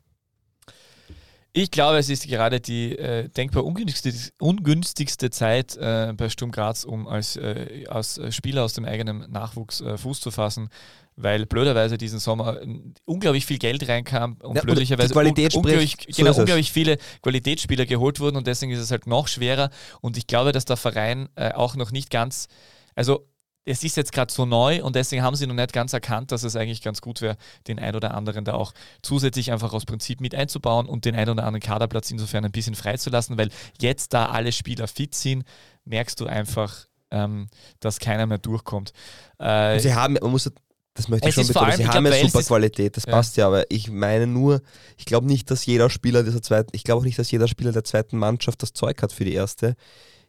Ich 1.54 1.72
glaube, 1.72 1.98
es 1.98 2.10
ist 2.10 2.28
gerade 2.28 2.60
die 2.60 2.98
äh, 2.98 3.30
denkbar 3.30 3.66
ungünstigste, 3.66 4.32
ungünstigste 4.40 5.30
Zeit 5.30 5.76
äh, 5.78 6.14
bei 6.16 6.30
Sturm 6.30 6.52
Graz, 6.52 6.84
um 6.84 7.08
als, 7.08 7.36
äh, 7.36 7.86
als 7.88 8.20
Spieler 8.30 8.64
aus 8.64 8.74
dem 8.74 8.86
eigenen 8.86 9.32
Nachwuchs 9.32 9.82
äh, 9.82 9.98
Fuß 9.98 10.22
zu 10.22 10.30
fassen, 10.30 10.70
weil 11.16 11.48
blöderweise 11.48 11.98
diesen 11.98 12.20
Sommer 12.20 12.62
äh, 12.62 12.68
unglaublich 13.06 13.46
viel 13.46 13.58
Geld 13.58 13.88
reinkam 13.90 14.38
und 14.44 14.56
Ja, 14.56 14.62
Qualität 14.62 15.56
un 15.56 15.62
unglaublich, 15.62 15.94
spricht, 15.94 16.16
so 16.16 16.22
genau, 16.22 16.32
es. 16.32 16.38
unglaublich 16.38 16.72
viele 16.72 16.98
Qualitätsspieler 17.24 17.86
geholt 17.88 18.20
wurden 18.20 18.38
und 18.38 18.46
deswegen 18.46 18.72
ist 18.72 18.80
es 18.80 18.92
halt 18.92 19.08
noch 19.08 19.28
schwerer 19.28 19.72
und 20.02 20.16
ich 20.16 20.28
glaube, 20.28 20.52
dass 20.52 20.66
der 20.66 20.78
Verein 20.78 21.28
äh, 21.36 21.54
auch 21.54 21.76
noch 21.76 21.92
nicht 21.92 22.12
ganz, 22.12 22.48
also 22.96 23.28
es 23.68 23.84
ist 23.84 23.98
jetzt 23.98 24.14
gerade 24.14 24.32
so 24.32 24.46
neu 24.46 24.82
und 24.82 24.96
deswegen 24.96 25.24
haben 25.24 25.36
sie 25.36 25.46
noch 25.46 25.54
nicht 25.54 25.74
ganz 25.74 25.92
erkannt, 25.92 26.32
dass 26.32 26.44
es 26.44 26.56
eigentlich 26.56 26.82
ganz 26.82 27.02
gut 27.02 27.22
wäre, 27.22 27.36
den 27.68 27.80
ein 27.80 27.96
oder 27.96 28.14
anderen 28.14 28.46
da 28.46 28.54
auch 28.54 28.74
zusätzlich 29.02 29.52
einfach 29.52 29.74
aus 29.74 29.86
Prinzip 29.86 30.22
mit 30.22 30.34
einzubauen 30.34 30.88
und 30.88 31.04
den 31.04 31.16
ein 31.16 31.30
oder 31.30 31.44
anderen 31.44 31.62
Kaderplatz 31.62 32.10
insofern 32.10 32.46
ein 32.46 32.52
bisschen 32.52 32.76
freizulassen, 32.76 33.38
weil 33.38 33.50
jetzt, 33.82 34.14
da 34.14 34.28
alle 34.28 34.54
Spieler 34.54 34.88
fit 34.88 35.14
sind, 35.16 35.44
merkst 35.84 36.20
du 36.20 36.28
einfach, 36.28 36.88
ähm, 37.12 37.48
dass 37.82 38.00
keiner 38.00 38.26
mehr 38.26 38.38
durchkommt. 38.38 38.94
Äh, 39.38 39.80
Sie 39.80 39.94
haben, 39.94 40.14
man 40.22 40.32
muss, 40.32 40.50
das 40.94 41.10
möchte 41.10 41.28
ich 41.28 41.36
schon 41.36 41.48
betonen, 41.48 41.76
sie 41.76 41.88
haben 41.88 42.06
ja 42.06 42.28
super 42.28 42.44
Qualität, 42.44 42.96
das 42.96 43.04
Ja. 43.06 43.12
passt 43.12 43.36
ja, 43.36 43.48
aber 43.48 43.70
ich 43.70 43.92
meine 43.92 44.28
nur, 44.28 44.62
ich 44.96 45.06
glaube 45.06 45.28
nicht, 45.28 45.52
dass 45.52 45.66
jeder 45.66 45.90
Spieler 45.90 46.24
dieser 46.24 46.42
zweiten, 46.42 46.70
ich 46.74 46.86
glaube 46.86 47.02
auch 47.02 47.06
nicht, 47.06 47.20
dass 47.20 47.30
jeder 47.32 47.50
Spieler 47.50 47.74
der 47.74 47.84
zweiten 47.84 48.18
Mannschaft 48.18 48.64
das 48.64 48.72
Zeug 48.72 49.02
hat 49.02 49.12
für 49.12 49.26
die 49.26 49.34
erste. 49.34 49.76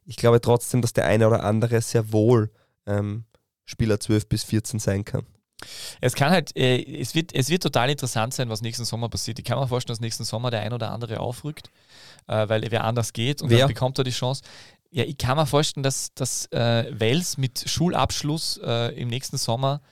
Ich 0.04 0.16
glaube 0.16 0.40
trotzdem, 0.40 0.82
dass 0.82 0.92
der 0.92 1.04
eine 1.06 1.28
oder 1.28 1.44
andere 1.44 1.80
sehr 1.82 2.12
wohl 2.12 2.50
ähm, 2.86 3.24
Spieler 3.68 4.00
12 4.00 4.28
bis 4.28 4.44
14 4.44 4.80
sein 4.80 5.04
kann. 5.04 5.26
Es 6.00 6.14
kann 6.14 6.30
halt, 6.30 6.56
äh, 6.56 6.80
es, 7.00 7.14
wird, 7.14 7.34
es 7.34 7.50
wird 7.50 7.62
total 7.62 7.90
interessant 7.90 8.32
sein, 8.32 8.48
was 8.48 8.62
nächsten 8.62 8.84
Sommer 8.84 9.08
passiert. 9.08 9.38
Ich 9.38 9.44
kann 9.44 9.58
mir 9.58 9.68
vorstellen, 9.68 9.94
dass 9.94 10.00
nächsten 10.00 10.24
Sommer 10.24 10.50
der 10.50 10.60
ein 10.60 10.72
oder 10.72 10.90
andere 10.90 11.20
aufrückt, 11.20 11.70
äh, 12.28 12.48
weil 12.48 12.64
wer 12.70 12.84
anders 12.84 13.12
geht 13.12 13.42
und 13.42 13.50
Wer? 13.50 13.58
dann 13.58 13.68
bekommt 13.68 13.98
er 13.98 14.04
die 14.04 14.10
Chance. 14.10 14.42
Ja, 14.90 15.04
ich 15.04 15.18
kann 15.18 15.36
mir 15.36 15.46
vorstellen, 15.46 15.82
dass, 15.82 16.14
dass 16.14 16.46
äh, 16.46 16.86
Wels 16.98 17.36
mit 17.36 17.68
Schulabschluss 17.68 18.58
äh, 18.64 18.94
im 18.98 19.08
nächsten 19.08 19.36
Sommer 19.36 19.82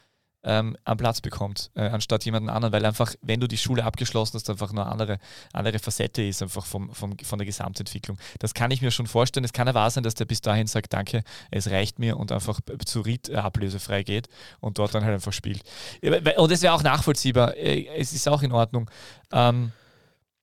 ähm, 0.46 0.76
am 0.84 0.96
Platz 0.96 1.20
bekommt, 1.20 1.70
äh, 1.74 1.88
anstatt 1.88 2.24
jemanden 2.24 2.48
anderen, 2.48 2.72
weil 2.72 2.86
einfach, 2.86 3.14
wenn 3.20 3.40
du 3.40 3.48
die 3.48 3.58
Schule 3.58 3.84
abgeschlossen 3.84 4.34
hast, 4.34 4.48
einfach 4.48 4.70
eine 4.70 4.86
andere, 4.86 5.18
andere 5.52 5.80
Facette 5.80 6.22
ist, 6.22 6.40
einfach 6.40 6.64
vom, 6.64 6.94
vom, 6.94 7.18
von 7.18 7.38
der 7.38 7.46
Gesamtentwicklung. 7.46 8.16
Das 8.38 8.54
kann 8.54 8.70
ich 8.70 8.80
mir 8.80 8.92
schon 8.92 9.08
vorstellen. 9.08 9.44
Es 9.44 9.52
kann 9.52 9.66
ja 9.66 9.74
wahr 9.74 9.90
sein, 9.90 10.04
dass 10.04 10.14
der 10.14 10.24
bis 10.24 10.40
dahin 10.40 10.68
sagt, 10.68 10.92
danke, 10.92 11.24
es 11.50 11.68
reicht 11.68 11.98
mir 11.98 12.16
und 12.16 12.30
einfach 12.30 12.60
zu 12.84 13.00
Ried 13.00 13.28
äh, 13.28 13.34
ablösefrei 13.34 14.04
geht 14.04 14.28
und 14.60 14.78
dort 14.78 14.94
dann 14.94 15.04
halt 15.04 15.14
einfach 15.14 15.32
spielt. 15.32 15.62
Und 16.00 16.52
es 16.52 16.62
wäre 16.62 16.74
auch 16.74 16.82
nachvollziehbar. 16.84 17.56
Äh, 17.56 17.86
Es 17.98 18.12
ist 18.12 18.28
auch 18.28 18.42
in 18.42 18.52
Ordnung. 18.52 18.88
Ähm, 19.32 19.72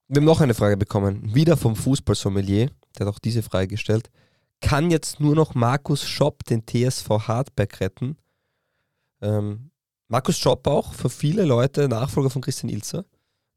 Wir 0.09 0.17
haben 0.19 0.25
noch 0.25 0.41
eine 0.41 0.53
Frage 0.53 0.75
bekommen, 0.75 1.33
wieder 1.33 1.55
vom 1.55 1.77
Fußballsommelier, 1.77 2.69
der 2.99 3.07
hat 3.07 3.13
auch 3.13 3.19
diese 3.19 3.41
Frage 3.41 3.67
gestellt. 3.67 4.09
Kann 4.59 4.91
jetzt 4.91 5.21
nur 5.21 5.35
noch 5.35 5.55
Markus 5.55 6.03
Schopp 6.05 6.43
den 6.43 6.65
TSV 6.65 7.09
Hartberg 7.27 7.79
retten? 7.79 8.17
Ähm, 9.21 9.71
Markus 10.13 10.37
Schopp 10.37 10.67
auch 10.67 10.93
für 10.93 11.09
viele 11.09 11.43
Leute 11.43 11.89
Nachfolger 11.89 12.29
von 12.29 12.43
Christian 12.43 12.69
Ilzer. 12.69 13.03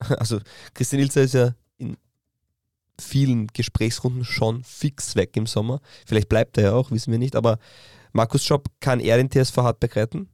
Also 0.19 0.41
Christian 0.73 1.03
Ilzer 1.03 1.21
ist 1.21 1.35
ja 1.35 1.55
in 1.77 1.99
vielen 2.99 3.49
Gesprächsrunden 3.49 4.25
schon 4.25 4.65
fix 4.65 5.17
weg 5.17 5.37
im 5.37 5.47
Sommer. 5.47 5.83
Vielleicht 6.07 6.31
bleibt 6.31 6.57
er 6.57 6.65
ja 6.65 6.73
auch, 6.73 6.91
wissen 6.91 7.13
wir 7.13 7.19
nicht. 7.19 7.37
Aber 7.37 7.59
Markus 8.13 8.43
Schopp, 8.43 8.69
kann 8.81 9.01
er 9.01 9.19
den 9.19 9.31
TSV 9.31 9.59
Hartberg 9.59 9.97
retten? 9.97 10.31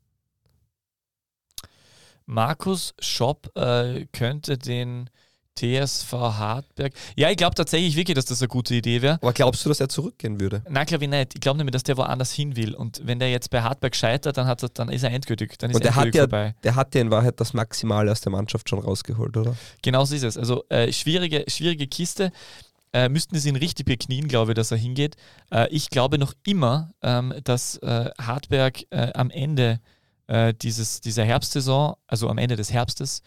Markus 2.25 2.95
Schopp 3.01 3.51
äh, 3.57 4.07
könnte 4.13 4.59
den 4.59 5.11
TSV 5.55 6.13
Hartberg. 6.13 6.93
Ja, 7.17 7.31
ich 7.31 7.37
glaube 7.37 7.55
tatsächlich 7.55 7.97
wirklich, 7.97 8.15
dass 8.15 8.25
das 8.25 8.41
eine 8.41 8.49
gute 8.49 8.75
Idee 8.75 9.03
wäre. 9.03 9.15
Aber 9.15 9.33
glaubst 9.33 9.65
du, 9.65 9.69
dass 9.69 9.81
er 9.81 9.89
zurückgehen 9.89 10.41
würde? 10.41 10.63
Nein, 10.69 10.87
glaube 10.87 11.05
ich 11.05 11.11
nicht. 11.11 11.35
Ich 11.35 11.41
glaube 11.41 11.59
nämlich, 11.59 11.73
dass 11.73 11.83
der 11.83 11.97
woanders 11.97 12.33
hin 12.33 12.57
will. 12.57 12.75
Und 12.75 13.01
wenn 13.05 13.19
der 13.19 13.31
jetzt 13.31 13.51
bei 13.51 13.63
Hartberg 13.63 13.95
scheitert, 13.95 14.37
dann, 14.37 14.47
hat 14.47 14.63
er, 14.63 14.69
dann 14.71 14.89
ist 14.89 15.03
er 15.03 15.11
endgültig. 15.11 15.59
Dann 15.59 15.71
ist 15.71 15.77
Und 15.77 15.85
der 15.85 15.95
hat, 15.95 16.07
endgültig 16.07 16.19
ja, 16.19 16.23
vorbei. 16.23 16.55
der 16.63 16.75
hat 16.75 16.95
ja 16.95 17.01
in 17.01 17.11
Wahrheit 17.11 17.39
das 17.41 17.53
Maximale 17.53 18.11
aus 18.11 18.21
der 18.21 18.33
Mannschaft 18.33 18.69
schon 18.69 18.79
rausgeholt, 18.79 19.37
oder? 19.37 19.55
Genau 19.83 20.05
so 20.05 20.15
ist 20.15 20.25
es. 20.25 20.37
Also 20.37 20.65
äh, 20.69 20.93
schwierige, 20.93 21.45
schwierige 21.49 21.87
Kiste. 21.87 22.33
Äh, 22.95 23.09
müssten 23.09 23.39
sie 23.39 23.49
ihn 23.49 23.57
richtig 23.57 23.87
beknien, 23.87 24.29
glaube 24.29 24.53
ich, 24.53 24.55
dass 24.55 24.71
er 24.71 24.77
hingeht. 24.77 25.17
Äh, 25.51 25.67
ich 25.71 25.89
glaube 25.89 26.19
noch 26.19 26.35
immer, 26.45 26.91
ähm, 27.03 27.33
dass 27.45 27.77
äh, 27.79 28.11
Hartberg 28.21 28.83
äh, 28.91 29.13
am 29.15 29.31
Ende 29.31 29.81
äh, 30.27 30.53
dieses, 30.55 31.01
dieser 31.01 31.25
Herbstsaison, 31.25 31.95
also 32.07 32.29
am 32.29 32.39
Ende 32.39 32.57
des 32.57 32.71
Herbstes, 32.73 33.23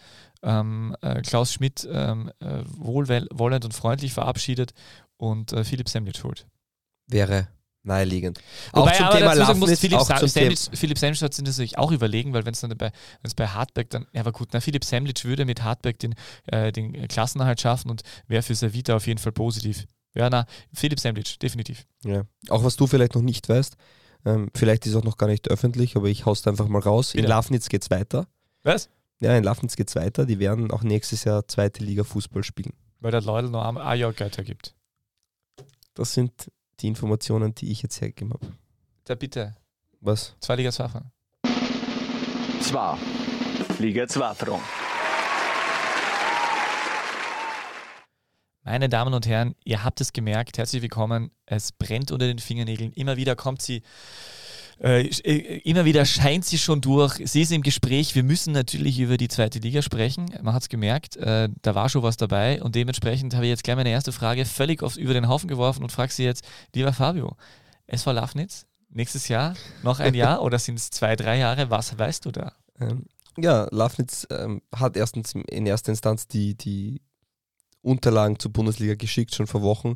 ähm, 0.46 0.96
äh, 1.02 1.22
Klaus 1.22 1.52
Schmidt 1.52 1.88
ähm, 1.92 2.32
äh, 2.40 2.64
wohlwoll- 2.80 3.28
wollend 3.34 3.66
und 3.66 3.74
freundlich 3.74 4.14
verabschiedet 4.14 4.74
und 5.18 5.52
äh, 5.52 5.64
Philipp 5.64 5.90
Semlitsch 5.90 6.24
holt. 6.24 6.48
Wäre 7.08 7.48
naheliegend. 7.84 8.40
Wobei 8.74 8.92
auch 8.92 8.96
zum 8.96 9.06
aber 9.06 9.18
Thema 9.18 9.34
Lafnitz, 9.34 9.80
Philipp, 9.80 10.00
auch 10.00 10.08
zum 10.08 10.16
Thema, 10.18 10.28
Semlitsch, 10.28 10.68
Philipp 10.74 10.98
Semlitsch 10.98 11.22
hat 11.22 11.34
sich 11.34 11.44
das 11.44 11.56
natürlich 11.56 11.78
auch 11.78 11.92
überlegen, 11.92 12.34
weil 12.34 12.46
wenn 12.46 12.54
es 12.54 12.62
dann 12.62 12.76
bei, 12.78 12.92
wenn's 13.22 13.36
bei 13.36 13.48
Hartberg 13.48 13.90
dann, 13.90 14.08
ja 14.14 14.22
aber 14.22 14.32
gut, 14.32 14.50
na, 14.54 14.60
Philipp 14.60 14.84
Semlitsch 14.84 15.26
würde 15.26 15.46
mit 15.46 15.64
Hartberg 15.64 16.00
den, 16.00 16.16
äh, 16.48 16.72
den 16.72 17.08
Klassenerhalt 17.08 17.62
schaffen 17.62 17.92
und 17.92 18.02
wäre 18.28 18.42
für 18.42 18.56
Savita 18.56 18.96
auf 18.96 19.08
jeden 19.08 19.20
Fall 19.20 19.32
positiv. 19.32 19.86
Ja, 20.14 20.30
na, 20.30 20.46
Philipp 20.74 21.00
Semlitsch, 21.00 21.38
definitiv. 21.42 21.86
ja. 22.04 22.24
auch 22.50 22.64
was 22.64 22.76
du 22.76 22.88
vielleicht 22.88 23.16
noch 23.16 23.22
nicht 23.22 23.50
weißt, 23.50 23.76
ähm, 24.26 24.50
vielleicht 24.56 24.86
ist 24.86 24.94
es 24.94 24.98
auch 24.98 25.04
noch 25.04 25.18
gar 25.18 25.28
nicht 25.28 25.50
öffentlich, 25.50 25.96
aber 25.96 26.08
ich 26.08 26.26
hau's 26.26 26.42
da 26.42 26.50
einfach 26.50 26.68
mal 26.68 26.80
raus. 26.80 27.14
In 27.14 27.18
Bitte. 27.18 27.30
Lafnitz 27.30 27.70
geht's 27.70 27.92
weiter. 27.92 28.28
Was? 28.64 28.90
Ja, 29.22 29.36
in 29.38 29.44
Lafnitz 29.44 29.76
geht's 29.76 29.96
weiter. 29.96 30.26
Die 30.26 30.40
werden 30.40 30.72
auch 30.72 30.84
nächstes 30.84 31.24
Jahr 31.24 31.48
zweite 31.48 31.84
Liga 31.84 32.04
Fußball 32.04 32.44
spielen. 32.44 32.74
Weil 33.00 33.12
der 33.12 33.22
Leudl 33.22 33.50
noch 33.50 33.64
ein 33.64 33.78
ein 33.78 34.00
Jahr 34.00 34.14
Geld 34.14 34.38
hergibt. 34.38 34.76
Das 35.94 36.14
sind 36.14 36.52
die 36.82 36.88
Informationen, 36.88 37.56
die 37.56 37.72
ich 37.72 37.82
jetzt 37.82 38.02
hergegeben 38.02 38.34
habe. 38.34 38.48
Da 39.06 39.16
bitte, 39.16 39.56
Was? 40.02 40.36
zwei 40.40 40.56
Liga 40.56 40.72
zwei 40.72 40.90
fahren. 40.90 41.12
Zwei. 42.62 42.98
Liga 43.80 44.08
2 44.08 44.34
Front. 44.34 44.64
Meine 48.64 48.90
Damen 48.90 49.14
und 49.14 49.28
Herren, 49.28 49.54
ihr 49.64 49.84
habt 49.84 50.02
es 50.02 50.12
gemerkt, 50.14 50.58
herzlich 50.58 50.82
willkommen. 50.82 51.30
Es 51.46 51.72
brennt 51.72 52.12
unter 52.12 52.26
den 52.26 52.40
Fingernägeln. 52.40 52.92
Immer 52.94 53.16
wieder 53.18 53.36
kommt 53.36 53.62
sie, 53.62 53.84
äh, 54.82 55.08
äh, 55.08 55.60
immer 55.60 55.86
wieder 55.86 56.06
scheint 56.06 56.46
sie 56.46 56.58
schon 56.58 56.82
durch. 56.82 57.22
Sie 57.26 57.42
ist 57.42 57.52
im 57.52 57.62
Gespräch. 57.62 58.16
Wir 58.16 58.24
müssen 58.24 58.54
natürlich 58.54 59.00
über 59.00 59.18
die 59.18 59.28
zweite 59.28 59.60
Liga 59.60 59.82
sprechen. 59.82 60.26
Man 60.42 60.54
hat 60.54 60.64
es 60.64 60.70
gemerkt, 60.70 61.16
äh, 61.18 61.50
da 61.62 61.76
war 61.76 61.90
schon 61.90 62.04
was 62.04 62.18
dabei. 62.18 62.62
Und 62.62 62.76
dementsprechend 62.76 63.34
habe 63.36 63.46
ich 63.46 63.50
jetzt 63.50 63.64
gleich 63.64 63.78
meine 63.78 63.90
erste 63.90 64.12
Frage 64.12 64.46
völlig 64.46 64.84
auf, 64.84 64.98
über 64.98 65.14
den 65.14 65.28
Haufen 65.28 65.48
geworfen 65.48 65.84
und 65.84 65.92
frage 65.92 66.12
sie 66.12 66.24
jetzt, 66.24 66.46
lieber 66.74 66.94
Fabio, 66.94 67.36
SV 67.88 68.12
Lafnitz, 68.12 68.66
nächstes 68.90 69.28
Jahr, 69.28 69.56
noch 69.84 70.00
ein 70.00 70.14
Jahr 70.14 70.42
oder 70.42 70.60
sind 70.60 70.78
es 70.78 70.90
zwei, 70.90 71.16
drei 71.16 71.38
Jahre? 71.38 71.70
Was 71.70 71.98
weißt 71.98 72.26
du 72.26 72.32
da? 72.32 72.54
Ähm, 72.80 73.06
ja, 73.38 73.68
Lafnitz 73.72 74.28
ähm, 74.30 74.62
hat 74.74 74.98
erstens 74.98 75.34
in 75.34 75.66
erster 75.66 75.92
Instanz 75.92 76.28
die, 76.28 76.56
die 76.56 77.02
Unterlagen 77.82 78.40
zur 78.40 78.52
Bundesliga 78.52 78.96
geschickt, 78.96 79.36
schon 79.36 79.48
vor 79.48 79.62
Wochen, 79.62 79.96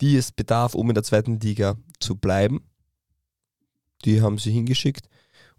die 0.00 0.16
es 0.16 0.32
bedarf, 0.32 0.74
um 0.74 0.88
in 0.88 0.94
der 0.94 1.02
zweiten 1.02 1.40
Liga 1.40 1.76
zu 1.98 2.16
bleiben. 2.16 2.62
Die 4.04 4.20
haben 4.20 4.38
sie 4.38 4.52
hingeschickt. 4.52 5.08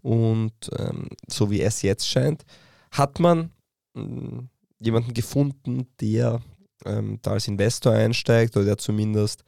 Und 0.02 0.52
ähm, 0.78 1.08
so 1.28 1.50
wie 1.50 1.62
es 1.62 1.82
jetzt 1.82 2.08
scheint, 2.08 2.44
hat 2.92 3.18
man 3.18 3.50
ähm, 3.96 4.48
jemanden 4.78 5.14
gefunden, 5.14 5.88
der 6.00 6.40
ähm, 6.84 7.18
da 7.22 7.32
als 7.32 7.48
Investor 7.48 7.92
einsteigt 7.92 8.56
oder 8.56 8.66
der 8.66 8.78
zumindest 8.78 9.42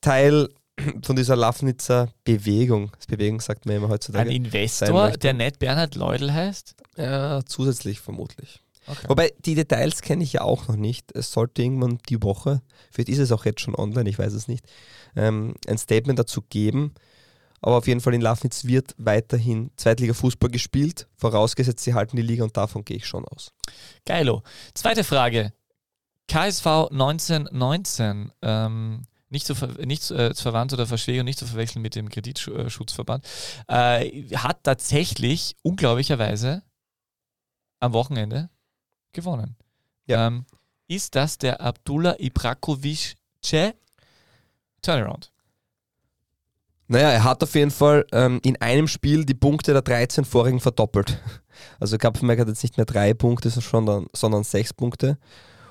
Teil 0.00 0.48
von 1.02 1.16
dieser 1.16 1.36
Lafnitzer 1.36 2.12
Bewegung, 2.24 2.92
das 2.96 3.06
Bewegung 3.06 3.40
sagt 3.40 3.66
man 3.66 3.76
immer 3.76 3.86
Ein 3.86 3.92
heutzutage, 3.92 4.28
sein 4.28 4.44
Investor, 4.44 5.10
der 5.10 5.32
nicht 5.34 5.58
Bernhard 5.58 5.94
Leudl 5.94 6.32
heißt? 6.32 6.74
ja, 6.96 7.44
zusätzlich 7.44 8.00
vermutlich. 8.00 8.60
Okay. 8.86 9.08
Wobei, 9.08 9.32
die 9.44 9.54
Details 9.54 10.02
kenne 10.02 10.24
ich 10.24 10.32
ja 10.32 10.40
auch 10.42 10.68
noch 10.68 10.76
nicht. 10.76 11.14
Es 11.14 11.32
sollte 11.32 11.62
irgendwann 11.62 11.98
die 12.08 12.22
Woche, 12.22 12.62
vielleicht 12.90 13.10
ist 13.10 13.18
es 13.18 13.32
auch 13.32 13.44
jetzt 13.44 13.60
schon 13.60 13.74
online, 13.74 14.08
ich 14.08 14.18
weiß 14.18 14.32
es 14.32 14.48
nicht, 14.48 14.64
ähm, 15.16 15.54
ein 15.66 15.78
Statement 15.78 16.18
dazu 16.18 16.42
geben. 16.42 16.94
Aber 17.60 17.76
auf 17.76 17.86
jeden 17.86 18.00
Fall 18.00 18.14
in 18.14 18.20
Lafnitz 18.20 18.64
wird 18.64 18.94
weiterhin 18.96 19.70
Zweitliga-Fußball 19.76 20.50
gespielt, 20.50 21.08
vorausgesetzt 21.16 21.84
sie 21.84 21.94
halten 21.94 22.16
die 22.16 22.22
Liga 22.22 22.44
und 22.44 22.56
davon 22.56 22.84
gehe 22.84 22.96
ich 22.96 23.06
schon 23.06 23.24
aus. 23.26 23.52
Geilo. 24.06 24.42
Zweite 24.74 25.04
Frage. 25.04 25.52
KSV 26.28 26.66
1919. 26.90 28.32
Ähm, 28.42 29.02
nicht, 29.30 29.46
zu, 29.46 29.54
nicht 29.84 30.02
zu, 30.02 30.14
äh, 30.14 30.34
zu 30.34 30.42
verwandt 30.42 30.72
oder 30.72 30.86
verschwägen, 30.86 31.24
nicht 31.24 31.38
zu 31.38 31.46
verwechseln 31.46 31.82
mit 31.82 31.94
dem 31.94 32.08
Kreditschutzverband, 32.08 33.24
äh, 33.68 34.26
hat 34.36 34.64
tatsächlich 34.64 35.56
unglaublicherweise 35.62 36.62
am 37.78 37.92
Wochenende 37.92 38.50
gewonnen. 39.12 39.56
Ja. 40.06 40.26
Ähm, 40.26 40.46
ist 40.88 41.14
das 41.14 41.38
der 41.38 41.60
Abdullah 41.60 42.16
Ibrakovic 42.18 43.16
Turnaround? 44.82 45.32
Naja, 46.90 47.10
er 47.12 47.22
hat 47.22 47.40
auf 47.44 47.54
jeden 47.54 47.70
Fall 47.70 48.04
ähm, 48.10 48.40
in 48.42 48.60
einem 48.60 48.88
Spiel 48.88 49.24
die 49.24 49.34
Punkte 49.34 49.72
der 49.72 49.82
13 49.82 50.24
vorigen 50.24 50.60
verdoppelt. 50.60 51.22
Also 51.78 51.98
Kapfenberg 51.98 52.40
hat 52.40 52.48
jetzt 52.48 52.62
nicht 52.62 52.78
mehr 52.78 52.86
drei 52.86 53.12
Punkte, 53.12 53.50
sondern, 53.50 54.06
sondern 54.14 54.44
sechs 54.44 54.72
Punkte. 54.72 55.18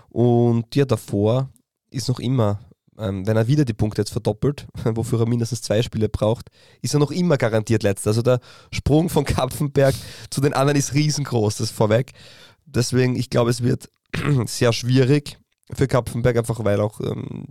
Und 0.10 0.76
ja, 0.76 0.86
davor 0.86 1.50
ist 1.90 2.10
noch 2.10 2.20
immer, 2.20 2.60
ähm, 3.00 3.26
wenn 3.26 3.36
er 3.36 3.48
wieder 3.48 3.66
die 3.66 3.74
Punkte 3.74 4.04
jetzt 4.04 4.12
verdoppelt, 4.12 4.68
wofür 4.84 5.22
er 5.22 5.28
mindestens 5.28 5.64
zwei 5.64 5.82
Spiele 5.82 6.08
braucht, 6.08 6.50
ist 6.84 6.94
er 6.94 7.00
noch 7.00 7.10
immer 7.10 7.38
garantiert 7.38 7.82
letzter. 7.82 8.12
Also 8.12 8.22
der 8.22 8.40
Sprung 8.72 9.10
von 9.10 9.26
Kapfenberg 9.26 9.96
zu 10.30 10.42
den 10.42 10.54
anderen 10.54 10.78
ist 10.78 10.94
riesengroß, 10.94 11.58
das 11.58 11.72
vorweg. 11.72 12.12
Deswegen, 12.68 13.16
ich 13.16 13.32
glaube, 13.32 13.50
es 13.50 13.64
wird 13.64 13.90
sehr 14.46 14.74
schwierig 14.74 15.40
für 15.74 15.88
Kapfenberg, 15.88 16.38
einfach 16.38 16.64
weil 16.64 16.80
auch, 16.82 17.02
ähm, 17.02 17.48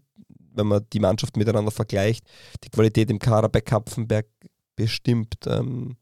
wenn 0.59 0.67
man 0.67 0.87
die 0.93 1.01
Mannschaften 1.01 1.39
miteinander 1.39 1.71
vergleicht, 1.71 2.25
die 2.65 2.71
Qualität 2.71 3.11
im 3.11 3.19
Kader 3.19 3.49
bei 3.49 3.61
Kapfenberg 3.61 4.27
bestimmt 4.77 5.35
ähm, 5.47 5.97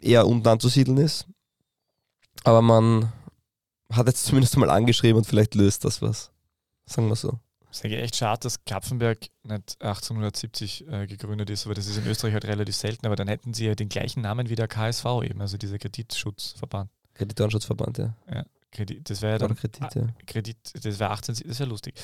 eher 0.00 0.26
unten 0.26 0.46
anzusiedeln 0.48 0.98
ist. 0.98 1.26
Aber 2.44 2.62
man 2.62 3.12
hat 3.92 4.06
jetzt 4.06 4.24
zumindest 4.26 4.56
mal 4.56 4.70
angeschrieben 4.70 5.18
und 5.18 5.24
vielleicht 5.24 5.54
löst 5.54 5.84
das 5.84 6.02
was. 6.02 6.30
Sagen 6.86 7.08
wir 7.08 7.16
so. 7.16 7.38
Es 7.70 7.78
ist 7.78 7.84
echt 7.84 8.16
schade, 8.16 8.40
dass 8.40 8.64
Kapfenberg 8.64 9.18
nicht 9.42 9.76
1870 9.82 10.88
äh, 10.88 11.06
gegründet 11.06 11.50
ist, 11.50 11.66
aber 11.66 11.74
das 11.74 11.86
ist 11.86 11.98
in 11.98 12.06
Österreich 12.06 12.32
halt 12.32 12.46
relativ 12.46 12.74
selten, 12.74 13.04
aber 13.04 13.16
dann 13.16 13.28
hätten 13.28 13.52
sie 13.52 13.66
ja 13.66 13.74
den 13.74 13.90
gleichen 13.90 14.22
Namen 14.22 14.48
wie 14.48 14.54
der 14.54 14.68
KSV 14.68 15.04
eben, 15.24 15.40
also 15.42 15.58
dieser 15.58 15.78
Kreditschutzverband. 15.78 16.90
Kreditorenschutzzverband, 17.14 17.98
ja. 17.98 18.14
Kredit, 18.76 19.08
das 19.08 19.22
wäre 19.22 19.32
ja 19.32 19.36
Oder 19.36 19.48
dann 19.48 19.56
Kredit, 19.56 19.94
ja. 19.94 20.02
Kredit, 20.26 20.56
das 20.74 20.98
wäre 20.98 21.10
18, 21.10 21.36
das 21.46 21.58
wäre 21.58 21.68
lustig. 21.68 21.94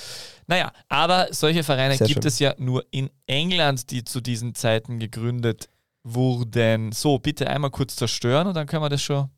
Naja, 0.47 0.73
aber 0.89 1.29
solche 1.31 1.63
Vereine 1.63 1.97
Sehr 1.97 2.07
gibt 2.07 2.23
schön. 2.23 2.29
es 2.29 2.39
ja 2.39 2.55
nur 2.59 2.85
in 2.91 3.11
England, 3.27 3.91
die 3.91 4.05
zu 4.05 4.21
diesen 4.21 4.55
Zeiten 4.55 4.99
gegründet 4.99 5.69
wurden. 6.03 6.93
So, 6.93 7.19
bitte 7.19 7.49
einmal 7.49 7.71
kurz 7.71 7.97
zerstören 7.97 8.47
und 8.47 8.55
dann 8.55 8.67
können 8.67 8.83
wir 8.83 8.89
das 8.89 9.03
schon 9.03 9.29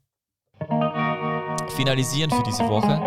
finalisieren 1.77 2.31
für 2.31 2.43
diese 2.45 2.69
Woche. 2.69 3.01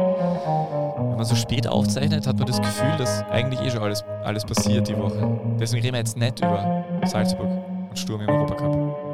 Wenn 0.97 1.15
man 1.15 1.25
so 1.25 1.35
spät 1.35 1.67
aufzeichnet, 1.67 2.27
hat 2.27 2.37
man 2.37 2.47
das 2.47 2.61
Gefühl, 2.61 2.95
dass 2.97 3.23
eigentlich 3.29 3.61
eh 3.61 3.71
schon 3.71 3.81
alles, 3.81 4.03
alles 4.23 4.43
passiert 4.43 4.87
die 4.87 4.97
Woche. 4.97 5.39
Deswegen 5.59 5.83
reden 5.83 5.93
wir 5.93 5.99
jetzt 5.99 6.17
nicht 6.17 6.39
über 6.39 6.83
Salzburg 7.05 7.49
und 7.89 7.97
Sturm 7.97 8.21
im 8.21 8.29
Europacup. 8.29 9.06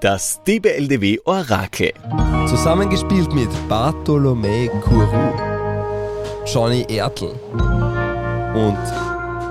Das 0.00 0.40
DBLDW 0.44 1.18
Orakel. 1.26 1.92
Zusammengespielt 2.48 3.34
mit 3.34 3.50
Bartolomei 3.68 4.70
Kuru, 4.82 5.34
Johnny 6.46 6.86
Ertl 6.88 7.34
und 8.54 8.78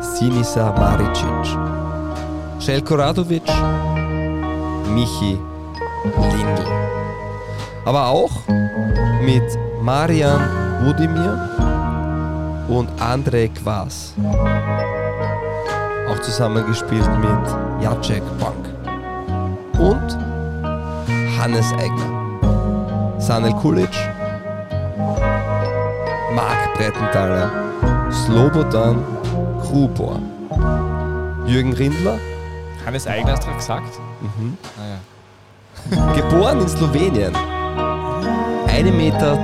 Sinisa 0.02 0.72
Maricic, 0.72 1.56
Željko 2.58 2.96
Radovic, 2.96 3.44
Michi 4.92 5.38
Lindl. 6.16 6.66
Aber 7.86 8.08
auch 8.08 8.32
mit 9.24 9.44
Marian 9.84 10.42
Budimir 10.84 11.38
und 12.70 12.90
André 13.00 13.54
Kvas. 13.54 14.16
Auch 16.10 16.20
zusammengespielt 16.22 17.10
mit 17.20 17.84
Jacek 17.84 18.24
Bank 18.40 18.66
und 19.80 20.29
Hannes 21.40 21.72
Eigner, 21.80 23.18
Sanel 23.18 23.54
Kulic, 23.54 23.90
Marc 26.36 26.74
Brettenthaler, 26.76 27.50
Slobodan 28.12 29.02
Krubor, 29.62 30.20
Jürgen 31.46 31.72
Rindler, 31.72 32.20
Hannes 32.86 33.08
Eigner 33.08 33.32
hast 33.32 33.44
du 33.44 33.48
gerade 33.48 33.58
gesagt? 33.58 34.00
mhm. 34.20 34.58
Naja. 34.78 36.14
geboren 36.14 36.60
in 36.60 36.68
Slowenien, 36.68 37.34
1,92 37.34 38.92
Meter 38.92 39.38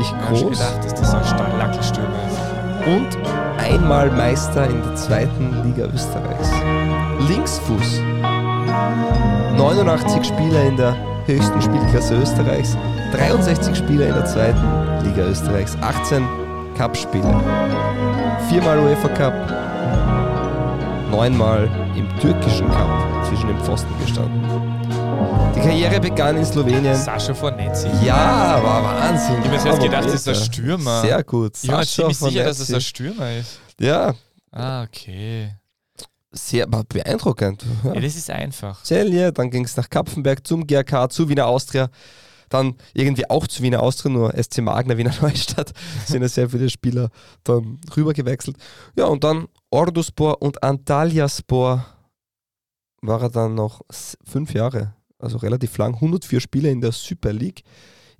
Ich 0.00 0.12
hab 0.12 0.36
schon 0.36 0.48
groß 0.50 0.58
gedacht, 0.58 0.84
dass 0.84 0.94
das 0.94 1.14
ein 1.14 1.58
Lackelstürmer 1.58 2.10
ist. 2.28 2.86
und 2.86 3.18
einmal 3.58 4.08
Meister 4.08 4.66
in 4.70 4.80
der 4.84 4.94
zweiten 4.94 5.64
Liga 5.64 5.86
Österreichs. 5.92 6.50
Linksfuß, 7.28 8.00
89 9.56 10.24
Spieler 10.24 10.62
in 10.64 10.76
der 10.76 10.96
höchsten 11.26 11.60
Spielklasse 11.62 12.14
Österreichs, 12.16 12.76
63 13.12 13.76
Spieler 13.76 14.06
in 14.08 14.14
der 14.14 14.24
zweiten 14.26 15.04
Liga 15.04 15.22
Österreichs, 15.28 15.76
18 15.80 16.24
Cup-Spiele, 16.76 17.40
viermal 18.48 18.78
UEFA 18.78 19.08
Cup, 19.08 19.34
neunmal 21.10 21.68
im 21.96 22.08
türkischen 22.18 22.68
Cup 22.70 23.24
zwischen 23.28 23.48
den 23.48 23.58
Pfosten 23.60 23.92
gestanden. 24.00 24.42
Die 25.54 25.60
Karriere 25.60 26.00
begann 26.00 26.36
in 26.38 26.44
Slowenien. 26.44 26.94
Sascha 26.96 27.34
Fornetzi. 27.34 27.88
Ja, 28.04 28.58
war 28.62 28.82
Wahnsinn. 28.82 29.36
Ich 29.44 29.50
hab 29.50 29.64
mir 29.64 29.70
jetzt 29.70 29.82
gedacht, 29.82 30.04
das 30.06 30.14
ist 30.14 30.28
ein. 30.28 30.34
Stürmer. 30.34 31.02
Sehr 31.02 31.22
gut. 31.22 31.52
Ich 31.62 31.70
Sascha 31.70 31.84
ziemlich 31.84 32.18
sicher, 32.18 32.44
dass 32.44 32.58
es 32.58 32.66
Fornetzi. 32.68 32.74
ein 32.74 32.80
Stürmer 32.80 33.32
ist. 33.36 33.60
Ja, 33.78 34.14
Ah, 34.54 34.82
okay. 34.82 35.50
Sehr 36.32 36.66
beeindruckend. 36.66 37.64
Ja, 37.84 37.94
das 37.94 38.16
ist 38.16 38.30
einfach. 38.30 38.82
Celje, 38.84 39.32
dann 39.32 39.50
ging 39.50 39.64
es 39.64 39.76
nach 39.76 39.88
Kapfenberg 39.88 40.46
zum 40.46 40.66
GRK, 40.66 41.08
zu 41.10 41.28
Wiener 41.28 41.46
Austria, 41.46 41.90
dann 42.48 42.74
irgendwie 42.94 43.28
auch 43.28 43.46
zu 43.46 43.62
Wiener 43.62 43.82
Austria, 43.82 44.12
nur 44.12 44.34
SC 44.34 44.58
Magna, 44.58 44.96
Wiener 44.96 45.14
Neustadt, 45.20 45.72
sind 46.06 46.22
ja 46.22 46.28
sehr 46.28 46.48
viele 46.48 46.68
Spieler 46.70 47.10
dann 47.44 47.80
rüber 47.96 48.12
gewechselt. 48.12 48.56
Ja, 48.96 49.06
und 49.06 49.24
dann 49.24 49.48
Orduspor 49.70 50.40
und 50.42 50.62
Antalyaspor 50.62 51.86
war 53.02 53.22
er 53.22 53.30
dann 53.30 53.54
noch 53.54 53.82
fünf 54.24 54.54
Jahre, 54.54 54.94
also 55.18 55.38
relativ 55.38 55.76
lang, 55.78 55.94
104 55.94 56.40
Spiele 56.40 56.70
in 56.70 56.80
der 56.80 56.92
Super 56.92 57.32
League. 57.32 57.62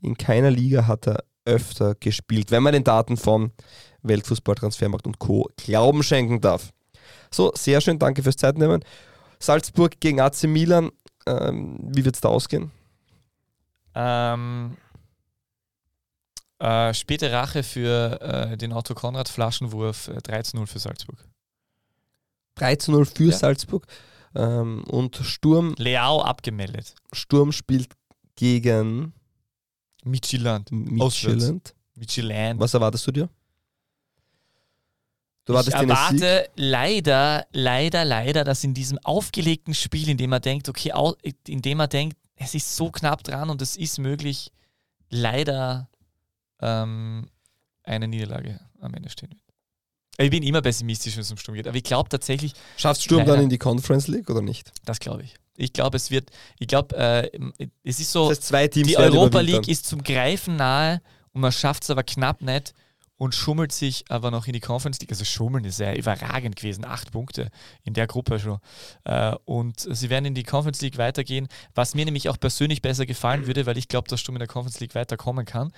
In 0.01 0.17
keiner 0.17 0.51
Liga 0.51 0.87
hat 0.87 1.07
er 1.07 1.25
öfter 1.45 1.95
gespielt, 1.95 2.51
wenn 2.51 2.63
man 2.63 2.73
den 2.73 2.85
Daten 2.85 3.17
von 3.17 3.53
Weltfußballtransfermarkt 4.03 5.07
und 5.07 5.19
Co. 5.19 5.49
Glauben 5.57 6.03
schenken 6.03 6.41
darf. 6.41 6.73
So, 7.33 7.53
sehr 7.55 7.81
schön, 7.81 7.99
danke 7.99 8.23
fürs 8.23 8.37
Zeitnehmen. 8.37 8.85
Salzburg 9.39 9.99
gegen 10.01 10.21
AC 10.21 10.45
Milan, 10.45 10.91
ähm, 11.27 11.79
wie 11.83 12.05
wird 12.05 12.15
es 12.15 12.21
da 12.21 12.29
ausgehen? 12.29 12.71
Ähm, 13.95 14.77
äh, 16.59 16.95
späte 16.95 17.33
Rache 17.33 17.63
für 17.63 18.21
äh, 18.21 18.57
den 18.57 18.73
Otto 18.73 18.95
Konrad 18.95 19.29
Flaschenwurf 19.29 20.09
äh, 20.09 20.19
13-0 20.19 20.67
für 20.67 20.79
Salzburg. 20.79 21.19
3 22.57 22.77
zu 22.77 22.93
0 22.93 23.07
für 23.07 23.25
Ja. 23.25 23.33
Salzburg. 23.37 23.87
Ähm, 24.35 24.85
und 24.85 25.17
Sturm, 25.17 25.75
Leao 25.79 26.23
abgemeldet. 26.23 26.95
Sturm 27.13 27.53
spielt 27.53 27.89
gegen. 28.37 29.13
Midtjylland. 30.05 30.71
Midtjylland. 31.95 32.61
Was 32.61 32.75
erwartest 32.75 33.07
du 33.07 33.13
dir? 33.13 33.29
Du 35.45 35.59
ich 35.59 35.69
erwarte 35.73 36.49
leider, 36.55 37.47
leider, 37.53 38.05
leider, 38.05 38.45
dass 38.45 38.63
in 38.63 38.75
diesem 38.75 38.99
aufgelegten 38.99 39.75
Spiel, 39.75 40.09
in 40.09 40.17
dem 40.17 40.31
man 40.31 40.41
denkt, 40.41 40.69
okay, 40.69 40.93
in 41.49 41.63
dem 41.63 41.79
man 41.79 41.89
denkt, 41.89 42.17
es 42.37 42.55
ist 42.55 42.77
so 42.77 42.91
knapp 42.91 43.25
dran 43.25 43.51
und 43.51 43.61
es 43.61 43.77
ist 43.77 43.99
möglich, 43.99 44.53
leider 45.11 45.89
ähm, 46.61 47.29
eine 47.83 48.07
Niederlage 48.09 48.61
am 48.81 48.95
Ende 48.95 49.11
stehen 49.11 49.31
wird. 49.31 49.43
Ich 50.19 50.31
bin 50.31 50.43
immer 50.43 50.63
pessimistisch, 50.63 51.15
wenn 51.17 51.23
es 51.23 51.31
um 51.31 51.39
Sturm 51.39 51.57
geht, 51.57 51.67
aber 51.67 51.77
ich 51.77 51.85
glaube 51.85 52.09
tatsächlich, 52.09 52.53
Schafft 52.77 53.03
Sturm 53.03 53.21
Leider. 53.21 53.33
dann 53.35 53.45
in 53.45 53.49
die 53.49 53.59
Conference 53.59 54.09
League 54.09 54.31
oder 54.31 54.43
nicht? 54.43 54.71
das 54.85 55.01
glaube 55.01 55.23
ich. 55.23 55.35
Ich 55.57 55.73
glaube, 55.73 55.97
es 55.97 56.11
wird, 56.11 56.31
ich 56.59 56.67
glaube, 56.69 56.97
äh, 56.97 57.31
es 57.83 58.01
ist 58.01 58.13
so, 58.13 58.29
Das 58.29 58.51
heißt, 58.53 58.75
die 58.75 58.97
Europa. 58.97 59.41
League 59.41 59.69
ist 59.69 59.87
zum 59.87 60.03
Greifen 60.03 60.57
nahe 60.57 61.03
und 61.33 61.41
man 61.41 61.53
schafft 61.53 61.83
es 61.83 61.91
aber 61.91 62.03
knapp 62.03 62.41
nicht 62.43 62.75
und 63.23 63.37
schummelt 63.37 63.71
sich 63.71 64.05
aber 64.09 64.33
noch 64.33 64.49
in 64.49 64.53
die 64.53 64.59
Conference 64.59 64.99
League. 64.99 65.13
Also 65.13 65.25
schummeln 65.25 65.65
ist 65.65 65.79
ja 65.79 65.95
überragend 65.95 66.57
gewesen, 66.57 66.85
acht 66.85 67.13
Punkte 67.13 67.53
in 67.85 67.95
der 67.95 68.09
Gruppe 68.09 68.41
schon. 68.41 68.59
Äh, 69.05 69.37
und 69.45 69.79
sie 69.79 70.11
werden 70.11 70.25
in 70.25 70.35
die 70.35 70.43
Conference 70.43 70.81
League 70.81 70.99
weitergehen, 70.99 71.47
was 71.73 71.95
mir 71.95 72.05
nämlich 72.05 72.29
auch 72.29 72.41
persönlich 72.41 72.83
besser 72.83 73.07
gefallen 73.07 73.47
würde, 73.47 73.65
weil 73.65 73.79
ich 73.79 73.87
glaube, 73.87 74.09
dass 74.09 74.19
Sturm 74.19 74.35
in 74.35 74.41
der 74.41 74.49
Conference 74.49 74.81
League 74.81 74.97
weiterkommen 74.97 75.45
kann. 75.45 75.73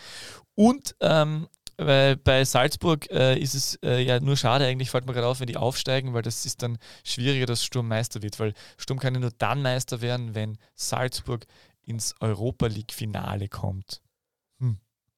Und 0.54 0.96
ähm, 1.00 1.46
weil 1.76 2.16
bei 2.16 2.46
Salzburg 2.46 3.10
äh, 3.10 3.38
ist 3.38 3.52
es 3.52 3.78
äh, 3.82 4.02
ja 4.02 4.20
nur 4.20 4.38
schade, 4.38 4.64
eigentlich 4.64 4.88
fällt 4.88 5.04
mir 5.04 5.12
gerade 5.12 5.26
auf, 5.26 5.40
wenn 5.40 5.46
die 5.46 5.58
aufsteigen, 5.58 6.14
weil 6.14 6.22
das 6.22 6.46
ist 6.46 6.62
dann 6.62 6.78
schwieriger, 7.04 7.44
dass 7.44 7.62
Sturm 7.62 7.88
Meister 7.88 8.22
wird, 8.22 8.40
weil 8.40 8.54
Sturm 8.78 8.98
kann 8.98 9.12
ja 9.12 9.20
nur 9.20 9.32
dann 9.36 9.60
Meister 9.60 10.00
werden, 10.00 10.34
wenn 10.34 10.56
Salzburg 10.76 11.44
ins 11.82 12.14
Europa 12.20 12.68
League-Finale 12.68 13.48
kommt. 13.48 14.00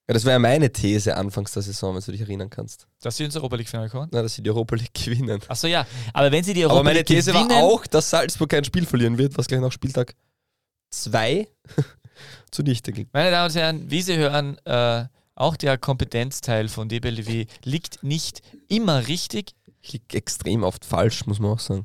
Ja, 0.08 0.14
das 0.14 0.24
war 0.24 0.32
ja 0.32 0.38
meine 0.38 0.72
These 0.72 1.16
anfangs 1.16 1.52
der 1.52 1.62
Saison, 1.62 1.94
wenn 1.94 2.00
du 2.00 2.12
dich 2.12 2.20
erinnern 2.20 2.48
kannst. 2.48 2.86
Dass 3.00 3.16
sie 3.16 3.24
ins 3.24 3.34
Europa 3.36 3.56
League-Finale 3.56 3.88
kommen? 3.88 4.08
Na, 4.12 4.22
dass 4.22 4.34
sie 4.36 4.42
die 4.42 4.50
Europa 4.50 4.76
League 4.76 4.94
gewinnen. 5.04 5.40
Achso, 5.48 5.66
ja. 5.66 5.84
Aber 6.12 6.30
wenn 6.30 6.44
sie 6.44 6.54
die 6.54 6.62
Europa 6.62 6.76
Aber 6.76 6.84
meine 6.84 6.98
League 7.00 7.06
These 7.06 7.32
gewinnen, 7.32 7.50
war 7.50 7.64
auch, 7.64 7.86
dass 7.86 8.10
Salzburg 8.10 8.50
kein 8.50 8.64
Spiel 8.64 8.86
verlieren 8.86 9.18
wird, 9.18 9.36
was 9.36 9.48
gleich 9.48 9.60
nach 9.60 9.72
Spieltag 9.72 10.14
2 10.90 11.48
zunichte 12.52 12.92
ging. 12.92 13.08
Meine 13.12 13.32
Damen 13.32 13.50
und 13.50 13.56
Herren, 13.56 13.90
wie 13.90 14.02
Sie 14.02 14.16
hören, 14.16 14.58
äh, 14.64 15.06
auch 15.34 15.56
der 15.56 15.76
Kompetenzteil 15.76 16.68
von 16.68 16.88
DBLW 16.88 17.46
liegt 17.64 18.02
nicht 18.02 18.42
immer 18.68 19.08
richtig. 19.08 19.54
Ich 19.82 19.92
liege 19.92 20.16
extrem 20.16 20.62
oft 20.62 20.84
falsch, 20.84 21.26
muss 21.26 21.40
man 21.40 21.50
auch 21.50 21.58
sagen. 21.58 21.84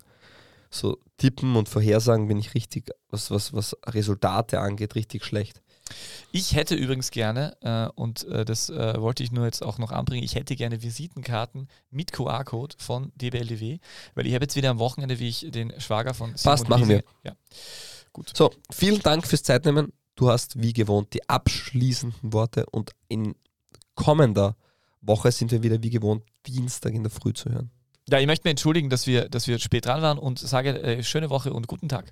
So 0.69 0.97
tippen 1.17 1.55
und 1.55 1.67
vorhersagen 1.67 2.28
bin 2.28 2.38
ich 2.38 2.53
richtig, 2.53 2.91
was, 3.09 3.32
was, 3.32 3.51
was 3.51 3.76
Resultate 3.88 4.59
angeht, 4.59 4.95
richtig 4.95 5.26
schlecht. 5.26 5.61
Ich 6.32 6.56
hätte 6.56 6.76
übrigens 6.76 7.12
gerne, 7.12 7.56
äh, 7.62 7.88
und 8.00 8.24
äh, 8.26 8.46
das 8.46 8.70
äh, 8.70 9.00
wollte 9.00 9.24
ich 9.24 9.32
nur 9.32 9.46
jetzt 9.46 9.64
auch 9.64 9.78
noch 9.78 9.92
anbringen, 9.92 10.24
ich 10.24 10.36
hätte 10.36 10.56
gerne 10.56 10.82
Visitenkarten 10.82 11.68
mit 11.89 12.12
QR-Code 12.12 12.76
von 12.78 13.12
DBLDW, 13.16 13.80
weil 14.16 14.28
ich 14.28 14.34
habe 14.34 14.44
jetzt 14.44 14.56
wieder 14.56 14.70
am 14.70 14.80
Wochenende, 14.80 15.20
wie 15.20 15.30
ich 15.30 15.48
den 15.50 15.74
Schwager 15.80 16.14
von 16.14 16.34
Passt, 16.34 16.70
machen 16.70 16.88
wir. 16.88 17.04
Ja. 17.24 17.34
Gut. 18.14 18.32
So, 18.36 18.52
vielen 18.70 19.02
Dank 19.02 19.26
fürs 19.26 19.44
Zeitnehmen. 19.44 19.94
Du 20.16 20.30
hast 20.30 20.62
wie 20.62 20.74
gewohnt 20.74 21.14
die 21.14 21.28
abschließenden 21.28 22.34
Worte 22.34 22.66
und 22.72 22.92
in 23.08 23.36
kommender 23.96 24.56
Woche 25.02 25.32
sind 25.32 25.52
wir 25.52 25.64
wieder 25.64 25.82
wie 25.82 25.89
gewohnt 25.89 26.24
Dienstag 26.46 26.94
in 26.94 27.04
der 27.04 27.12
Früh 27.12 27.34
zu 27.34 27.50
hören. 27.50 27.72
Ja, 28.10 28.20
ich 28.20 28.28
möchte 28.28 28.46
mich 28.46 28.52
entschuldigen, 28.52 28.89
dass 28.89 29.08
wir, 29.08 29.30
dass 29.30 29.48
wir 29.48 29.60
spät 29.60 29.86
dran 29.86 30.01
waren 30.01 30.18
und 30.18 30.39
sage 30.39 30.82
äh, 30.82 31.04
schöne 31.04 31.30
Woche 31.30 31.54
und 31.54 31.68
guten 31.68 31.88
Tag. 31.88 32.12